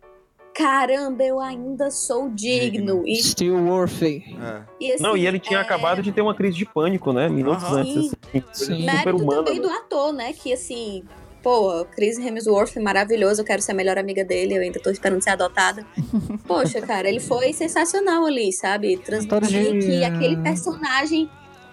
Caramba, 0.54 1.24
eu 1.24 1.40
ainda 1.40 1.90
sou 1.90 2.30
digno. 2.30 3.04
E, 3.08 3.16
Still 3.24 3.56
worthy. 3.58 4.22
É. 4.38 4.64
e, 4.82 4.92
assim, 4.92 5.02
Não, 5.04 5.16
e 5.16 5.26
ele 5.26 5.40
tinha 5.40 5.60
é- 5.60 5.62
acabado 5.62 6.02
de 6.02 6.12
ter 6.12 6.22
uma 6.22 6.36
crise 6.36 6.58
de 6.58 6.66
pânico, 6.66 7.14
né? 7.14 7.30
Minutos 7.30 7.64
Aham. 7.64 7.78
antes, 7.80 7.98
assim. 7.98 8.44
Sim. 8.52 8.90
Super 8.98 9.16
humana. 9.16 9.44
também 9.46 9.62
do 9.62 9.70
ator, 9.70 10.12
né? 10.12 10.34
Que 10.34 10.52
assim, 10.52 11.04
pô, 11.42 11.86
Chris 11.86 12.20
Hemsworth 12.20 12.76
maravilhoso, 12.82 13.42
eu 13.42 13.46
quero 13.46 13.62
ser 13.62 13.72
a 13.72 13.76
melhor 13.76 13.98
amiga 13.98 14.26
dele, 14.26 14.56
eu 14.58 14.62
ainda 14.62 14.78
tô 14.80 14.90
esperando 14.90 15.22
ser 15.24 15.30
adotada. 15.30 15.86
Poxa, 16.46 16.82
cara, 16.82 17.08
ele 17.08 17.22
foi 17.22 17.54
sensacional 17.54 18.26
ali, 18.26 18.52
sabe? 18.52 18.98
Transmitir 18.98 19.80
que 19.80 20.04
aquele 20.04 20.36
personagem 20.36 21.30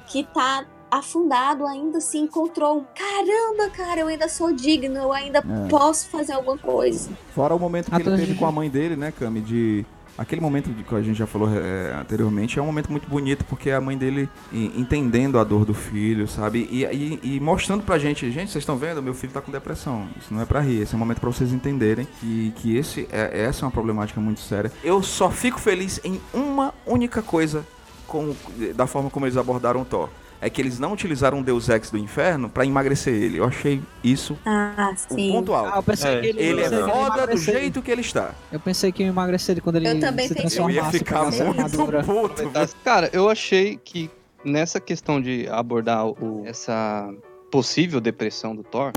que 0.06 0.22
tá 0.32 0.64
afundado 0.90 1.66
ainda 1.66 2.00
se 2.00 2.18
encontrou. 2.18 2.84
Caramba, 2.94 3.70
cara, 3.74 4.00
eu 4.00 4.08
ainda 4.08 4.28
sou 4.28 4.52
digno, 4.52 4.96
eu 4.96 5.12
ainda 5.12 5.38
É. 5.38 5.68
posso 5.68 6.08
fazer 6.08 6.32
alguma 6.32 6.58
coisa. 6.58 7.10
Fora 7.34 7.54
o 7.54 7.58
momento 7.58 7.90
que 7.90 7.94
ele 7.96 8.02
Ator 8.02 8.16
teve 8.18 8.32
de- 8.32 8.38
com 8.38 8.46
a 8.46 8.52
mãe 8.52 8.68
dele, 8.70 8.96
né, 8.96 9.12
Cami? 9.12 9.40
De. 9.40 9.84
Aquele 10.16 10.40
momento 10.40 10.68
de- 10.72 10.82
que 10.82 10.92
a 10.96 11.00
gente 11.00 11.16
já 11.16 11.28
falou 11.28 11.48
é, 11.48 11.94
anteriormente 12.00 12.58
é 12.58 12.62
um 12.62 12.66
momento 12.66 12.90
muito 12.90 13.08
bonito, 13.08 13.44
porque 13.44 13.70
a 13.70 13.80
mãe 13.80 13.96
dele 13.96 14.28
entendendo 14.52 15.38
a 15.38 15.44
dor 15.44 15.64
do 15.64 15.72
filho, 15.72 16.26
sabe? 16.26 16.68
E, 16.72 16.84
e- 16.84 17.20
e 17.36 17.40
mostrando 17.40 17.84
pra 17.84 17.98
gente, 17.98 18.28
gente, 18.32 18.50
vocês 18.50 18.62
estão 18.62 18.76
vendo? 18.76 19.00
Meu 19.00 19.14
filho 19.14 19.32
tá 19.32 19.40
com 19.40 19.52
depressão. 19.52 20.08
Isso 20.20 20.34
não 20.34 20.40
é 20.42 20.44
pra 20.44 20.58
rir, 20.60 20.80
esse 20.82 20.92
é 20.92 20.96
um 20.96 20.98
momento 20.98 21.20
pra 21.20 21.30
vocês 21.30 21.52
entenderem 21.52 22.04
que, 22.18 22.52
que 22.56 22.76
esse 22.76 23.06
é, 23.12 23.44
essa 23.44 23.64
é 23.64 23.66
uma 23.66 23.70
problemática 23.70 24.20
muito 24.20 24.40
séria. 24.40 24.72
Eu 24.82 25.04
só 25.04 25.30
fico 25.30 25.60
feliz 25.60 26.00
em 26.02 26.20
uma 26.34 26.74
única 26.84 27.22
coisa 27.22 27.64
com, 28.08 28.34
da 28.74 28.88
forma 28.88 29.10
como 29.10 29.24
eles 29.24 29.36
abordaram 29.36 29.82
o 29.82 29.84
Thor. 29.84 30.08
É 30.40 30.48
que 30.48 30.60
eles 30.62 30.78
não 30.78 30.92
utilizaram 30.92 31.40
o 31.40 31.42
Deus 31.42 31.68
Ex 31.68 31.90
do 31.90 31.98
inferno 31.98 32.48
pra 32.48 32.64
emagrecer 32.64 33.12
ele. 33.12 33.38
Eu 33.38 33.44
achei 33.44 33.82
isso 34.04 34.38
Ah, 34.46 34.92
o 35.10 35.14
sim. 35.14 35.32
ponto 35.32 35.52
Ah, 35.52 35.58
alto. 35.58 35.76
eu 35.78 35.82
pensei 35.82 36.10
É, 36.14 36.20
que 36.20 36.26
ele, 36.28 36.40
Ele 36.42 36.60
é 36.62 36.68
foda 36.70 37.26
do 37.26 37.36
jeito 37.36 37.82
que 37.82 37.90
ele 37.90 38.02
está. 38.02 38.30
Eu 38.52 38.60
pensei 38.60 38.92
que 38.92 39.02
ia 39.02 39.08
emagrecer 39.08 39.54
ele 39.54 39.60
quando 39.60 39.76
ele 39.76 39.88
Eu 39.88 39.98
também 40.00 40.28
se 40.28 40.34
pensei. 40.34 40.60
Eu 40.60 40.66
transformasse. 40.66 40.96
ia 40.96 40.98
ficar 41.00 41.24
muito 41.24 42.04
puto. 42.04 42.50
Cara, 42.84 43.10
eu 43.12 43.28
achei 43.28 43.76
que 43.82 44.08
nessa 44.44 44.78
questão 44.78 45.20
de 45.20 45.48
abordar 45.50 46.06
o- 46.06 46.44
essa 46.46 47.12
possível 47.50 48.00
depressão 48.00 48.54
do 48.54 48.62
Thor, 48.62 48.92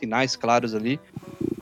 sinais 0.00 0.34
claros 0.34 0.74
ali, 0.74 0.98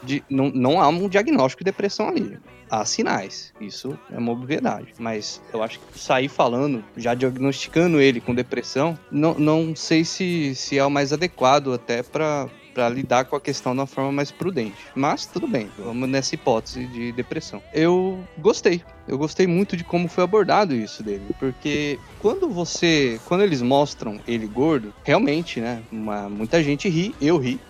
de, 0.03 0.25
não, 0.31 0.49
não 0.51 0.81
há 0.81 0.89
um 0.89 1.09
diagnóstico 1.11 1.63
de 1.63 1.67
depressão 1.71 2.09
ali. 2.09 2.39
Há 2.71 2.85
sinais, 2.85 3.53
isso 3.61 3.99
é 4.13 4.19
uma 4.19 4.33
obviedade. 4.33 4.95
Mas 4.99 5.43
eu 5.53 5.63
acho 5.63 5.81
que 5.81 5.99
sair 5.99 6.29
falando, 6.29 6.85
já 6.97 7.15
diagnosticando 7.15 8.01
ele 8.01 8.21
com 8.21 8.35
depressão, 8.35 8.97
não, 9.11 9.35
não 9.35 9.75
sei 9.75 10.05
se, 10.05 10.55
se 10.55 10.79
é 10.79 10.85
o 10.85 10.91
mais 10.91 11.13
adequado 11.13 11.73
até 11.73 12.03
pra 12.03 12.49
pra 12.73 12.89
lidar 12.89 13.25
com 13.25 13.35
a 13.35 13.41
questão 13.41 13.73
de 13.73 13.81
uma 13.81 13.87
forma 13.87 14.13
mais 14.13 14.31
prudente. 14.31 14.77
Mas 14.95 15.27
tudo 15.27 15.49
bem, 15.49 15.69
vamos 15.77 16.09
nessa 16.09 16.37
hipótese 16.37 16.87
de 16.87 17.11
depressão. 17.11 17.61
Eu 17.75 18.23
gostei, 18.39 18.81
eu 19.09 19.19
gostei 19.19 19.45
muito 19.49 19.77
de 19.77 19.83
como 19.83 20.07
foi 20.09 20.23
abordado 20.23 20.73
isso 20.73 21.03
dele, 21.03 21.25
porque 21.37 21.99
quando 22.21 22.49
você, 22.49 23.21
quando 23.25 23.43
eles 23.43 23.61
mostram 23.61 24.21
ele 24.25 24.47
gordo, 24.47 24.95
realmente, 25.03 25.61
né, 25.61 25.83
uma- 25.91 26.29
muita 26.29 26.63
gente 26.63 26.89
ri, 26.89 27.13
eu 27.21 27.39
ri. 27.39 27.61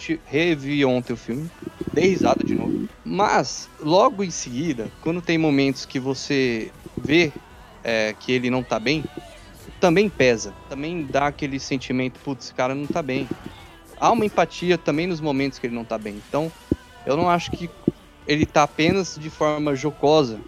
Que 0.00 0.20
revi 0.26 0.84
ontem 0.84 1.12
o 1.12 1.16
filme, 1.16 1.50
dei 1.92 2.08
risada 2.08 2.44
de 2.44 2.54
novo. 2.54 2.88
Mas, 3.04 3.68
logo 3.80 4.22
em 4.22 4.30
seguida, 4.30 4.88
quando 5.02 5.20
tem 5.20 5.36
momentos 5.36 5.84
que 5.84 5.98
você 5.98 6.70
vê 6.96 7.32
é, 7.82 8.14
que 8.18 8.32
ele 8.32 8.48
não 8.48 8.62
tá 8.62 8.78
bem, 8.78 9.04
também 9.80 10.08
pesa. 10.08 10.54
Também 10.68 11.04
dá 11.04 11.26
aquele 11.26 11.58
sentimento, 11.58 12.20
putz, 12.20 12.46
esse 12.46 12.54
cara 12.54 12.74
não 12.74 12.86
tá 12.86 13.02
bem. 13.02 13.28
Há 13.98 14.10
uma 14.12 14.24
empatia 14.24 14.78
também 14.78 15.06
nos 15.06 15.20
momentos 15.20 15.58
que 15.58 15.66
ele 15.66 15.74
não 15.74 15.84
tá 15.84 15.98
bem. 15.98 16.20
Então, 16.28 16.50
eu 17.04 17.16
não 17.16 17.28
acho 17.28 17.50
que 17.50 17.68
ele 18.26 18.46
tá 18.46 18.62
apenas 18.62 19.16
de 19.20 19.28
forma 19.28 19.74
jocosa. 19.74 20.38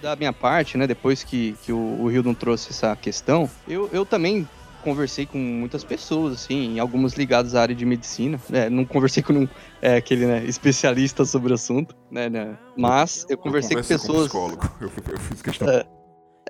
Da 0.00 0.16
minha 0.16 0.32
parte, 0.32 0.76
né, 0.76 0.86
depois 0.86 1.22
que, 1.24 1.54
que 1.64 1.72
o, 1.72 2.02
o 2.02 2.10
Hildon 2.10 2.34
trouxe 2.34 2.70
essa 2.70 2.94
questão, 2.94 3.48
eu, 3.66 3.88
eu 3.90 4.04
também 4.04 4.46
conversei 4.84 5.24
com 5.24 5.38
muitas 5.38 5.82
pessoas, 5.82 6.34
assim, 6.34 6.78
algumas 6.78 7.14
ligadas 7.14 7.54
à 7.54 7.62
área 7.62 7.74
de 7.74 7.86
medicina. 7.86 8.38
né, 8.48 8.68
não 8.68 8.84
conversei 8.84 9.22
com 9.22 9.32
um, 9.32 9.48
é, 9.80 9.96
aquele 9.96 10.26
né, 10.26 10.44
especialista 10.44 11.24
sobre 11.24 11.50
o 11.50 11.54
assunto, 11.54 11.96
né, 12.10 12.28
né, 12.28 12.56
mas 12.76 13.24
eu 13.28 13.38
conversei 13.38 13.76
com 13.76 13.82
pessoas. 13.82 14.28
psicólogo. 14.28 14.70
Eu, 14.80 14.92
eu 15.08 15.18
fiz 15.18 15.42
questão. 15.42 15.68
É. 15.68 15.86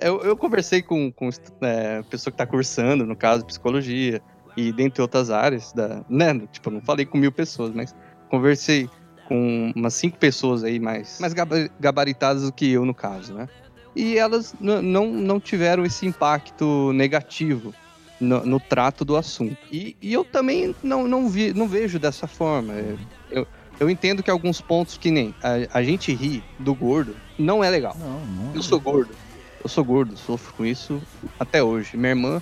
Eu, 0.01 0.21
eu 0.21 0.35
conversei 0.35 0.81
com, 0.81 1.09
com 1.09 1.29
é, 1.61 2.03
pessoa 2.03 2.29
que 2.29 2.37
tá 2.37 2.45
cursando, 2.45 3.05
no 3.05 3.15
caso, 3.15 3.45
psicologia, 3.45 4.21
e 4.57 4.71
dentre 4.71 5.01
outras 5.01 5.29
áreas, 5.29 5.71
da, 5.71 6.03
né? 6.09 6.33
Tipo, 6.51 6.69
eu 6.69 6.73
não 6.73 6.81
falei 6.81 7.05
com 7.05 7.17
mil 7.17 7.31
pessoas, 7.31 7.71
mas 7.73 7.95
conversei 8.29 8.89
com 9.27 9.71
umas 9.75 9.93
cinco 9.93 10.17
pessoas 10.17 10.63
aí 10.63 10.79
mais, 10.79 11.19
mais 11.19 11.33
gaba- 11.33 11.69
gabaritadas 11.79 12.43
do 12.43 12.51
que 12.51 12.69
eu, 12.71 12.85
no 12.85 12.93
caso, 12.93 13.33
né? 13.33 13.47
E 13.95 14.17
elas 14.17 14.53
não, 14.59 15.07
não 15.07 15.39
tiveram 15.39 15.85
esse 15.85 16.05
impacto 16.05 16.91
negativo 16.91 17.73
no, 18.19 18.45
no 18.45 18.59
trato 18.59 19.03
do 19.03 19.15
assunto. 19.15 19.57
E, 19.71 19.95
e 20.01 20.13
eu 20.13 20.23
também 20.23 20.75
não, 20.83 21.07
não, 21.07 21.29
vi, 21.29 21.53
não 21.53 21.67
vejo 21.67 21.99
dessa 21.99 22.27
forma. 22.27 22.73
É, 22.73 22.95
Eu, 23.29 23.47
eu 23.79 23.89
entendo 23.89 24.23
que 24.23 24.31
alguns 24.31 24.61
pontos 24.61 24.97
que 24.97 25.11
nem 25.11 25.33
a, 25.41 25.79
a 25.79 25.83
gente 25.83 26.13
ri 26.13 26.43
do 26.59 26.73
gordo 26.73 27.15
não 27.37 27.63
é 27.63 27.69
legal. 27.69 27.95
Não, 27.99 28.25
não. 28.25 28.55
Eu 28.55 28.61
sou 28.61 28.79
gordo. 28.79 29.15
Eu 29.63 29.69
sou 29.69 29.83
gordo, 29.83 30.15
sofro 30.15 30.53
com 30.53 30.65
isso 30.65 31.01
até 31.39 31.63
hoje. 31.63 31.97
Minha 31.97 32.11
irmã, 32.11 32.41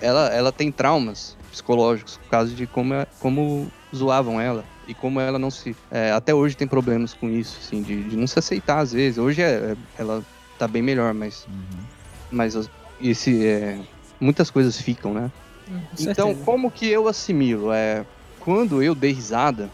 ela, 0.00 0.28
ela 0.28 0.52
tem 0.52 0.70
traumas 0.70 1.36
psicológicos 1.50 2.16
por 2.18 2.28
causa 2.28 2.54
de 2.54 2.66
como, 2.66 2.94
é- 2.94 3.06
como 3.18 3.66
zoavam 3.94 4.40
ela. 4.40 4.64
E 4.86 4.94
como 4.94 5.20
ela 5.20 5.38
não 5.38 5.50
se. 5.50 5.74
é, 5.90 6.10
até 6.12 6.34
hoje 6.34 6.56
tem 6.56 6.66
problemas 6.68 7.14
com 7.14 7.30
isso, 7.30 7.58
assim, 7.64 7.80
de, 7.82 8.02
de 8.04 8.16
não 8.16 8.26
se 8.26 8.38
aceitar 8.38 8.78
às 8.80 8.92
vezes. 8.92 9.18
Hoje 9.18 9.40
é, 9.40 9.72
é- 9.72 9.76
ela 9.98 10.22
tá 10.58 10.68
bem 10.68 10.82
melhor, 10.82 11.14
mas. 11.14 11.46
Mas 12.30 12.54
as- 12.56 12.70
esse, 13.00 13.44
é, 13.46 13.80
muitas 14.20 14.50
coisas 14.50 14.78
ficam, 14.80 15.14
né? 15.14 15.30
Hum, 15.68 15.80
com 15.96 16.02
Então, 16.10 16.34
como 16.34 16.70
que 16.70 16.86
eu 16.86 17.08
assimilo? 17.08 17.72
É, 17.72 18.04
quando 18.38 18.82
eu 18.82 18.94
dei 18.94 19.12
risada, 19.12 19.70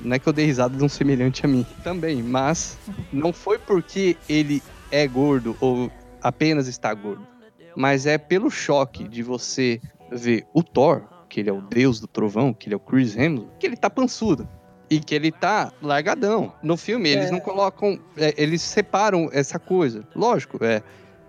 não 0.00 0.14
é 0.16 0.18
que 0.18 0.26
eu 0.28 0.32
dei 0.32 0.46
risada 0.46 0.76
de 0.76 0.82
um 0.84 0.88
semelhante 0.88 1.44
a 1.44 1.48
mim 1.48 1.66
também, 1.82 2.22
mas 2.22 2.78
não 3.12 3.32
foi 3.32 3.58
porque 3.58 4.16
ele 4.28 4.62
é 4.90 5.06
gordo 5.06 5.56
ou 5.60 5.90
apenas 6.22 6.66
está 6.68 6.92
gordo. 6.94 7.26
Mas 7.76 8.06
é 8.06 8.16
pelo 8.18 8.50
choque 8.50 9.08
de 9.08 9.22
você 9.22 9.80
ver 10.12 10.46
o 10.54 10.62
Thor, 10.62 11.02
que 11.28 11.40
ele 11.40 11.50
é 11.50 11.52
o 11.52 11.60
deus 11.60 11.98
do 11.98 12.06
trovão, 12.06 12.52
que 12.54 12.68
ele 12.68 12.74
é 12.74 12.76
o 12.76 12.80
Chris 12.80 13.16
Hemsworth, 13.16 13.50
que 13.58 13.66
ele 13.66 13.76
tá 13.76 13.90
pançudo. 13.90 14.48
E 14.88 15.00
que 15.00 15.12
ele 15.14 15.32
tá 15.32 15.72
largadão. 15.82 16.52
No 16.62 16.76
filme, 16.76 17.08
eles 17.08 17.26
É. 17.26 17.30
não 17.32 17.40
colocam. 17.40 17.98
é, 18.16 18.32
eles 18.36 18.62
separam 18.62 19.28
essa 19.32 19.58
coisa. 19.58 20.06
Lógico, 20.14 20.62
é. 20.64 20.82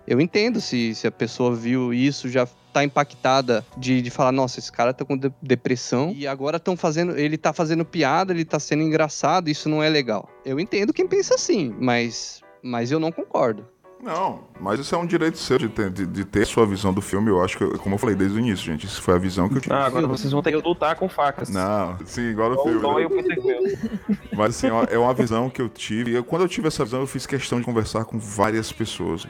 Eu 0.07 0.21
entendo 0.21 0.61
se, 0.61 0.93
se 0.95 1.07
a 1.07 1.11
pessoa 1.11 1.55
viu 1.55 1.93
isso, 1.93 2.29
já 2.29 2.47
tá 2.71 2.83
impactada 2.83 3.65
de, 3.77 4.01
de 4.01 4.09
falar, 4.09 4.31
nossa, 4.31 4.59
esse 4.59 4.71
cara 4.71 4.93
tá 4.93 5.03
com 5.05 5.17
de- 5.17 5.31
depressão 5.41 6.13
e 6.15 6.27
agora 6.27 6.57
estão 6.57 6.75
fazendo. 6.77 7.17
Ele 7.17 7.37
tá 7.37 7.53
fazendo 7.53 7.83
piada, 7.85 8.33
ele 8.33 8.45
tá 8.45 8.59
sendo 8.59 8.83
engraçado, 8.83 9.49
isso 9.49 9.67
não 9.69 9.81
é 9.81 9.89
legal. 9.89 10.29
Eu 10.45 10.59
entendo 10.59 10.93
quem 10.93 11.07
pensa 11.07 11.35
assim, 11.35 11.73
mas. 11.79 12.41
Mas 12.61 12.91
eu 12.91 12.99
não 12.99 13.11
concordo. 13.11 13.65
Não, 14.03 14.41
mas 14.59 14.79
isso 14.79 14.93
é 14.93 14.97
um 14.97 15.05
direito 15.05 15.37
seu 15.37 15.57
de 15.57 15.67
ter, 15.69 15.89
de, 15.89 16.05
de 16.05 16.25
ter 16.25 16.43
a 16.43 16.45
sua 16.45 16.65
visão 16.67 16.93
do 16.93 17.01
filme. 17.01 17.29
Eu 17.29 17.41
acho 17.43 17.57
que, 17.57 17.65
como 17.79 17.95
eu 17.95 17.99
falei 17.99 18.15
desde 18.15 18.37
o 18.37 18.39
início, 18.39 18.63
gente, 18.65 18.85
isso 18.85 19.01
foi 19.01 19.15
a 19.15 19.17
visão 19.17 19.47
que 19.49 19.55
eu 19.57 19.61
tive. 19.61 19.73
Ah, 19.73 19.85
agora 19.85 20.05
vocês 20.05 20.31
vão 20.31 20.43
ter 20.43 20.51
que 20.51 20.57
lutar 20.67 20.95
com 20.95 21.09
facas. 21.09 21.49
Não, 21.49 21.97
sim, 22.05 22.29
igual 22.29 22.51
o 22.51 22.63
filme. 22.63 22.79
Dó 22.81 22.99
né? 22.99 23.05
e. 23.05 24.35
Mas 24.35 24.55
assim, 24.57 24.67
é 24.67 24.71
uma- 24.73 24.83
é 24.83 24.97
uma 24.99 25.13
visão 25.13 25.49
que 25.49 25.59
eu 25.61 25.69
tive. 25.69 26.11
E 26.11 26.15
eu- 26.15 26.23
quando 26.23 26.43
eu 26.43 26.47
tive 26.49 26.67
essa 26.67 26.83
visão, 26.83 26.99
eu 26.99 27.07
fiz 27.07 27.25
questão 27.25 27.57
de 27.59 27.65
conversar 27.65 28.05
com 28.05 28.19
várias 28.19 28.71
pessoas, 28.71 29.25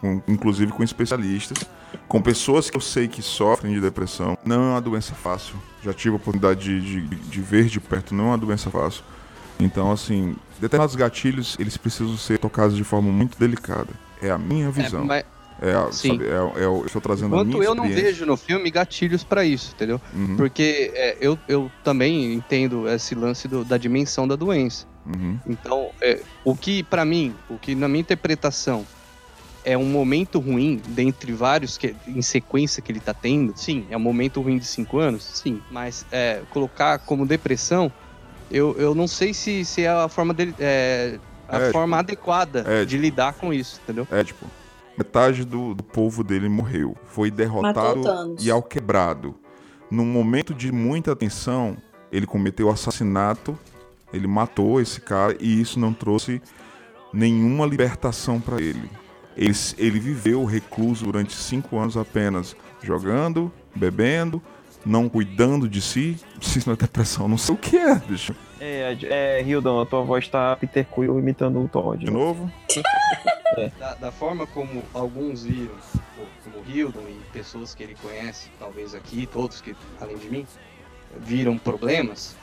com- 0.00 0.22
inclusive 0.26 0.72
com 0.72 0.82
especialistas, 0.82 1.58
com 2.08 2.20
pessoas 2.22 2.70
que 2.70 2.76
eu 2.76 2.80
sei 2.80 3.06
que 3.08 3.22
sofrem 3.22 3.72
de 3.74 3.80
depressão. 3.80 4.36
Não 4.44 4.56
é 4.56 4.72
uma 4.72 4.80
doença 4.80 5.14
fácil. 5.14 5.54
Já 5.82 5.92
tive 5.92 6.14
a 6.14 6.16
oportunidade 6.16 6.80
de, 6.80 7.00
de, 7.06 7.16
de 7.16 7.40
ver 7.40 7.66
de 7.66 7.80
perto, 7.80 8.14
não 8.14 8.24
é 8.24 8.28
uma 8.28 8.38
doença 8.38 8.70
fácil. 8.70 9.02
Então, 9.58 9.92
assim, 9.92 10.34
determinados 10.58 10.96
gatilhos, 10.96 11.56
eles 11.58 11.76
precisam 11.76 12.16
ser 12.16 12.38
tocados 12.38 12.74
de 12.76 12.82
forma 12.84 13.10
muito 13.10 13.38
delicada. 13.38 13.88
É 14.22 14.30
a 14.30 14.38
minha 14.38 14.70
visão. 14.70 15.02
É, 15.02 15.04
mas, 15.06 15.24
É, 15.62 15.74
a- 15.74 15.92
Sim. 15.92 16.12
sabe, 16.12 16.24
é, 16.26 16.60
é, 16.62 16.64
eu 16.64 16.82
estou 16.86 17.02
trazendo 17.02 17.34
a 17.34 17.40
Enquanto 17.42 17.58
minha 17.58 17.64
eu 17.68 17.74
não 17.74 17.86
vejo 17.86 18.24
no 18.24 18.34
filme 18.34 18.70
gatilhos 18.70 19.22
pra 19.22 19.44
isso, 19.44 19.72
entendeu? 19.74 20.00
Uhum, 20.14 20.34
Porque 20.38 20.90
é, 20.94 21.18
eu, 21.20 21.38
eu 21.46 21.70
também 21.84 22.32
entendo 22.32 22.88
esse 22.88 23.14
lance 23.14 23.46
do- 23.46 23.62
da 23.62 23.76
dimensão 23.76 24.26
da 24.26 24.36
doença. 24.36 24.86
uhum. 25.06 25.38
Então, 25.46 25.90
é, 26.00 26.22
o 26.44 26.56
que 26.56 26.82
pra 26.82 27.04
mim, 27.04 27.34
o 27.50 27.58
que 27.58 27.74
na 27.74 27.88
minha 27.88 28.00
interpretação 28.00 28.86
é 29.64 29.76
um 29.76 29.84
momento 29.86 30.38
ruim 30.38 30.80
dentre 30.88 31.32
vários 31.32 31.76
que 31.76 31.94
em 32.06 32.22
sequência 32.22 32.82
que 32.82 32.90
ele 32.90 33.00
tá 33.00 33.12
tendo, 33.14 33.52
sim, 33.56 33.86
é 33.90 33.96
um 33.96 34.00
momento 34.00 34.40
ruim 34.40 34.58
de 34.58 34.64
cinco 34.66 34.98
anos, 34.98 35.22
sim. 35.22 35.60
Mas 35.70 36.06
é, 36.10 36.42
colocar 36.50 36.98
como 37.00 37.26
depressão, 37.26 37.92
eu, 38.50 38.74
eu 38.78 38.94
não 38.94 39.06
sei 39.06 39.34
se, 39.34 39.64
se 39.64 39.82
é 39.82 39.88
a 39.90 40.08
forma 40.08 40.32
dele. 40.34 40.54
É, 40.58 41.18
a 41.48 41.58
É, 41.58 41.72
forma 41.72 41.98
adequada 41.98 42.64
é, 42.66 42.84
de 42.84 42.96
lidar 42.96 43.34
com 43.34 43.52
isso, 43.52 43.80
entendeu? 43.82 44.06
É, 44.10 44.22
tipo, 44.22 44.46
metade 44.96 45.44
do, 45.44 45.74
do 45.74 45.82
povo 45.82 46.22
dele 46.22 46.48
morreu. 46.48 46.96
Foi 47.06 47.30
derrotado 47.30 48.36
e 48.40 48.50
alquebrado. 48.50 49.34
Num 49.90 50.06
momento 50.06 50.54
de 50.54 50.70
muita 50.70 51.16
tensão, 51.16 51.76
ele 52.12 52.24
cometeu 52.24 52.70
assassinato, 52.70 53.58
ele 54.12 54.28
matou 54.28 54.80
esse 54.80 55.00
cara 55.00 55.36
e 55.40 55.60
isso 55.60 55.78
não 55.80 55.92
trouxe 55.92 56.40
nenhuma 57.12 57.66
libertação 57.66 58.40
pra 58.40 58.60
ele. 58.60 58.88
Ele. 59.36 59.54
Ele 59.78 60.00
viveu 60.00 60.44
recluso 60.44 61.04
durante 61.04 61.32
cinco 61.34 61.78
anos 61.78 61.96
apenas, 61.96 62.56
jogando, 62.82 63.52
bebendo, 63.74 64.42
não 64.84 65.08
cuidando 65.08 65.68
de 65.68 65.80
si. 65.80 66.16
Se 66.40 66.66
não 66.66 66.74
é 66.74 66.76
depressão, 66.76 67.28
não 67.28 67.38
sei 67.38 67.54
o 67.54 67.58
que 67.58 67.76
é, 67.76 67.94
bicho. 67.96 68.34
É, 68.60 68.96
é, 69.02 69.42
Hildon, 69.42 69.80
a 69.80 69.86
tua 69.86 70.02
voz 70.02 70.28
tá 70.28 70.54
Peter 70.56 70.84
Quill 70.84 71.18
imitando 71.18 71.62
o 71.62 71.68
Todd. 71.68 72.04
De 72.04 72.10
novo? 72.10 72.50
Da, 73.80 73.94
da 73.94 74.12
forma 74.12 74.46
como 74.46 74.80
alguns 74.94 75.42
viram, 75.42 75.74
como 76.44 76.64
o 76.64 76.70
Hildon 76.70 77.02
e 77.08 77.20
pessoas 77.32 77.74
que 77.74 77.82
ele 77.82 77.96
conhece, 78.00 78.48
talvez 78.60 78.94
aqui, 78.94 79.26
todos 79.26 79.60
que, 79.60 79.74
além 80.00 80.16
de 80.16 80.30
mim, 80.30 80.46
viram 81.18 81.58
problemas. 81.58 82.36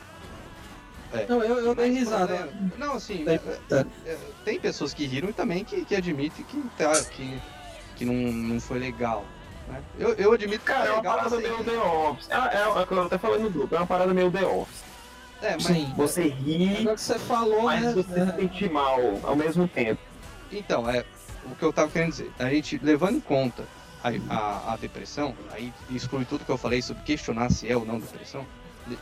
É, 1.13 1.25
Não, 1.27 1.41
eu, 1.43 1.57
eu 1.59 1.75
dei 1.75 1.89
risada. 1.91 2.35
problema- 2.37 2.71
Não, 2.77 2.93
assim, 2.95 3.23
Tem- 3.23 3.39
é, 3.71 3.85
é, 4.05 4.17
tem 4.43 4.59
pessoas 4.59 4.93
que 4.93 5.05
riram 5.05 5.29
e 5.29 5.33
também 5.33 5.63
que, 5.63 5.85
que 5.85 5.95
admitem 5.95 6.43
que, 6.45 6.61
tá, 6.77 6.91
que, 7.05 7.41
que 7.95 8.05
não, 8.05 8.13
não 8.13 8.59
foi 8.59 8.77
legal. 8.79 9.23
né? 9.67 9.81
Eu, 9.97 10.13
eu 10.15 10.33
admito 10.33 10.59
que 10.59 10.65
Cara, 10.65 10.83
é 10.83 10.85
foi 10.87 10.93
uma 10.95 11.01
legal. 11.01 11.17
parada 11.17 11.37
meio 11.37 11.63
The 11.63 11.77
Office. 11.77 12.29
É, 12.29 12.35
é, 12.35 12.61
é, 12.61 12.67
o 12.67 12.87
que 12.87 12.93
eu 12.93 13.03
até 13.03 13.17
falei 13.17 13.39
no 13.39 13.49
grupo, 13.49 13.73
é 13.75 13.77
uma 13.77 13.87
parada 13.87 14.13
meio 14.13 14.31
The 14.31 14.45
Office. 14.45 14.83
É, 15.41 15.51
mas, 15.53 15.63
Sim. 15.63 15.93
Você 15.95 16.27
ri, 16.29 16.77
Agora 16.79 16.95
que 16.95 17.01
você 17.01 17.19
falou, 17.19 17.63
mas 17.63 17.83
né? 17.83 17.93
você 17.93 18.25
se 18.25 18.35
sente 18.35 18.69
mal 18.69 18.99
ao 19.23 19.35
mesmo 19.35 19.67
tempo. 19.67 20.01
Então, 20.51 20.89
é 20.89 21.05
o 21.45 21.55
que 21.55 21.63
eu 21.63 21.71
tava 21.71 21.89
querendo 21.91 22.09
dizer. 22.09 22.31
A 22.39 22.49
gente, 22.49 22.79
levando 22.83 23.17
em 23.17 23.19
conta 23.21 23.63
a, 24.03 24.09
a, 24.33 24.73
a 24.73 24.77
depressão, 24.77 25.35
aí 25.51 25.71
exclui 25.91 26.25
tudo 26.25 26.43
que 26.43 26.49
eu 26.51 26.57
falei 26.57 26.81
sobre 26.81 27.03
questionar 27.03 27.51
se 27.51 27.71
é 27.71 27.77
ou 27.77 27.85
não 27.85 27.99
depressão. 27.99 28.45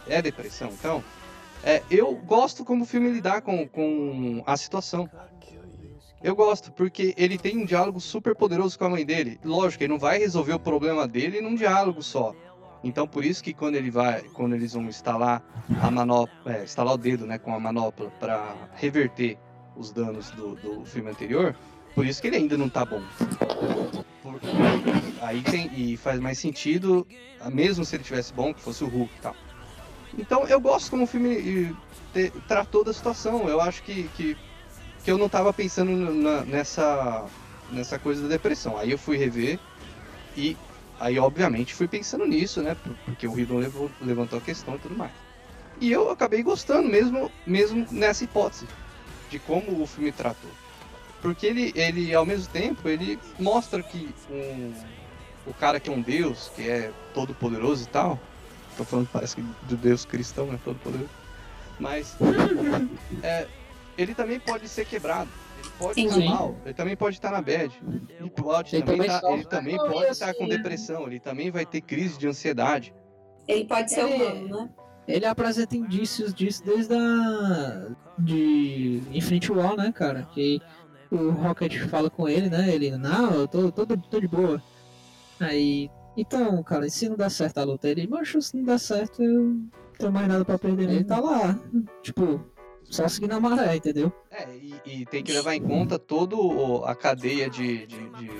É 0.07 0.21
depressão, 0.21 0.69
então. 0.73 1.03
É, 1.63 1.81
eu 1.89 2.15
gosto 2.15 2.63
como 2.63 2.83
o 2.83 2.87
filme 2.87 3.09
lidar 3.09 3.41
com, 3.41 3.67
com 3.67 4.43
a 4.45 4.55
situação. 4.55 5.09
Eu 6.23 6.35
gosto, 6.35 6.71
porque 6.71 7.13
ele 7.17 7.37
tem 7.37 7.57
um 7.57 7.65
diálogo 7.65 7.99
super 7.99 8.35
poderoso 8.35 8.77
com 8.79 8.85
a 8.85 8.89
mãe 8.89 9.05
dele. 9.05 9.39
Lógico, 9.43 9.83
ele 9.83 9.93
não 9.93 9.99
vai 9.99 10.17
resolver 10.17 10.53
o 10.53 10.59
problema 10.59 11.07
dele 11.07 11.39
num 11.41 11.53
diálogo 11.53 12.01
só. 12.01 12.33
Então, 12.83 13.07
por 13.07 13.25
isso 13.25 13.43
que 13.43 13.53
quando 13.53 13.75
ele 13.75 13.89
vai, 13.89 14.21
quando 14.33 14.53
eles 14.53 14.73
vão 14.73 14.83
instalar 14.83 15.43
a 15.81 15.89
manopla, 15.89 16.55
é, 16.55 16.63
instalar 16.63 16.93
o 16.93 16.97
dedo, 16.97 17.25
né, 17.25 17.37
com 17.37 17.53
a 17.53 17.59
manopla 17.59 18.11
para 18.19 18.55
reverter 18.75 19.37
os 19.75 19.91
danos 19.91 20.31
do, 20.31 20.55
do 20.55 20.85
filme 20.85 21.09
anterior, 21.09 21.55
por 21.95 22.05
isso 22.05 22.21
que 22.21 22.27
ele 22.27 22.37
ainda 22.37 22.57
não 22.57 22.69
tá 22.69 22.85
bom. 22.85 23.01
Aí 25.21 25.41
tem 25.41 25.71
e 25.75 25.97
faz 25.97 26.19
mais 26.19 26.37
sentido, 26.37 27.07
mesmo 27.51 27.85
se 27.85 27.95
ele 27.95 28.03
tivesse 28.03 28.33
bom, 28.33 28.53
que 28.53 28.61
fosse 28.61 28.83
o 28.83 28.87
Hulk 28.87 29.11
e 29.17 29.21
tal. 29.21 29.35
Então, 30.17 30.47
eu 30.47 30.59
gosto 30.59 30.89
como 30.89 31.03
o 31.03 31.07
filme 31.07 31.75
te- 32.13 32.31
tratou 32.47 32.83
da 32.83 32.93
situação. 32.93 33.47
Eu 33.49 33.59
acho 33.61 33.83
que, 33.83 34.03
que, 34.15 34.37
que 35.03 35.11
eu 35.11 35.17
não 35.17 35.27
tava 35.29 35.51
pensando 35.53 35.91
na- 35.91 36.41
nessa 36.45 37.25
nessa 37.71 37.97
coisa 37.97 38.21
da 38.21 38.27
depressão. 38.27 38.77
Aí 38.77 38.91
eu 38.91 38.97
fui 38.97 39.17
rever 39.17 39.57
e 40.37 40.55
aí 40.99 41.17
obviamente 41.17 41.73
fui 41.73 41.87
pensando 41.87 42.23
nisso, 42.25 42.61
né? 42.61 42.75
por- 42.75 42.93
Porque 43.05 43.27
o 43.27 43.33
Riddle 43.33 43.57
levou- 43.57 43.89
levantou 43.99 44.37
a 44.37 44.41
questão 44.41 44.75
e 44.75 44.79
tudo 44.79 44.95
mais. 44.95 45.11
E 45.81 45.91
eu 45.91 46.11
acabei 46.11 46.43
gostando 46.43 46.87
mesmo 46.87 47.31
mesmo 47.45 47.87
nessa 47.91 48.23
hipótese 48.23 48.67
de 49.31 49.39
como 49.39 49.81
o 49.81 49.87
filme 49.87 50.11
tratou. 50.11 50.49
Porque 51.23 51.47
ele, 51.47 51.73
ele 51.75 52.13
ao 52.13 52.23
mesmo 52.23 52.47
tempo, 52.53 52.87
ele 52.87 53.17
mostra 53.39 53.81
que 53.81 54.07
um, 54.29 54.71
o 55.47 55.53
cara 55.55 55.79
que 55.79 55.89
é 55.89 55.93
um 55.93 56.01
deus, 56.01 56.51
que 56.55 56.69
é 56.69 56.91
todo 57.15 57.33
poderoso 57.33 57.83
e 57.83 57.87
tal, 57.87 58.19
tô 58.77 58.83
falando 58.83 59.07
parece 59.11 59.35
que 59.35 59.41
do 59.41 59.75
deus 59.77 60.05
cristão, 60.05 60.47
né, 60.47 60.59
todo 60.63 60.77
poderoso. 60.79 61.09
Mas 61.79 62.15
é, 63.23 63.47
ele 63.97 64.13
também 64.13 64.39
pode 64.39 64.67
ser 64.67 64.85
quebrado. 64.85 65.29
Ele 65.57 65.69
pode 65.79 66.01
estar 66.01 66.19
mal, 66.25 66.55
ele 66.65 66.73
também 66.73 66.95
pode 66.95 67.15
estar 67.15 67.31
na 67.31 67.41
bad. 67.41 67.81
Ele 68.19 68.29
pode 68.29 68.75
Ele 68.75 68.83
também, 68.83 69.07
tá- 69.07 69.21
ele 69.31 69.45
também 69.45 69.75
Não, 69.77 69.89
pode 69.89 70.11
estar 70.11 70.33
com 70.33 70.47
depressão, 70.47 71.07
ele 71.07 71.19
também 71.19 71.49
vai 71.51 71.65
ter 71.65 71.81
crise 71.81 72.17
de 72.17 72.27
ansiedade. 72.27 72.93
Ele 73.47 73.65
pode 73.65 73.91
ser 73.91 74.01
Ele- 74.05 74.23
humano, 74.23 74.47
né? 74.63 74.69
Ele 75.07 75.25
apresenta 75.25 75.77
indícios 75.77 76.33
disso 76.33 76.63
desde 76.65 76.93
a. 76.95 77.87
de 78.17 79.03
Infinity 79.11 79.51
War, 79.51 79.75
né, 79.75 79.91
cara? 79.91 80.27
Que 80.33 80.59
o 81.11 81.29
Rocket 81.29 81.77
fala 81.89 82.09
com 82.09 82.27
ele, 82.27 82.49
né? 82.49 82.73
Ele, 82.73 82.91
não, 82.97 83.31
eu 83.31 83.47
tô, 83.47 83.71
tô, 83.71 83.85
de- 83.85 83.97
tô 84.09 84.19
de 84.19 84.27
boa. 84.27 84.61
Aí. 85.39 85.89
Então, 86.17 86.61
cara, 86.63 86.87
e 86.87 86.91
se 86.91 87.09
não 87.09 87.15
dá 87.17 87.29
certo 87.29 87.57
a 87.57 87.63
luta? 87.63 87.87
Ele, 87.89 88.07
macho, 88.07 88.41
se 88.41 88.55
não 88.55 88.63
dá 88.63 88.77
certo, 88.77 89.21
eu 89.21 89.41
não 89.43 89.69
tenho 89.97 90.11
mais 90.11 90.27
nada 90.27 90.45
pra 90.45 90.57
perder. 90.57 90.89
Ele 90.89 91.03
tá 91.03 91.19
lá. 91.19 91.59
Tipo, 92.01 92.41
só 92.83 93.07
seguindo 93.07 93.33
a 93.33 93.39
maré, 93.39 93.75
entendeu? 93.75 94.11
É, 94.31 94.47
e, 94.55 94.75
e 94.85 95.05
tem 95.05 95.23
que 95.23 95.31
levar 95.33 95.55
em 95.55 95.61
conta 95.61 95.99
toda 95.99 96.35
a 96.89 96.95
cadeia 96.95 97.49
de, 97.49 97.85
de- 97.85 98.09
de 98.11 98.31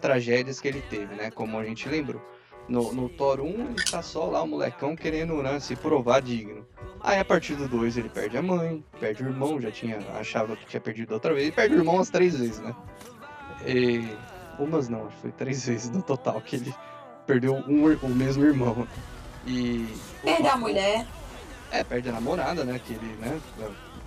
tragédias 0.00 0.60
que 0.60 0.68
ele 0.68 0.82
teve, 0.82 1.14
né? 1.14 1.30
Como 1.30 1.58
a 1.58 1.64
gente 1.64 1.88
lembrou. 1.88 2.20
No, 2.68 2.92
no 2.92 3.08
Thor 3.08 3.40
1, 3.40 3.44
ele 3.46 3.84
tá 3.90 4.02
só 4.02 4.26
lá, 4.26 4.42
o 4.42 4.46
molecão, 4.48 4.96
querendo 4.96 5.40
né, 5.42 5.58
se 5.60 5.76
provar 5.76 6.20
digno. 6.20 6.66
Aí, 7.00 7.18
a 7.20 7.24
partir 7.24 7.54
do 7.54 7.68
2, 7.68 7.96
ele 7.96 8.08
perde 8.08 8.36
a 8.36 8.42
mãe, 8.42 8.84
perde 8.98 9.22
o 9.22 9.28
irmão, 9.28 9.60
já 9.60 9.70
tinha, 9.70 9.98
achava 10.18 10.56
que 10.56 10.66
tinha 10.66 10.80
perdido 10.80 11.14
outra 11.14 11.32
vez. 11.32 11.44
Ele 11.46 11.52
perde 11.54 11.76
o 11.76 11.78
irmão 11.78 11.94
umas 11.94 12.10
três 12.10 12.36
vezes, 12.36 12.58
né? 12.58 12.74
E, 13.64 14.04
umas 14.58 14.88
não, 14.88 15.06
acho 15.06 15.14
que 15.16 15.22
foi 15.22 15.32
três 15.32 15.64
vezes 15.66 15.90
no 15.90 16.02
total 16.02 16.40
que 16.40 16.56
ele 16.56 16.74
perdeu 17.26 17.54
um, 17.54 17.92
o 18.02 18.08
mesmo 18.08 18.44
irmão. 18.44 18.86
E... 19.46 19.86
Perdeu 20.22 20.52
a 20.52 20.56
mulher. 20.56 21.06
É, 21.70 21.82
perde 21.82 22.08
a 22.08 22.12
namorada, 22.12 22.64
né? 22.64 22.80
Que 22.84 22.94
ele, 22.94 23.16
né? 23.20 23.40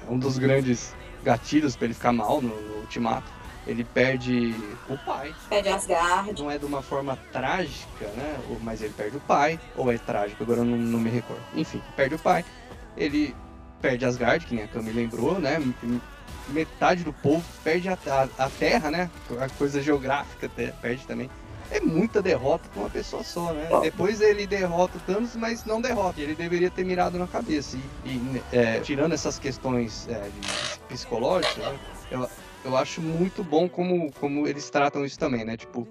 É 0.08 0.12
um 0.12 0.18
dos 0.18 0.38
grandes 0.38 0.96
gatilhos 1.24 1.76
pra 1.76 1.86
ele 1.86 1.94
ficar 1.94 2.14
mal 2.14 2.42
no, 2.42 2.50
no 2.50 2.78
ultimato. 2.78 3.30
Ele 3.68 3.84
perde 3.84 4.56
o 4.90 4.98
pai. 4.98 5.36
Perde 5.50 5.70
Asgard. 5.70 6.42
Não 6.42 6.50
é 6.50 6.58
de 6.58 6.66
uma 6.66 6.82
forma 6.82 7.18
trágica, 7.32 8.08
né? 8.16 8.40
Mas 8.62 8.82
ele 8.82 8.94
perde 8.94 9.18
o 9.18 9.20
pai. 9.20 9.60
Ou 9.76 9.92
é 9.92 9.98
trágico, 9.98 10.42
agora 10.44 10.60
eu 10.60 10.66
não, 10.66 10.78
não 10.78 11.00
me 11.00 11.10
recordo. 11.10 11.44
Enfim, 11.54 11.82
perde 11.96 12.16
o 12.16 12.20
pai. 12.20 12.44
Ele 12.98 13.36
perde 13.82 14.06
Asgard, 14.06 14.46
que 14.46 14.56
nem 14.56 14.64
a 14.64 14.68
Cami 14.68 14.92
lembrou, 14.92 15.40
né? 15.40 15.62
Metade 16.48 17.04
do 17.04 17.14
povo 17.14 17.46
perde 17.64 17.90
a, 17.90 17.98
a, 18.08 18.46
a 18.46 18.50
terra, 18.50 18.90
né? 18.90 19.10
A 19.40 19.50
coisa 19.50 19.82
geográfica 19.84 20.50
perde 20.82 21.06
também. 21.06 21.30
É 21.72 21.80
muita 21.80 22.22
derrota 22.22 22.68
pra 22.74 22.82
uma 22.82 22.90
pessoa 22.90 23.24
só, 23.24 23.54
né? 23.54 23.68
Depois 23.82 24.22
ele 24.22 24.48
derrota 24.48 24.98
o 24.98 25.02
Thanos, 25.02 25.36
mas 25.36 25.66
não 25.66 25.82
derrota. 25.82 26.20
Ele 26.20 26.36
deveria 26.36 26.70
ter 26.70 26.84
mirado 26.84 27.18
na 27.18 27.28
cabeça. 27.28 27.78
E, 28.06 28.10
e, 28.10 28.42
é, 28.52 28.80
tirando 28.80 29.14
essas 29.14 29.38
questões 29.38 30.08
é, 30.10 30.30
psicológicas, 30.88 31.58
né? 31.58 31.80
eu, 32.12 32.28
eu 32.66 32.78
acho 32.78 33.02
muito 33.02 33.44
bom 33.44 33.70
como, 33.70 34.12
como 34.14 34.48
eles 34.48 34.70
tratam 34.70 35.06
isso 35.06 35.18
também, 35.18 35.46
né? 35.46 35.56
Tipo, 35.56 35.88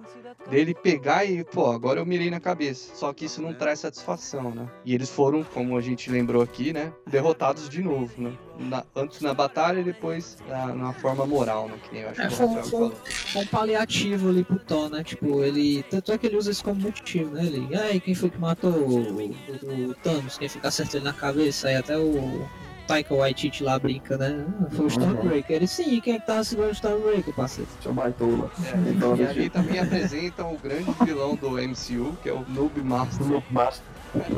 dele 0.50 0.74
pegar 0.74 1.24
e, 1.24 1.44
pô, 1.44 1.70
agora 1.70 2.00
eu 2.00 2.06
mirei 2.06 2.30
na 2.30 2.40
cabeça. 2.40 2.94
Só 2.94 3.12
que 3.12 3.24
isso 3.26 3.42
não 3.42 3.52
traz 3.52 3.80
satisfação, 3.80 4.50
né? 4.50 4.68
E 4.84 4.94
eles 4.94 5.10
foram, 5.10 5.42
como 5.44 5.76
a 5.76 5.80
gente 5.80 6.10
lembrou 6.10 6.42
aqui, 6.42 6.72
né? 6.72 6.92
Derrotados 7.06 7.68
de 7.68 7.82
novo, 7.82 8.12
né? 8.16 8.32
Na- 8.58 8.84
antes 8.96 9.20
na 9.20 9.34
batalha 9.34 9.80
e 9.80 9.84
depois 9.84 10.36
na, 10.48 10.74
na 10.74 10.92
forma 10.92 11.26
moral, 11.26 11.68
né? 11.68 11.74
Que 11.82 11.94
nem 11.94 12.02
eu 12.02 12.10
acho 12.10 12.20
É, 12.20 12.26
que 12.28 12.32
o 12.32 12.36
foi, 12.36 12.46
Rafael 12.46 12.62
foi, 12.64 12.70
falou. 12.70 12.96
foi 13.04 13.42
um 13.42 13.46
paliativo 13.46 14.28
ali 14.30 14.44
pro 14.44 14.58
Thor, 14.58 14.90
né? 14.90 15.04
Tipo, 15.04 15.42
ele. 15.44 15.82
Tanto 15.84 16.12
é 16.12 16.18
que 16.18 16.26
ele 16.26 16.36
usa 16.36 16.50
isso 16.50 16.64
como 16.64 16.80
motivo, 16.80 17.30
né? 17.34 17.44
Ele. 17.44 17.68
Ai, 17.76 18.00
quem 18.00 18.14
foi 18.14 18.30
que 18.30 18.38
matou 18.38 18.70
o, 18.72 19.12
o- 19.12 19.90
o 19.90 19.94
Thanos? 19.94 20.38
Quem 20.38 20.48
fica 20.48 20.68
acertando 20.68 20.98
ele 20.98 21.04
na 21.04 21.12
cabeça? 21.12 21.68
Aí 21.68 21.76
até 21.76 21.96
o. 21.98 22.48
Taika 22.88 23.14
Waititi 23.14 23.62
lá 23.62 23.78
brinca, 23.78 24.16
né? 24.16 24.46
Ah, 24.62 24.70
Foi 24.74 24.86
o 24.86 24.88
Stormbreaker. 24.88 25.56
Ele 25.56 25.66
sim, 25.66 26.00
quem 26.00 26.14
é 26.14 26.18
que 26.18 26.26
tava 26.26 26.42
segurando 26.42 26.70
o 26.70 26.74
Stormbreaker, 26.74 27.34
parceiro? 27.34 27.70
Seu 27.82 27.92
baitola. 27.92 28.50
É, 28.64 29.20
e 29.22 29.26
ali 29.26 29.50
também 29.50 29.78
apresentam 29.78 30.54
o 30.54 30.58
grande 30.58 30.90
vilão 31.04 31.36
do 31.36 31.50
MCU, 31.50 32.16
que 32.22 32.30
é 32.30 32.32
o 32.32 32.46
Noob 32.48 32.80
Master. 32.80 33.26
No 33.26 33.44
Master. 33.50 33.84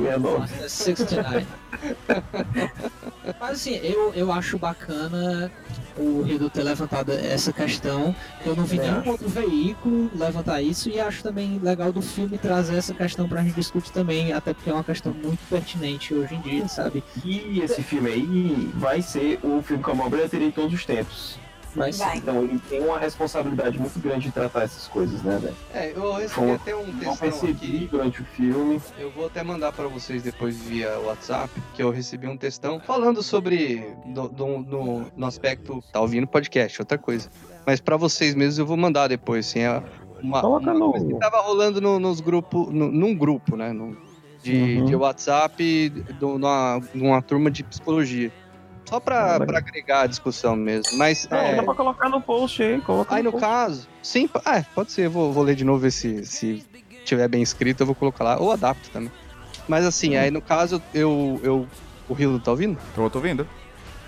É. 0.05 0.19
Master 0.19 0.69
69. 0.69 1.47
Mas 3.39 3.51
assim, 3.53 3.77
eu, 3.77 4.13
eu 4.15 4.33
acho 4.33 4.59
bacana 4.59 5.51
o 6.01 6.23
Rio 6.23 6.51
ter 6.51 6.63
levantado 6.63 7.13
essa 7.13 7.53
questão. 7.53 8.15
Eu 8.45 8.57
não 8.57 8.65
vi 8.65 8.77
Também 8.77 8.93
nenhum 8.93 9.11
outro 9.11 9.29
veículo 9.29 10.11
levantar 10.15 10.63
isso 10.63 10.89
e 10.89 10.99
acho 10.99 11.23
também 11.23 11.59
legal 11.63 11.93
do 11.93 12.01
filme 12.03 12.39
trazer 12.39 12.77
essa 12.77 12.95
questão 12.95 13.29
pra 13.29 13.43
gente 13.43 13.55
discutir 13.55 13.93
também, 13.93 14.33
até 14.33 14.55
porque 14.55 14.71
é 14.71 14.73
uma 14.73 14.85
questão 14.85 15.13
muito 15.13 15.41
pertinente 15.49 16.15
hoje 16.15 16.35
em 16.35 16.41
dia, 16.41 16.69
sabe? 16.69 17.03
E 17.25 17.61
esse 17.61 17.83
filme 17.83 18.11
aí 18.11 18.71
vai 18.75 19.03
ser 19.03 19.39
o 19.43 19.63
filme 19.63 19.83
com 19.83 19.91
a 19.91 19.95
maior 19.95 20.11
bilheteria 20.11 20.49
de 20.49 20.55
todos 20.55 20.73
os 20.73 20.85
tempos. 20.85 21.39
Ser. 21.73 21.93
Vai. 22.05 22.17
Então 22.19 22.43
ele 22.45 22.59
tem 22.69 22.81
uma 22.81 22.99
responsabilidade 22.99 23.79
muito 23.79 23.99
grande 24.01 24.27
de 24.27 24.33
tratar 24.33 24.63
essas 24.63 24.89
coisas, 24.89 25.23
né, 25.23 25.39
velho? 25.41 25.57
É, 25.73 25.93
eu 25.95 26.13
recebi 26.15 26.31
Foi- 26.35 26.53
até 26.53 26.75
um 26.77 26.93
textão 26.99 27.49
aqui. 27.51 27.89
durante 27.91 28.23
o 28.23 28.25
filme. 28.25 28.81
Eu 28.99 29.11
vou 29.13 29.27
até 29.27 29.43
mandar 29.43 29.73
pra 29.73 29.87
vocês 29.87 30.23
depois 30.23 30.57
via 30.61 30.99
WhatsApp, 31.01 31.51
que 31.75 31.83
eu 31.83 31.91
recebi 31.91 32.27
um 32.27 32.37
textão 32.37 32.81
falando 32.81 33.23
sobre 33.23 33.95
do, 34.07 34.29
do- 34.29 34.47
no, 34.59 35.07
no 35.17 35.27
aspecto 35.27 35.83
tá 35.93 36.01
ouvindo 36.01 36.27
podcast, 36.27 36.81
outra 36.83 36.99
coisa. 36.99 37.29
Mas 37.67 37.81
pra 37.81 37.97
vocês 37.97 38.35
mesmos 38.35 38.59
eu 38.59 38.67
vou 38.67 38.77
mandar 38.77 39.09
depois, 39.09 39.47
assim, 39.49 39.61
é 39.61 39.83
uma, 40.23 40.41
Coloca 40.41 40.65
uma 40.71 40.75
no- 40.75 40.91
coisa 40.91 41.07
que 41.07 41.15
tava 41.19 41.41
rolando 41.41 41.81
no- 41.81 41.99
nos 42.01 42.21
grupos, 42.21 42.69
no- 42.73 42.91
num 42.91 43.15
grupo, 43.15 43.57
né, 43.57 43.73
no- 43.73 43.97
de, 44.43 44.55
Uhum. 44.79 44.85
de 44.87 44.97
WhatsApp, 44.97 45.89
do, 46.19 46.39
numa, 46.39 46.81
numa 46.95 47.21
turma 47.23 47.51
de 47.51 47.63
psicologia. 47.63 48.33
Só 48.91 48.99
pra, 49.01 49.37
Ah, 49.37 49.41
pra 49.47 49.59
agregar 49.59 50.03
a 50.03 50.07
discussão 50.07 50.57
mesmo. 50.57 50.85
Mas 50.99 51.27
Não, 51.31 51.39
é, 51.39 51.57
dá 51.57 51.63
pra 51.63 51.75
colocar 51.75 52.09
no 52.09 52.21
post 52.21 52.63
aí, 52.63 52.81
coloca 52.83 53.15
Aí 53.15 53.23
no 53.23 53.31
post. 53.31 53.47
caso, 53.47 53.89
sim, 54.03 54.29
ah, 54.45 54.63
pode 54.75 54.93
ser, 54.93 55.07
eu 55.07 55.11
vou, 55.11 55.33
vou 55.33 55.43
ler 55.45 55.55
de 55.55 55.65
novo 55.65 55.79
ver 55.79 55.93
se, 55.93 56.25
se 56.27 56.65
tiver 57.05 57.29
bem 57.29 57.43
escrito, 57.43 57.81
eu 57.83 57.87
vou 57.87 57.95
colocar 57.95 58.25
lá, 58.25 58.37
ou 58.39 58.51
adapto 58.51 58.91
também. 58.91 59.11
Mas 59.69 59.85
assim, 59.87 60.17
aí 60.17 60.31
no 60.31 60.43
caso, 60.43 60.83
eu. 60.93 61.41
eu 61.45 61.67
o 62.09 62.15
Rio 62.15 62.41
tá 62.41 62.51
ouvindo? 62.51 62.77
Eu 62.97 63.09
tô 63.09 63.21
vendo. 63.21 63.47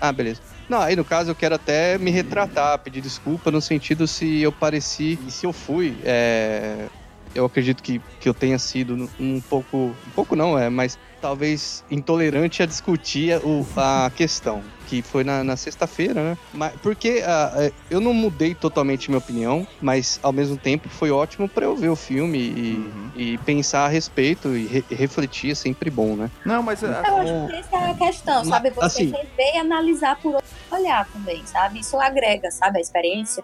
Ah, 0.01 0.11
beleza. 0.11 0.41
Não, 0.69 0.81
aí 0.81 0.93
no 0.93 1.05
caso 1.05 1.31
eu 1.31 1.35
quero 1.35 1.55
até 1.55 1.97
me 1.97 2.11
retratar, 2.11 2.77
pedir 2.79 2.99
desculpa 2.99 3.49
no 3.49 3.61
sentido 3.61 4.05
se 4.05 4.41
eu 4.41 4.51
pareci 4.51 5.17
e 5.25 5.31
se 5.31 5.45
eu 5.45 5.53
fui. 5.53 5.97
é, 6.03 6.89
eu 7.33 7.45
acredito 7.45 7.81
que, 7.81 8.01
que 8.19 8.27
eu 8.27 8.33
tenha 8.33 8.59
sido 8.59 8.93
um- 8.95 9.09
um 9.37 9.41
pouco. 9.41 9.95
Um 10.05 10.11
pouco 10.11 10.35
não, 10.35 10.59
é, 10.59 10.69
mas 10.69 10.97
talvez 11.27 11.85
intolerante 11.89 12.61
a 12.61 12.65
discutir 12.65 13.37
o- 13.45 13.65
a 13.77 14.11
questão. 14.13 14.61
Que 14.89 15.01
foi 15.01 15.23
na, 15.23 15.41
na 15.41 15.55
sexta-feira, 15.55 16.13
né? 16.21 16.37
Mas, 16.53 16.73
porque 16.81 17.23
é, 17.25 17.71
eu 17.89 18.01
não 18.01 18.13
mudei 18.13 18.53
totalmente 18.53 19.09
minha 19.09 19.17
opinião, 19.17 19.65
mas 19.81 20.19
ao 20.21 20.33
mesmo 20.33 20.57
tempo 20.57 20.89
foi 20.89 21.09
ótimo 21.09 21.47
pra 21.47 21.63
eu 21.65 21.75
ver 21.77 21.87
o 21.87 21.95
filme 21.95 22.37
e, 22.37 22.91
e 23.15 23.37
pensar 23.39 23.85
a 23.85 23.87
respeito 23.87 24.49
e 24.55 24.67
re- 24.67 24.83
refletir, 24.91 25.51
é 25.51 25.55
sempre 25.55 25.89
bom, 25.89 26.17
né? 26.17 26.29
Não, 26.45 26.61
mas. 26.61 26.83
é, 26.83 26.87
Eu 26.87 26.91
acho 27.17 27.47
que 27.47 27.55
essa 27.55 27.77
é 27.77 27.91
a 27.91 27.93
questão, 27.95 28.43
sabe? 28.43 28.69
Você 28.71 28.85
assim- 28.85 29.05
rever 29.11 29.55
e 29.55 29.57
analisar 29.59 30.19
por 30.19 30.35
outro 30.35 30.49
olhar 30.69 31.07
também, 31.07 31.41
sabe? 31.45 31.79
Isso 31.79 31.97
agrega, 31.99 32.51
sabe? 32.51 32.79
A 32.79 32.81
experiência. 32.81 33.41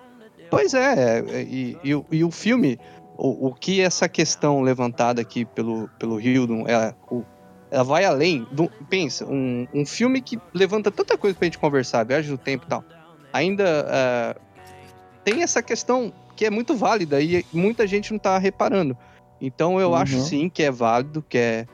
Pois 0.51 0.73
é, 0.73 1.19
é, 1.19 1.41
e, 1.43 1.77
e 1.83 1.95
o- 1.95 2.05
e 2.11 2.23
o 2.23 2.29
filme, 2.31 2.77
o, 3.17 3.47
o 3.47 3.53
que 3.55 3.79
essa 3.81 4.09
questão 4.09 4.61
levantada 4.61 5.21
aqui 5.21 5.45
pelo, 5.45 5.87
pelo 5.97 6.19
Hildon, 6.19 6.65
ela, 6.67 6.93
o- 7.09 7.23
ela 7.71 7.83
vai 7.83 8.05
além. 8.05 8.47
Do, 8.51 8.69
pensa, 8.89 9.25
um, 9.25 9.67
um 9.73 9.85
filme 9.85 10.21
que 10.21 10.39
levanta 10.53 10.89
tanta 10.91 11.17
coisa 11.17 11.35
pra 11.37 11.45
gente 11.45 11.57
conversar, 11.59 12.05
viagem 12.05 12.31
do 12.31 12.37
tempo 12.37 12.65
e 12.65 12.69
tal. 12.69 12.83
Ainda 13.33 13.63
é, 13.87 14.35
tem 15.23 15.43
essa 15.43 15.61
questão 15.61 16.11
que 16.35 16.45
é 16.45 16.49
muito 16.49 16.75
válida 16.75 17.21
e 17.21 17.45
muita 17.53 17.85
gente 17.85 18.11
não 18.11 18.19
tá 18.19 18.37
reparando. 18.37 18.97
Então 19.41 19.79
eu 19.79 19.89
Uhum. 19.89 19.95
acho 19.95 20.19
sim 20.19 20.49
que 20.49 20.63
é 20.63 20.71
válido, 20.71 21.23
que 21.27 21.37
é 21.37 21.65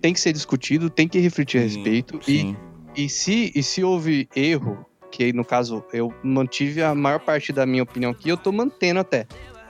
tem 0.00 0.12
que 0.12 0.20
ser 0.20 0.32
discutido, 0.32 0.88
tem 0.90 1.08
que 1.08 1.18
refletir 1.18 1.58
a 1.58 1.62
Sim, 1.62 1.66
respeito. 1.68 2.20
E 2.28 2.54
e 2.96 3.08
se, 3.08 3.50
e 3.56 3.62
se 3.62 3.82
houve 3.82 4.28
erro, 4.36 4.86
que 5.10 5.32
no 5.32 5.44
caso 5.44 5.84
eu 5.92 6.14
mantive 6.22 6.80
a 6.80 6.94
maior 6.94 7.18
parte 7.18 7.52
da 7.52 7.66
minha 7.66 7.82
opinião 7.82 8.12
aqui, 8.12 8.28
eu 8.28 8.36
tô 8.36 8.52
mantendo 8.52 9.00
até. 9.00 9.26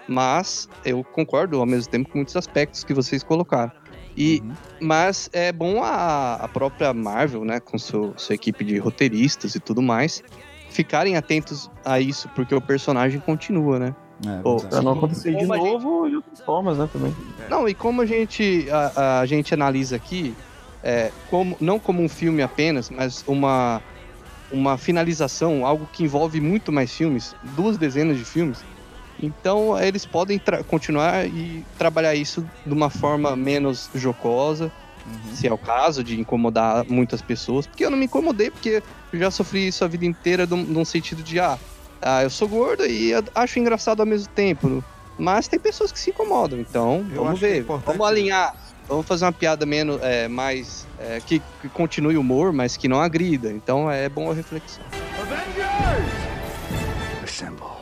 Mas 0.06 0.68
eu 0.84 1.02
concordo 1.02 1.58
ao 1.58 1.64
mesmo 1.64 1.90
tempo 1.90 2.10
com 2.10 2.18
muitos 2.18 2.36
aspectos 2.36 2.84
que 2.84 2.92
vocês 2.92 3.22
colocaram. 3.22 3.72
E, 4.16 4.40
Uhum. 4.40 4.52
Mas 4.80 5.30
é 5.32 5.50
bom 5.50 5.82
a, 5.82 6.34
a 6.34 6.48
própria 6.48 6.92
Marvel, 6.92 7.44
né, 7.44 7.58
com 7.58 7.78
seu, 7.78 8.12
sua 8.16 8.34
equipe 8.34 8.64
de 8.64 8.76
roteiristas 8.78 9.54
e 9.54 9.60
tudo 9.60 9.80
mais, 9.80 10.22
ficarem 10.68 11.16
atentos 11.16 11.70
a 11.84 11.98
isso, 12.00 12.28
porque 12.34 12.54
o 12.54 12.60
personagem 12.60 13.20
continua, 13.20 13.78
né? 13.78 13.94
É, 14.26 14.42
verdade. 14.42 14.68
Pra 14.68 14.82
não 14.82 14.92
acontecer 14.92 15.30
de 15.32 15.46
Como 15.46 15.54
a 15.54 15.56
novo 15.56 16.08
de 16.08 16.16
outras 16.16 16.40
formas, 16.40 16.78
né, 16.78 16.88
também. 16.92 17.14
Não, 17.48 17.68
e 17.68 17.74
como 17.74 18.02
a 18.02 18.06
gente, 18.06 18.68
a, 18.70 19.20
a 19.20 19.26
gente 19.26 19.54
analisa 19.54 19.96
aqui, 19.96 20.34
é, 20.82 21.10
como, 21.30 21.56
não 21.60 21.78
como 21.78 22.02
um 22.02 22.08
filme 22.08 22.42
apenas, 22.42 22.90
mas 22.90 23.24
uma, 23.26 23.80
uma 24.52 24.76
finalização, 24.76 25.64
algo 25.64 25.88
que 25.92 26.04
envolve 26.04 26.40
muito 26.40 26.70
mais 26.70 26.92
filmes, 26.92 27.34
duas 27.56 27.78
dezenas 27.78 28.18
de 28.18 28.24
filmes, 28.24 28.62
então 29.22 29.78
eles 29.80 30.04
podem 30.04 30.40
continuar 30.68 31.26
e 31.26 31.64
trabalhar 31.78 32.14
isso 32.14 32.44
de 32.66 32.72
uma 32.72 32.90
forma 32.90 33.34
menos 33.36 33.88
jocosa, 33.94 34.70
se 35.34 35.46
é 35.46 35.52
o 35.52 35.58
caso 35.58 36.02
de 36.02 36.18
incomodar 36.18 36.84
muitas 36.88 37.20
pessoas, 37.20 37.66
porque 37.66 37.84
eu 37.84 37.90
não 37.90 37.98
me 37.98 38.06
incomodei, 38.06 38.50
porque 38.50 38.82
eu 39.12 39.18
já 39.18 39.30
sofri 39.30 39.66
isso 39.68 39.84
a 39.84 39.88
vida 39.88 40.06
inteira 40.06 40.46
num, 40.46 40.62
num 40.62 40.84
sentido 40.84 41.22
de, 41.22 41.38
ah, 41.38 41.58
ah, 42.00 42.22
eu 42.22 42.30
sou 42.30 42.48
gordo 42.48 42.86
e 42.86 43.12
acho 43.34 43.58
engraçado 43.58 44.00
ao 44.00 44.06
mesmo 44.06 44.28
tempo. 44.28 44.82
Mas 45.18 45.46
tem 45.46 45.60
pessoas 45.60 45.92
que 45.92 45.98
se 46.00 46.10
incomodam, 46.10 46.58
então 46.58 47.06
Eu 47.12 47.22
vamos 47.22 47.40
é 47.42 47.46
ver. 47.48 47.60
importante- 47.60 47.86
vamos 47.98 48.06
alinhar. 48.06 48.56
Vamos 48.88 49.06
fazer 49.06 49.24
uma 49.24 49.32
piada 49.32 49.64
menos, 49.64 49.98
é, 50.02 50.28
mais. 50.28 50.86
é, 50.98 51.18
que, 51.24 51.40
que 51.62 51.68
continue 51.70 52.16
o 52.18 52.20
humor, 52.20 52.52
mas 52.52 52.76
que 52.76 52.86
não 52.88 53.00
agrida. 53.00 53.50
Então 53.50 53.90
é 53.90 54.08
bom 54.10 54.30
a 54.30 54.34
reflexão. 54.34 54.84
Assemble. 57.22 57.73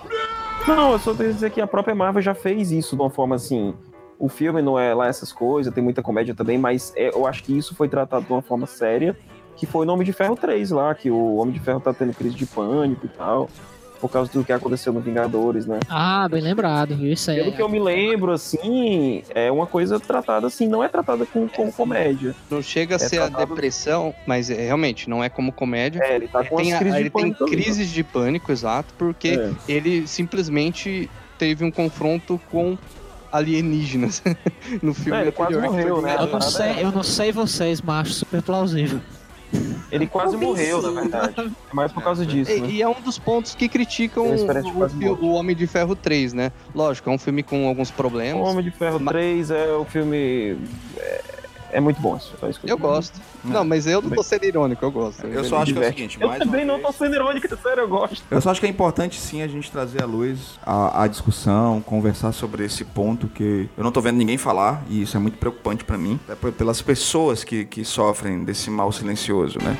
Não, 0.66 0.92
eu 0.92 0.98
só 0.98 1.12
tenho 1.14 1.28
que 1.30 1.34
dizer 1.34 1.50
que 1.50 1.60
a 1.60 1.66
própria 1.66 1.94
Marvel 1.94 2.22
já 2.22 2.34
fez 2.34 2.70
isso 2.70 2.94
de 2.96 3.02
uma 3.02 3.10
forma 3.10 3.34
assim. 3.34 3.74
O 4.18 4.28
filme 4.28 4.62
não 4.62 4.78
é 4.78 4.94
lá 4.94 5.08
essas 5.08 5.32
coisas, 5.32 5.72
tem 5.74 5.82
muita 5.82 6.02
comédia 6.02 6.34
também, 6.34 6.56
mas 6.56 6.92
é- 6.96 7.10
eu 7.14 7.26
acho 7.26 7.42
que 7.42 7.56
isso 7.56 7.74
foi 7.74 7.88
tratado 7.88 8.24
de 8.24 8.32
uma 8.32 8.42
forma 8.42 8.66
séria, 8.66 9.16
que 9.56 9.66
foi 9.66 9.84
no 9.84 9.92
Homem 9.92 10.04
de 10.04 10.12
Ferro 10.12 10.36
3 10.36 10.70
lá, 10.70 10.94
que 10.94 11.10
o 11.10 11.34
Homem 11.36 11.52
de 11.52 11.60
Ferro 11.60 11.80
tá 11.80 11.92
tendo 11.92 12.14
crise 12.14 12.36
de 12.36 12.46
pânico 12.46 13.04
e 13.06 13.08
tal, 13.08 13.48
por 14.02 14.10
causa 14.10 14.28
do 14.32 14.42
que 14.44 14.52
aconteceu 14.52 14.92
no 14.92 14.98
Vingadores, 15.00 15.64
né? 15.64 15.78
Ah, 15.88 16.28
bem 16.28 16.42
lembrado, 16.42 16.96
viu? 16.96 17.12
Isso 17.12 17.30
aí. 17.30 17.36
Pelo 17.38 17.52
que 17.52 17.62
eu 17.62 17.68
me 17.68 17.78
lembro, 17.78 18.32
assim, 18.32 19.22
é 19.32 19.48
uma 19.50 19.64
coisa 19.64 20.00
tratada 20.00 20.48
assim, 20.48 20.66
não 20.66 20.82
é 20.82 20.88
tratada 20.88 21.24
com, 21.24 21.46
com 21.48 21.70
comédia. 21.70 22.34
Não 22.50 22.60
chega 22.60 22.96
a 22.96 22.96
É 22.96 22.98
ser 22.98 23.18
a 23.18 23.28
tratado- 23.28 23.46
depressão, 23.54 24.12
mas 24.26 24.50
é, 24.50 24.54
realmente 24.66 25.08
não 25.08 25.22
é 25.22 25.28
como 25.28 25.52
comédia. 25.52 26.00
É, 26.02 26.16
ele 26.16 26.26
tá 26.26 26.44
com 26.44 26.56
tem, 26.56 26.72
as 26.72 26.76
a- 26.76 26.78
crises 26.80 26.98
ele 26.98 27.04
de 27.04 27.14
tem 27.14 27.30
né? 27.30 27.36
crises 27.48 27.88
de 27.90 28.02
pânico, 28.02 28.50
exato, 28.50 28.92
porque 28.98 29.28
É. 29.28 29.52
ele 29.72 30.04
simplesmente 30.08 31.08
teve 31.38 31.64
um 31.64 31.70
confronto 31.70 32.40
com 32.50 32.76
alienígenas 33.30 34.22
no 34.82 34.92
filme. 34.94 35.18
É, 35.18 35.22
ele 35.22 35.32
quase 35.32 35.56
morreu, 35.56 36.02
né? 36.02 36.16
Eu 36.18 36.26
não, 36.26 36.40
sei, 36.40 36.72
eu 36.84 36.90
não 36.92 37.02
sei 37.02 37.32
vocês, 37.32 37.80
mas 37.80 38.06
acho 38.08 38.14
super 38.14 38.42
plausível. 38.42 39.00
Ele 39.90 40.06
quase 40.06 40.36
morreu, 40.36 40.80
na 40.80 41.00
verdade. 41.00 41.34
É 41.70 41.74
mais 41.74 41.92
por 41.92 42.02
causa 42.02 42.24
disso, 42.24 42.50
E, 42.50 42.60
né? 42.60 42.68
e 42.70 42.82
é 42.82 42.88
um 42.88 43.00
dos 43.00 43.18
pontos 43.18 43.54
que 43.54 43.68
criticam 43.68 44.24
o, 44.24 45.24
o 45.26 45.32
Homem 45.34 45.54
de 45.54 45.66
Ferro 45.66 45.94
3, 45.94 46.32
né? 46.32 46.50
Lógico, 46.74 47.10
é 47.10 47.12
um 47.12 47.18
filme 47.18 47.42
com 47.42 47.68
alguns 47.68 47.90
O 47.90 47.92
problemas. 47.92 48.42
Homem 48.48 48.64
de 48.64 48.70
Ferro 48.70 48.98
Ma- 48.98 49.12
3 49.12 49.50
é 49.50 49.72
o 49.72 49.84
filme. 49.84 50.56
É, 50.96 51.20
É 51.72 51.80
muito 51.80 52.00
bom. 52.00 52.18
Só 52.20 52.48
isso 52.48 52.60
que 52.60 52.70
Eu 52.70 52.76
gosto. 52.76 53.18
Não, 53.42 53.64
mas 53.64 53.86
eu 53.86 54.02
não 54.02 54.10
tô 54.10 54.22
sendo 54.22 54.44
irônico, 54.44 54.84
eu 54.84 54.90
gosto. 54.90 55.26
Eu 55.26 55.42
só 55.42 55.56
acho 55.62 55.72
que 55.72 55.78
é 55.78 55.82
o 55.82 55.84
seguinte, 55.88 56.18
Eu 56.20 56.28
também 56.38 56.64
não 56.66 56.78
tô 56.78 56.92
sendo 56.92 57.14
irônico, 57.14 57.48
sério, 57.56 57.80
eu 57.80 57.88
gosto. 57.88 58.22
Eu 58.30 58.40
só 58.40 58.50
acho 58.50 58.60
que 58.60 58.66
é 58.66 58.68
importante 58.68 59.18
sim 59.18 59.40
a 59.42 59.48
gente 59.48 59.70
trazer 59.72 60.02
à 60.02 60.06
luz 60.06 60.58
a, 60.64 61.02
a 61.04 61.06
discussão, 61.08 61.80
conversar 61.80 62.32
sobre 62.32 62.64
esse 62.64 62.84
ponto 62.84 63.26
que 63.26 63.68
eu 63.76 63.82
não 63.82 63.90
tô 63.90 64.00
vendo 64.02 64.16
ninguém 64.18 64.36
falar 64.36 64.82
e 64.88 65.02
isso 65.02 65.16
é 65.16 65.20
muito 65.20 65.38
preocupante 65.38 65.82
pra 65.84 65.96
mim, 65.96 66.20
por- 66.40 66.52
pelas 66.52 66.82
pessoas 66.82 67.42
que, 67.42 67.64
que 67.64 67.84
sofrem 67.84 68.44
desse 68.44 68.68
mal 68.70 68.92
silencioso, 68.92 69.58
né? 69.62 69.76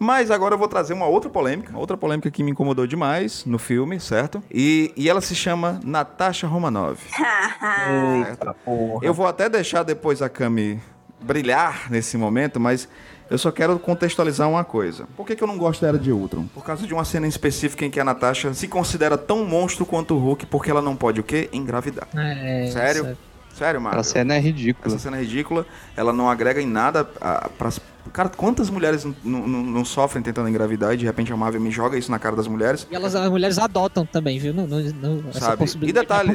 Mas 0.00 0.30
agora 0.30 0.54
eu 0.54 0.58
vou 0.58 0.68
trazer 0.68 0.92
uma 0.92 1.06
outra 1.06 1.30
polêmica, 1.30 1.70
uma 1.70 1.80
outra 1.80 1.96
polêmica 1.96 2.30
que 2.30 2.42
me 2.42 2.50
incomodou 2.50 2.86
demais 2.86 3.44
no 3.44 3.58
filme, 3.58 3.98
certo? 3.98 4.42
E, 4.50 4.92
e 4.96 5.08
ela 5.08 5.20
se 5.20 5.34
chama 5.34 5.80
Natasha 5.84 6.46
Romanov. 6.46 6.98
Eita, 8.28 8.54
porra. 8.64 9.04
Eu 9.04 9.14
vou 9.14 9.26
até 9.26 9.48
deixar 9.48 9.82
depois 9.82 10.22
a 10.22 10.28
Cami 10.28 10.80
brilhar 11.20 11.90
nesse 11.90 12.16
momento, 12.16 12.60
mas 12.60 12.88
eu 13.28 13.38
só 13.38 13.50
quero 13.50 13.78
contextualizar 13.78 14.48
uma 14.48 14.64
coisa. 14.64 15.06
Por 15.16 15.26
que, 15.26 15.34
que 15.34 15.42
eu 15.42 15.48
não 15.48 15.58
gosto 15.58 15.80
da 15.80 15.88
Era 15.88 15.98
de 15.98 16.12
Ultron? 16.12 16.46
Por 16.54 16.64
causa 16.64 16.86
de 16.86 16.94
uma 16.94 17.04
cena 17.04 17.26
específica 17.26 17.84
em 17.84 17.90
que 17.90 17.98
a 17.98 18.04
Natasha 18.04 18.54
se 18.54 18.68
considera 18.68 19.18
tão 19.18 19.44
monstro 19.44 19.84
quanto 19.84 20.14
o 20.14 20.18
Hulk, 20.18 20.46
porque 20.46 20.70
ela 20.70 20.82
não 20.82 20.94
pode 20.94 21.20
o 21.20 21.24
quê? 21.24 21.48
Engravidar. 21.52 22.06
É, 22.14 22.70
Sério? 22.70 23.16
Sério, 23.52 23.80
Marvel? 23.80 24.00
Essa 24.00 24.10
cena 24.10 24.36
é 24.36 24.38
ridícula. 24.38 24.86
Essa 24.86 24.98
cena 24.98 25.16
é 25.16 25.20
ridícula, 25.20 25.66
ela 25.96 26.12
não 26.12 26.28
agrega 26.28 26.60
em 26.60 26.66
nada 26.66 27.08
a, 27.20 27.48
pras... 27.48 27.80
Cara, 28.12 28.28
quantas 28.28 28.70
mulheres 28.70 29.04
não, 29.04 29.46
não- 29.46 29.62
não 29.62 29.84
sofrem 29.84 30.22
tentando 30.22 30.48
engravidar 30.48 30.94
e 30.94 30.96
de 30.96 31.04
repente 31.04 31.32
a 31.32 31.36
Marvel 31.36 31.60
me 31.60 31.70
joga 31.70 31.98
isso 31.98 32.10
na 32.10 32.18
cara 32.18 32.34
das 32.36 32.46
mulheres? 32.46 32.86
E 32.90 32.94
elas, 32.94 33.14
as 33.14 33.30
mulheres 33.30 33.58
adotam 33.58 34.04
também, 34.06 34.38
viu? 34.38 34.52
Não, 34.54 34.66
não, 34.66 34.80
não, 34.80 35.32
Sabe? 35.32 35.54
E 35.54 35.56
possibilidade 35.58 36.06
detalhe, 36.06 36.32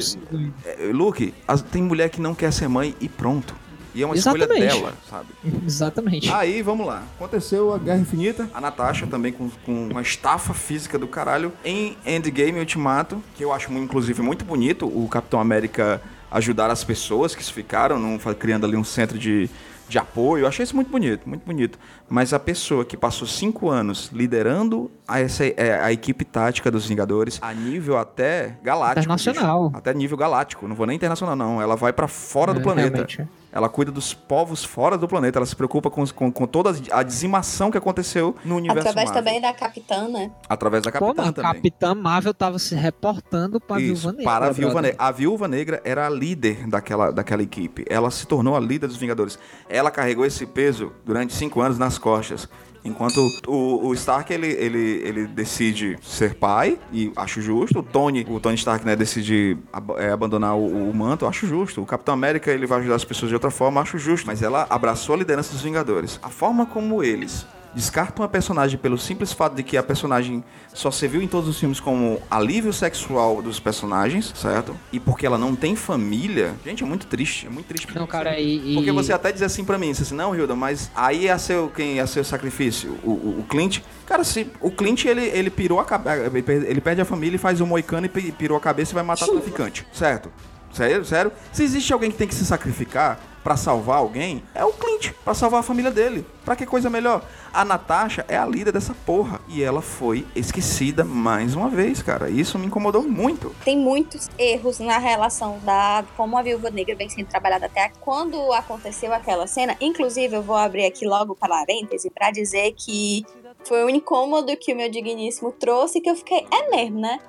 é 0.64 0.88
é, 0.88 0.92
Luke, 0.92 1.32
as- 1.46 1.62
tem 1.62 1.82
mulher 1.82 2.08
que 2.10 2.20
não 2.20 2.34
quer 2.34 2.52
ser 2.52 2.68
mãe 2.68 2.94
e 3.00 3.08
pronto. 3.08 3.54
E 3.94 4.02
é 4.02 4.06
uma 4.06 4.14
escolha 4.16 4.44
Exatamente. 4.44 4.74
dela, 4.74 4.94
sabe? 5.10 5.26
Exatamente. 5.66 6.32
Aí, 6.32 6.62
vamos 6.62 6.86
lá. 6.86 7.02
Aconteceu 7.16 7.74
a 7.74 7.78
Guerra 7.78 7.98
Infinita. 7.98 8.48
A 8.54 8.60
Natasha 8.60 9.06
também 9.06 9.32
com, 9.32 9.50
com 9.66 9.88
uma 9.88 10.00
estafa 10.00 10.54
física 10.54 10.98
do 10.98 11.06
caralho. 11.06 11.52
Em 11.62 11.94
Endgame 12.06 12.58
Ultimato, 12.58 13.22
que 13.36 13.44
eu 13.44 13.52
acho, 13.52 13.70
inclusive, 13.74 14.22
muito 14.22 14.46
bonito, 14.46 14.86
o 14.86 15.06
Capitão 15.08 15.38
América 15.40 16.00
ajudar 16.30 16.70
as 16.70 16.82
pessoas 16.82 17.34
que 17.34 17.44
se 17.44 17.52
ficaram, 17.52 17.98
não, 17.98 18.16
criando 18.34 18.64
ali 18.64 18.78
um 18.78 18.84
centro 18.84 19.18
de, 19.18 19.50
de 19.88 19.98
apoio. 19.98 20.44
Eu 20.44 20.48
achei 20.48 20.62
isso 20.62 20.74
muito 20.74 20.90
bonito, 20.90 21.28
muito 21.28 21.44
bonito. 21.44 21.78
Mas 22.08 22.32
a 22.32 22.38
pessoa 22.38 22.84
que 22.84 22.96
passou 22.96 23.26
cinco 23.26 23.68
anos 23.70 24.10
liderando 24.12 24.90
a, 25.06 25.20
essa, 25.20 25.44
é, 25.44 25.80
a 25.82 25.92
equipe 25.92 26.24
tática 26.24 26.70
dos 26.70 26.86
Vingadores 26.86 27.38
a 27.42 27.52
nível 27.52 27.98
até 27.98 28.56
galáctico. 28.62 29.00
Internacional. 29.12 29.66
bicho. 29.68 29.78
Até 29.78 29.94
nível 29.94 30.16
galáctico. 30.16 30.66
Não 30.66 30.74
vou 30.74 30.86
nem 30.86 30.96
internacional, 30.96 31.36
não. 31.36 31.60
Ela 31.60 31.76
vai 31.76 31.92
pra 31.92 32.08
fora 32.08 32.52
do 32.54 32.60
É, 32.60 32.62
planeta. 32.62 32.90
realmente. 32.96 33.28
Ela 33.52 33.68
cuida 33.68 33.92
dos 33.92 34.14
povos 34.14 34.64
fora 34.64 34.96
do 34.96 35.06
planeta. 35.06 35.38
Ela 35.38 35.46
se 35.46 35.54
preocupa 35.54 35.90
com, 35.90 36.06
com, 36.06 36.32
com 36.32 36.46
toda 36.46 36.74
a 36.90 37.02
dizimação 37.02 37.70
que 37.70 37.76
aconteceu 37.76 38.34
no 38.44 38.56
universo 38.56 38.88
Através 38.88 39.10
Marvel. 39.10 39.24
também 39.24 39.40
da 39.40 39.52
Capitã, 39.52 40.08
né? 40.08 40.30
Através 40.48 40.82
da 40.82 40.90
Capitã 40.90 41.30
também. 41.32 41.52
Capitã 41.52 41.94
Marvel 41.94 42.32
tava 42.32 42.58
se 42.58 42.74
reportando 42.74 43.60
pra 43.60 43.78
Isso, 43.78 43.94
Viúva 44.02 44.12
Negra. 44.12 44.24
para 44.24 44.46
a 44.46 44.50
Viúva. 44.50 44.82
Negra. 44.82 44.96
A 44.98 45.10
Viúva 45.10 45.48
Negra 45.48 45.82
era 45.84 46.06
a 46.06 46.10
líder 46.10 46.66
daquela, 46.66 47.10
daquela 47.10 47.42
equipe. 47.42 47.84
Ela 47.88 48.10
se 48.10 48.26
tornou 48.26 48.56
a 48.56 48.60
líder 48.60 48.86
dos 48.86 48.96
Vingadores. 48.96 49.38
Ela 49.68 49.90
carregou 49.90 50.24
esse 50.24 50.46
peso 50.46 50.92
durante 51.04 51.34
cinco 51.34 51.60
anos 51.60 51.78
nas 51.78 51.98
costas. 51.98 52.48
Enquanto 52.84 53.20
o, 53.46 53.86
o 53.86 53.94
Stark, 53.94 54.32
ele, 54.32 54.48
ele, 54.48 55.02
ele 55.04 55.26
decide 55.26 55.96
ser 56.02 56.34
pai, 56.34 56.78
e 56.92 57.12
acho 57.16 57.40
justo. 57.40 57.78
O 57.78 57.82
Tony, 57.82 58.26
o 58.28 58.40
Tony 58.40 58.56
Stark, 58.56 58.84
né, 58.84 58.96
decide 58.96 59.56
ab- 59.72 59.92
é, 59.98 60.10
abandonar 60.10 60.56
o, 60.56 60.90
o 60.90 60.94
manto, 60.94 61.26
acho 61.26 61.46
justo. 61.46 61.80
O 61.80 61.86
Capitão 61.86 62.14
América, 62.14 62.50
ele 62.50 62.66
vai 62.66 62.80
ajudar 62.80 62.96
as 62.96 63.04
pessoas 63.04 63.28
de 63.28 63.34
outra 63.34 63.50
forma, 63.50 63.80
acho 63.80 63.98
justo. 63.98 64.26
Mas 64.26 64.42
ela 64.42 64.66
abraçou 64.68 65.14
a 65.14 65.18
liderança 65.18 65.52
dos 65.52 65.62
Vingadores. 65.62 66.18
A 66.22 66.28
forma 66.28 66.66
como 66.66 67.02
eles 67.04 67.46
descartam 67.74 68.24
a 68.24 68.28
personagem 68.28 68.78
pelo 68.78 68.98
simples 68.98 69.32
fato 69.32 69.54
de 69.54 69.62
que 69.62 69.76
a 69.76 69.82
personagem 69.82 70.44
só 70.74 70.90
serviu 70.90 71.22
em 71.22 71.28
todos 71.28 71.48
os 71.48 71.58
filmes 71.58 71.80
como 71.80 72.20
alívio 72.30 72.72
sexual 72.72 73.40
dos 73.42 73.58
personagens, 73.60 74.32
certo? 74.36 74.76
E 74.92 75.00
porque 75.00 75.24
ela 75.26 75.38
não 75.38 75.54
tem 75.54 75.74
família. 75.74 76.54
Gente, 76.64 76.82
é 76.82 76.86
muito 76.86 77.06
triste, 77.06 77.46
é 77.46 77.50
muito 77.50 77.66
triste. 77.66 77.86
Não, 77.94 78.06
cara, 78.06 78.38
e. 78.38 78.74
Porque 78.74 78.92
você 78.92 79.12
até 79.12 79.32
diz 79.32 79.42
assim 79.42 79.64
pra 79.64 79.78
mim, 79.78 79.92
você 79.94 80.02
assim, 80.02 80.14
não, 80.14 80.34
Hilda, 80.34 80.54
mas 80.54 80.90
aí 80.94 81.28
é 81.28 81.38
seu, 81.38 81.70
quem 81.74 81.98
é 81.98 82.06
seu 82.06 82.24
sacrifício? 82.24 82.98
O, 83.02 83.10
o, 83.10 83.40
o 83.40 83.44
Clint? 83.48 83.80
Cara, 84.06 84.24
se 84.24 84.46
o 84.60 84.70
Clint, 84.70 85.04
ele, 85.04 85.22
ele 85.26 85.50
pirou 85.50 85.80
a 85.80 85.84
cabeça, 85.84 86.30
ele 86.66 86.80
perde 86.80 87.00
a 87.00 87.04
família 87.04 87.36
e 87.36 87.38
faz 87.38 87.60
um 87.60 87.66
moicano 87.66 88.06
e 88.06 88.08
pi- 88.08 88.32
pirou 88.32 88.56
a 88.56 88.60
cabeça 88.60 88.92
e 88.92 88.94
vai 88.94 89.02
matar 89.04 89.26
o 89.26 89.32
traficante, 89.32 89.86
certo? 89.92 90.30
Sério, 90.72 91.04
sério? 91.04 91.32
Se 91.52 91.62
existe 91.62 91.92
alguém 91.92 92.10
que 92.10 92.16
tem 92.16 92.26
que 92.26 92.34
se 92.34 92.46
sacrificar 92.46 93.20
pra 93.42 93.56
salvar 93.56 93.98
alguém, 93.98 94.42
é 94.54 94.64
o 94.64 94.72
Clint, 94.72 95.12
pra 95.24 95.34
salvar 95.34 95.60
a 95.60 95.62
família 95.62 95.90
dele. 95.90 96.24
Pra 96.44 96.56
que 96.56 96.66
coisa 96.66 96.88
melhor? 96.88 97.22
A 97.52 97.64
Natasha 97.64 98.24
é 98.28 98.36
a 98.36 98.46
líder 98.46 98.72
dessa 98.72 98.94
porra. 99.06 99.40
E 99.48 99.62
ela 99.62 99.82
foi 99.82 100.26
esquecida 100.34 101.04
mais 101.04 101.54
uma 101.54 101.68
vez, 101.68 102.02
cara. 102.02 102.30
Isso 102.30 102.58
me 102.58 102.66
incomodou 102.66 103.02
muito. 103.02 103.54
Tem 103.64 103.78
muitos 103.78 104.30
erros 104.38 104.78
na 104.78 104.98
relação 104.98 105.58
da 105.62 106.04
como 106.16 106.38
a 106.38 106.42
Viúva 106.42 106.70
Negra 106.70 106.96
vem 106.96 107.08
sendo 107.08 107.26
trabalhada 107.26 107.66
até 107.66 107.90
quando 108.00 108.52
aconteceu 108.52 109.12
aquela 109.12 109.46
cena. 109.46 109.76
Inclusive, 109.80 110.36
eu 110.36 110.42
vou 110.42 110.56
abrir 110.56 110.86
aqui 110.86 111.06
logo 111.06 111.36
parêntese 111.36 112.10
pra 112.10 112.30
dizer 112.30 112.72
que 112.76 113.24
foi 113.64 113.84
um 113.84 113.90
incômodo 113.90 114.56
que 114.56 114.72
o 114.72 114.76
meu 114.76 114.90
digníssimo 114.90 115.52
trouxe 115.52 116.00
que 116.00 116.10
eu 116.10 116.16
fiquei, 116.16 116.46
é 116.50 116.70
mesmo, 116.70 117.00
né? 117.00 117.20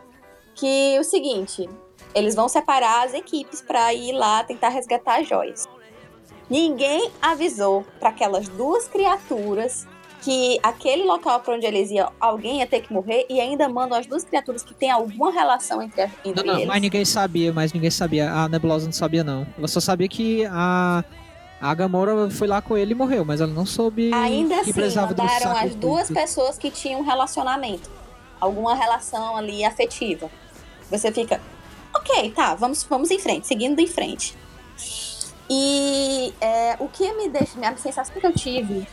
Que 0.56 0.98
o 1.00 1.04
seguinte, 1.04 1.70
eles 2.16 2.36
vão 2.36 2.48
separar 2.48 3.06
as 3.06 3.14
equipes 3.14 3.62
pra 3.62 3.94
ir 3.94 4.14
lá 4.14 4.44
tentar 4.44 4.70
resgatar 4.70 5.20
as 5.20 5.28
joias. 5.28 5.68
Ninguém 6.50 7.10
avisou 7.22 7.86
para 8.00 8.10
aquelas 8.10 8.48
duas 8.50 8.88
criaturas 8.88 9.88
que 10.22 10.58
aquele 10.64 11.04
local 11.04 11.42
para 11.42 11.56
onde 11.56 11.66
eles 11.66 11.92
iam, 11.92 12.10
alguém 12.20 12.60
ia 12.60 12.68
ter 12.68 12.80
que 12.82 12.94
morrer 12.94 13.26
e 13.30 13.42
ainda 13.42 13.68
mandam 13.68 13.98
as 13.98 14.06
duas 14.06 14.24
criaturas 14.24 14.64
que 14.64 14.74
têm 14.74 14.90
alguma 14.90 15.32
relação 15.32 15.82
entre, 15.82 16.02
a- 16.04 16.08
Não, 16.08 16.32
entre 16.32 16.44
não, 16.46 16.54
eles. 16.56 16.68
mas 16.68 16.82
ninguém 16.82 17.04
sabia, 17.04 17.52
mas 17.52 17.74
ninguém 17.74 17.92
sabia. 17.92 18.32
A 18.32 18.48
Nebulosa 18.48 18.86
não 18.86 18.94
sabia, 18.94 19.24
não. 19.24 19.46
Ela 19.58 19.68
só 19.68 19.80
sabia 19.80 20.08
que 20.08 20.46
a. 20.46 21.04
A 21.62 21.74
Gamora 21.74 22.30
foi 22.30 22.46
lá 22.46 22.62
com 22.62 22.76
ele 22.78 22.92
e 22.92 22.96
morreu, 22.96 23.24
mas 23.24 23.40
ela 23.40 23.52
não 23.52 23.66
soube 23.66 24.14
Ainda 24.14 24.56
que 24.56 24.62
assim, 24.62 24.74
precisava 24.74 25.14
do 25.14 25.22
mandaram 25.24 25.40
as 25.52 25.54
sacrifício. 25.54 25.80
duas 25.80 26.08
pessoas 26.12 26.58
que 26.58 26.70
tinham 26.70 27.00
um 27.00 27.04
relacionamento. 27.04 27.90
Alguma 28.38 28.76
relação 28.76 29.38
ali 29.38 29.64
afetiva. 29.64 30.30
Você 30.92 31.10
fica, 31.14 31.40
ok, 31.96 32.32
tá, 32.32 32.54
vamos, 32.54 32.84
vamos 32.84 33.10
em 33.12 33.18
frente, 33.20 33.48
seguindo 33.48 33.80
em 33.80 33.88
frente. 33.88 34.36
E 35.50 36.34
é, 36.40 36.76
o 36.80 36.88
que 36.88 37.12
me 37.14 37.30
deixa, 37.30 37.60
a 37.68 37.76
sensação 37.78 38.16
que 38.20 38.26
eu 38.26 38.34
tive 38.34 38.88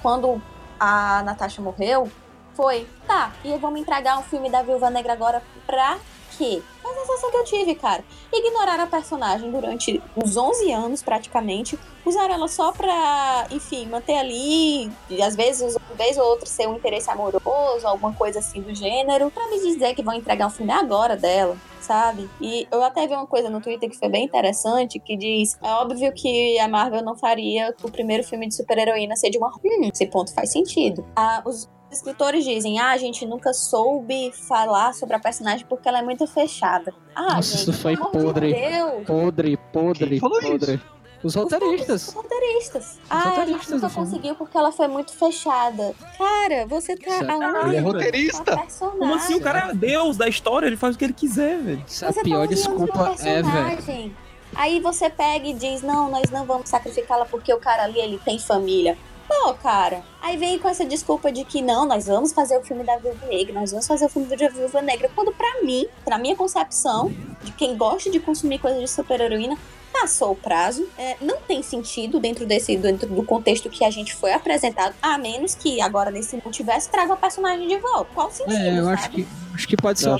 quando 0.00 0.40
a 0.78 1.22
Natasha 1.22 1.60
morreu 1.62 2.10
foi, 2.54 2.86
tá, 3.06 3.32
e 3.44 3.56
vamos 3.58 3.80
entregar 3.80 4.18
um 4.18 4.22
filme 4.22 4.50
da 4.50 4.62
Viúva 4.62 4.90
Negra 4.90 5.12
agora 5.12 5.42
pra 5.66 5.98
quê? 6.36 6.62
Foi 6.80 6.90
a 6.90 6.94
sensação 6.94 7.30
que 7.30 7.36
eu 7.36 7.44
tive, 7.44 7.74
cara. 7.74 8.04
Ignoraram 8.32 8.84
a 8.84 8.86
personagem 8.86 9.50
durante 9.50 10.02
uns 10.16 10.36
11 10.36 10.72
anos, 10.72 11.02
praticamente. 11.02 11.78
Usaram 12.04 12.34
ela 12.34 12.48
só 12.48 12.72
pra, 12.72 13.46
enfim, 13.50 13.86
manter 13.86 14.18
ali, 14.18 14.90
às 15.24 15.36
vezes, 15.36 15.76
uma 15.76 15.96
vez 15.96 16.18
ou 16.18 16.24
outra, 16.24 16.46
ser 16.46 16.66
um 16.66 16.74
interesse 16.74 17.08
amoroso, 17.08 17.86
alguma 17.86 18.12
coisa 18.12 18.40
assim 18.40 18.60
do 18.60 18.74
gênero, 18.74 19.30
pra 19.30 19.46
me 19.48 19.60
dizer 19.60 19.94
que 19.94 20.02
vão 20.02 20.14
entregar 20.14 20.46
um 20.48 20.50
filme 20.50 20.72
agora 20.72 21.16
dela, 21.16 21.56
sabe? 21.80 22.28
E 22.40 22.66
eu 22.72 22.82
até 22.82 23.06
vi 23.06 23.14
uma 23.14 23.26
coisa 23.26 23.48
no 23.48 23.60
Twitter 23.60 23.88
que 23.88 23.96
foi 23.96 24.08
bem 24.08 24.24
interessante, 24.24 24.98
que 24.98 25.16
diz, 25.16 25.56
é 25.62 25.70
óbvio 25.74 26.12
que 26.12 26.58
a 26.58 26.66
Marvel 26.66 27.04
não 27.04 27.16
faria 27.16 27.72
o 27.82 27.90
primeiro 27.90 28.24
filme 28.24 28.48
de 28.48 28.56
super-heroína 28.56 29.14
ser 29.14 29.30
de 29.30 29.38
uma... 29.38 29.48
Hum, 29.48 29.88
esse 29.92 30.06
ponto 30.06 30.34
faz 30.34 30.50
sentido. 30.50 31.06
Ah, 31.14 31.42
os 31.46 31.68
escritores 31.92 32.44
dizem, 32.44 32.78
ah, 32.78 32.90
a 32.90 32.96
gente 32.96 33.24
nunca 33.26 33.52
soube 33.52 34.32
falar 34.32 34.94
sobre 34.94 35.14
a 35.16 35.18
personagem 35.18 35.66
porque 35.68 35.88
ela 35.88 35.98
é 35.98 36.02
muito 36.02 36.26
fechada. 36.26 36.92
Ah, 37.14 37.34
Nossa, 37.36 37.56
gente, 37.56 37.60
isso 37.70 37.72
foi 37.72 37.94
amor 37.94 38.10
de 38.12 38.18
podre. 38.18 38.54
Deus. 38.54 39.06
Podre, 39.06 39.56
podre, 39.72 40.08
Quem 40.10 40.20
falou 40.20 40.40
podre. 40.40 40.80
Os 41.22 41.36
roteiristas. 41.36 42.08
Os 42.08 42.14
roteiristas. 42.14 42.98
Ah, 43.08 43.28
a 43.40 43.46
gente 43.46 43.70
nunca 43.70 43.88
conseguiu 43.90 44.34
porque 44.34 44.58
ela 44.58 44.72
foi 44.72 44.88
muito 44.88 45.12
fechada. 45.12 45.94
Cara, 46.18 46.66
você 46.66 46.96
tá 46.96 47.10
Isso 47.14 47.24
é- 47.24 47.32
aonde? 47.32 47.68
Ele 47.68 47.76
é 47.76 47.78
a 47.78 47.82
roteirista. 47.82 48.64
Como 48.80 49.14
assim? 49.14 49.34
O 49.36 49.40
cara 49.40 49.70
é 49.70 49.74
Deus 49.74 50.16
da 50.16 50.26
história, 50.28 50.66
ele 50.66 50.76
faz 50.76 50.96
o 50.96 50.98
que 50.98 51.04
ele 51.04 51.12
quiser, 51.12 51.58
velho. 51.60 51.84
Isso 51.86 52.04
é 52.04 52.08
a 52.08 52.12
Você 52.12 52.22
pior 52.24 52.40
tá 52.40 52.46
desculpa 52.54 52.98
ever. 53.24 53.44
personagem. 53.44 54.16
Aí 54.54 54.80
você 54.80 55.08
pega 55.08 55.46
e 55.46 55.54
diz, 55.54 55.80
não, 55.80 56.10
nós 56.10 56.28
não 56.30 56.44
vamos 56.44 56.68
sacrificá-la 56.68 57.24
porque 57.24 57.54
o 57.54 57.58
cara 57.58 57.84
ali, 57.84 58.00
ele 58.00 58.18
tem 58.24 58.38
família. 58.40 58.98
Pô, 59.26 59.54
cara. 59.54 60.02
Aí 60.20 60.36
vem 60.36 60.58
com 60.58 60.68
essa 60.68 60.84
desculpa 60.84 61.32
de 61.32 61.44
que 61.44 61.62
não, 61.62 61.86
nós 61.86 62.06
vamos 62.06 62.32
fazer 62.32 62.56
o 62.56 62.62
filme 62.62 62.84
da 62.84 62.96
Viúva 62.96 63.26
Negra, 63.26 63.54
nós 63.54 63.70
vamos 63.70 63.86
fazer 63.86 64.06
o 64.06 64.08
filme 64.08 64.28
da 64.28 64.48
Viúva 64.48 64.82
Negra. 64.82 65.10
Quando 65.14 65.32
pra 65.32 65.62
mim, 65.62 65.86
pra 66.04 66.18
minha 66.18 66.36
concepção, 66.36 67.12
de 67.42 67.52
quem 67.52 67.76
gosta 67.76 68.10
de 68.10 68.20
consumir 68.20 68.58
coisas 68.58 68.80
de 68.80 68.88
super-heroína, 68.88 69.56
passou 69.92 70.32
o 70.32 70.36
prazo, 70.36 70.88
é, 70.98 71.16
não 71.20 71.38
tem 71.42 71.62
sentido 71.62 72.18
dentro 72.18 72.46
desse 72.46 72.76
dentro 72.76 73.06
do 73.08 73.22
contexto 73.22 73.68
que 73.70 73.84
a 73.84 73.90
gente 73.90 74.14
foi 74.14 74.32
apresentado, 74.32 74.94
a 75.02 75.18
menos 75.18 75.54
que 75.54 75.80
agora 75.80 76.10
nesse 76.10 76.36
multiverso 76.36 76.90
traga 76.90 77.12
o 77.12 77.16
personagem 77.16 77.68
de 77.68 77.76
volta. 77.78 78.10
Qual 78.14 78.28
o 78.28 78.30
sentido? 78.32 78.56
É, 78.56 78.78
eu 78.78 78.84
sabe? 78.84 78.94
acho 78.94 79.10
que, 79.10 79.26
acho 79.54 79.68
que 79.68 79.76
pode 79.76 80.00
ser 80.00 80.06
Eu 80.06 80.10
uma 80.10 80.16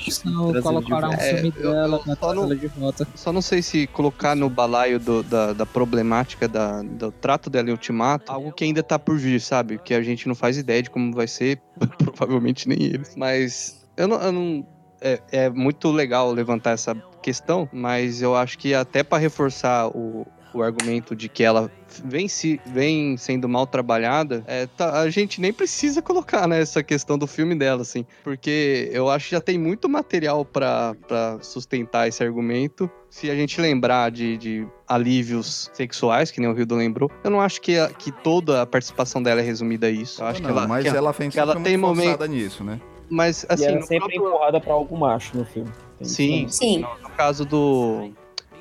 opção 0.49 0.61
colocar 0.61 0.95
um 0.95 0.99
de 0.99 1.05
volta. 1.07 1.17
filme 1.17 1.53
É, 1.57 1.65
eu- 1.65 1.71
dela 1.71 1.97
eu 1.97 2.07
na 2.07 2.15
só 2.15 2.33
não- 2.33 2.55
de 2.55 2.67
volta. 2.67 3.07
Só 3.15 3.33
não 3.33 3.41
sei 3.41 3.61
se 3.61 3.87
colocar 3.87 4.35
no 4.35 4.49
balaio 4.49 4.99
do- 4.99 5.23
da, 5.23 5.53
da 5.53 5.65
problemática 5.65 6.47
da- 6.47 6.81
do 6.81 7.11
trato 7.11 7.49
dela 7.49 7.69
em 7.69 7.71
Ultimato, 7.71 8.31
algo 8.31 8.51
que 8.51 8.63
ainda 8.63 8.83
tá 8.83 8.97
por 8.99 9.17
vir, 9.17 9.41
sabe? 9.41 9.77
Que 9.79 9.93
a 9.93 10.01
gente 10.01 10.27
não 10.27 10.35
faz 10.35 10.57
ideia 10.57 10.81
de 10.83 10.89
como 10.89 11.13
vai 11.13 11.27
ser, 11.27 11.59
provavelmente 11.97 12.67
nem 12.67 12.83
eles. 12.83 13.15
Mas 13.15 13.83
eu 13.97 14.07
não. 14.07 14.21
eu 14.21 14.31
não- 14.31 14.72
é, 15.03 15.19
é 15.31 15.49
muito 15.49 15.91
legal 15.91 16.31
levantar 16.31 16.71
essa 16.71 16.95
questão, 17.21 17.67
mas 17.71 18.21
eu 18.21 18.35
acho 18.35 18.57
que 18.57 18.73
até 18.73 19.03
pra 19.03 19.17
reforçar 19.17 19.87
o, 19.89 20.25
o 20.53 20.61
argumento 20.61 21.15
de 21.15 21.27
que 21.29 21.43
ela 21.43 21.71
vem, 22.05 22.27
se, 22.27 22.59
vem 22.65 23.15
sendo 23.17 23.47
mal 23.49 23.65
trabalhada, 23.67 24.43
é, 24.47 24.65
tá- 24.67 24.99
a 25.01 25.09
gente 25.09 25.39
nem 25.41 25.51
precisa 25.53 26.01
colocar 26.01 26.47
né, 26.47 26.61
essa 26.61 26.83
questão 26.83 27.17
do 27.17 27.25
filme 27.27 27.55
dela, 27.55 27.81
assim. 27.81 28.05
Porque 28.23 28.89
eu 28.91 29.09
acho 29.09 29.25
que 29.29 29.31
já 29.35 29.41
tem 29.41 29.57
muito 29.57 29.87
material 29.89 30.43
pra 30.45 30.95
pra 31.07 31.37
sustentar 31.41 32.07
esse 32.07 32.23
argumento. 32.23 32.89
Se 33.09 33.29
a 33.29 33.35
gente 33.35 33.59
lembrar 33.61 34.09
de, 34.11 34.37
de 34.37 34.67
alívios 34.87 35.69
sexuais, 35.73 36.31
que 36.31 36.39
nem 36.39 36.49
o 36.49 36.53
Rildo 36.53 36.75
lembrou, 36.75 37.09
eu 37.23 37.29
não 37.31 37.39
acho 37.41 37.61
que, 37.61 37.77
a- 37.77 37.89
que 37.89 38.11
toda 38.11 38.61
a 38.61 38.65
participação 38.65 39.21
dela 39.23 39.39
é 39.41 39.43
resumida 39.43 39.87
a 39.87 39.89
isso. 39.91 40.21
Eu 40.21 40.27
acho 40.27 40.41
Não, 40.41 40.51
que 40.51 40.57
ela, 40.57 40.67
mas 40.67 40.83
que 40.83 40.89
ela, 40.97 41.13
fez 41.13 41.33
que 41.33 41.39
ela 41.39 41.53
tem 41.55 41.77
muito 41.77 41.81
momento- 41.81 42.03
forçada 42.17 42.27
nisso, 42.27 42.63
né? 42.63 42.79
Mas, 43.13 43.43
e 43.43 43.47
assim, 43.49 43.65
ela 43.65 43.75
no 43.75 43.81
sempre 43.83 43.97
próprio- 44.15 44.27
empurrada 44.29 44.59
pra 44.59 44.73
algo 44.73 44.97
macho 44.97 45.37
no 45.37 45.45
filme. 45.45 45.69
Tem 45.99 46.07
Sim. 46.07 46.47
Sim. 46.49 46.85
No 47.01 47.09
caso 47.11 47.45
do, 47.45 48.11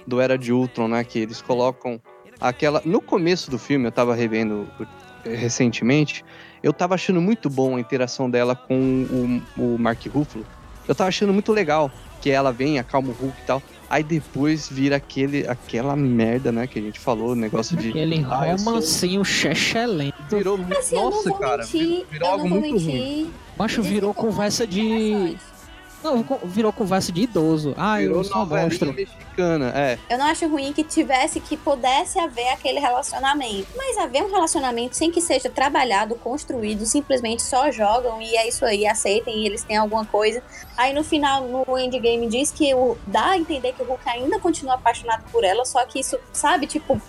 do 0.07 0.21
Era 0.21 0.37
de 0.37 0.53
Ultron, 0.53 0.89
né? 0.89 1.03
Que 1.05 1.21
eles 1.21 1.41
colocam 1.41 2.01
aquela. 2.41 2.83
No 2.85 3.01
começo 3.01 3.51
do 3.51 3.59
filme, 3.59 3.87
eu 3.87 3.93
tava 3.93 4.15
revendo 4.15 4.69
eh, 5.25 5.35
recentemente, 5.35 6.25
eu 6.63 6.73
tava 6.73 6.95
achando 6.95 7.21
muito 7.21 7.49
bom 7.49 7.77
a 7.77 7.81
interação 7.81 8.29
dela 8.31 8.55
com 8.55 9.43
o, 9.57 9.63
o 9.75 9.79
Mark 9.79 10.05
Ruffalo. 10.07 10.45
Eu 10.87 10.95
tava 10.95 11.09
achando 11.09 11.33
muito 11.33 11.53
legal 11.53 11.91
que 12.21 12.31
ela 12.31 12.53
vem, 12.53 12.79
acalma 12.79 13.09
o 13.09 13.13
Hulk 13.13 13.37
e 13.43 13.47
tal. 13.47 13.63
Aí 13.89 14.03
depois 14.03 14.69
vira 14.71 14.97
aquele, 14.97 15.47
aquela 15.47 15.95
merda, 15.95 16.51
né? 16.51 16.67
Que 16.67 16.79
a 16.79 16.83
gente 16.83 16.99
falou, 16.99 17.33
o 17.33 17.35
negócio 17.35 17.77
de. 17.77 17.91
Aquele 17.91 18.25
Ah, 18.31 18.49
eu 18.49 18.59
sou- 18.59 18.73
romancinho 18.73 19.25
chechelento. 19.25 20.17
Virou. 20.31 20.59
Assim, 20.79 20.97
nossa, 20.97 21.33
cara. 21.35 21.59
mentir, 21.59 21.81
Virou, 21.89 22.07
virou 22.11 22.29
algo 22.31 22.49
muito 22.49 22.79
ruim. 22.85 23.31
Macho 23.63 23.81
virou 23.81 24.13
conversa 24.13 24.67
de. 24.67 25.39
Não, 26.03 26.25
virou 26.43 26.73
conversa 26.73 27.13
de 27.13 27.23
idoso. 27.23 27.75
Ah, 27.79 27.99
Virou 27.99 28.17
eu 28.17 28.25
sou 28.25 28.35
um 28.35 28.39
novelinha 28.41 28.67
monstro. 28.67 28.93
mexicana, 28.93 29.73
é. 29.73 29.97
Eu 30.11 30.19
não 30.19 30.27
acho 30.27 30.49
ruim 30.49 30.73
que 30.73 30.83
tivesse, 30.83 31.39
que 31.39 31.57
pudesse 31.57 32.19
haver 32.19 32.49
aquele 32.49 32.81
relacionamento. 32.81 33.69
Mas 33.77 33.97
haver 33.99 34.25
um 34.25 34.29
relacionamento 34.33 34.97
sem 34.97 35.13
que 35.13 35.21
seja 35.21 35.49
trabalhado, 35.49 36.17
construído, 36.17 36.85
simplesmente 36.85 37.41
só 37.41 37.71
jogam 37.71 38.21
e 38.21 38.37
é 38.37 38.49
isso 38.49 38.65
aí, 38.65 38.85
aceitem 38.85 39.45
e 39.45 39.47
eles 39.47 39.63
têm 39.63 39.77
alguma 39.77 40.05
coisa. 40.05 40.43
Aí 40.77 40.93
no 40.93 41.05
final, 41.05 41.43
no 41.47 41.79
endgame, 41.79 42.27
diz 42.27 42.51
que 42.51 42.75
o, 42.75 42.99
dá 43.07 43.31
a 43.31 43.39
entender 43.39 43.73
que 43.75 43.83
o 43.83 43.87
Hulk 43.87 44.03
ainda 44.09 44.41
continua 44.41 44.75
apaixonado 44.75 45.23
por 45.31 45.45
ela, 45.45 45.65
só 45.65 45.87
que 45.87 46.01
isso, 46.01 46.19
sabe, 46.33 46.67
tipo. 46.67 47.01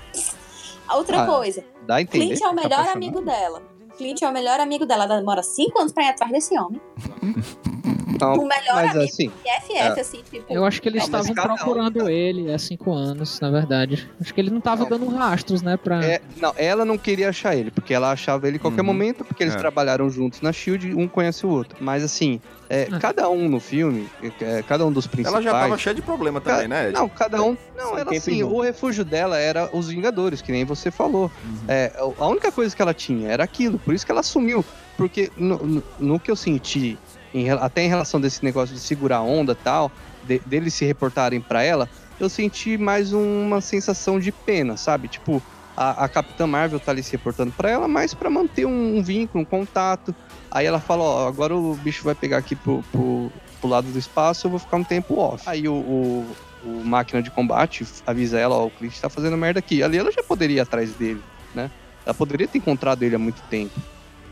Outra 0.93 1.23
Ah, 1.23 1.25
coisa. 1.25 1.63
Dá 1.87 1.95
a 1.95 2.01
entender. 2.03 2.27
Clint 2.27 2.41
é 2.41 2.45
o 2.45 2.49
tá 2.49 2.53
melhor 2.53 2.73
apaixonado. 2.73 2.95
amigo 2.97 3.21
dela. 3.21 3.63
Clint 3.97 4.21
é 4.21 4.27
o 4.27 4.33
melhor 4.33 4.59
amigo 4.59 4.85
dela. 4.85 5.05
Ela 5.05 5.17
demora 5.17 5.43
cinco 5.43 5.79
anos 5.79 5.91
pra 5.91 6.03
ir 6.03 6.09
atrás 6.09 6.31
desse 6.31 6.57
homem. 6.57 6.81
Não, 8.23 8.33
O 8.43 8.47
melhor 8.47 8.75
mas 8.75 8.91
amigo 8.91 9.03
assim, 9.03 9.29
FF, 9.29 9.73
É. 9.77 9.87
assim, 9.99 10.21
tipo. 10.29 10.53
Eu 10.53 10.65
acho 10.65 10.81
que 10.81 10.89
eles 10.89 11.03
Não, 11.03 11.09
mas 11.11 11.29
estavam 11.29 11.55
procurando 11.55 12.09
ele 12.09 12.51
há 12.53 12.57
cinco 12.59 12.93
anos, 12.93 13.39
na 13.39 13.49
verdade. 13.51 14.09
Acho 14.19 14.33
que 14.33 14.39
ele 14.41 14.49
não 14.49 14.61
tava 14.61 14.83
Não. 14.83 14.89
dando 14.89 15.07
rastros, 15.09 15.61
né? 15.61 15.77
Pra... 15.77 16.03
É, 16.03 16.21
não, 16.37 16.53
ela 16.57 16.85
não 16.85 16.97
queria 16.97 17.29
achar 17.29 17.55
ele, 17.55 17.71
porque 17.71 17.93
ela 17.93 18.11
achava 18.11 18.47
ele 18.47 18.57
em 18.57 18.59
qualquer 18.59 18.81
Uhum. 18.81 18.87
momento, 18.87 19.23
porque 19.25 19.43
eles 19.43 19.55
É. 19.55 19.57
trabalharam 19.57 20.09
juntos 20.09 20.41
na 20.41 20.51
SHIELD, 20.51 20.93
um 20.93 21.07
conhece 21.07 21.45
o 21.45 21.49
outro. 21.49 21.77
Mas 21.81 22.03
assim, 22.03 22.39
é, 22.69 22.87
Ah. 22.91 22.99
cada 22.99 23.29
um 23.29 23.47
no 23.49 23.59
filme, 23.59 24.07
é, 24.41 24.63
cada 24.63 24.85
um 24.85 24.91
dos 24.91 25.05
principais... 25.07 25.45
Ela 25.45 25.53
já 25.53 25.59
tava 25.59 25.77
cheia 25.77 25.93
de 25.95 26.01
problema 26.01 26.39
também, 26.41 26.67
né, 26.67 26.85
Ed? 26.89 26.93
Não, 26.93 27.07
cada 27.09 27.41
um. 27.41 27.55
Não, 27.77 27.97
ela 27.97 28.11
assim, 28.11 28.41
o 28.43 28.61
refúgio 28.61 29.03
dela 29.05 29.37
era 29.37 29.69
os 29.73 29.87
Vingadores, 29.89 30.41
que 30.41 30.51
nem 30.51 30.63
você 30.65 30.89
falou. 30.91 31.31
É, 31.67 31.91
a 32.19 32.27
única 32.27 32.51
coisa 32.51 32.75
que 32.75 32.81
ela 32.81 32.93
tinha 32.93 33.29
era 33.29 33.43
aquilo, 33.43 33.77
por 33.79 33.93
isso 33.93 34.05
que 34.05 34.11
ela 34.11 34.23
sumiu. 34.23 34.63
Porque 34.95 35.31
no, 35.35 35.57
no- 35.57 35.83
no 35.99 36.19
que 36.19 36.29
eu 36.29 36.35
senti, 36.35 36.97
em 37.33 37.49
até 37.49 37.83
em 37.83 37.87
relação 37.89 38.19
desse 38.21 38.43
negócio 38.43 38.73
de 38.75 38.81
segurar 38.81 39.17
a 39.17 39.21
onda 39.23 39.55
tal, 39.55 39.91
de- 40.23 40.41
deles 40.45 40.73
se 40.73 40.85
reportarem 40.85 41.41
pra 41.41 41.63
ela, 41.63 41.89
eu 42.19 42.29
senti 42.29 42.77
mais 42.77 43.11
uma 43.13 43.59
sensação 43.61 44.19
de 44.19 44.31
pena, 44.31 44.77
sabe? 44.77 45.07
Tipo, 45.07 45.41
a, 45.75 46.05
a 46.05 46.07
Capitã 46.09 46.45
Marvel 46.45 46.79
tá 46.79 46.91
ali 46.91 47.01
se 47.01 47.11
reportando 47.11 47.51
pra 47.51 47.69
ela, 47.69 47.87
mas 47.87 48.13
pra 48.13 48.29
manter 48.29 48.65
um, 48.65 48.97
um 48.97 49.03
vínculo, 49.03 49.41
um 49.43 49.45
contato. 49.45 50.15
Aí 50.51 50.65
ela 50.65 50.79
fala, 50.79 51.03
ó, 51.03 51.27
agora 51.27 51.55
o 51.55 51.73
bicho 51.75 52.03
vai 52.03 52.13
pegar 52.13 52.37
aqui 52.37 52.55
pro, 52.55 52.83
pro, 52.91 53.31
pro 53.59 53.69
lado 53.69 53.91
do 53.91 53.97
espaço, 53.97 54.45
eu 54.45 54.51
vou 54.51 54.59
ficar 54.59 54.77
um 54.77 54.83
tempo 54.83 55.17
off. 55.17 55.43
Aí 55.47 55.67
o, 55.67 55.73
o, 55.73 56.35
o 56.63 56.85
máquina 56.85 57.23
de 57.23 57.31
combate 57.31 57.85
avisa 58.05 58.37
ela, 58.39 58.55
ó, 58.55 58.67
o 58.67 58.69
Clint 58.69 58.99
tá 58.99 59.09
fazendo 59.09 59.35
merda 59.35 59.57
aqui. 59.59 59.81
Ali 59.81 59.97
ela 59.97 60.11
já 60.11 60.21
poderia 60.21 60.57
ir 60.57 60.59
atrás 60.59 60.93
dele, 60.93 61.21
né? 61.55 61.71
Ela 62.05 62.13
poderia 62.13 62.47
ter 62.47 62.59
encontrado 62.59 63.01
ele 63.01 63.15
há 63.15 63.19
muito 63.19 63.41
tempo. 63.49 63.73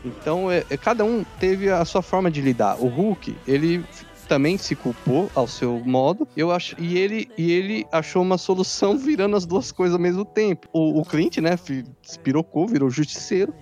Então, 0.04 0.50
é, 0.50 0.64
é, 0.68 0.76
cada 0.76 1.04
um 1.04 1.24
teve 1.38 1.70
a 1.70 1.84
sua 1.84 2.02
forma 2.02 2.30
de 2.30 2.40
lidar. 2.40 2.76
O 2.80 2.88
Hulk, 2.88 3.36
ele 3.46 3.84
também 4.28 4.56
se 4.56 4.74
culpou 4.74 5.30
ao 5.34 5.46
seu 5.46 5.80
modo. 5.84 6.26
Eu 6.36 6.50
acho 6.50 6.74
e 6.80 6.96
ele 6.98 7.28
e 7.36 7.52
ele 7.52 7.86
achou 7.92 8.22
uma 8.22 8.38
solução 8.38 8.96
virando 8.98 9.36
as 9.36 9.44
duas 9.44 9.70
coisas 9.70 9.94
ao 9.94 10.00
mesmo 10.00 10.24
tempo. 10.24 10.68
O, 10.72 11.00
o 11.00 11.04
Clint, 11.04 11.38
né, 11.38 11.56
fi- 11.56 11.84
espirocou, 12.02 12.66
virou 12.66 12.88
justiceiro. 12.90 13.52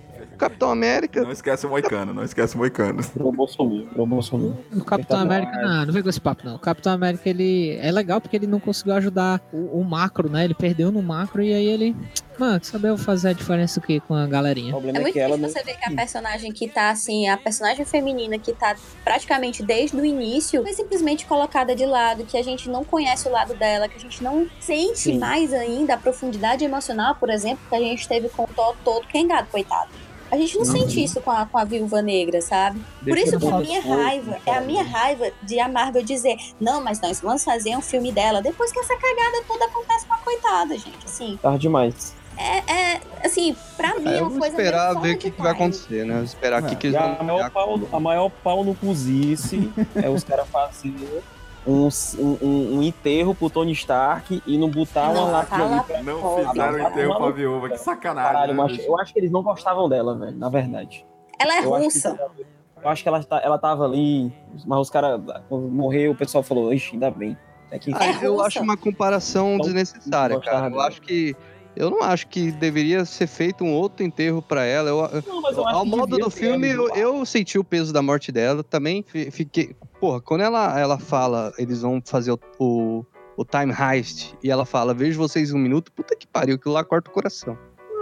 O 0.41 0.49
Capitão 0.49 0.71
América, 0.71 1.21
Não 1.21 1.31
esquece 1.31 1.67
o 1.67 1.69
Moicano, 1.69 2.13
não 2.13 2.23
esquece 2.23 2.55
o 2.55 2.57
Moicano. 2.57 3.01
Virou 3.01 3.31
Bolsonaro, 3.31 3.87
virou 3.91 4.07
Bolsonaro. 4.07 4.57
O 4.73 4.83
Capitão 4.83 5.17
tá 5.17 5.23
América, 5.23 5.51
não, 5.61 5.85
não 5.85 5.93
vem 5.93 6.01
com 6.01 6.09
esse 6.09 6.19
papo, 6.19 6.43
não. 6.43 6.55
O 6.55 6.59
Capitão 6.59 6.93
América, 6.93 7.29
ele 7.29 7.77
é 7.77 7.91
legal 7.91 8.19
porque 8.19 8.35
ele 8.35 8.47
não 8.47 8.59
conseguiu 8.59 8.95
ajudar 8.95 9.39
o, 9.53 9.79
o 9.79 9.83
macro, 9.83 10.29
né? 10.29 10.43
Ele 10.43 10.55
perdeu 10.55 10.91
no 10.91 11.01
macro 11.03 11.43
e 11.43 11.53
aí 11.53 11.65
ele. 11.65 11.95
Mano, 12.39 12.59
sabe 12.63 12.87
eu 12.87 12.97
fazer 12.97 13.29
a 13.29 13.33
diferença 13.33 13.79
aqui 13.79 13.99
com 13.99 14.15
a 14.15 14.25
O 14.25 14.27
galerinha. 14.27 14.73
É 14.73 14.77
é, 14.77 14.99
muito 14.99 15.13
que 15.13 15.19
ela 15.19 15.37
triste 15.37 15.41
não. 15.41 15.49
você 15.49 15.63
ver 15.63 15.77
que 15.77 15.93
a 15.93 15.95
personagem 15.95 16.51
que 16.51 16.67
tá 16.67 16.89
assim, 16.89 17.29
a 17.29 17.37
personagem 17.37 17.85
feminina 17.85 18.39
que 18.39 18.51
tá 18.51 18.75
praticamente 19.03 19.61
desde 19.61 19.95
o 19.95 20.03
início, 20.03 20.63
foi 20.63 20.73
simplesmente 20.73 21.25
colocada 21.27 21.75
de 21.75 21.85
lado, 21.85 22.23
que 22.25 22.37
a 22.37 22.43
gente 22.43 22.67
não 22.67 22.83
conhece 22.83 23.27
o 23.27 23.31
lado 23.31 23.53
dela, 23.53 23.87
que 23.87 23.97
a 23.97 23.99
gente 23.99 24.23
não 24.23 24.47
sente 24.59 24.99
Sim. 24.99 25.19
mais 25.19 25.53
ainda 25.53 25.93
a 25.93 25.97
profundidade 25.97 26.63
emocional, 26.65 27.15
por 27.15 27.29
exemplo, 27.29 27.59
que 27.69 27.75
a 27.75 27.79
gente 27.79 28.07
teve 28.07 28.27
com 28.29 28.43
o 28.43 28.47
Thor 28.47 28.75
todo 28.83 29.05
quengado, 29.07 29.47
coitado. 29.51 29.89
A 30.31 30.37
gente 30.37 30.57
não 30.57 30.63
sente 30.63 31.03
isso 31.03 31.19
com 31.19 31.29
a, 31.29 31.45
com 31.45 31.57
a 31.57 31.65
viúva 31.65 32.01
negra, 32.01 32.41
sabe? 32.41 32.79
Por 33.03 33.15
Deixa 33.15 33.35
isso 33.35 33.39
que 33.39 33.47
a 33.47 33.59
minha 33.59 33.81
raiva, 33.81 34.37
é 34.45 34.55
a 34.55 34.61
minha 34.61 34.81
raiva 34.81 35.29
de 35.43 35.59
a 35.59 35.67
Marvel 35.67 36.03
dizer, 36.03 36.37
não, 36.59 36.81
mas 36.81 37.01
nós 37.01 37.19
vamos 37.19 37.43
fazer 37.43 37.75
um 37.75 37.81
filme 37.81 38.13
dela, 38.13 38.41
depois 38.41 38.71
que 38.71 38.79
essa 38.79 38.95
cagada 38.95 39.43
toda 39.45 39.65
acontece 39.65 40.05
com 40.05 40.13
a 40.13 40.17
coitada, 40.19 40.77
gente. 40.77 41.05
Assim, 41.05 41.37
Tarde 41.41 41.59
demais. 41.59 42.15
é, 42.37 42.73
é 42.73 43.01
assim, 43.25 43.55
pra 43.75 43.99
mim 43.99 44.07
é, 44.07 44.19
eu 44.19 44.21
uma 44.21 44.29
vou 44.29 44.39
coisa 44.39 44.55
esperar 44.55 45.01
ver 45.01 45.15
o 45.15 45.17
que, 45.17 45.31
que 45.31 45.41
vai 45.41 45.51
acontecer, 45.51 46.05
né? 46.05 46.23
Esperar 46.23 46.63
o 46.63 46.65
que, 46.65 46.75
que 46.77 46.87
eles 46.87 46.97
a 46.97 47.07
vão 47.07 47.25
maior, 47.25 47.49
pau, 47.51 47.79
a 47.91 47.99
maior 47.99 48.29
pau 48.29 48.63
no 48.63 48.73
cozice 48.73 49.69
é 49.95 50.09
os 50.09 50.23
caras 50.23 50.47
fazerem 50.47 51.21
um, 51.65 51.87
um, 52.19 52.77
um 52.77 52.83
enterro 52.83 53.35
pro 53.35 53.49
Tony 53.49 53.71
Stark 53.73 54.41
e 54.45 54.57
não 54.57 54.69
botar 54.69 55.03
uma 55.09 55.13
Não, 55.13 55.31
lápide 55.31 55.57
fala 55.59 55.75
ali 55.75 55.83
pra 55.83 56.03
Não 56.03 56.37
fizeram 56.37 56.85
Ah, 56.85 56.89
enterro 56.89 57.15
pra 57.17 57.29
viúva, 57.31 57.69
que 57.69 57.77
sacanagem. 57.77 58.31
caralho. 58.33 58.53
né, 58.53 58.85
eu 58.87 58.99
acho 58.99 59.13
que 59.13 59.19
eles 59.19 59.31
não 59.31 59.43
gostavam 59.43 59.87
dela, 59.87 60.17
velho, 60.17 60.37
na 60.37 60.49
verdade. 60.49 61.05
Ela 61.39 61.55
é 61.55 61.65
Eu 61.65 61.73
acho 61.75 61.83
russa. 61.85 62.13
que, 62.35 62.45
eu 62.83 62.89
acho 62.89 63.03
que 63.03 63.09
ela, 63.09 63.23
tá- 63.23 63.41
ela 63.43 63.57
tava 63.57 63.85
ali, 63.85 64.33
mas 64.65 64.79
os 64.79 64.89
caras, 64.89 65.21
quando 65.49 65.67
morreu, 65.69 66.11
o 66.11 66.15
pessoal 66.15 66.43
falou, 66.43 66.73
ixi, 66.73 66.93
ainda 66.93 67.11
bem. 67.11 67.37
É 67.69 67.79
que 67.79 67.91
É 67.95 68.25
eu 68.25 68.33
russa. 68.33 68.47
acho 68.47 68.59
uma 68.61 68.75
comparação 68.75 69.53
Então, 69.53 69.65
desnecessária, 69.65 70.39
cara. 70.41 70.67
Eu 70.69 70.81
acho 70.81 71.01
que. 71.01 71.35
Eu 71.75 71.89
não 71.89 72.03
acho 72.03 72.27
que 72.27 72.51
deveria 72.51 73.05
ser 73.05 73.27
feito 73.27 73.63
um 73.63 73.73
outro 73.73 74.05
enterro 74.05 74.41
pra 74.41 74.63
ela. 74.65 74.89
Eu, 74.89 75.23
Não, 75.25 75.51
eu 75.51 75.67
ao 75.67 75.83
que 75.83 75.89
modo 75.89 76.17
do 76.17 76.29
filme, 76.29 76.69
eu, 76.69 76.89
eu 76.95 77.25
senti 77.25 77.57
o 77.57 77.63
peso 77.63 77.93
da 77.93 78.01
morte 78.01 78.31
dela. 78.31 78.63
Também 78.63 79.03
fi- 79.07 79.31
fiquei. 79.31 79.75
Porra, 79.99 80.19
quando 80.21 80.41
ela, 80.41 80.77
ela 80.79 80.99
fala, 80.99 81.53
eles 81.57 81.81
vão 81.81 82.01
fazer 82.03 82.31
o, 82.31 82.39
o, 82.59 83.05
o 83.37 83.45
time 83.45 83.71
heist, 83.73 84.33
e 84.43 84.49
ela 84.51 84.65
fala, 84.65 84.93
vejo 84.93 85.17
vocês 85.17 85.51
em 85.51 85.55
um 85.55 85.59
minuto, 85.59 85.91
puta 85.91 86.15
que 86.15 86.27
pariu, 86.27 86.55
aquilo 86.55 86.73
lá 86.73 86.83
corta 86.83 87.09
o 87.09 87.13
coração. 87.13 87.57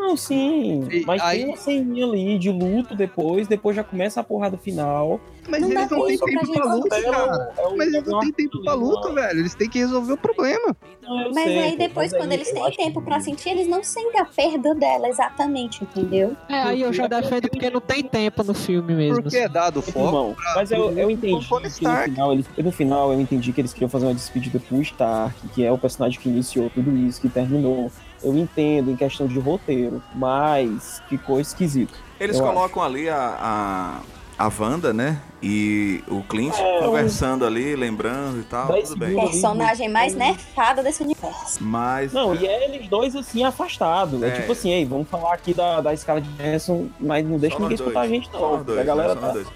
Não, 0.10 0.18
sim. 0.18 0.88
E 0.92 1.06
mas 1.06 1.22
aí- 1.22 1.40
tem 1.40 1.48
uma 1.50 1.58
ceninha 1.58 2.06
ali 2.06 2.40
de 2.40 2.50
luto 2.50 2.96
depois, 2.96 3.48
depois 3.48 3.76
já 3.76 3.84
começa 3.84 4.20
a 4.20 4.24
porrada 4.24 4.58
final. 4.58 5.20
Mas 5.48 5.62
Não 5.62 5.70
eles 5.72 5.90
não 5.90 6.06
têm 6.06 6.18
tempo 6.18 6.52
pra 6.52 6.62
pra 6.64 6.74
luta, 6.74 7.02
cara. 7.02 7.54
É 7.58 7.68
um- 7.68 7.78
Mas 7.78 7.94
eles 7.94 8.08
não 8.08 8.20
têm 8.20 8.32
tempo 8.32 8.62
pra 8.64 8.74
luta, 8.74 9.12
velho. 9.14 9.40
Eles 9.40 9.56
têm 9.56 9.70
que 9.70 9.80
resolver 9.80 10.14
o 10.14 10.18
problema. 10.18 10.76
Não, 11.04 11.32
Mas 11.32 11.44
sei, 11.44 11.60
aí 11.60 11.78
depois, 11.78 12.12
mas 12.12 12.22
quando 12.22 12.32
aí 12.32 12.38
eles 12.38 12.52
têm 12.52 12.72
tempo 12.72 13.00
que- 13.02 13.06
pra 13.08 13.20
sentir, 13.20 13.50
eles 13.50 13.68
não 13.68 13.84
sentem 13.84 14.20
a 14.22 14.26
perda 14.26 14.76
dela 14.76 15.08
exatamente, 15.08 15.84
entendeu? 15.84 16.36
É, 16.48 16.56
aí 16.56 16.82
eu 16.82 16.92
já 16.94 17.08
defendo 17.08 17.50
porque 17.50 17.70
não 17.70 17.82
tem 17.82 18.04
tempo 18.04 18.44
no 18.44 18.54
filme 18.54 18.94
mesmo. 18.94 19.22
Porque 19.24 19.38
assim. 19.38 19.46
é 19.46 19.50
dado 19.50 19.82
foco. 19.82 20.00
Irmão, 20.08 20.36
mas 20.56 20.72
eu, 20.72 20.92
eu 20.98 21.10
entendi 21.10 21.48
que 21.48 21.84
no 21.88 22.00
final, 22.02 22.34
eles, 22.34 22.46
no 22.58 22.72
final 22.72 23.12
eu 23.14 23.20
entendi 23.22 23.52
que 23.54 23.62
eles 23.62 23.74
queriam 23.74 23.90
fazer 23.90 24.06
uma 24.06 24.14
despedida 24.14 24.60
pro 24.60 24.80
Stark, 24.82 25.48
que 25.50 25.64
é 25.64 25.72
o 25.72 25.78
personagem 25.78 26.20
que 26.20 26.30
iniciou 26.30 26.70
tudo 26.70 26.96
isso, 26.96 27.20
que 27.22 27.30
terminou. 27.30 27.92
Eu 28.24 28.38
entendo 28.38 28.92
em 28.92 28.96
questão 28.96 29.28
de 29.28 29.40
roteiro, 29.40 30.02
mas 30.16 31.02
ficou 31.08 31.40
esquisito. 31.40 31.94
Eles 32.20 32.40
colocam 32.40 32.84
ali 32.84 33.10
a, 33.10 34.02
a, 34.40 34.50
Wanda, 34.60 34.94
né? 34.94 35.20
E 35.42 36.04
o 36.08 36.22
Clint 36.24 36.54
É, 36.58 36.80
conversando 36.80 37.46
ali, 37.46 37.76
lembrando 37.76 38.40
e 38.40 38.44
tal, 38.44 38.68
Dez 38.74 38.90
tudo 38.90 39.00
bem. 39.00 39.16
Personagem 39.16 39.88
mais 39.88 40.14
nerfada 40.16 40.82
desse 40.84 41.02
universo. 41.04 41.64
Mas. 41.64 42.12
Não, 42.12 42.34
e 42.36 42.46
é 42.46 42.66
eles 42.66 42.88
dois 42.90 43.16
assim 43.16 43.44
afastados. 43.44 44.22
É, 44.24 44.28
É. 44.28 44.32
tipo 44.32 44.52
assim, 44.52 44.70
ei, 44.72 44.86
vamos 44.86 45.08
falar 45.08 45.34
aqui 45.34 45.54
da, 45.54 45.80
da 45.82 45.94
escala 45.94 46.20
de 46.20 46.30
Johansson, 46.34 46.88
mas 47.00 47.26
não 47.26 47.38
deixa 47.38 47.56
Só 47.56 47.62
ninguém 47.62 47.76
escutar 47.76 48.00
a 48.00 48.08
dois. 48.08 48.10
gente, 48.16 48.30
Só 48.32 48.40
não. 48.40 48.52
nós 48.58 48.66
dois, 48.66 48.80
a 48.80 48.84
galera? 48.84 49.14
Só 49.14 49.20
tá. 49.20 49.32
dois. 49.32 49.48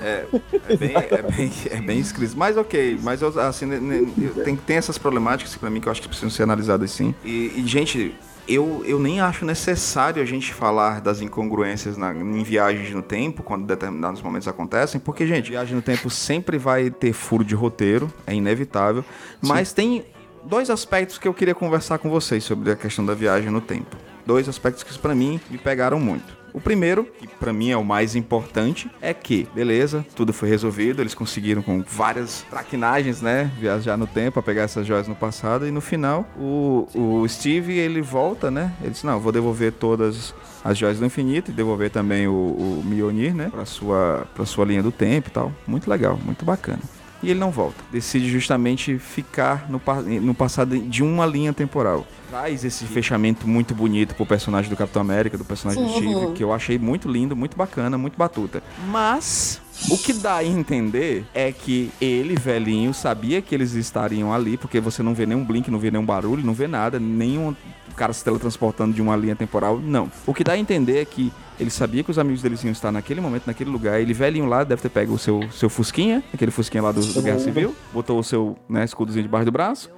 É, 0.00 0.26
é 0.68 0.76
bem, 0.76 0.92
é 0.96 1.22
bem, 1.22 1.52
é 1.70 1.80
bem 1.80 1.98
escrito. 1.98 2.36
Mas 2.36 2.56
ok, 2.56 2.98
mas 3.02 3.22
assim, 3.22 3.66
né, 3.66 3.78
né, 3.80 4.12
tem, 4.44 4.54
tem 4.56 4.76
essas 4.76 4.98
problemáticas 4.98 5.54
pra 5.56 5.70
mim 5.70 5.80
que 5.80 5.88
eu 5.88 5.92
acho 5.92 6.02
que 6.02 6.08
precisam 6.08 6.30
ser 6.30 6.44
analisadas 6.44 6.90
sim. 6.90 7.14
E, 7.24 7.52
e, 7.56 7.64
gente, 7.66 8.14
eu, 8.48 8.82
eu 8.86 8.98
nem 8.98 9.20
acho 9.20 9.44
necessário 9.44 10.20
a 10.22 10.26
gente 10.26 10.52
falar 10.52 11.00
das 11.00 11.20
incongruências 11.20 11.96
na- 11.96 12.12
em 12.14 12.42
viagens 12.42 12.90
no 12.94 13.02
tempo, 13.02 13.42
quando 13.42 13.66
determinados 13.66 14.20
momentos 14.20 14.48
acontecem, 14.48 15.00
porque, 15.00 15.26
gente, 15.26 15.50
viagem 15.50 15.74
no 15.76 15.82
tempo 15.82 16.10
sempre 16.10 16.58
vai 16.58 16.90
ter 16.90 17.12
furo 17.12 17.44
de 17.44 17.54
roteiro, 17.54 18.12
é 18.26 18.34
inevitável. 18.34 19.04
Mas 19.40 19.72
tem 19.72 20.04
dois 20.44 20.70
aspectos 20.70 21.18
que 21.18 21.28
eu 21.28 21.34
queria 21.34 21.54
conversar 21.54 21.98
com 21.98 22.10
vocês 22.10 22.42
sobre 22.42 22.70
a 22.72 22.76
questão 22.76 23.06
da 23.06 23.14
viagem 23.14 23.48
no 23.50 23.60
tempo. 23.60 23.96
Dois 24.26 24.48
aspectos 24.48 24.82
que 24.82 24.98
pra 24.98 25.14
mim 25.14 25.40
me 25.50 25.58
pegaram 25.58 25.98
muito. 26.00 26.41
O 26.52 26.60
primeiro, 26.60 27.04
que 27.04 27.26
pra 27.26 27.52
mim 27.52 27.70
é 27.70 27.76
o 27.76 27.84
mais 27.84 28.14
importante, 28.14 28.90
é 29.00 29.14
que, 29.14 29.48
beleza, 29.54 30.04
tudo 30.14 30.32
foi 30.32 30.48
resolvido, 30.48 31.00
eles 31.00 31.14
conseguiram 31.14 31.62
com 31.62 31.82
várias 31.82 32.44
traquinagens, 32.50 33.22
né, 33.22 33.50
viajar 33.58 33.96
no 33.96 34.06
tempo, 34.06 34.38
a 34.38 34.42
pegar 34.42 34.62
essas 34.62 34.86
joias 34.86 35.08
no 35.08 35.14
passado, 35.14 35.66
e 35.66 35.70
no 35.70 35.80
final, 35.80 36.26
o, 36.36 36.86
o 36.94 37.28
Steve, 37.28 37.72
ele 37.78 38.02
volta, 38.02 38.50
né, 38.50 38.74
ele 38.80 38.90
disse, 38.90 39.06
não, 39.06 39.18
vou 39.18 39.32
devolver 39.32 39.72
todas 39.72 40.34
as 40.64 40.76
joias 40.76 40.98
do 40.98 41.06
infinito 41.06 41.50
e 41.50 41.54
devolver 41.54 41.90
também 41.90 42.28
o, 42.28 42.32
o 42.32 42.82
Mjolnir, 42.84 43.34
né, 43.34 43.48
pra 43.50 43.64
sua, 43.64 44.26
pra 44.34 44.44
sua 44.44 44.64
linha 44.64 44.82
do 44.82 44.92
tempo 44.92 45.28
e 45.28 45.32
tal. 45.32 45.52
Muito 45.66 45.88
legal, 45.88 46.18
muito 46.22 46.44
bacana. 46.44 46.80
E 47.22 47.30
ele 47.30 47.38
não 47.38 47.50
volta. 47.50 47.76
Decide 47.90 48.28
justamente 48.28 48.98
ficar 48.98 49.70
no, 49.70 49.80
no 50.20 50.34
passado 50.34 50.78
de 50.78 51.02
uma 51.02 51.24
linha 51.24 51.52
temporal. 51.52 52.06
Traz 52.28 52.64
esse 52.64 52.84
fechamento 52.84 53.46
muito 53.46 53.74
bonito 53.74 54.14
pro 54.14 54.26
personagem 54.26 54.70
do 54.70 54.76
Capitão 54.76 55.02
América, 55.02 55.38
do 55.38 55.44
personagem 55.44 55.84
do. 55.84 55.92
Steve, 55.92 56.32
que 56.34 56.42
eu 56.42 56.52
achei 56.52 56.78
muito 56.78 57.08
lindo, 57.08 57.36
muito 57.36 57.56
bacana, 57.56 57.96
muito 57.98 58.16
batuta. 58.16 58.62
Mas 58.88 59.60
o 59.90 59.98
que 59.98 60.12
dá 60.12 60.36
a 60.36 60.44
entender 60.44 61.24
é 61.34 61.52
que 61.52 61.90
ele, 62.00 62.34
velhinho, 62.34 62.94
sabia 62.94 63.42
que 63.42 63.54
eles 63.54 63.74
estariam 63.74 64.32
ali, 64.32 64.56
porque 64.56 64.80
você 64.80 65.02
não 65.02 65.14
vê 65.14 65.26
nenhum 65.26 65.44
blink, 65.44 65.70
não 65.70 65.78
vê 65.78 65.90
nenhum 65.90 66.04
barulho, 66.04 66.44
não 66.44 66.54
vê 66.54 66.66
nada, 66.66 66.98
nenhum 66.98 67.54
cara 67.96 68.12
se 68.12 68.24
teletransportando 68.24 68.94
de 68.94 69.02
uma 69.02 69.14
linha 69.14 69.36
temporal, 69.36 69.78
não. 69.78 70.10
O 70.26 70.32
que 70.32 70.42
dá 70.42 70.52
a 70.52 70.58
entender 70.58 70.98
é 70.98 71.04
que 71.04 71.32
ele 71.62 71.70
sabia 71.70 72.02
que 72.04 72.10
os 72.10 72.18
amigos 72.18 72.42
deles 72.42 72.62
iam 72.64 72.72
estar 72.72 72.92
naquele 72.92 73.20
momento, 73.20 73.44
naquele 73.46 73.70
lugar. 73.70 74.00
Ele 74.00 74.12
velhinho 74.12 74.46
lá 74.46 74.64
deve 74.64 74.82
ter 74.82 74.88
pego 74.88 75.14
o 75.14 75.18
seu, 75.18 75.40
seu 75.50 75.70
Fusquinha, 75.70 76.22
aquele 76.34 76.50
Fusquinha 76.50 76.82
lá 76.82 76.92
do, 76.92 77.00
do 77.00 77.22
Guerra 77.22 77.38
Civil, 77.38 77.74
botou 77.92 78.18
o 78.18 78.24
seu 78.24 78.56
né, 78.68 78.84
escudozinho 78.84 79.22
debaixo 79.22 79.46
do 79.46 79.52
braço 79.52 79.90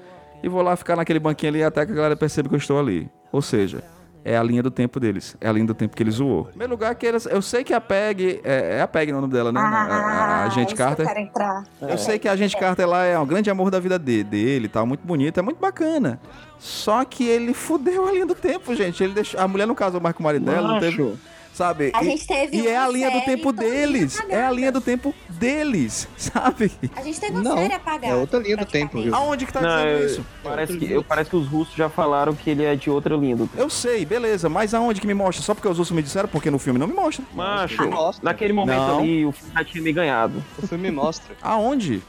e 0.43 0.49
vou 0.49 0.63
lá 0.63 0.77
ficar 0.77 0.95
naquele 0.97 1.19
banquinho 1.19 1.51
ali 1.53 1.63
até 1.65 1.85
que 1.85 1.93
a 1.93 1.95
galera 1.95 2.17
perceba 2.17 2.49
que 2.49 2.55
eu 2.55 2.59
estou 2.59 2.79
ali. 2.79 3.11
Ou 3.33 3.43
seja, 3.43 3.83
é 4.25 4.37
a 4.39 4.43
linha 4.43 4.63
do 4.63 4.71
tempo 4.71 4.99
deles. 5.01 5.37
É 5.41 5.49
a 5.49 5.53
linha 5.53 5.67
do 5.67 5.75
tempo 5.75 5.95
que 5.97 6.03
ele 6.03 6.11
zoou. 6.11 6.43
Em 6.43 6.49
primeiro 6.51 6.73
lugar, 6.73 6.95
que 6.95 7.05
eles, 7.05 7.27
eu 7.27 7.43
sei 7.43 7.63
que 7.65 7.75
a 7.75 7.81
Peg. 7.81 8.41
É, 8.45 8.77
é 8.79 8.81
a 8.81 8.89
Peg 8.89 9.13
o 9.13 9.21
nome 9.21 9.33
dela, 9.33 9.53
né? 9.53 9.61
a, 9.61 9.65
a, 9.65 9.97
a 9.97 10.45
agente 10.45 10.69
isso 10.69 10.77
que 10.77 10.83
eu 10.83 10.87
Carter. 10.87 11.07
quero 11.07 11.19
entrar. 11.21 11.65
Eu 11.83 11.99
sei 11.99 12.19
que 12.19 12.27
a 12.29 12.33
agente 12.33 12.57
Carter 12.57 12.87
lá 12.89 13.05
é 13.05 13.19
o 13.19 13.27
grande 13.27 13.51
amor 13.51 13.71
da 13.71 13.79
vida 13.81 13.99
de- 13.99 14.25
dele 14.25 14.65
e 14.67 14.69
tal, 14.69 14.87
muito 14.87 15.07
bonito, 15.07 15.39
é 15.39 15.43
muito 15.43 15.59
bacana. 15.61 16.19
Só 16.59 17.05
que 17.05 17.25
ele 17.29 17.53
fudeu 17.53 18.07
a 18.09 18.13
linha 18.13 18.25
do 18.25 18.35
tempo, 18.35 18.75
gente. 18.75 19.03
Ele 19.05 19.13
deixou, 19.13 19.39
a 19.41 19.47
mulher 19.47 19.67
não 19.67 19.75
casou 19.75 20.01
mais 20.01 20.15
com 20.17 20.23
o 20.23 20.25
marido 20.25 20.47
dela, 20.47 20.69
não 20.69 20.81
teve. 20.81 21.15
Sabe? 21.55 21.93
A 21.95 22.03
E- 22.03 22.07
gente 22.07 22.27
teve 22.27 22.57
e 22.57 22.67
é 22.67 22.77
a 22.77 22.89
linha 22.89 23.09
do 23.13 23.21
tempo 23.21 23.53
deles. 23.53 24.21
É 24.29 24.43
a 24.45 24.51
linha 24.51 24.73
do 24.73 24.81
tempo 24.81 25.15
deles, 25.29 26.09
sabe? 26.19 26.73
A 26.97 27.01
gente 27.03 27.21
teve 27.21 27.33
uma 27.33 27.43
Não, 27.45 27.57
série 27.57 27.73
apagada. 27.75 28.07
é 28.13 28.17
outra 28.17 28.41
linha 28.41 28.57
do 28.57 28.67
tempo, 28.67 29.01
viu? 29.01 29.15
Aonde 29.15 29.47
que 29.47 29.53
tá 29.53 29.61
Não, 29.61 29.69
dizendo 29.77 29.89
eu- 30.01 30.07
isso? 30.07 30.27
Parece 30.43 30.77
que, 30.77 30.91
eu, 30.91 31.05
parece 31.05 31.31
que 31.31 31.37
os 31.37 31.47
russos 31.47 31.77
já 31.77 31.89
falaram 31.89 32.35
que 32.35 32.51
ele 32.51 32.65
é 32.65 32.75
de 32.75 32.91
outra 32.91 33.15
linha 33.17 33.37
do 33.37 33.47
tempo. 33.47 33.63
Eu 33.63 33.71
sei, 33.71 34.05
beleza, 34.05 34.49
mas 34.49 34.75
aonde 34.75 35.01
que 35.01 35.07
me 35.07 35.15
mostra? 35.15 35.45
Só 35.45 35.55
porque 35.55 35.69
os 35.69 35.79
russos 35.79 35.95
me 35.95 36.03
disseram, 36.03 36.29
porque 36.29 36.51
no 36.51 36.59
filme 36.59 36.77
não 36.79 36.89
me 36.89 36.93
mostra. 36.95 37.25
Macho, 37.33 37.89
Mostra. 37.89 38.25
naquele 38.25 38.53
momento 38.53 38.77
Não. 38.79 38.99
ali, 38.99 39.25
o 39.25 39.31
filme 39.31 39.53
já 39.55 39.65
tinha 39.65 39.83
me 39.85 39.93
ganhado. 39.93 40.43
O 40.61 40.67
filme 40.67 40.91
mostra. 40.91 41.37
Aonde? 41.41 42.03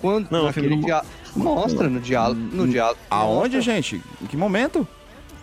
Quando 0.00 0.30
Não, 0.30 0.44
o 0.44 0.46
naquele 0.46 0.68
filme 0.68 0.84
dia... 0.84 1.02
Mostra 1.36 1.90
no 1.90 2.00
diálogo. 2.00 2.40
No 2.40 2.66
diálogo. 2.66 2.98
Aonde, 3.10 3.56
Mostra. 3.56 3.60
gente? 3.60 4.02
Em 4.22 4.26
que 4.26 4.36
momento? 4.36 4.88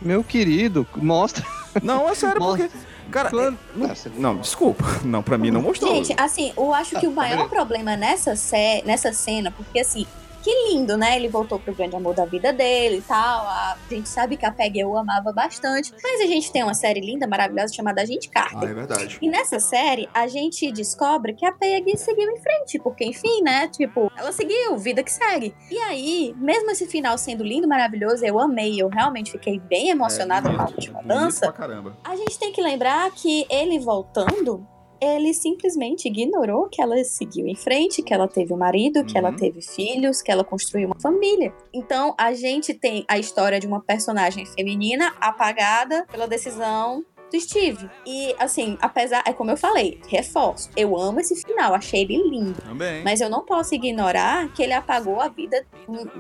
Meu 0.01 0.23
querido, 0.23 0.85
mostra. 0.95 1.45
Não, 1.83 2.09
é 2.09 2.15
sério, 2.15 2.39
Mostra. 2.41 2.69
porque. 2.69 2.84
Cara, 3.11 3.29
é- 3.29 3.51
não, 3.75 3.93
não, 4.17 4.37
desculpa. 4.37 4.83
Não, 5.05 5.21
pra 5.21 5.37
mim 5.37 5.51
não 5.51 5.61
mostrou. 5.61 5.93
Gente, 5.95 6.13
assim, 6.19 6.51
eu 6.57 6.73
acho 6.73 6.99
que 6.99 7.07
o 7.07 7.11
maior 7.11 7.35
beleza. 7.37 7.49
problema 7.49 7.95
nessa, 7.95 8.35
sé 8.35 8.81
nessa 8.85 9.13
cena, 9.13 9.51
porque 9.51 9.79
assim, 9.79 10.05
que 10.45 10.69
lindo, 10.69 10.95
né? 10.95 11.15
Ele 11.15 11.27
voltou 11.27 11.59
pro 11.59 11.73
grande 11.73 11.95
amor 11.95 12.13
da 12.13 12.23
vida 12.23 12.53
dele 12.53 12.97
e 12.97 13.01
tal. 13.01 13.47
A 13.47 13.75
gente 13.89 14.07
sabe 14.07 14.37
que 14.37 14.45
a 14.45 14.51
Peggy 14.51 14.79
eu 14.81 14.95
amava 14.95 15.33
bastante. 15.33 15.91
Mas 16.03 16.21
a 16.21 16.27
gente 16.27 16.51
tem 16.51 16.61
uma 16.61 16.75
série 16.75 17.01
linda, 17.01 17.25
maravilhosa, 17.25 17.73
chamada 17.73 18.03
Agente 18.03 18.29
Ah, 18.35 18.41
Carter. 18.41 18.69
é 18.69 18.73
verdade. 18.75 19.17
E 19.19 19.27
nessa 19.27 19.59
série, 19.59 20.07
a 20.13 20.27
gente 20.27 20.71
descobre 20.71 21.33
que 21.33 21.43
a 21.47 21.51
Peggy 21.51 21.97
seguiu 21.97 22.29
em 22.29 22.39
frente, 22.39 22.77
porque, 22.77 23.03
enfim, 23.05 23.41
né? 23.41 23.67
Tipo, 23.69 24.11
ela 24.15 24.31
seguiu, 24.31 24.77
vida 24.77 25.01
que 25.01 25.11
segue. 25.11 25.55
E 25.71 25.79
aí, 25.79 26.35
mesmo 26.37 26.69
esse 26.69 26.85
final 26.85 27.17
sendo 27.17 27.43
lindo, 27.43 27.67
maravilhoso, 27.67 28.23
eu 28.23 28.39
amei, 28.39 28.79
eu 28.79 28.87
realmente 28.87 29.31
fiquei 29.31 29.59
bem 29.59 29.89
emocionada 29.89 30.53
com 30.53 30.61
a 30.61 30.65
última 30.65 31.01
dança. 31.01 31.47
pra 31.51 31.53
caramba. 31.53 31.97
A 32.03 32.15
gente 32.15 32.37
tem 32.37 32.51
que 32.51 32.61
lembrar 32.61 33.09
que 33.11 33.47
ele 33.49 33.79
voltando, 33.79 34.67
ele 35.01 35.33
simplesmente 35.33 36.07
ignorou 36.07 36.67
que 36.69 36.81
ela 36.81 37.01
seguiu 37.03 37.47
em 37.47 37.55
frente, 37.55 38.01
que 38.01 38.13
ela 38.13 38.27
teve 38.27 38.53
um 38.53 38.57
marido, 38.57 39.03
que 39.05 39.17
ela 39.17 39.29
Uhum. 39.29 39.35
teve 39.35 39.61
filhos, 39.61 40.21
que 40.21 40.31
ela 40.31 40.43
construiu 40.43 40.87
uma 40.87 40.99
família. 40.99 41.53
Então 41.73 42.13
a 42.17 42.33
gente 42.33 42.73
tem 42.73 43.05
a 43.07 43.17
história 43.17 43.59
de 43.59 43.67
uma 43.67 43.81
personagem 43.81 44.45
feminina 44.45 45.13
apagada 45.19 46.05
pela 46.11 46.27
decisão 46.27 47.03
do 47.31 47.39
Steve. 47.39 47.89
E 48.05 48.35
assim, 48.39 48.77
apesar, 48.81 49.23
é 49.25 49.33
como 49.33 49.51
eu 49.51 49.57
falei, 49.57 49.99
reforço, 50.07 50.69
eu 50.75 50.97
amo 50.97 51.19
esse 51.19 51.35
final, 51.43 51.73
achei 51.73 52.01
ele 52.01 52.17
lindo. 52.29 52.61
Também. 52.61 53.03
Mas 53.03 53.19
eu 53.21 53.29
não 53.29 53.41
posso 53.43 53.73
ignorar 53.75 54.47
que 54.49 54.61
ele 54.63 54.73
apagou 54.73 55.19
a 55.19 55.27
vida 55.27 55.65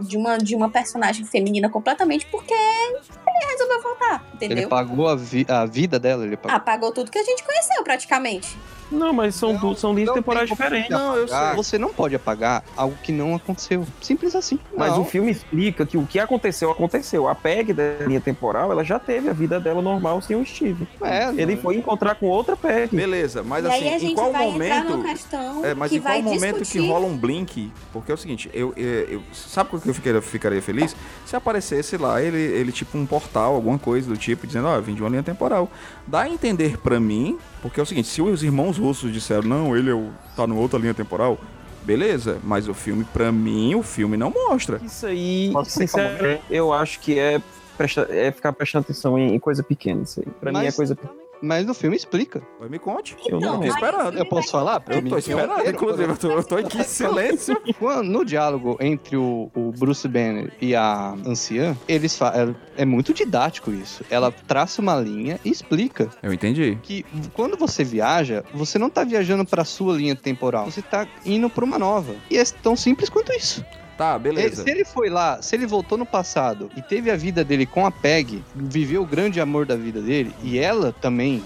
de 0.01 0.17
uma, 0.17 0.37
de 0.37 0.55
uma 0.55 0.69
personagem 0.69 1.25
feminina 1.25 1.69
completamente 1.69 2.25
porque 2.27 2.53
ele 2.53 3.45
resolveu 3.51 3.81
voltar, 3.81 4.25
entendeu? 4.33 4.57
Ele 4.57 4.67
pagou 4.67 5.07
a, 5.07 5.15
vi- 5.15 5.45
a 5.47 5.65
vida 5.65 5.99
dela, 5.99 6.25
ele 6.25 6.37
pagou. 6.37 6.55
Apagou 6.57 6.91
tudo 6.91 7.11
que 7.11 7.17
a 7.19 7.23
gente 7.23 7.43
conheceu, 7.43 7.83
praticamente. 7.83 8.57
Não, 8.91 9.11
mas 9.11 9.33
são, 9.33 9.55
du- 9.55 9.75
são 9.75 9.93
linhas 9.95 10.09
Não 10.09 10.13
temporais 10.13 10.47
diferentes. 10.47 10.91
Não, 10.91 11.15
eu 11.15 11.27
sei. 11.27 11.37
Você 11.55 11.75
não 11.77 11.91
pode 11.91 12.15
apagar 12.15 12.63
algo 12.77 12.95
que 13.01 13.11
não 13.11 13.33
aconteceu. 13.35 13.83
Simples 13.99 14.35
assim. 14.35 14.59
Mas 14.77 14.91
Não. 14.91 15.01
o 15.01 15.05
filme 15.05 15.31
explica 15.31 15.87
que 15.87 15.97
o 15.97 16.05
que 16.05 16.19
aconteceu, 16.19 16.69
aconteceu. 16.69 17.27
A 17.27 17.33
Peg 17.33 17.73
da 17.73 17.83
linha 18.05 18.21
temporal, 18.21 18.71
ela 18.71 18.83
já 18.83 18.99
teve 18.99 19.27
a 19.27 19.33
vida 19.33 19.59
dela 19.59 19.81
normal 19.81 20.21
sem 20.21 20.35
o 20.35 20.45
Steve. 20.45 20.87
É, 21.01 21.29
Ele 21.29 21.55
não- 21.55 21.61
foi 21.61 21.75
encontrar 21.75 22.15
com 22.15 22.27
outra 22.27 22.55
Peg. 22.55 22.95
Beleza, 22.95 23.43
mas 23.43 23.65
e 23.65 23.67
assim, 23.67 23.77
aí 23.77 23.89
a 23.89 23.95
em 23.95 23.99
gente 23.99 24.15
qual 24.15 24.31
vai 24.31 24.47
entrar 24.49 24.83
momento. 24.85 25.65
É, 25.65 25.73
mas 25.73 25.91
que 25.91 25.97
em 25.97 26.01
qual 26.01 26.13
vai 26.13 26.21
momento 26.21 26.59
discutir. 26.59 26.79
que 26.81 26.87
rola 26.87 27.05
um 27.05 27.17
blink? 27.17 27.71
Porque 27.93 28.11
é 28.11 28.13
o 28.13 28.17
seguinte, 28.17 28.49
eu, 28.53 28.73
eu, 28.77 28.85
eu- 29.09 29.21
sabe 29.33 29.69
por 29.69 29.81
que 29.81 29.89
eu 29.89 29.93
ficaria, 29.93 30.21
ficaria 30.21 30.61
feliz? 30.61 30.95
Se 31.25 31.35
aparecesse 31.35 31.97
lá, 31.97 32.21
ele, 32.21 32.37
ele 32.37 32.71
tipo 32.71 32.97
um 32.97 33.05
portal, 33.05 33.55
alguma 33.55 33.77
coisa 33.79 34.07
do 34.09 34.17
tipo, 34.17 34.45
dizendo, 34.47 34.67
ó, 34.67 34.75
eu 34.75 34.81
vim 34.81 34.93
de 34.95 35.01
uma 35.01 35.09
linha 35.09 35.23
temporal. 35.23 35.69
Dá 36.07 36.21
a 36.21 36.29
entender 36.29 36.77
pra 36.77 36.99
mim, 36.99 37.37
porque 37.61 37.79
é 37.79 37.83
o 37.83 37.85
seguinte, 37.85 38.07
se 38.07 38.21
os 38.21 38.43
irmãos 38.43 38.77
russos 38.77 39.11
disseram, 39.11 39.43
não, 39.47 39.75
ele 39.75 39.89
é 39.89 39.93
o, 39.93 40.09
tá 40.35 40.45
numa 40.47 40.61
outra 40.61 40.79
linha 40.79 40.93
temporal, 40.93 41.37
beleza, 41.83 42.39
mas 42.43 42.67
o 42.67 42.73
filme, 42.73 43.03
pra 43.03 43.31
mim, 43.31 43.75
o 43.75 43.83
filme 43.83 44.17
não 44.17 44.31
mostra. 44.31 44.81
Isso 44.83 45.05
aí, 45.05 45.51
sinceramente, 45.65 46.41
eu 46.49 46.73
acho 46.73 46.99
que 46.99 47.19
é, 47.19 47.39
presta- 47.77 48.07
é 48.09 48.31
ficar 48.31 48.53
prestando 48.53 48.83
atenção 48.83 49.17
em, 49.17 49.35
em 49.35 49.39
coisa 49.39 49.63
pequena. 49.63 50.01
Isso 50.03 50.19
aí. 50.21 50.27
Pra 50.39 50.51
mim 50.51 50.59
é 50.59 50.63
Mas- 50.63 50.75
coisa 50.75 50.95
pequena. 50.95 51.25
Mas 51.41 51.65
no 51.65 51.73
filme 51.73 51.97
explica. 51.97 52.41
Mas 52.59 52.71
me 52.71 52.79
conte. 52.79 53.15
Eu 53.27 53.41
não 53.41 53.61
aí 53.61 53.67
esperando. 53.67 54.17
Eu 54.17 54.25
posso 54.25 54.49
falar? 54.51 54.81
Eu 54.87 55.07
tô 55.07 55.17
esperando, 55.17 55.59
eu- 55.59 55.69
inclusive, 55.71 56.09
eu 56.11 56.17
tô, 56.17 56.31
eu 56.31 56.43
tô 56.43 56.55
aqui 56.55 56.77
em 56.79 56.83
silêncio. 56.83 57.55
No 58.05 58.23
diálogo 58.23 58.77
entre 58.79 59.17
o, 59.17 59.51
o 59.53 59.71
Bruce 59.77 60.07
Banner 60.07 60.51
e 60.61 60.73
a 60.73 61.11
anciã, 61.25 61.75
eles 61.89 62.17
fa- 62.17 62.33
é, 62.77 62.81
é 62.83 62.85
muito 62.85 63.13
didático 63.13 63.69
isso. 63.69 64.03
Ela 64.09 64.31
traça 64.31 64.81
uma 64.81 64.95
linha 64.95 65.37
e 65.43 65.49
explica 65.51 66.09
Eu 66.23 66.31
entendi. 66.33 66.79
que 66.81 67.05
quando 67.33 67.57
você 67.57 67.83
viaja, 67.83 68.43
você 68.53 68.79
não 68.79 68.89
tá 68.89 69.03
viajando 69.03 69.45
pra 69.45 69.65
sua 69.65 69.93
linha 69.97 70.15
temporal, 70.15 70.65
você 70.71 70.81
tá 70.81 71.05
indo 71.25 71.49
pra 71.49 71.65
uma 71.65 71.77
nova. 71.77 72.15
E 72.31 72.37
é 72.37 72.43
tão 72.63 72.75
simples 72.77 73.09
quanto 73.09 73.33
isso. 73.33 73.63
Tá, 73.97 74.15
Ele- 74.15 74.23
beleza. 74.23 74.63
se 74.63 74.69
ele 74.69 74.83
foi 74.83 75.09
lá, 75.09 75.41
se 75.41 75.55
ele 75.55 75.65
voltou 75.65 75.97
no 75.97 76.05
passado 76.05 76.69
e 76.75 76.81
teve 76.81 77.09
a 77.09 77.15
vida 77.15 77.43
dele 77.43 77.65
com 77.65 77.85
a 77.85 77.91
Peg, 77.91 78.43
viveu 78.53 79.03
o 79.03 79.05
grande 79.05 79.39
amor 79.39 79.65
da 79.65 79.75
vida 79.75 80.01
dele, 80.01 80.35
e 80.43 80.57
ela 80.59 80.91
também 80.91 81.43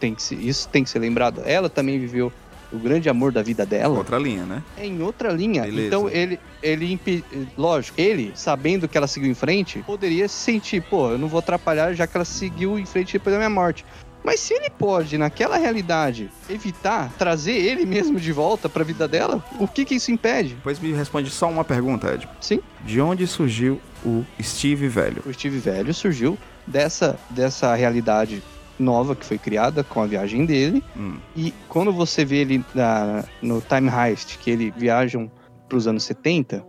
tem 0.00 0.14
que 0.14 0.22
ser, 0.22 0.34
isso 0.36 0.68
tem 0.68 0.82
que 0.82 0.90
ser 0.90 0.98
lembrado, 0.98 1.42
ela 1.44 1.70
também 1.70 1.98
viveu 1.98 2.32
o 2.72 2.78
grande 2.78 3.08
amor 3.08 3.30
da 3.30 3.40
vida 3.42 3.64
dela, 3.64 3.96
Outra 3.96 4.18
linha, 4.18 4.44
né? 4.44 4.60
é 4.76 4.84
em 4.84 5.00
outra 5.00 5.30
linha. 5.30 5.62
Beleza. 5.62 5.86
Então 5.86 6.08
ele, 6.10 6.40
ele 6.60 6.98
lógico, 7.56 8.00
ele, 8.00 8.32
sabendo 8.34 8.88
que 8.88 8.98
ela 8.98 9.06
seguiu 9.06 9.30
em 9.30 9.34
frente, 9.34 9.80
poderia 9.86 10.26
se 10.26 10.34
sentir, 10.34 10.82
pô, 10.82 11.12
eu 11.12 11.18
não 11.18 11.28
vou 11.28 11.38
atrapalhar 11.38 11.94
já 11.94 12.06
que 12.08 12.16
ela 12.16 12.24
seguiu 12.24 12.76
em 12.76 12.84
frente 12.84 13.12
depois 13.12 13.32
da 13.32 13.38
minha 13.38 13.50
morte. 13.50 13.84
Mas 14.24 14.40
se 14.40 14.54
ele 14.54 14.70
pode, 14.70 15.18
naquela 15.18 15.58
realidade, 15.58 16.30
evitar 16.48 17.12
trazer 17.18 17.52
ele 17.52 17.84
mesmo 17.84 18.18
de 18.18 18.32
volta 18.32 18.68
pra 18.70 18.82
vida 18.82 19.06
dela, 19.06 19.44
o 19.60 19.68
que 19.68 19.84
que 19.84 19.94
isso 19.96 20.10
impede? 20.10 20.54
Depois 20.54 20.78
me 20.80 20.92
responde 20.92 21.28
só 21.30 21.48
uma 21.48 21.62
pergunta, 21.64 22.12
Ed. 22.14 22.26
Sim. 22.40 22.60
De 22.84 23.00
onde 23.00 23.26
surgiu 23.26 23.80
o 24.04 24.24
Steve 24.42 24.88
velho? 24.88 25.22
O 25.26 25.32
Steve 25.32 25.58
Velho 25.58 25.92
surgiu 25.92 26.38
dessa, 26.66 27.18
dessa 27.28 27.74
realidade 27.74 28.42
nova 28.78 29.14
que 29.14 29.24
foi 29.24 29.38
criada 29.38 29.84
com 29.84 30.02
a 30.02 30.06
viagem 30.06 30.44
dele. 30.46 30.82
Hum. 30.96 31.16
E 31.36 31.52
quando 31.68 31.92
você 31.92 32.24
vê 32.24 32.36
ele 32.38 32.64
na- 32.74 33.24
no 33.42 33.60
Time 33.60 33.88
Heist, 33.90 34.38
que 34.38 34.50
eles 34.50 34.72
viajam 34.76 35.30
pros 35.68 35.86
anos 35.86 36.02
70, 36.04 36.64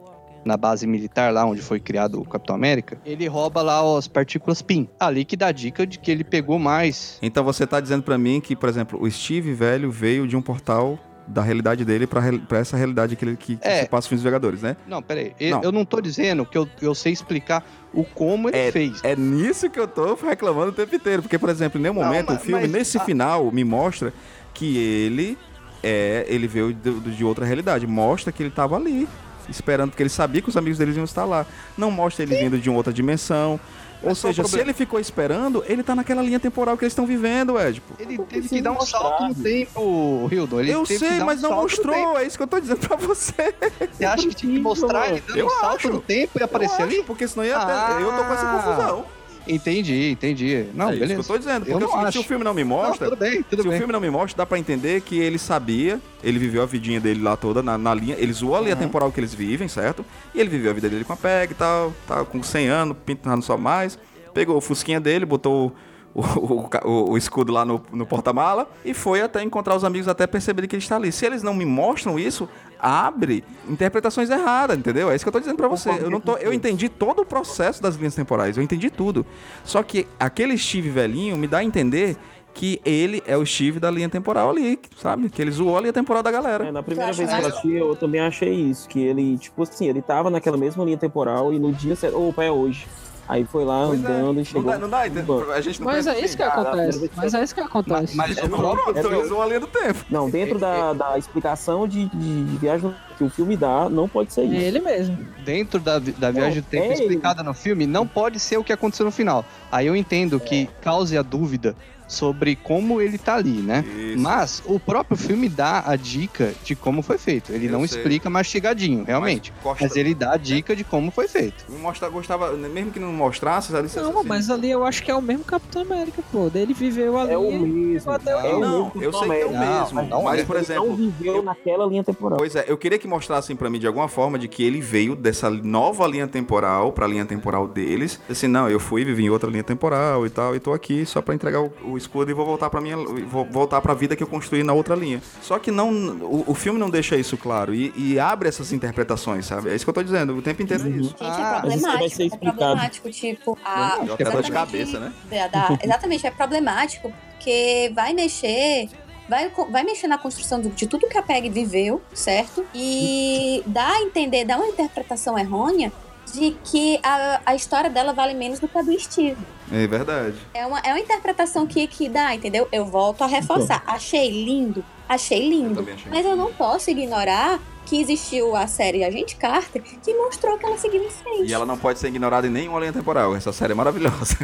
na 0.45 0.55
base 0.55 0.85
militar 0.85 1.33
lá 1.33 1.43
onde 1.43 1.61
foi 1.61 1.79
criado 1.79 2.21
o 2.21 2.25
Capitão 2.25 2.55
América, 2.55 2.97
ele 3.05 3.27
rouba 3.27 3.61
lá 3.61 3.81
as 3.97 4.07
partículas 4.07 4.61
PIN. 4.61 4.87
Ali 4.99 5.25
que 5.25 5.35
dá 5.35 5.47
a 5.47 5.51
dica 5.51 5.85
de 5.87 5.97
que 5.99 6.11
ele 6.11 6.23
pegou 6.23 6.59
mais. 6.59 7.17
Então 7.21 7.43
você 7.43 7.65
tá 7.65 7.79
dizendo 7.79 8.03
pra 8.03 8.17
mim 8.17 8.39
que, 8.39 8.55
por 8.55 8.69
exemplo, 8.69 9.01
o 9.01 9.09
Steve 9.09 9.53
velho 9.53 9.89
veio 9.91 10.27
de 10.27 10.37
um 10.37 10.41
portal 10.41 10.99
da 11.27 11.41
realidade 11.41 11.83
dele 11.83 12.05
pra 12.05 12.21
essa 12.59 12.77
realidade 12.77 13.15
que, 13.15 13.25
ele, 13.25 13.35
que, 13.35 13.57
É. 13.61 13.81
se 13.81 13.89
passa 13.89 14.13
os 14.13 14.21
Vingadores, 14.21 14.61
né? 14.61 14.77
Não, 14.87 15.01
peraí. 15.01 15.33
Eu 15.39 15.49
Não. 15.55 15.63
eu 15.63 15.71
não 15.71 15.83
tô 15.83 15.99
dizendo 15.99 16.45
que 16.45 16.55
eu, 16.55 16.69
eu 16.79 16.93
sei 16.93 17.11
explicar 17.11 17.65
o 17.91 18.03
como 18.03 18.47
ele 18.47 18.71
fez. 18.71 18.99
É 19.03 19.15
nisso 19.15 19.67
que 19.67 19.79
eu 19.79 19.87
tô 19.87 20.13
reclamando 20.13 20.69
o 20.69 20.71
tempo 20.71 20.95
inteiro. 20.95 21.23
Porque, 21.23 21.39
por 21.39 21.49
exemplo, 21.49 21.79
em 21.79 21.81
nenhum 21.81 21.95
Não, 21.95 22.03
momento 22.03 22.27
mas- 22.27 22.37
o 22.41 22.45
filme, 22.45 22.61
mas 22.61 22.71
nesse 22.71 22.99
a- 22.99 23.03
final, 23.03 23.51
me 23.51 23.63
mostra 23.63 24.13
que 24.53 24.77
ele 24.77 25.35
é. 25.81 26.25
Ele 26.29 26.47
veio 26.47 26.71
de, 26.71 26.91
de 26.99 27.23
outra 27.25 27.43
realidade. 27.43 27.87
Mostra 27.87 28.31
que 28.31 28.43
ele 28.43 28.51
tava 28.51 28.75
ali. 28.75 29.07
Esperando, 29.49 29.91
porque 29.91 30.03
ele 30.03 30.09
sabia 30.09 30.41
que 30.41 30.49
os 30.49 30.57
amigos 30.57 30.77
deles 30.77 30.95
iam 30.95 31.05
estar 31.05 31.25
lá. 31.25 31.45
Não 31.77 31.91
mostra 31.91 32.23
ele 32.23 32.35
vindo 32.35 32.57
de 32.59 32.69
uma 32.69 32.77
outra 32.77 32.91
dimensão. 32.93 33.59
Ou 34.03 34.09
Mas 34.09 34.17
seja, 34.19 34.43
se 34.43 34.59
ele 34.59 34.73
ficou 34.73 34.99
esperando, 34.99 35.63
ele 35.67 35.81
tá 35.81 35.95
naquela 35.95 36.21
linha 36.21 36.39
temporal 36.39 36.77
que 36.77 36.83
eles 36.83 36.91
estão 36.91 37.07
vivendo, 37.07 37.57
Ed. 37.59 37.81
pô. 37.81 37.95
Ele 37.97 38.19
teve 38.19 38.47
que 38.49 38.61
dar 38.61 38.71
um 38.73 38.81
salto 38.81 39.23
no 39.29 39.33
tempo, 39.35 40.29
Hildon. 40.31 40.59
Ele 40.59 40.71
Eu 40.71 40.83
teve 40.83 40.99
que 40.99 41.07
sei, 41.07 41.17
dar 41.17 41.23
um 41.23 41.25
mas 41.25 41.41
não 41.41 41.53
mostrou. 41.53 42.17
É 42.19 42.25
isso 42.25 42.37
que 42.37 42.43
eu 42.43 42.47
tô 42.47 42.59
dizendo 42.59 42.87
pra 42.87 42.97
você. 42.97 43.55
Você 43.91 44.05
acha 44.05 44.27
que 44.27 44.35
tinha 44.35 44.53
que 44.53 44.59
mostrar 44.59 45.09
ele 45.09 45.23
dando 45.25 45.39
Eu 45.39 45.47
um 45.47 45.49
salto 45.49 45.75
acho. 45.77 45.89
no 45.93 46.01
tempo 46.01 46.39
e 46.39 46.43
aparecer 46.43 46.81
Eu 46.81 46.85
ali? 46.85 46.95
acho, 46.97 47.03
Porque 47.05 47.27
senão 47.27 47.45
ia 47.45 47.57
até. 47.57 48.01
Eu 48.03 48.11
tô 48.11 48.23
com 48.25 48.33
essa 48.33 48.45
Ah. 48.47 48.53
confusão. 48.61 49.05
Entendi, 49.47 50.11
entendi. 50.11 50.65
Não, 50.73 50.89
é 50.89 50.91
isso 50.91 50.99
beleza. 50.99 51.13
que 51.15 51.19
eu 51.19 51.33
tô 51.35 51.37
dizendo. 51.37 51.65
Eu 51.67 51.71
Porque 51.73 51.83
não 51.83 51.89
seguinte, 51.91 52.07
acho. 52.07 52.17
se 52.19 52.25
o 52.25 52.27
filme 52.27 52.43
não 52.43 52.53
me 52.53 52.63
Não, 52.63 52.69
mostra. 52.69 53.09
tudo 53.09 53.19
bem, 53.19 53.43
tudo 53.43 53.61
se 53.61 53.67
bem. 53.67 53.75
o 53.75 53.79
filme 53.79 53.93
não 53.93 53.99
me 53.99 54.09
mostra, 54.09 54.37
dá 54.37 54.45
pra 54.45 54.57
entender 54.57 55.01
que 55.01 55.19
ele 55.19 55.37
sabia, 55.37 55.99
ele 56.23 56.39
viveu 56.39 56.63
a 56.63 56.65
vidinha 56.65 56.99
dele 56.99 57.21
lá 57.21 57.35
toda 57.37 57.61
na, 57.61 57.77
na 57.77 57.93
linha, 57.93 58.15
ele 58.17 58.33
zoou 58.33 58.55
a 58.55 58.61
linha 58.61 58.75
temporal 58.75 59.11
que 59.11 59.19
eles 59.19 59.33
vivem, 59.33 59.67
certo? 59.67 60.05
E 60.33 60.39
ele 60.39 60.49
viveu 60.49 60.71
a 60.71 60.73
vida 60.73 60.89
dele 60.89 61.03
com 61.03 61.13
a 61.13 61.17
PEG 61.17 61.51
e 61.51 61.55
tal, 61.55 61.93
tá 62.07 62.23
com 62.25 62.41
100 62.41 62.67
anos, 62.67 62.97
pintando 63.05 63.43
só 63.43 63.57
mais, 63.57 63.97
pegou 64.33 64.57
o 64.57 64.61
fusquinha 64.61 64.99
dele, 64.99 65.25
botou 65.25 65.73
o, 66.15 66.21
o, 66.21 67.11
o- 67.11 67.17
escudo 67.17 67.51
lá 67.51 67.65
no, 67.65 67.79
no 67.91 68.05
porta-mala 68.05 68.67
e 68.85 68.93
foi 68.93 69.21
até 69.21 69.43
encontrar 69.43 69.75
os 69.75 69.83
amigos 69.83 70.07
até 70.07 70.25
perceberem 70.25 70.67
que 70.67 70.75
ele 70.75 70.81
está 70.81 70.95
ali. 70.95 71.11
Se 71.11 71.25
eles 71.25 71.43
não 71.43 71.53
me 71.53 71.65
mostram 71.65 72.17
isso, 72.17 72.47
abre 72.79 73.43
interpretações 73.69 74.29
erradas, 74.29 74.77
entendeu? 74.77 75.11
É 75.11 75.15
isso 75.15 75.25
que 75.25 75.29
eu 75.29 75.33
tô 75.33 75.39
dizendo 75.39 75.57
pra 75.57 75.67
você. 75.67 75.89
Eu, 75.89 76.09
não 76.09 76.19
tô, 76.21 76.37
eu 76.37 76.53
entendi 76.53 76.87
todo 76.89 77.21
o 77.21 77.25
processo 77.25 77.81
das 77.83 77.95
linhas 77.95 78.15
temporais, 78.15 78.57
eu 78.57 78.63
entendi 78.63 78.89
tudo. 78.89 79.25
Só 79.63 79.83
que 79.83 80.07
aquele 80.19 80.57
Steve 80.57 80.89
velhinho 80.89 81.37
me 81.37 81.47
dá 81.47 81.57
a 81.59 81.63
entender 81.63 82.15
que 82.53 82.79
ele 82.85 83.21
é 83.27 83.35
o 83.35 83.45
Steve 83.45 83.81
da 83.81 83.91
linha 83.91 84.07
temporal 84.07 84.49
ali, 84.51 84.79
sabe? 84.95 85.27
Que 85.29 85.41
ele 85.41 85.51
zoou 85.51 85.77
a 85.77 85.81
linha 85.81 85.91
temporal 85.91 86.23
da 86.23 86.31
galera. 86.31 86.65
É, 86.67 86.71
na 86.71 86.81
primeira 86.81 87.11
vez 87.11 87.29
que 87.29 87.35
eu 87.35 87.47
assisti, 87.49 87.71
eu 87.73 87.95
também 87.97 88.21
achei 88.21 88.53
isso. 88.53 88.87
Que 88.87 89.01
ele, 89.03 89.37
tipo 89.37 89.61
assim, 89.63 89.89
ele 89.89 90.01
tava 90.01 90.29
naquela 90.29 90.55
mesma 90.55 90.85
linha 90.85 90.97
temporal 90.97 91.51
e 91.51 91.59
no 91.59 91.73
dia 91.73 91.97
certo. 91.97 92.17
Opa, 92.17 92.45
é 92.45 92.49
hoje. 92.51 92.87
Aí 93.27 93.43
foi 93.43 93.65
lá 93.65 93.85
Pois 93.87 94.03
é. 94.03 94.07
andando 94.07 94.33
e 94.33 94.37
Não 94.37 94.45
chegou. 94.45 94.71
dá, 94.71 94.77
não 94.77 94.89
dá, 94.89 95.07
entendeu? 95.07 95.51
a 95.51 95.59
gente 95.61 95.79
não 95.79 95.87
Mas 95.87 96.05
é 96.05 96.19
isso 96.19 96.37
que 96.37 96.43
assim, 96.43 96.55
cara. 96.55 96.69
acontece. 96.69 97.11
Mas 97.15 97.33
é 97.33 97.43
isso 97.43 97.55
que 97.55 97.61
acontece. 97.61 98.15
Mas 98.17 98.37
É, 98.37 98.45
o 98.45 98.49
pronto, 98.49 98.81
É, 98.95 98.99
então 98.99 99.11
ele 99.13 99.27
zoou 99.27 99.41
a 99.41 99.45
linha 99.47 99.59
do 99.59 99.67
tempo. 99.67 100.05
Não, 100.09 100.29
dentro 100.29 100.59
da, 100.59 100.93
da 100.93 101.17
explicação 101.17 101.87
de, 101.87 102.05
de, 102.09 102.57
viagem 102.57 102.93
que 103.17 103.23
o 103.23 103.29
filme 103.29 103.57
dá, 103.57 103.89
não 103.89 104.07
pode 104.07 104.31
ser 104.31 104.41
É 104.41 104.43
isso. 104.45 104.55
ele 104.55 104.79
mesmo. 104.79 105.17
dentro 105.43 105.79
da, 105.79 105.97
da 105.99 106.29
viagem 106.31 106.61
do 106.61 106.67
tempo 106.67 106.83
é 106.83 106.87
ele. 106.87 107.01
explicada 107.01 107.41
no 107.41 107.53
filme, 107.53 107.87
não 107.87 108.05
pode 108.05 108.39
ser 108.39 108.57
o 108.57 108.63
que 108.63 108.71
aconteceu 108.73 109.05
no 109.05 109.11
final. 109.11 109.43
Aí 109.71 109.87
eu 109.87 109.95
entendo 109.95 110.39
que 110.39 110.69
cause 110.81 111.17
a 111.17 111.21
dúvida 111.21 111.75
sobre 112.07 112.55
como 112.55 113.01
ele 113.01 113.17
tá 113.17 113.35
ali, 113.35 113.61
né? 113.61 113.83
Isso. 113.87 114.19
Mas 114.21 114.61
o 114.65 114.79
próprio 114.79 115.17
filme 115.17 115.49
dá 115.49 115.83
a 115.85 115.95
dica 115.95 116.53
de 116.63 116.75
como 116.75 117.01
foi 117.01 117.17
feito. 117.17 117.51
Ele 117.51 117.67
Eu 117.67 117.71
não 117.73 117.87
sei. 117.87 117.97
explica 117.99 118.29
mastigadinho, 118.29 119.03
realmente. 119.03 119.51
Mas 119.55 119.63
Costa- 119.63 119.83
Mas 119.85 119.95
ele 119.95 120.13
dá 120.13 120.33
a 120.33 120.37
dica 120.37 120.75
de 120.75 120.83
como 120.83 121.09
foi 121.11 121.27
feito. 121.27 121.65
Mostra, 121.81 122.07
gostava, 122.09 122.51
mesmo 122.53 122.91
que 122.91 122.99
não 122.99 123.11
mostrasse, 123.11 123.75
ali 123.75 123.89
você 123.89 123.99
Não, 123.99 124.19
assim, 124.19 124.27
mas 124.27 124.49
ali 124.49 124.69
eu 124.71 124.83
acho 124.85 125.03
que 125.03 125.09
é 125.11 125.15
o 125.15 125.21
mesmo 125.21 125.43
Capitão 125.43 125.81
América, 125.81 126.21
pô. 126.31 126.49
Ele 126.53 126.73
viveu 126.73 127.17
ali. 127.17 127.31
É 127.33 127.37
o 127.37 127.51
mesmo. 127.59 128.11
até 128.11 128.35
o 128.35 128.39
É 128.39 128.55
o 128.55 128.59
Não, 128.59 128.83
mesmo 128.85 129.03
eu 129.03 129.13
sei 129.13 129.27
que 129.29 129.35
é 129.35 129.45
o 129.45 129.57
mesmo, 129.59 130.01
não 130.03 130.23
mas, 130.23 130.39
é. 130.41 130.43
por 130.45 130.55
ele 130.55 130.65
exemplo, 130.65 130.87
não 130.89 130.95
viveu 130.95 131.41
naquela 131.43 131.85
linha 131.85 132.03
temporal. 132.03 132.37
Pois 132.37 132.55
é, 132.55 132.65
eu 132.67 132.77
queria 132.77 132.97
que 132.99 133.07
mostrassem 133.07 133.55
pra 133.55 133.69
mim 133.69 133.79
de 133.79 133.87
alguma 133.87 134.07
forma 134.07 134.37
de 134.37 134.47
que 134.47 134.63
ele 134.63 134.79
veio 134.81 135.15
dessa 135.15 135.49
nova 135.49 136.07
linha 136.07 136.27
temporal 136.27 136.91
pra 136.91 137.07
linha 137.07 137.25
temporal 137.25 137.67
deles. 137.67 138.19
Assim, 138.29 138.47
não, 138.47 138.69
eu 138.69 138.79
fui, 138.79 139.03
vivi 139.03 139.25
em 139.25 139.29
outra 139.29 139.49
linha 139.49 139.63
temporal 139.63 140.25
e 140.25 140.29
tal, 140.29 140.55
e 140.55 140.59
tô 140.59 140.73
aqui 140.73 141.05
só 141.05 141.21
pra 141.21 141.33
entregar 141.35 141.61
o, 141.61 141.71
o 141.95 141.97
escudo 141.97 142.29
e 142.29 142.33
vou 142.33 142.45
voltar 142.45 142.69
pra 142.69 142.79
minha, 142.79 142.95
vou 142.97 143.45
voltar 143.45 143.81
pra 143.81 143.93
vida 143.93 144.15
que 144.15 144.21
eu 144.23 144.27
construí 144.27 144.63
na 144.63 144.73
outra 144.73 144.95
linha. 144.95 145.21
Só 145.41 145.57
que 145.57 145.71
não, 145.71 145.89
o, 145.91 146.43
o 146.47 146.53
filme 146.53 146.79
não 146.79 146.89
deixa 146.89 147.15
isso 147.17 147.35
claro 147.37 147.73
e, 147.73 147.91
e 147.95 148.19
abre 148.19 148.47
essas 148.47 148.71
interpretações, 148.71 149.45
sabe? 149.45 149.69
É 149.69 149.75
isso 149.75 149.85
que 149.85 149.89
eu 149.89 149.93
tô 149.93 150.03
dizendo, 150.03 150.35
o 150.35 150.41
tempo 150.41 150.61
inteiro 150.61 150.85
é 150.85 150.89
isso. 150.89 151.09
Gente, 151.09 151.15
Ah, 151.21 151.61
é 151.63 151.67
mas 151.67 151.75
isso 151.75 151.83
vai 151.85 151.93
problemático. 151.93 152.15
ser 152.15 152.23
É 152.23 152.25
explicado. 152.27 152.57
problemático, 152.57 153.09
tipo, 153.11 153.57
a. 153.63 153.87
Até 154.13 154.23
dor 154.25 154.43
de 154.43 154.51
cabeça, 154.51 154.99
né? 154.99 155.13
da- 155.51 155.77
exatamente, 155.83 156.27
é 156.27 156.31
problemático, 156.31 157.11
porque 157.31 157.91
vai 157.95 158.13
mexer. 158.13 158.89
Vai, 159.27 159.51
vai 159.71 159.83
mexer 159.83 160.07
na 160.07 160.19
construção 160.19 160.61
do- 160.61 160.69
de 160.69 160.85
tudo 160.85 161.07
que 161.07 161.17
a 161.17 161.21
PEG 161.23 161.49
viveu, 161.49 161.99
certo? 162.13 162.63
E 162.75 163.63
dá 163.65 163.87
a 163.93 164.01
entender, 164.03 164.45
dá 164.45 164.55
uma 164.55 164.67
interpretação 164.67 165.37
errônea 165.39 165.91
de 166.35 166.51
que 166.63 166.99
a, 167.03 167.41
a 167.45 167.55
história 167.55 167.89
dela 167.89 168.13
vale 168.13 168.33
menos 168.33 168.59
do 168.59 168.67
que 168.67 168.77
a 168.77 168.81
do 168.81 168.99
Steve. 168.99 169.37
É 169.71 169.87
verdade. 169.87 170.35
É 170.53 170.65
uma, 170.65 170.79
é 170.79 170.89
uma 170.89 170.99
interpretação 170.99 171.65
que, 171.65 171.87
que 171.87 172.07
dá, 172.09 172.35
entendeu? 172.35 172.67
Eu 172.71 172.85
volto 172.85 173.23
a 173.23 173.27
reforçar. 173.27 173.81
Achei 173.87 174.29
lindo, 174.29 174.83
achei 175.09 175.43
Eu 175.45 175.49
lindo. 175.49 175.75
também 175.75 175.93
achei. 175.95 176.11
Mas 176.11 176.25
eu 176.25 176.35
não 176.35 176.53
posso 176.53 176.89
ignorar 176.91 177.59
que 177.85 178.01
existiu 178.01 178.55
a 178.55 178.65
série 178.65 179.03
Agente 179.03 179.35
Carter 179.35 179.81
que 179.81 180.13
mostrou 180.15 180.57
que 180.57 180.65
ela 180.65 180.77
seguiu 180.77 181.03
em 181.03 181.09
frente. 181.09 181.49
E 181.49 181.53
ela 181.53 181.65
não 181.67 181.77
pode 181.77 181.99
ser 181.99 182.07
ignorada 182.07 182.47
em 182.47 182.49
nenhuma 182.49 182.79
linha 182.79 182.91
temporal. 182.93 183.35
Essa 183.35 183.53
série 183.53 183.73
é 183.73 183.75
maravilhosa. 183.75 184.37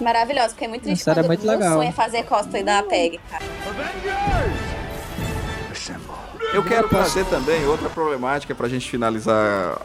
Maravilhosa, 0.00 0.50
porque 0.50 0.64
é 0.64 0.68
muito 0.68 0.82
triste 0.82 1.02
série 1.02 1.20
é 1.20 1.22
muito 1.24 1.42
meu 1.44 1.50
legal. 1.50 1.74
sonho 1.78 1.88
é 1.88 1.92
fazer 1.92 2.22
cosplay 2.24 2.62
da 2.62 2.82
PEG, 2.84 3.18
cara. 3.30 3.44
Eu 6.54 6.62
quero 6.62 6.88
trazer 6.88 7.24
também 7.26 7.66
outra 7.66 7.88
problemática 7.90 8.54
pra 8.54 8.68
gente 8.68 8.88
finalizar. 8.88 9.76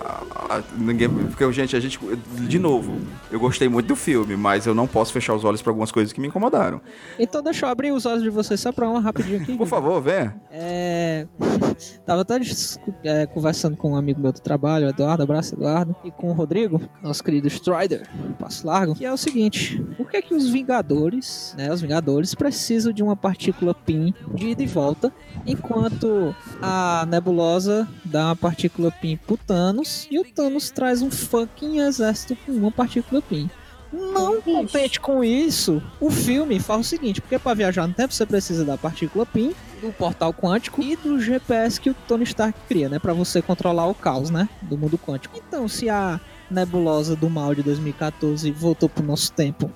ninguém, 0.77 1.09
porque, 1.09 1.51
gente, 1.51 1.75
a 1.75 1.79
gente. 1.79 1.99
De 2.47 2.59
novo, 2.59 2.95
eu 3.31 3.39
gostei 3.39 3.67
muito 3.67 3.87
do 3.87 3.95
filme, 3.95 4.35
mas 4.35 4.67
eu 4.67 4.75
não 4.75 4.85
posso 4.85 5.11
fechar 5.11 5.33
os 5.33 5.43
olhos 5.43 5.61
pra 5.61 5.71
algumas 5.71 5.91
coisas 5.91 6.13
que 6.13 6.21
me 6.21 6.27
incomodaram. 6.27 6.79
Então 7.17 7.41
deixa 7.41 7.65
eu 7.65 7.69
abrir 7.69 7.91
os 7.91 8.05
olhos 8.05 8.21
de 8.21 8.29
vocês 8.29 8.59
só 8.59 8.71
pra 8.71 8.87
uma 8.87 8.99
rapidinho 8.99 9.41
aqui. 9.41 9.57
Por 9.57 9.67
favor, 9.67 9.99
venha. 9.99 10.39
É. 10.51 11.25
Tava 12.05 12.21
até 12.21 12.39
é, 13.03 13.25
conversando 13.25 13.75
com 13.75 13.91
um 13.91 13.95
amigo 13.95 14.21
meu 14.21 14.31
do 14.31 14.41
trabalho, 14.41 14.89
Eduardo, 14.89 15.23
abraço 15.23 15.55
Eduardo, 15.55 15.95
e 16.03 16.11
com 16.11 16.29
o 16.29 16.33
Rodrigo, 16.33 16.81
nosso 17.01 17.23
querido 17.23 17.47
Strider, 17.47 18.07
Passo 18.37 18.67
Largo, 18.67 18.95
que 18.95 19.05
é 19.05 19.11
o 19.11 19.17
seguinte: 19.17 19.81
por 19.97 20.09
que 20.09 20.21
que 20.21 20.35
os 20.35 20.49
Vingadores, 20.49 21.55
né, 21.57 21.71
os 21.71 21.81
Vingadores 21.81 22.35
precisam 22.35 22.91
de 22.91 23.01
uma 23.01 23.15
partícula 23.15 23.73
PIN 23.73 24.13
de 24.33 24.49
ida 24.49 24.63
e 24.63 24.67
volta, 24.67 25.11
enquanto 25.45 26.35
a 26.61 27.05
Nebulosa 27.07 27.87
dá 28.03 28.27
uma 28.27 28.35
partícula 28.35 28.91
PIN 28.91 29.17
pro 29.17 29.37
Thanos 29.37 30.07
e 30.11 30.19
o 30.19 30.25
Thanos 30.25 30.69
traz 30.69 31.01
um 31.01 31.09
fucking 31.09 31.79
exército 31.79 32.35
com 32.45 32.51
uma 32.51 32.71
partícula 32.71 33.21
PIN? 33.21 33.49
Não 33.91 34.39
contente 34.41 34.99
com 34.99 35.23
isso, 35.23 35.81
o 35.99 36.11
filme 36.11 36.59
faz 36.59 36.81
o 36.81 36.83
seguinte, 36.83 37.21
porque 37.21 37.39
para 37.39 37.55
viajar 37.55 37.87
no 37.87 37.93
tempo 37.93 38.13
você 38.13 38.25
precisa 38.25 38.63
da 38.63 38.77
partícula 38.77 39.25
PIN, 39.25 39.53
do 39.81 39.91
portal 39.91 40.31
quântico 40.31 40.81
e 40.81 40.95
do 40.95 41.19
GPS 41.19 41.81
que 41.81 41.89
o 41.89 41.95
Tony 42.07 42.23
Stark 42.23 42.57
cria, 42.67 42.87
né, 42.87 42.99
Pra 42.99 43.13
você 43.13 43.41
controlar 43.41 43.87
o 43.87 43.95
caos, 43.95 44.29
né, 44.29 44.47
do 44.61 44.77
mundo 44.77 44.97
quântico. 44.97 45.35
Então, 45.37 45.67
se 45.67 45.89
a 45.89 46.19
nebulosa 46.51 47.15
do 47.15 47.29
mal 47.29 47.55
de 47.55 47.63
2014 47.63 48.51
voltou 48.51 48.89
pro 48.89 49.03
nosso 49.03 49.31
tempo, 49.31 49.71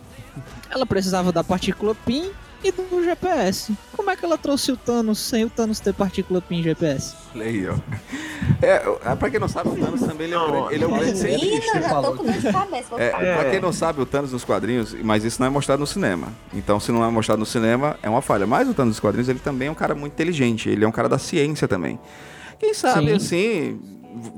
ela 0.69 0.85
precisava 0.85 1.31
da 1.31 1.43
partícula 1.43 1.95
PIN 1.95 2.29
e 2.63 2.71
do 2.71 3.03
GPS. 3.03 3.73
Como 3.95 4.09
é 4.09 4.15
que 4.15 4.23
ela 4.23 4.37
trouxe 4.37 4.71
o 4.71 4.77
Thanos 4.77 5.19
sem 5.19 5.43
o 5.43 5.49
Thanos 5.49 5.79
ter 5.79 5.93
partícula 5.93 6.41
PIN 6.41 6.63
GPS? 6.63 7.15
Olha 7.35 7.45
aí, 7.45 7.67
ó. 7.67 7.75
É, 8.61 9.11
é, 9.11 9.15
pra 9.15 9.29
quem 9.29 9.39
não 9.39 9.47
sabe, 9.47 9.69
o 9.69 9.75
Thanos 9.75 10.01
também 10.01 10.27
ele 10.27 10.35
é 10.35 10.39
um 10.39 10.51
grande, 10.51 10.73
ele 10.73 10.83
é 10.83 10.87
um 10.87 10.97
grande 10.97 11.17
cientista. 11.17 11.77
É. 12.97 13.35
Pra 13.35 13.49
quem 13.51 13.59
não 13.59 13.73
sabe, 13.73 14.01
o 14.01 14.05
Thanos 14.05 14.31
nos 14.31 14.43
quadrinhos, 14.43 14.93
mas 15.03 15.23
isso 15.23 15.39
não 15.39 15.47
é 15.47 15.49
mostrado 15.49 15.79
no 15.79 15.87
cinema. 15.87 16.27
Então, 16.53 16.79
se 16.79 16.91
não 16.91 17.03
é 17.03 17.09
mostrado 17.09 17.39
no 17.39 17.45
cinema, 17.45 17.97
é 18.01 18.09
uma 18.09 18.21
falha. 18.21 18.47
Mas 18.47 18.67
o 18.67 18.73
Thanos 18.73 18.91
nos 18.91 18.99
quadrinhos, 18.99 19.29
ele 19.29 19.39
também 19.39 19.67
é 19.67 19.71
um 19.71 19.75
cara 19.75 19.93
muito 19.93 20.13
inteligente. 20.13 20.69
Ele 20.69 20.85
é 20.85 20.87
um 20.87 20.91
cara 20.91 21.09
da 21.09 21.17
ciência 21.17 21.67
também. 21.67 21.99
Quem 22.59 22.73
sabe, 22.73 23.07
Sim. 23.07 23.13
assim, 23.15 23.81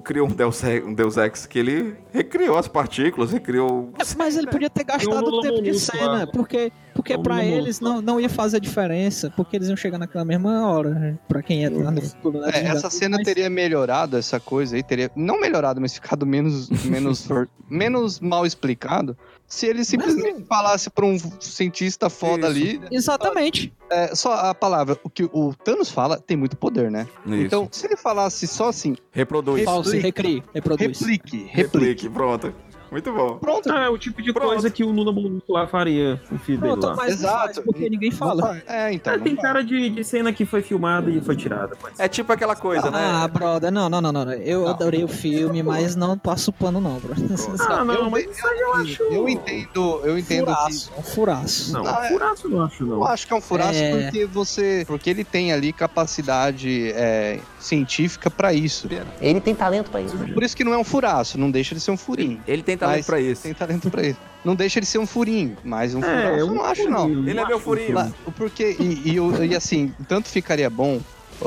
criou 0.03 0.27
um 0.27 0.31
Deus, 0.31 0.63
Ex- 0.63 0.85
um 0.85 0.93
Deus 0.93 1.17
Ex 1.17 1.45
que 1.45 1.59
ele 1.59 1.95
recriou 2.13 2.57
as 2.57 2.67
partículas, 2.67 3.31
recriou... 3.31 3.89
É, 3.99 4.03
Mas 4.17 4.35
ele 4.37 4.47
podia 4.47 4.69
ter 4.69 4.83
gastado 4.83 5.25
o 5.27 5.41
tempo 5.41 5.61
de 5.61 5.73
cena, 5.79 6.07
lá. 6.11 6.27
porque, 6.27 6.71
porque 6.93 7.15
Lula 7.15 7.43
eles 7.43 7.79
não, 7.79 8.01
não 8.01 8.19
ia 8.19 8.29
fazer 8.29 8.59
diferença, 8.59 9.31
porque 9.35 9.55
eles 9.55 9.67
iam 9.67 9.77
chegar 9.77 9.97
naquela 9.97 10.25
mesma 10.25 10.67
hora, 10.67 10.89
né? 10.91 11.17
pra 11.27 11.41
quem 11.41 11.61
ia 11.61 11.67
estar 11.69 11.91
no 11.91 12.01
futuro. 12.01 12.39
né? 12.39 12.51
É, 12.53 12.59
essa 12.67 12.89
cena 12.89 13.17
Mas- 13.17 13.25
teria 13.25 13.49
melhorado 13.49 14.17
essa 14.17 14.39
coisa 14.39 14.75
aí, 14.75 14.83
teria. 14.83 15.11
Não 15.15 15.39
melhorado, 15.39 15.79
mas 15.81 15.93
ficado 15.93 16.25
menos, 16.25 16.69
menos, 16.85 17.27
menos 17.69 18.19
mal 18.19 18.45
explicado. 18.45 19.17
Se 19.47 19.67
ele 19.67 19.85
simplesmente 19.85 20.43
falasse 20.45 20.89
pra 20.89 21.05
um 21.05 21.17
cientista 21.39 22.09
foda 22.09 22.49
Isso. 22.49 22.79
ali. 22.79 22.81
Exatamente. 22.91 23.73
É, 23.89 24.15
só 24.15 24.33
a 24.33 24.55
palavra, 24.55 24.99
o 25.03 25.09
que 25.09 25.23
o 25.23 25.53
Thanos 25.63 25.91
fala 25.91 26.19
tem 26.19 26.35
muito 26.35 26.57
poder, 26.57 26.89
né? 26.89 27.07
Isso. 27.25 27.35
Então, 27.35 27.69
se 27.71 27.85
ele 27.85 27.95
falasse 27.95 28.47
só 28.47 28.69
assim, 28.69 28.95
reproduz. 29.11 29.63
Falso, 29.63 29.91
recrie, 29.91 30.43
reproduz. 30.53 30.99
replique, 30.99 31.37
replique. 31.37 31.55
Replique, 31.55 32.09
pronto. 32.09 32.53
Muito 32.91 33.11
bom. 33.11 33.37
Pronto. 33.37 33.71
Ah, 33.71 33.85
é 33.85 33.89
o 33.89 33.97
tipo 33.97 34.21
de 34.21 34.31
Pronto. 34.31 34.47
coisa 34.49 34.69
que 34.69 34.83
o 34.83 34.91
Lula 34.91 35.11
Molusco 35.11 35.51
lá 35.51 35.67
faria 35.67 36.21
com 36.29 36.35
o 36.35 36.39
filho 36.39 36.59
dele 36.61 36.75
lá. 36.75 36.95
mas 36.95 37.21
não 37.21 37.29
Exato. 37.29 37.61
porque 37.63 37.89
ninguém 37.89 38.11
fala. 38.11 38.61
É, 38.67 38.91
então. 38.93 39.13
É, 39.13 39.17
não 39.17 39.23
tem 39.23 39.35
cara 39.35 39.63
de, 39.63 39.89
de 39.89 40.03
cena 40.03 40.31
que 40.31 40.45
foi 40.45 40.61
filmada 40.61 41.09
e 41.09 41.19
foi 41.21 41.35
tirada. 41.35 41.75
É 41.97 42.07
tipo 42.07 42.31
aquela 42.31 42.55
coisa, 42.55 42.87
Ah, 42.87 43.21
né? 43.23 43.27
brother, 43.27 43.71
não, 43.71 43.89
não, 43.89 44.01
não, 44.01 44.11
não. 44.11 44.31
Eu 44.33 44.67
adorei 44.67 45.03
o 45.03 45.07
filme, 45.07 45.61
mas 45.63 45.95
não 45.95 46.17
passo 46.17 46.51
pano 46.53 46.79
não, 46.79 46.99
bro. 46.99 47.13
Ah, 47.67 47.83
não, 47.83 47.93
eu, 47.93 48.09
mas 48.09 48.25
isso 48.25 48.47
aí 48.47 48.59
eu 48.59 48.73
acho. 48.75 49.03
eu 49.03 49.29
entendo, 49.29 50.01
eu 50.03 50.17
entendo 50.17 50.45
que. 50.45 50.53
Furaço, 50.55 50.91
um 50.97 51.01
furaço. 51.03 51.73
Não, 51.73 51.85
Ah, 51.85 52.05
é. 52.05 52.09
furaço 52.09 52.47
eu 52.47 52.51
não 52.51 52.61
acho, 52.63 52.85
não. 52.85 52.95
Eu 52.97 53.05
acho 53.05 53.27
que 53.27 53.33
é 53.33 53.35
um 53.35 53.41
furaço 53.41 53.79
É. 53.79 54.03
porque 54.03 54.25
você. 54.25 54.83
Porque 54.87 55.09
ele 55.09 55.23
tem 55.23 55.51
ali 55.51 55.73
capacidade 56.15 56.91
é, 56.91 57.39
científica 57.59 58.29
pra 58.29 58.53
isso. 58.53 58.87
Ele 59.19 59.41
tem 59.41 59.55
talento 59.55 59.89
pra 59.89 60.01
isso. 60.01 60.15
Por 60.17 60.43
isso 60.43 60.55
que 60.55 60.63
não 60.63 60.73
é 60.73 60.77
um 60.77 60.83
furaço, 60.83 61.37
não 61.37 61.49
deixa 61.51 61.73
de 61.75 61.81
ser 61.81 61.91
um 61.91 61.97
furinho. 61.97 62.39
Ele 62.47 62.61
tem 62.63 62.74
talento 62.77 62.97
Mas 62.97 63.05
pra 63.05 63.19
isso. 63.19 63.43
Tem 63.43 63.53
talento 63.53 63.89
pra 63.89 64.03
isso. 64.05 64.19
Não 64.43 64.55
deixa 64.55 64.79
de 64.79 64.85
ser 64.85 64.97
um 64.99 65.07
furinho, 65.07 65.57
mas 65.63 65.95
um 65.95 66.01
furaço 66.01 66.27
É, 66.27 66.41
eu 66.41 66.47
não 66.47 66.63
acho, 66.63 66.89
não. 66.89 67.09
Ele 67.09 67.39
é 67.39 67.45
meu 67.45 67.59
furinho. 67.59 68.13
Porque, 68.35 68.75
e, 68.79 69.09
e, 69.11 69.15
eu- 69.15 69.43
e 69.43 69.55
assim, 69.55 69.93
tanto 70.07 70.29
ficaria 70.29 70.69
bom 70.69 71.01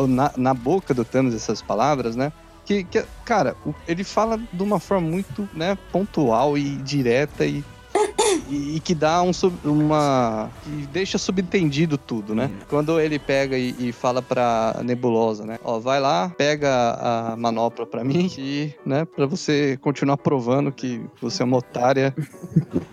na, 0.08 0.32
na 0.36 0.54
boca 0.54 0.92
do 0.92 1.04
Thanos 1.04 1.34
essas 1.34 1.62
palavras, 1.62 2.16
né? 2.16 2.32
Que, 2.64 2.84
que, 2.84 3.02
cara, 3.24 3.56
ele 3.86 4.04
fala 4.04 4.38
de 4.52 4.62
uma 4.62 4.78
forma 4.78 5.08
muito 5.08 5.48
né, 5.54 5.78
pontual 5.90 6.58
e 6.58 6.76
direta 6.76 7.46
e, 7.46 7.64
e, 8.48 8.76
e 8.76 8.80
que 8.80 8.94
dá 8.94 9.22
um, 9.22 9.30
uma. 9.64 10.50
que 10.64 10.70
deixa 10.88 11.18
subentendido 11.18 11.96
tudo, 11.96 12.34
né? 12.34 12.50
Quando 12.68 12.98
ele 13.00 13.18
pega 13.18 13.56
e, 13.56 13.74
e 13.78 13.92
fala 13.92 14.20
pra 14.20 14.80
Nebulosa, 14.84 15.44
né? 15.44 15.58
Ó, 15.62 15.78
vai 15.78 16.00
lá, 16.00 16.30
pega 16.36 16.98
a 17.00 17.36
manopla 17.36 17.86
pra 17.86 18.02
mim 18.02 18.30
e, 18.38 18.72
né, 18.84 19.04
pra 19.04 19.26
você 19.26 19.78
continuar 19.80 20.16
provando 20.16 20.72
que 20.72 21.00
você 21.20 21.42
é 21.42 21.46
uma 21.46 21.58
otária 21.58 22.14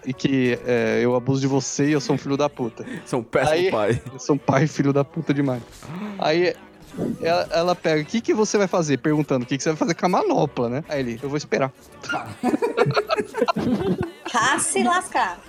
e 0.05 0.13
que 0.13 0.59
é, 0.65 0.99
eu 1.01 1.15
abuso 1.15 1.41
de 1.41 1.47
você 1.47 1.89
e 1.89 1.93
eu 1.93 2.01
sou 2.01 2.15
um 2.15 2.19
filho 2.19 2.37
da 2.37 2.49
puta. 2.49 2.85
São 3.05 3.23
péssimo 3.23 3.53
Aí- 3.53 3.71
pai. 3.71 4.01
Eu 4.13 4.19
sou 4.19 4.35
um 4.35 4.39
pai 4.39 4.67
filho 4.67 4.93
da 4.93 5.03
puta 5.03 5.33
demais. 5.33 5.61
Aí 6.19 6.53
ela, 7.21 7.47
ela 7.51 7.75
pega, 7.75 8.01
o 8.01 8.05
que, 8.05 8.21
que 8.21 8.33
você 8.33 8.57
vai 8.57 8.67
fazer? 8.67 8.97
Perguntando 8.97 9.43
o 9.43 9.47
que, 9.47 9.57
que 9.57 9.63
você 9.63 9.69
vai 9.69 9.77
fazer 9.77 9.95
com 9.95 10.05
a 10.05 10.09
manopla, 10.09 10.69
né? 10.69 10.83
Aí 10.87 10.99
ele, 10.99 11.19
eu 11.21 11.29
vou 11.29 11.37
esperar. 11.37 11.71
Ah, 14.37 14.59
se 14.59 14.83
lascar. 14.83 15.39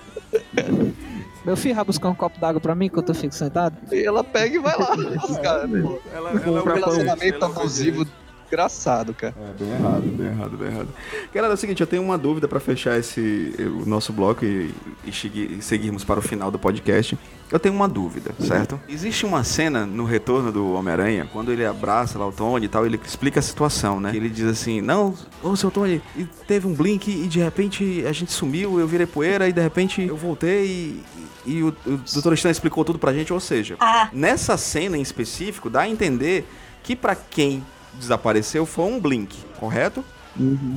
Meu 1.44 1.56
filho 1.56 1.74
vai 1.74 1.84
buscar 1.84 2.08
um 2.08 2.14
copo 2.14 2.38
d'água 2.40 2.60
pra 2.60 2.74
mim, 2.74 2.88
que 2.88 2.98
eu 2.98 3.02
tô 3.02 3.14
fico 3.14 3.34
sentado? 3.34 3.76
E 3.92 4.04
ela 4.04 4.24
pega 4.24 4.56
e 4.56 4.58
vai 4.58 4.76
lá. 4.78 4.96
Cara, 5.42 5.68
Ela, 6.12 6.30
é 6.30 6.50
um 6.50 6.64
relacionamento 6.64 7.44
abusivo 7.44 8.06
desgraçado, 8.46 9.12
cara. 9.12 9.34
É, 9.38 9.62
bem 9.64 9.72
errado, 9.72 10.02
bem 10.02 10.26
errado, 10.26 10.56
bem 10.56 10.68
errado. 10.68 10.88
Galera, 11.34 11.52
é 11.52 11.54
o 11.54 11.58
seguinte, 11.58 11.80
eu 11.80 11.86
tenho 11.86 12.02
uma 12.02 12.16
dúvida 12.16 12.46
pra 12.48 12.60
fechar 12.60 12.98
esse 12.98 13.54
o 13.58 13.86
nosso 13.86 14.12
bloco 14.12 14.44
e, 14.44 14.72
e 15.04 15.10
e 15.56 15.62
seguirmos 15.62 16.04
para 16.04 16.20
o 16.20 16.22
final 16.22 16.50
do 16.50 16.58
podcast. 16.58 17.18
Eu 17.50 17.60
tenho 17.60 17.74
uma 17.74 17.88
dúvida, 17.88 18.32
certo? 18.40 18.80
Existe 18.88 19.24
uma 19.24 19.44
cena 19.44 19.86
no 19.86 20.04
retorno 20.04 20.50
do 20.50 20.72
Homem-Aranha, 20.72 21.28
quando 21.32 21.52
ele 21.52 21.64
abraça 21.64 22.18
lá 22.18 22.26
o 22.26 22.32
Tony 22.32 22.66
e 22.66 22.68
tal, 22.68 22.84
ele 22.84 23.00
explica 23.04 23.38
a 23.38 23.42
situação, 23.42 24.00
né? 24.00 24.12
Ele 24.14 24.28
diz 24.28 24.46
assim, 24.46 24.80
não, 24.80 25.14
ô 25.42 25.54
seu 25.54 25.70
Tony, 25.70 26.02
e 26.16 26.24
teve 26.24 26.66
um 26.66 26.74
blink 26.74 27.08
e 27.08 27.26
de 27.28 27.38
repente 27.40 28.04
a 28.06 28.12
gente 28.12 28.32
sumiu, 28.32 28.80
eu 28.80 28.86
virei 28.88 29.06
poeira 29.06 29.48
e 29.48 29.52
de 29.52 29.60
repente 29.60 30.02
eu 30.02 30.16
voltei 30.16 30.66
e, 30.66 31.02
e 31.46 31.62
o, 31.62 31.68
o 31.86 31.96
Dr. 32.20 32.32
Stan 32.34 32.50
explicou 32.50 32.84
tudo 32.84 32.98
pra 32.98 33.12
gente, 33.12 33.32
ou 33.32 33.38
seja, 33.40 33.76
Ah, 33.78 34.08
Nessa 34.12 34.56
cena 34.56 34.98
em 34.98 35.02
específico, 35.02 35.70
dá 35.70 35.82
a 35.82 35.88
entender 35.88 36.44
que 36.82 36.96
pra 36.96 37.14
quem 37.14 37.64
desapareceu 37.98 38.64
foi 38.66 38.84
um 38.84 39.00
blink, 39.00 39.36
correto? 39.58 40.04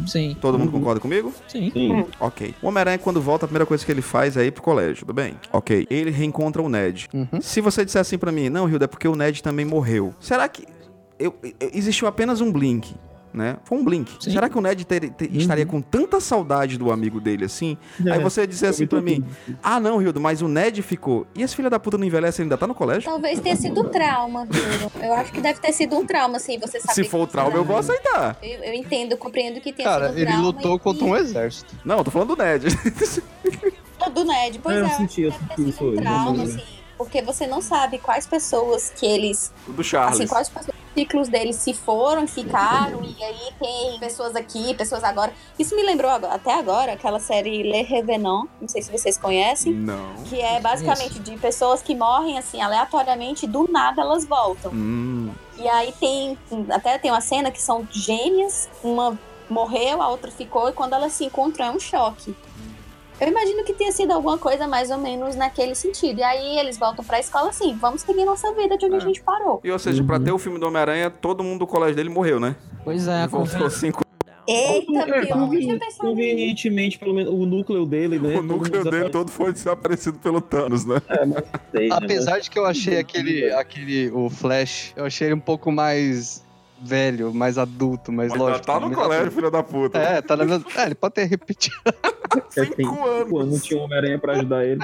Sim, 0.07 0.37
Todo 0.39 0.57
mundo 0.57 0.71
concorda 0.71 1.01
comigo? 1.01 1.33
sim. 1.45 1.69
Sim. 1.71 2.05
Ok. 2.17 2.55
O 2.61 2.67
Homem-Aranha, 2.67 2.97
quando 2.97 3.21
volta, 3.21 3.45
a 3.45 3.47
primeira 3.47 3.65
coisa 3.65 3.85
que 3.85 3.91
ele 3.91 4.01
faz 4.01 4.37
é 4.37 4.45
ir 4.45 4.51
pro 4.51 4.63
colégio, 4.63 4.99
tudo 4.99 5.13
bem? 5.13 5.33
Ok. 5.51 5.85
Ele 5.89 6.11
reencontra 6.11 6.61
o 6.61 6.69
Ned. 6.69 7.09
Uhum. 7.13 7.41
Se 7.41 7.59
você 7.59 7.83
disser 7.83 7.99
assim 7.99 8.17
pra 8.17 8.31
mim, 8.31 8.47
não, 8.47 8.69
Hilda, 8.69 8.85
é 8.85 8.87
porque 8.87 9.05
o 9.07 9.15
Ned 9.17 9.43
também 9.43 9.65
morreu. 9.65 10.13
Será 10.17 10.47
que 10.47 10.65
eu, 11.19 11.35
eu- 11.43 11.69
existiu 11.73 12.07
apenas 12.07 12.39
um 12.39 12.49
blink? 12.51 12.95
Né? 13.31 13.57
Foi 13.63 13.77
um 13.77 13.83
blink. 13.83 14.11
Sim. 14.19 14.31
Será 14.31 14.49
que 14.49 14.57
o 14.57 14.61
Ned 14.61 14.83
ter- 14.85 15.11
ter- 15.11 15.29
estaria 15.35 15.63
com 15.65 15.79
tanta 15.81 16.19
saudade 16.19 16.79
do 16.79 16.91
amigo 16.91 17.21
dele 17.21 17.45
assim? 17.45 17.77
Aí 18.11 18.19
você 18.19 18.47
dizer 18.47 18.67
assim 18.67 18.87
pra 18.87 18.99
mim: 19.01 19.23
Ah, 19.61 19.79
não, 19.79 20.01
Hildo, 20.01 20.19
mas 20.19 20.41
o 20.41 20.47
Ned 20.47 20.81
ficou. 20.81 21.27
E 21.35 21.43
esse 21.43 21.55
filho 21.55 21.69
da 21.69 21.79
puta 21.79 21.95
não 21.95 22.05
envelhece, 22.05 22.41
ele 22.41 22.45
ainda 22.47 22.57
tá 22.57 22.65
no 22.65 22.73
colégio? 22.73 23.03
talvez 23.09 23.39
tenha 23.39 23.55
sido 23.55 23.83
trauma, 23.89 24.45
Bruno. 24.45 24.91
Eu 25.01 25.13
acho 25.13 25.31
que 25.31 25.39
deve 25.41 25.59
ter 25.59 25.71
sido 25.73 25.95
um 25.95 26.05
trauma, 26.05 26.37
assim, 26.37 26.57
você 26.57 26.79
sabe. 26.79 26.93
Se 26.95 27.03
for 27.03 27.19
o 27.21 27.27
trauma, 27.27 27.55
eu 27.55 27.63
vou 27.63 27.77
aceitar. 27.77 28.35
Eu, 28.41 28.63
eu 28.63 28.73
entendo, 28.73 29.15
compreendo 29.15 29.61
que 29.61 29.71
tenha 29.71 29.87
Cara, 29.87 30.07
sido 30.09 30.17
ele 30.17 30.25
trauma. 30.25 30.43
lutou 30.43 30.75
e- 30.75 30.79
contra 30.79 31.05
um 31.05 31.15
exército. 31.15 31.75
Não, 31.85 31.99
eu 31.99 32.03
tô 32.03 32.09
falando 32.09 32.35
do 32.35 32.43
Ned. 32.43 32.65
Do 34.13 34.23
Ned, 34.23 34.59
pois 34.63 34.75
É, 34.75 34.79
é, 34.79 34.83
eu 34.83 34.89
senti, 34.89 35.21
eu 35.21 35.31
senti 35.31 35.69
isso 35.69 35.83
um 35.83 35.87
hoje, 35.89 36.01
trauma, 36.01 36.33
né? 36.33 36.43
assim. 36.45 36.63
Porque 36.99 37.21
você 37.21 37.47
não 37.47 37.61
sabe 37.61 37.97
quais 37.97 38.27
pessoas 38.27 38.91
que 38.93 39.05
eles 39.05 39.53
do 39.65 39.81
Charles. 39.81 40.19
Assim, 40.19 40.27
quais 40.27 40.51
os 40.53 40.65
ciclos 40.93 41.29
deles 41.29 41.55
se 41.55 41.73
foram, 41.73 42.27
ficaram, 42.27 43.01
e 43.05 43.23
aí 43.23 43.53
tem 43.57 43.97
pessoas 43.99 44.35
aqui, 44.35 44.73
pessoas 44.73 45.01
agora. 45.01 45.31
Isso 45.57 45.77
me 45.77 45.81
lembrou 45.81 46.11
até 46.11 46.53
agora 46.53 46.91
aquela 46.91 47.21
série 47.21 47.63
Le 47.63 47.83
Revenant, 47.83 48.49
não 48.59 48.67
sei 48.67 48.81
se 48.81 48.91
vocês 48.91 49.17
conhecem, 49.17 49.73
Não. 49.73 50.13
que 50.25 50.41
é 50.41 50.59
basicamente 50.59 51.19
de 51.19 51.37
pessoas 51.37 51.81
que 51.81 51.95
morrem 51.95 52.37
assim 52.37 52.59
aleatoriamente, 52.59 53.47
do 53.47 53.65
nada 53.71 54.01
elas 54.01 54.25
voltam. 54.25 54.73
Hum. 54.73 55.31
E 55.57 55.69
aí 55.69 55.93
tem, 56.01 56.37
até 56.69 56.97
tem 56.97 57.11
uma 57.11 57.21
cena 57.21 57.49
que 57.49 57.61
são 57.61 57.87
gêmeas, 57.89 58.67
uma 58.83 59.17
morreu, 59.49 60.01
a 60.01 60.09
outra 60.09 60.29
ficou, 60.29 60.67
e 60.67 60.73
quando 60.73 60.93
elas 60.93 61.13
se 61.13 61.23
encontram 61.23 61.67
é 61.67 61.71
um 61.71 61.79
choque. 61.79 62.35
Eu 63.21 63.27
imagino 63.27 63.63
que 63.65 63.73
tenha 63.73 63.91
sido 63.91 64.11
alguma 64.11 64.37
coisa 64.37 64.67
mais 64.67 64.89
ou 64.89 64.97
menos 64.97 65.35
naquele 65.35 65.75
sentido. 65.75 66.19
E 66.19 66.23
aí 66.23 66.57
eles 66.57 66.77
voltam 66.77 67.03
pra 67.03 67.19
escola 67.19 67.49
assim, 67.49 67.75
vamos 67.75 68.01
seguir 68.01 68.23
nossa 68.23 68.53
vida 68.53 68.77
de 68.77 68.85
onde 68.85 68.95
a 68.95 68.99
gente 68.99 69.21
parou. 69.21 69.59
E 69.63 69.71
ou 69.71 69.79
seja, 69.79 70.03
pra 70.03 70.19
ter 70.19 70.31
o 70.31 70.37
filme 70.37 70.57
do 70.59 70.67
Homem-Aranha, 70.67 71.09
todo 71.09 71.43
mundo 71.43 71.59
do 71.59 71.67
colégio 71.67 71.95
dele 71.95 72.09
morreu, 72.09 72.39
né? 72.39 72.55
Pois 72.83 73.07
é, 73.07 73.27
voltou 73.27 73.69
cinco. 73.69 74.03
Eita, 74.47 74.91
É, 74.91 75.25
pior, 75.25 75.37
não 75.37 75.49
tinha 75.51 75.77
pensado 75.77 75.85
nisso. 75.85 75.97
Convenientemente, 75.99 76.97
pelo 76.97 77.13
menos, 77.13 77.31
o 77.31 77.45
núcleo 77.45 77.85
dele, 77.85 78.17
né? 78.17 78.35
O 78.35 78.41
núcleo 78.41 78.83
dele 78.83 79.09
todo 79.09 79.29
foi 79.29 79.53
desaparecido 79.53 80.17
pelo 80.17 80.41
Thanos, 80.41 80.85
né? 80.85 80.95
Sei, 81.71 81.87
né? 81.87 81.95
Apesar 81.95 82.39
de 82.39 82.49
que 82.49 82.57
eu 82.57 82.65
achei 82.65 82.97
aquele, 82.97 83.51
aquele, 83.51 84.09
o 84.09 84.27
Flash, 84.27 84.91
eu 84.95 85.05
achei 85.05 85.27
ele 85.27 85.35
um 85.35 85.39
pouco 85.39 85.71
mais 85.71 86.43
velho, 86.81 87.33
mais 87.33 87.57
adulto, 87.57 88.11
mais 88.11 88.29
Mas 88.31 88.39
lógico. 88.39 88.65
tá 88.65 88.79
no 88.79 88.87
mesmo 88.89 89.01
colégio, 89.03 89.27
assim. 89.27 89.35
filho 89.35 89.51
da 89.51 89.63
puta. 89.63 89.97
É, 89.97 90.21
tá 90.21 90.35
na 90.37 90.45
mesma... 90.45 90.65
É, 90.75 90.85
ele 90.85 90.95
pode 90.95 91.13
ter 91.15 91.25
repetido. 91.25 91.75
É, 92.55 92.63
tem 92.63 92.85
cinco 92.85 93.07
anos. 93.07 93.51
Não 93.51 93.59
tinha 93.59 93.79
um 93.79 93.83
Homem-Aranha 93.85 94.19
pra 94.19 94.33
ajudar 94.33 94.63
ele. 94.63 94.81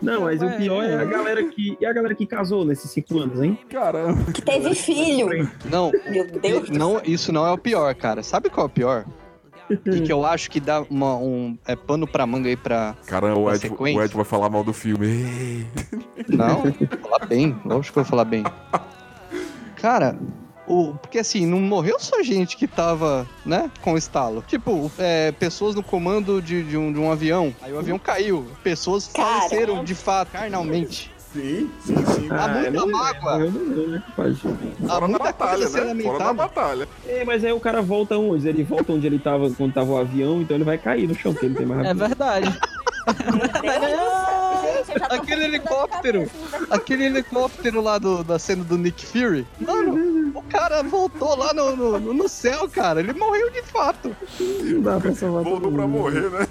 Não, 0.00 0.20
mas 0.22 0.40
o 0.40 0.48
pior 0.52 0.84
é 0.84 0.94
a 0.94 1.04
galera 1.04 1.42
que. 1.48 1.76
E 1.80 1.84
a 1.84 1.92
galera 1.92 2.14
que 2.14 2.24
casou 2.24 2.64
nesses 2.64 2.88
cinco 2.92 3.18
anos, 3.18 3.42
hein? 3.42 3.58
Caramba. 3.68 4.30
Que 4.32 4.40
teve 4.40 4.72
filho. 4.76 5.50
Não, 5.64 5.90
Meu 6.08 6.30
Deus. 6.40 6.70
não, 6.70 7.00
isso 7.04 7.32
não 7.32 7.44
é 7.44 7.50
o 7.50 7.58
pior, 7.58 7.92
cara. 7.96 8.22
Sabe 8.22 8.48
qual 8.48 8.66
é 8.66 8.68
o 8.68 8.72
pior? 8.72 9.04
E 9.68 10.00
que 10.02 10.12
eu 10.12 10.24
acho 10.24 10.48
que 10.48 10.60
dá 10.60 10.82
uma, 10.88 11.16
um 11.16 11.58
é, 11.66 11.74
pano 11.74 12.06
pra 12.06 12.24
manga 12.24 12.48
aí 12.48 12.56
pra. 12.56 12.94
Caramba, 13.06 13.40
o 13.40 13.44
pra 13.46 13.54
Ed, 13.54 13.62
sequência. 13.62 14.00
o 14.00 14.04
Ed 14.04 14.14
vai 14.14 14.24
falar 14.24 14.48
mal 14.48 14.62
do 14.62 14.72
filme. 14.72 15.66
Não, 16.28 16.62
vou 16.62 16.72
falar 17.02 17.26
bem, 17.26 17.56
lógico 17.64 17.94
que 17.94 17.98
eu 17.98 18.04
vou 18.04 18.10
falar 18.10 18.24
bem. 18.24 18.44
Cara, 19.76 20.16
O, 20.68 20.94
porque 20.94 21.18
assim, 21.20 21.46
não 21.46 21.60
morreu 21.60 21.96
só 22.00 22.22
gente 22.24 22.56
que 22.56 22.66
tava, 22.66 23.24
né, 23.44 23.70
com 23.82 23.92
o 23.92 23.96
estalo. 23.98 24.42
Tipo, 24.48 24.90
é, 24.98 25.30
pessoas 25.32 25.76
no 25.76 25.82
comando 25.82 26.42
de, 26.42 26.64
de 26.64 26.76
um, 26.76 26.92
de 26.92 26.98
um 26.98 27.12
avião. 27.12 27.54
Aí 27.62 27.72
o 27.72 27.78
avião 27.78 27.98
caiu. 28.00 28.44
Pessoas 28.64 29.06
faleceram 29.06 29.84
de 29.84 29.94
fato, 29.94 30.32
carnalmente. 30.32 31.12
Sim, 31.32 31.70
sim, 31.84 31.94
sim. 31.94 32.28
Há 32.30 32.48
muita 32.48 32.70
não- 32.70 32.88
mágoa. 32.88 33.38
né, 33.38 34.02
Fora 34.16 35.00
da 35.00 35.06
muita 35.08 35.18
batalha, 35.24 35.64
né? 35.64 35.68
Fora 35.68 35.82
da 35.84 35.88
lamentada. 35.88 36.32
batalha. 36.32 36.88
É, 37.06 37.24
mas 37.24 37.44
aí 37.44 37.52
o 37.52 37.60
cara 37.60 37.82
volta 37.82 38.16
onde? 38.18 38.48
Ele 38.48 38.64
volta 38.64 38.92
onde 38.92 39.06
ele 39.06 39.18
tava 39.18 39.50
quando 39.50 39.72
tava 39.74 39.92
o 39.92 39.98
avião, 39.98 40.40
então 40.40 40.56
ele 40.56 40.64
vai 40.64 40.78
cair 40.78 41.06
no 41.06 41.14
chão, 41.14 41.32
porque 41.32 41.46
ele 41.46 41.54
tem 41.54 41.66
mais 41.66 41.86
É 41.86 41.92
verdade. 41.94 42.58
Eu 43.06 44.96
Aquele 45.10 45.44
helicóptero. 45.44 46.30
Aquele 46.70 47.04
helicóptero 47.04 47.80
lá 47.80 47.98
do, 47.98 48.24
da 48.24 48.38
cena 48.38 48.64
do 48.64 48.76
Nick 48.78 49.04
Fury. 49.06 49.46
Mano, 49.60 50.32
o 50.34 50.42
cara 50.42 50.82
voltou 50.82 51.36
lá 51.36 51.52
no, 51.52 51.76
no, 51.76 52.14
no 52.14 52.28
céu, 52.28 52.68
cara. 52.68 53.00
Ele 53.00 53.12
morreu 53.12 53.50
de 53.50 53.62
fato. 53.62 54.16
Não 54.40 54.80
dá 54.82 54.98
pra 55.00 55.14
salvar 55.14 55.44
Voltou 55.44 55.70
pra 55.72 55.86
morrer, 55.86 56.30
né? 56.30 56.48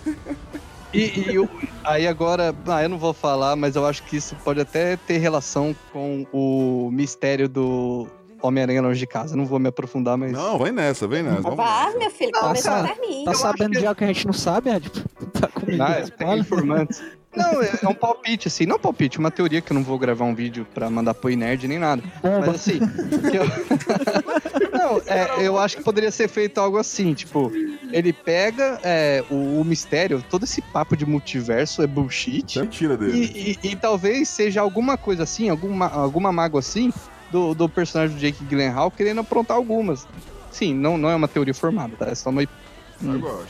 E, 0.94 1.32
e 1.32 1.40
o- 1.40 1.49
aí 1.84 2.07
agora, 2.07 2.56
ah, 2.68 2.84
eu 2.84 2.90
não 2.90 2.98
vou 2.98 3.14
falar, 3.14 3.56
mas 3.56 3.76
eu 3.76 3.86
acho 3.86 4.03
que 4.03 4.15
isso 4.15 4.36
pode 4.44 4.61
até 4.61 4.95
ter 4.95 5.18
relação 5.18 5.76
com 5.91 6.26
o 6.32 6.90
mistério 6.91 7.49
do 7.49 8.07
Homem-Aranha 8.48 8.82
longe 8.82 9.00
de 9.00 9.08
casa. 9.08 9.36
Não 9.36 9.46
vou 9.46 9.60
me 9.60 9.68
aprofundar, 9.70 10.18
mas. 10.18 10.32
Não, 10.32 10.58
vem 10.60 10.72
nessa, 10.72 11.08
vem 11.08 11.24
nessa. 11.24 11.42
Vá, 11.52 11.92
meu 11.98 12.10
filho, 12.12 12.32
Não, 12.34 12.42
começou 12.42 12.72
cara, 12.72 12.88
pra 12.96 13.08
mim. 13.08 13.24
Tá 13.26 13.34
sabendo 13.34 13.72
que- 13.72 13.80
de 13.80 13.86
algo 13.88 13.98
que 13.98 14.04
a 14.04 14.08
gente 14.08 14.26
não 14.26 14.34
sabe, 14.34 14.70
Ed? 14.70 14.92
Tá 15.40 15.48
comigo. 15.50 15.84
Ah, 15.84 15.92
é, 15.92 16.02
tem 16.04 16.40
informantes. 16.40 17.02
Não, 17.36 17.62
é, 17.62 17.70
é 17.84 17.88
um 17.90 17.94
palpite, 17.94 18.48
assim, 18.48 18.66
não 18.66 18.80
palpite, 18.80 19.20
uma 19.20 19.30
teoria 19.30 19.60
que 19.60 19.70
eu 19.70 19.76
não 19.76 19.84
vou 19.84 20.00
gravar 20.00 20.24
um 20.24 20.34
vídeo 20.34 20.66
pra 20.74 20.90
mandar 20.90 21.14
pro 21.14 21.30
nerd 21.36 21.68
nem 21.68 21.78
nada. 21.78 22.02
Mas 22.24 22.48
assim, 22.48 22.80
que 22.80 23.36
eu... 23.36 23.44
não, 24.72 25.02
é, 25.06 25.46
eu 25.46 25.60
acho 25.60 25.76
que 25.76 25.84
poderia 25.84 26.12
ser 26.12 26.30
feito 26.30 26.60
algo 26.62 26.78
assim, 26.78 27.14
tipo, 27.14 27.52
ele 27.92 28.14
pega 28.14 28.80
é, 28.82 29.22
o, 29.30 29.60
o 29.60 29.66
mistério, 29.66 30.24
todo 30.30 30.46
esse 30.46 30.62
papo 30.62 30.96
de 30.96 31.06
multiverso 31.06 31.82
é 31.82 31.88
bullshit. 31.88 32.58
É 32.58 32.62
mentira 32.62 32.96
dele. 32.96 33.30
E, 33.36 33.52
e- 33.68 33.72
e 33.72 33.76
talvez 33.76 34.30
seja 34.30 34.62
alguma 34.62 34.98
coisa 34.98 35.24
assim, 35.24 35.50
alguma, 35.50 35.90
alguma 35.90 36.32
mágoa 36.32 36.60
assim, 36.60 36.94
do, 37.36 37.53
do 37.53 37.68
personagem 37.68 38.16
do 38.16 38.20
Jake 38.22 38.45
Gyllenhaal 38.45 38.90
querendo 38.90 39.20
aprontar 39.20 39.57
algumas. 39.57 40.07
Sim, 40.52 40.74
não, 40.74 40.98
não 40.98 41.10
é 41.10 41.16
uma 41.16 41.28
teoria 41.28 41.53
formada, 41.53 41.94
tá? 41.98 42.06
É 42.06 42.16
só 42.16 42.30
uma, 42.30 42.41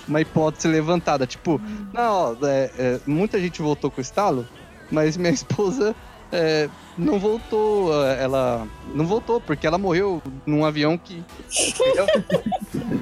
uma 0.08 0.22
hipótese 0.22 0.68
levantada. 0.68 1.28
Tipo, 1.28 1.62
não, 1.94 2.36
ó, 2.42 2.48
é, 2.48 2.72
é, 2.80 3.00
muita 3.06 3.40
gente 3.40 3.62
voltou 3.62 3.92
com 3.92 4.00
o 4.00 4.02
estalo, 4.02 4.48
mas 4.90 5.16
minha 5.18 5.30
esposa 5.32 5.96
é, 6.32 6.68
não 6.98 7.20
voltou. 7.20 7.94
é, 8.04 8.24
Ela 8.24 8.68
não 8.96 9.06
voltou, 9.06 9.40
porque 9.40 9.68
ela 9.68 9.78
morreu 9.78 10.20
num 10.48 10.66
avião 10.66 10.98
que. 10.98 11.24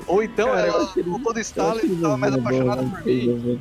Ou 0.07 0.23
então 0.23 0.47
Cara, 0.47 0.61
eu 0.61 0.65
ela 0.73 0.83
acho 0.83 0.93
que 0.93 0.99
eles- 0.99 1.11
voltou 1.11 1.33
do 1.33 1.39
Eu 1.39 1.41
estalo 1.41 1.69
acho 1.71 1.79
que 1.81 1.87
e 1.87 1.95
não 1.95 2.17
mais 2.17 2.33
apaixonada 2.33 2.83
por 2.83 3.05
mim. 3.05 3.59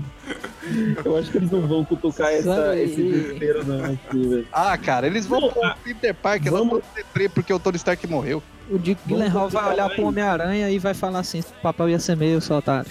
Eu 1.05 1.17
acho 1.17 1.31
que 1.31 1.37
eles 1.39 1.51
não 1.51 1.67
vão 1.67 1.85
cutucar 1.85 2.29
essa, 2.33 2.77
esse 2.79 2.97
desespero, 3.03 3.65
não, 3.67 3.85
aqui, 3.85 4.29
velho. 4.29 4.47
Ah, 4.53 4.77
cara, 4.79 5.07
eles 5.07 5.27
vão 5.27 5.49
pro 5.51 5.75
Peter 5.85 6.15
Parker, 6.15 6.53
vamos- 6.53 6.81
tá 6.81 6.87
deprê 6.97 7.29
porque 7.29 7.53
o 7.53 7.59
Tony 7.59 7.77
Stark 7.77 8.07
morreu. 8.07 8.43
O 8.71 8.79
Dick 8.79 9.01
Gyllenhaal 9.07 9.49
vai 9.49 9.73
olhar 9.73 9.91
pro 9.91 10.05
Homem-Aranha 10.07 10.71
e 10.71 10.79
vai 10.79 10.95
falar 10.95 11.19
assim: 11.19 11.41
o 11.41 11.63
papel 11.63 11.89
ia 11.91 11.99
ser 11.99 12.17
meu, 12.17 12.41
seu 12.41 12.57
otário. 12.57 12.91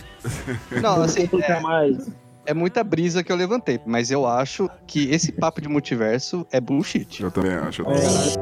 Não, 0.81 1.01
assim, 1.01 1.21
Complicar 1.27 1.61
mais. 1.61 2.11
é 2.45 2.53
muita 2.53 2.83
brisa 2.83 3.23
que 3.23 3.31
eu 3.31 3.35
levantei, 3.37 3.79
mas 3.85 4.11
eu 4.11 4.27
acho 4.27 4.69
que 4.85 5.09
esse 5.09 5.31
papo 5.31 5.61
de 5.61 5.69
multiverso 5.69 6.45
é 6.51 6.59
bullshit. 6.59 7.23
Eu 7.23 7.31
também 7.31 7.53
acho. 7.53 7.81
eu 7.81 7.85
também 7.85 7.99
acho. 8.07 8.37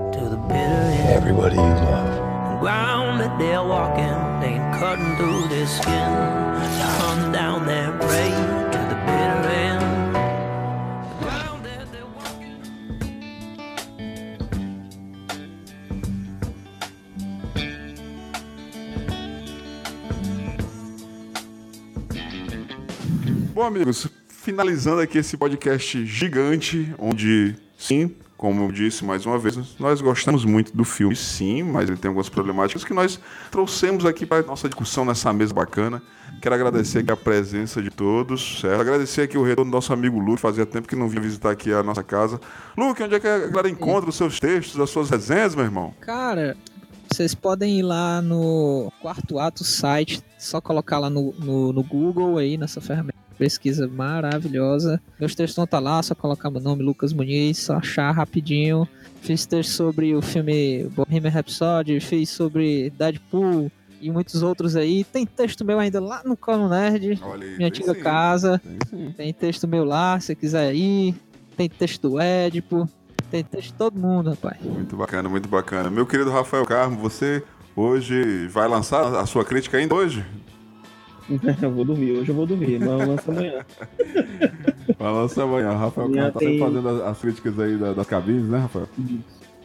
Everybody 1.15 1.55
you 1.55 1.61
love. 1.61 2.28
Ground 2.59 3.21
that 3.21 3.39
they're 3.39 3.63
walking, 3.63 4.03
ain't 4.43 4.75
cutting 4.77 5.15
through 5.15 5.47
their 5.47 5.65
skin. 5.65 5.93
Hunt 6.99 7.33
down 7.33 7.65
their 7.65 7.91
prey 7.93 8.31
to 8.71 8.77
the 8.89 8.95
bitter 9.05 9.47
end. 9.49 9.79
Bom, 23.53 23.63
amigos, 23.63 24.09
finalizando 24.27 25.01
aqui 25.01 25.17
esse 25.17 25.37
podcast 25.37 26.05
gigante, 26.05 26.93
onde, 26.97 27.55
sim, 27.77 28.15
como 28.39 28.63
eu 28.63 28.71
disse 28.71 29.03
mais 29.03 29.25
uma 29.25 29.37
vez, 29.37 29.59
nós 29.77 29.99
gostamos 29.99 30.45
muito 30.45 30.75
do 30.75 30.85
filme, 30.85 31.13
sim, 31.13 31.61
mas 31.61 31.89
ele 31.89 31.97
tem 31.97 32.07
algumas 32.07 32.29
problemáticas 32.29 32.85
que 32.85 32.93
nós 32.93 33.19
trouxemos 33.51 34.05
aqui 34.05 34.25
para 34.25 34.41
nossa 34.43 34.69
discussão 34.69 35.03
nessa 35.03 35.33
mesa 35.33 35.53
bacana. 35.53 36.01
Quero 36.41 36.55
agradecer 36.55 36.99
aqui 36.99 37.11
a 37.11 37.17
presença 37.17 37.81
de 37.81 37.89
todos, 37.89 38.61
certo? 38.61 38.79
Agradecer 38.79 39.23
aqui 39.23 39.37
o 39.37 39.43
retorno 39.43 39.69
do 39.69 39.75
nosso 39.75 39.91
amigo 39.91 40.17
Luke, 40.17 40.39
fazia 40.39 40.65
tempo 40.65 40.87
que 40.87 40.95
não 40.95 41.09
vinha 41.09 41.21
visitar 41.21 41.51
aqui 41.51 41.73
a 41.73 41.83
nossa 41.83 42.01
casa. 42.01 42.39
Luke, 42.77 43.03
onde 43.03 43.15
é 43.15 43.19
que 43.19 43.27
a 43.27 43.39
galera 43.39 43.69
encontra 43.69 44.09
os 44.09 44.15
seus 44.15 44.39
textos, 44.39 44.79
as 44.79 44.89
suas 44.89 45.09
resenhas, 45.09 45.53
meu 45.53 45.65
irmão? 45.65 45.93
Cara, 45.99 46.55
vocês 47.11 47.35
podem 47.35 47.79
ir 47.79 47.83
lá 47.83 48.21
no 48.21 48.89
quarto 49.01 49.37
ato 49.37 49.65
site, 49.65 50.23
só 50.37 50.61
colocar 50.61 50.97
lá 50.97 51.09
no, 51.09 51.33
no, 51.37 51.73
no 51.73 51.83
Google 51.83 52.37
aí, 52.37 52.57
nessa 52.57 52.79
ferramenta. 52.79 53.19
Pesquisa 53.39 53.87
maravilhosa. 53.87 55.01
Meus 55.17 55.33
textos 55.33 55.55
vão 55.55 55.63
estar 55.63 55.79
lá, 55.79 56.03
só 56.03 56.13
colocar 56.13 56.51
meu 56.51 56.59
nome, 56.59 56.83
Lucas 56.83 57.13
Muniz, 57.13 57.57
só 57.57 57.75
achar 57.77 58.11
rapidinho. 58.11 58.85
Fiz 59.21 59.45
texto 59.45 59.71
sobre 59.71 60.13
o 60.13 60.21
filme 60.21 60.83
Bohemian 60.93 61.31
Rhapsody, 61.31 62.01
fiz 62.01 62.29
sobre 62.29 62.89
Deadpool 62.89 63.71
e 64.01 64.11
muitos 64.11 64.43
outros 64.43 64.75
aí. 64.75 65.05
Tem 65.05 65.25
texto 65.25 65.63
meu 65.63 65.79
ainda 65.79 66.01
lá 66.01 66.21
no 66.25 66.35
Colo 66.35 66.67
Nerd, 66.67 67.17
Olha 67.23 67.47
minha 67.55 67.69
antiga 67.69 67.93
sim, 67.93 68.01
casa. 68.01 68.61
tem. 68.89 69.11
Tem 69.13 69.33
texto 69.33 69.65
meu 69.69 69.85
lá, 69.85 70.19
se 70.19 70.35
quiser 70.35 70.75
ir. 70.75 71.15
Tem 71.55 71.69
texto 71.69 72.09
do 72.09 72.21
Edipo. 72.21 72.89
Tem 73.31 73.41
texto 73.41 73.67
de 73.67 73.73
todo 73.75 73.97
mundo, 73.97 74.31
rapaz. 74.31 74.61
Muito 74.61 74.97
bacana, 74.97 75.29
muito 75.29 75.47
bacana. 75.47 75.89
Meu 75.89 76.05
querido 76.05 76.29
Rafael 76.29 76.65
Carmo, 76.65 76.97
você 76.97 77.41
hoje 77.73 78.47
vai 78.47 78.67
lançar 78.67 79.15
a 79.15 79.25
sua 79.25 79.45
crítica 79.45 79.77
ainda 79.77 79.95
hoje? 79.95 80.25
Eu 81.61 81.71
vou 81.71 81.85
dormir, 81.85 82.11
hoje 82.13 82.29
eu 82.29 82.35
vou 82.35 82.45
dormir, 82.45 82.79
mas 82.79 82.89
eu 82.89 82.97
lanço 83.07 83.31
amanhã. 83.31 83.65
Vai 84.97 85.13
lançar 85.13 85.43
amanhã. 85.43 85.71
Rafael 85.73 86.07
Amanhã 86.07 86.31
tá 86.31 86.39
sempre 86.39 86.57
tem- 86.57 86.59
fazendo 86.59 86.89
as, 86.89 87.01
as 87.01 87.17
críticas 87.19 87.59
aí 87.59 87.77
da- 87.77 87.93
das 87.93 88.07
cabines, 88.07 88.49
né, 88.49 88.57
Rafael? 88.59 88.87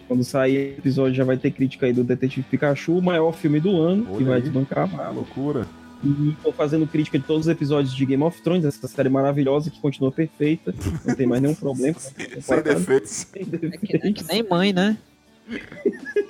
Quando 0.06 0.22
sair 0.24 0.74
o 0.74 0.78
episódio 0.78 1.14
já 1.14 1.24
vai 1.24 1.36
ter 1.38 1.50
crítica 1.50 1.86
aí 1.86 1.92
do 1.92 2.04
Detetive 2.04 2.46
Pikachu, 2.50 2.98
o 2.98 3.02
maior 3.02 3.32
filme 3.32 3.58
do 3.58 3.80
ano, 3.80 4.04
que 4.04 4.12
Olha 4.16 4.24
vai 4.26 4.34
aí. 4.36 4.42
desbancar. 4.42 4.88
Ah, 5.00 5.10
loucura. 5.10 5.66
E 6.04 6.36
tô 6.42 6.52
fazendo 6.52 6.86
crítica 6.86 7.18
de 7.18 7.24
todos 7.24 7.46
os 7.46 7.50
episódios 7.50 7.94
de 7.94 8.04
Game 8.04 8.22
of 8.22 8.42
Thrones, 8.42 8.66
essa 8.66 8.86
série 8.86 9.08
maravilhosa 9.08 9.70
que 9.70 9.80
continua 9.80 10.12
perfeita. 10.12 10.74
Não 11.06 11.14
tem 11.14 11.26
mais 11.26 11.40
nenhum 11.40 11.54
problema. 11.54 11.96
Sem 12.40 12.62
defeitos. 12.62 13.10
Sem 13.10 13.42
É 13.42 13.44
que, 13.46 13.56
defeitos. 13.56 13.94
é 14.04 14.12
que 14.12 14.24
nem 14.28 14.42
mãe, 14.46 14.72
né? 14.74 14.98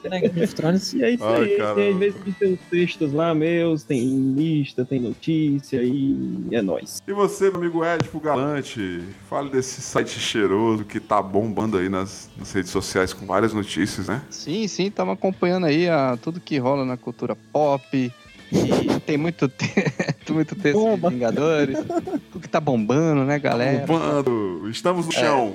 Né, 0.08 0.20
Game 0.20 0.42
of 0.42 0.54
Thrones. 0.54 0.92
E 0.92 1.02
é 1.02 1.10
isso 1.10 1.24
Ai, 1.24 1.42
aí. 1.42 1.56
caramba. 1.56 1.80
E 1.80 1.90
às 1.90 1.98
vezes 1.98 2.38
tem 2.38 2.52
os 2.54 2.60
textos 2.70 3.12
lá 3.12 3.34
meus, 3.34 3.82
tem 3.84 4.34
lista, 4.34 4.84
tem 4.84 5.00
notícia 5.00 5.80
e 5.82 6.48
é 6.50 6.62
nóis. 6.62 7.02
E 7.06 7.12
você, 7.12 7.50
meu 7.50 7.60
amigo 7.60 7.84
Edipo 7.84 8.20
Galante, 8.20 9.02
fale 9.28 9.50
desse 9.50 9.80
site 9.80 10.18
cheiroso 10.18 10.84
que 10.84 11.00
tá 11.00 11.20
bombando 11.20 11.78
aí 11.78 11.88
nas, 11.88 12.30
nas 12.36 12.52
redes 12.52 12.70
sociais 12.70 13.12
com 13.12 13.26
várias 13.26 13.52
notícias, 13.52 14.08
né? 14.08 14.22
Sim, 14.30 14.66
sim, 14.68 14.90
tava 14.90 15.12
acompanhando 15.12 15.66
aí 15.66 15.88
a, 15.88 16.18
tudo 16.20 16.40
que 16.40 16.58
rola 16.58 16.84
na 16.84 16.96
cultura 16.96 17.36
pop. 17.52 18.12
E 18.54 19.00
tem 19.04 19.16
muito, 19.18 19.48
te... 19.48 19.66
tem 20.24 20.34
muito 20.34 20.54
texto 20.54 20.78
Bomba. 20.78 21.08
de 21.08 21.14
Vingadores. 21.14 21.78
Tudo 22.30 22.40
que 22.40 22.48
tá 22.48 22.60
bombando, 22.60 23.24
né, 23.24 23.38
galera? 23.38 23.84
Bombando, 23.86 24.68
estamos 24.70 25.06
no 25.06 25.12
chão. 25.12 25.54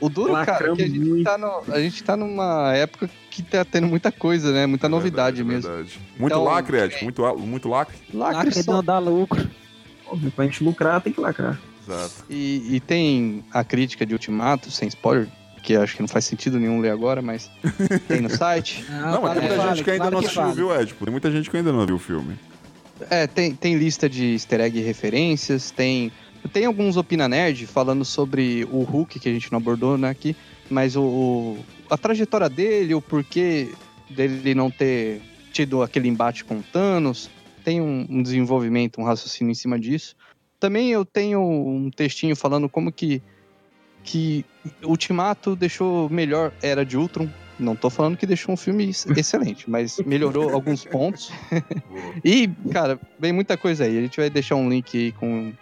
O 0.00 0.08
duro, 0.08 0.32
cara, 0.32 0.42
é 0.42 0.50
Lacramos 0.52 0.76
que 0.78 0.82
a 0.84 0.86
gente, 0.88 0.98
muito. 0.98 1.24
tá 1.24 1.38
no- 1.38 1.62
a 1.72 1.80
gente 1.80 2.02
tá 2.04 2.16
numa 2.16 2.74
época 2.74 3.08
que 3.30 3.42
tá 3.42 3.64
tendo 3.64 3.86
muita 3.86 4.10
coisa, 4.12 4.52
né? 4.52 4.66
Muita 4.66 4.88
novidade 4.88 5.40
É 5.40 5.44
Verdade, 5.44 5.62
mesmo. 5.68 5.70
verdade. 5.70 6.00
Muito 6.18 6.32
Então, 6.32 6.44
lacre, 6.44 6.76
Edipo, 6.78 7.04
muito, 7.04 7.24
a- 7.24 7.36
muito 7.36 7.68
lacre. 7.68 7.96
Lacre 8.12 8.36
Lacre 8.46 8.62
só. 8.62 8.72
não 8.72 8.84
dá 8.84 8.98
lucro. 8.98 9.48
Óbvio, 10.06 10.30
pra 10.32 10.44
gente 10.44 10.62
lucrar, 10.62 11.00
tem 11.00 11.12
que 11.12 11.20
lacrar. 11.20 11.58
Exato. 11.86 12.24
E, 12.30 12.76
e 12.76 12.80
tem 12.80 13.44
a 13.52 13.62
crítica 13.64 14.04
de 14.06 14.12
Ultimato, 14.14 14.70
sem 14.70 14.88
spoiler, 14.88 15.28
que 15.64 15.74
acho 15.74 15.96
que 15.96 16.02
não 16.02 16.08
faz 16.08 16.24
sentido 16.26 16.60
nenhum 16.60 16.78
ler 16.80 16.90
agora, 16.90 17.20
mas 17.22 17.50
tem 18.06 18.20
no 18.20 18.28
site. 18.30 18.84
Não, 18.90 19.22
mas 19.22 19.34
vale 19.34 19.40
tem 19.40 19.48
muita 19.48 19.56
vale, 19.56 19.74
gente 19.76 19.84
que 19.84 19.90
ainda 19.90 20.04
vale 20.04 20.12
não 20.14 20.20
assistiu, 20.20 20.42
vale. 20.42 20.54
viu, 20.54 20.80
Edipo? 20.80 21.04
Tem 21.04 21.10
muita 21.12 21.30
gente 21.30 21.50
que 21.50 21.56
ainda 21.56 21.72
não 21.72 21.86
viu 21.86 21.96
o 21.96 21.98
filme. 21.98 22.36
É, 23.10 23.26
tem, 23.26 23.54
tem 23.54 23.74
lista 23.76 24.08
de 24.08 24.34
easter 24.34 24.60
egg 24.60 24.78
e 24.78 24.82
referências, 24.82 25.70
tem. 25.70 26.12
Tem 26.52 26.66
alguns 26.66 26.96
Opina 26.98 27.26
Nerd 27.26 27.66
falando 27.66 28.04
sobre 28.04 28.68
o 28.70 28.82
Hulk, 28.82 29.18
que 29.18 29.28
a 29.28 29.32
gente 29.32 29.50
não 29.50 29.56
abordou 29.58 29.96
né, 29.96 30.10
aqui, 30.10 30.36
mas 30.68 30.94
o, 30.94 31.02
o- 31.02 31.58
a 31.88 31.96
trajetória 31.96 32.48
dele, 32.50 32.94
o 32.94 33.00
porquê 33.00 33.70
dele 34.10 34.54
não 34.54 34.70
ter 34.70 35.22
tido 35.52 35.82
aquele 35.82 36.06
embate 36.08 36.44
com 36.44 36.56
o 36.58 36.62
Thanos, 36.62 37.30
tem 37.64 37.80
um, 37.80 38.06
um 38.10 38.22
desenvolvimento, 38.22 39.00
um 39.00 39.04
raciocínio 39.04 39.50
em 39.50 39.54
cima 39.54 39.78
disso. 39.78 40.14
Também 40.60 40.90
eu 40.90 41.04
tenho 41.04 41.40
um 41.40 41.90
textinho 41.90 42.36
falando 42.36 42.68
como 42.68 42.92
que, 42.92 43.22
que 44.04 44.44
Ultimato 44.84 45.56
deixou 45.56 46.08
melhor 46.10 46.52
Era 46.62 46.84
de 46.84 46.96
Ultron, 46.96 47.28
Não 47.58 47.74
tô 47.74 47.88
falando 47.90 48.16
que 48.16 48.26
deixou 48.26 48.52
um 48.54 48.56
filme 48.56 48.84
ex- 48.84 49.06
excelente, 49.16 49.68
mas 49.68 49.98
melhorou 50.06 50.52
alguns 50.52 50.84
pontos. 50.84 51.32
e, 52.24 52.48
cara, 52.70 52.98
vem 53.18 53.32
muita 53.32 53.56
coisa 53.56 53.84
aí. 53.84 53.96
A 53.98 54.00
gente 54.02 54.16
vai 54.20 54.28
deixar 54.30 54.56
um 54.56 54.68
link 54.68 54.96
aí 54.96 55.12
com 55.12 55.52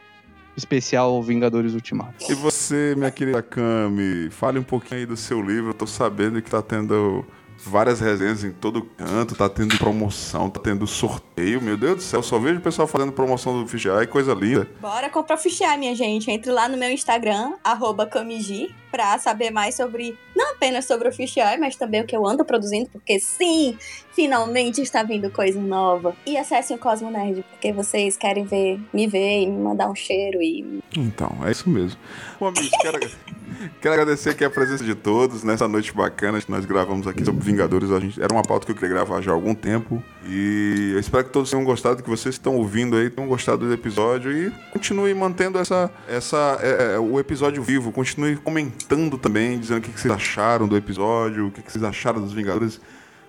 especial 0.56 1.22
Vingadores 1.22 1.72
Ultimato. 1.74 2.30
E 2.30 2.34
você, 2.34 2.94
minha 2.96 3.10
querida 3.10 3.42
Cami, 3.42 4.28
fale 4.30 4.58
um 4.58 4.62
pouquinho 4.62 5.00
aí 5.00 5.06
do 5.06 5.16
seu 5.16 5.40
livro. 5.40 5.70
Eu 5.70 5.74
tô 5.74 5.86
sabendo 5.86 6.42
que 6.42 6.50
tá 6.50 6.60
tendo 6.60 7.24
várias 7.64 8.00
resenhas 8.00 8.44
em 8.44 8.50
todo 8.50 8.82
canto, 8.82 9.34
tá 9.34 9.48
tendo 9.48 9.76
promoção, 9.78 10.50
tá 10.50 10.60
tendo 10.60 10.86
sorteio. 10.86 11.60
Meu 11.60 11.76
Deus 11.76 11.96
do 11.96 12.02
céu, 12.02 12.22
só 12.22 12.38
vejo 12.38 12.58
o 12.58 12.62
pessoal 12.62 12.88
fazendo 12.88 13.12
promoção 13.12 13.62
do 13.62 13.70
Eye, 13.72 14.06
coisa 14.06 14.34
linda. 14.34 14.68
Bora 14.80 15.08
comprar 15.08 15.36
o 15.36 15.38
Fichar, 15.38 15.78
minha 15.78 15.94
gente. 15.94 16.30
Entre 16.30 16.50
lá 16.50 16.68
no 16.68 16.76
meu 16.76 16.90
Instagram, 16.90 17.54
arroba 17.62 18.06
Kamiji, 18.06 18.74
pra 18.90 19.18
saber 19.18 19.50
mais 19.50 19.74
sobre, 19.76 20.18
não 20.36 20.52
apenas 20.52 20.86
sobre 20.86 21.08
o 21.08 21.12
Fichar, 21.12 21.58
mas 21.58 21.76
também 21.76 22.00
o 22.00 22.06
que 22.06 22.16
eu 22.16 22.26
ando 22.26 22.44
produzindo, 22.44 22.88
porque 22.90 23.18
sim, 23.20 23.76
finalmente 24.12 24.80
está 24.82 25.02
vindo 25.02 25.30
coisa 25.30 25.60
nova. 25.60 26.16
E 26.26 26.36
acessem 26.36 26.76
o 26.76 26.78
Cosmo 26.78 27.10
Nerd, 27.10 27.44
porque 27.50 27.72
vocês 27.72 28.16
querem 28.16 28.44
ver, 28.44 28.80
me 28.92 29.06
ver 29.06 29.42
e 29.42 29.46
me 29.46 29.62
mandar 29.62 29.88
um 29.88 29.94
cheiro 29.94 30.42
e 30.42 30.82
Então, 30.96 31.36
é 31.44 31.50
isso 31.50 31.68
mesmo. 31.70 31.98
Bom, 32.38 32.48
amigos, 32.48 32.70
quero, 32.80 32.98
quero 33.80 33.94
agradecer 33.94 34.30
aqui 34.30 34.44
a 34.44 34.50
presença 34.50 34.84
de 34.84 34.94
todos 34.94 35.42
nessa 35.42 35.66
noite 35.68 35.92
bacana 35.92 36.40
que 36.40 36.50
nós 36.50 36.64
gravamos 36.64 37.06
aqui 37.06 37.24
sobre 37.24 37.44
Vingadores. 37.44 37.90
A 37.90 38.00
gente, 38.00 38.22
era 38.22 38.32
uma 38.32 38.42
pauta 38.42 38.66
que 38.66 38.72
eu 38.72 38.76
queria 38.76 38.90
gravar 38.94 39.20
já 39.20 39.30
há 39.30 39.34
algum 39.34 39.54
tempo. 39.54 40.02
E 40.26 40.92
eu 40.94 41.00
espero 41.00 41.24
que 41.24 41.30
todos 41.30 41.50
tenham 41.50 41.64
gostado, 41.64 42.02
que 42.02 42.08
vocês 42.08 42.34
estão 42.34 42.56
ouvindo 42.56 42.96
aí 42.96 43.10
tenham 43.10 43.28
gostado 43.28 43.66
do 43.66 43.72
episódio 43.72 44.32
e 44.32 44.50
continue 44.72 45.12
mantendo 45.14 45.58
essa, 45.58 45.90
essa, 46.08 46.58
é, 46.60 46.94
é, 46.94 46.98
o 46.98 47.18
episódio 47.18 47.62
vivo. 47.62 47.92
Continue 47.92 48.36
comentando 48.36 49.18
também, 49.18 49.58
dizendo 49.58 49.78
o 49.78 49.80
que, 49.82 49.92
que 49.92 50.00
vocês 50.00 50.12
acharam 50.12 50.68
do 50.68 50.76
episódio, 50.76 51.48
o 51.48 51.50
que, 51.50 51.62
que 51.62 51.70
vocês 51.70 51.84
acharam 51.84 52.20
dos 52.20 52.32
Vingadores. 52.32 52.80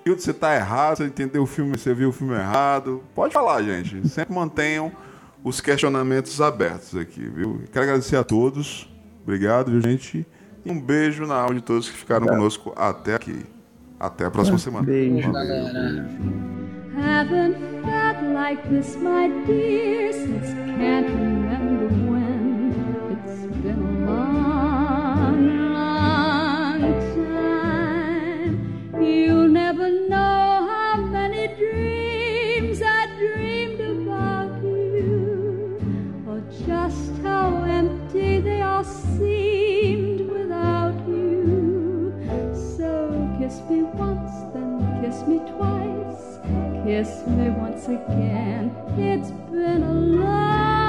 E 0.06 0.10
você 0.10 0.34
tá 0.34 0.56
errado, 0.56 0.98
você 0.98 1.06
entendeu 1.06 1.44
o 1.44 1.48
filme, 1.48 1.78
você 1.78 1.94
viu 1.94 2.10
o 2.10 2.12
filme 2.12 2.34
errado. 2.34 3.02
Pode 3.16 3.34
falar, 3.34 3.62
gente. 3.64 4.08
Sempre 4.10 4.36
mantenham 4.36 4.92
os 5.44 5.60
questionamentos 5.60 6.40
abertos 6.42 6.96
aqui, 6.96 7.22
viu? 7.22 7.62
Quero 7.72 7.84
agradecer 7.84 8.16
a 8.16 8.24
todos. 8.24 8.93
Obrigado, 9.24 9.72
viu, 9.72 9.82
gente? 9.82 10.26
E 10.66 10.72
um 10.72 10.80
beijo 10.80 11.26
na 11.26 11.36
alma 11.36 11.56
de 11.56 11.62
todos 11.62 11.90
que 11.90 11.98
ficaram 11.98 12.28
conosco 12.28 12.74
até 12.76 13.16
aqui. 13.16 13.46
Até 14.00 14.26
a 14.26 14.32
próxima 14.32 14.58
semana. 14.58 14.86
Beijo, 14.86 15.32
Valeu. 15.32 15.66
galera. 15.66 16.10
Haven't 16.96 17.56
felt 17.84 18.22
like 18.34 18.62
this, 18.70 18.96
my 18.98 19.28
dear, 19.46 20.14
since 20.14 20.54
can't 20.78 21.08
remember 21.10 21.88
when. 22.12 22.72
It's 23.12 23.46
been 23.62 23.80
a 23.80 24.06
long, 24.06 25.40
long 25.74 26.82
time. 27.16 29.02
You'll 29.02 29.48
never 29.48 29.90
know 29.90 30.03
kiss 43.54 43.70
me 43.70 43.84
once, 43.84 44.32
then 44.54 45.04
kiss 45.04 45.22
me 45.28 45.38
twice. 45.38 46.40
Kiss 46.86 47.28
me 47.28 47.50
once 47.52 47.86
again. 47.86 48.76
It's 48.98 49.30
been 49.52 49.84
a 49.84 49.94
long, 49.94 50.83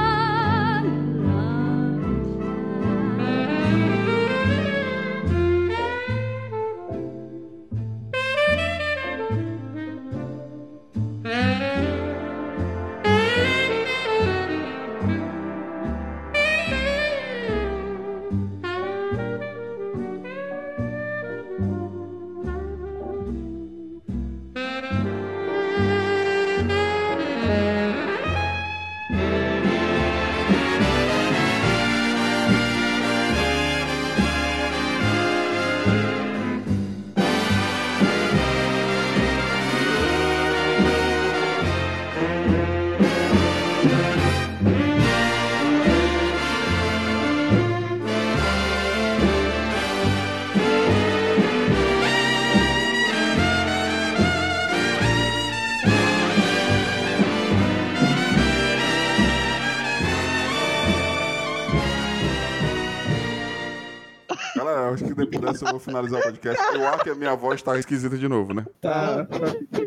Acho 64.93 65.03
que 65.03 65.13
depois 65.13 65.41
dessa 65.41 65.65
eu 65.65 65.71
vou 65.71 65.79
finalizar 65.79 66.19
o 66.19 66.23
podcast. 66.23 66.63
Eu 66.75 66.87
acho 66.87 67.03
que 67.03 67.09
a 67.09 67.15
minha 67.15 67.35
voz 67.35 67.61
tá 67.61 67.77
esquisita 67.77 68.17
de 68.17 68.27
novo, 68.27 68.53
né? 68.53 68.65
Tá. 68.81 69.27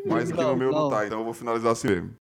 Mas 0.07 0.31
aqui 0.31 0.43
no 0.43 0.57
meu 0.57 0.73
não 0.73 0.83
não. 0.83 0.91
tá, 0.91 1.07
então 1.07 1.19
eu 1.19 1.25
vou 1.25 1.35
finalizar 1.35 1.73
assim 1.73 1.89
mesmo. 1.89 2.15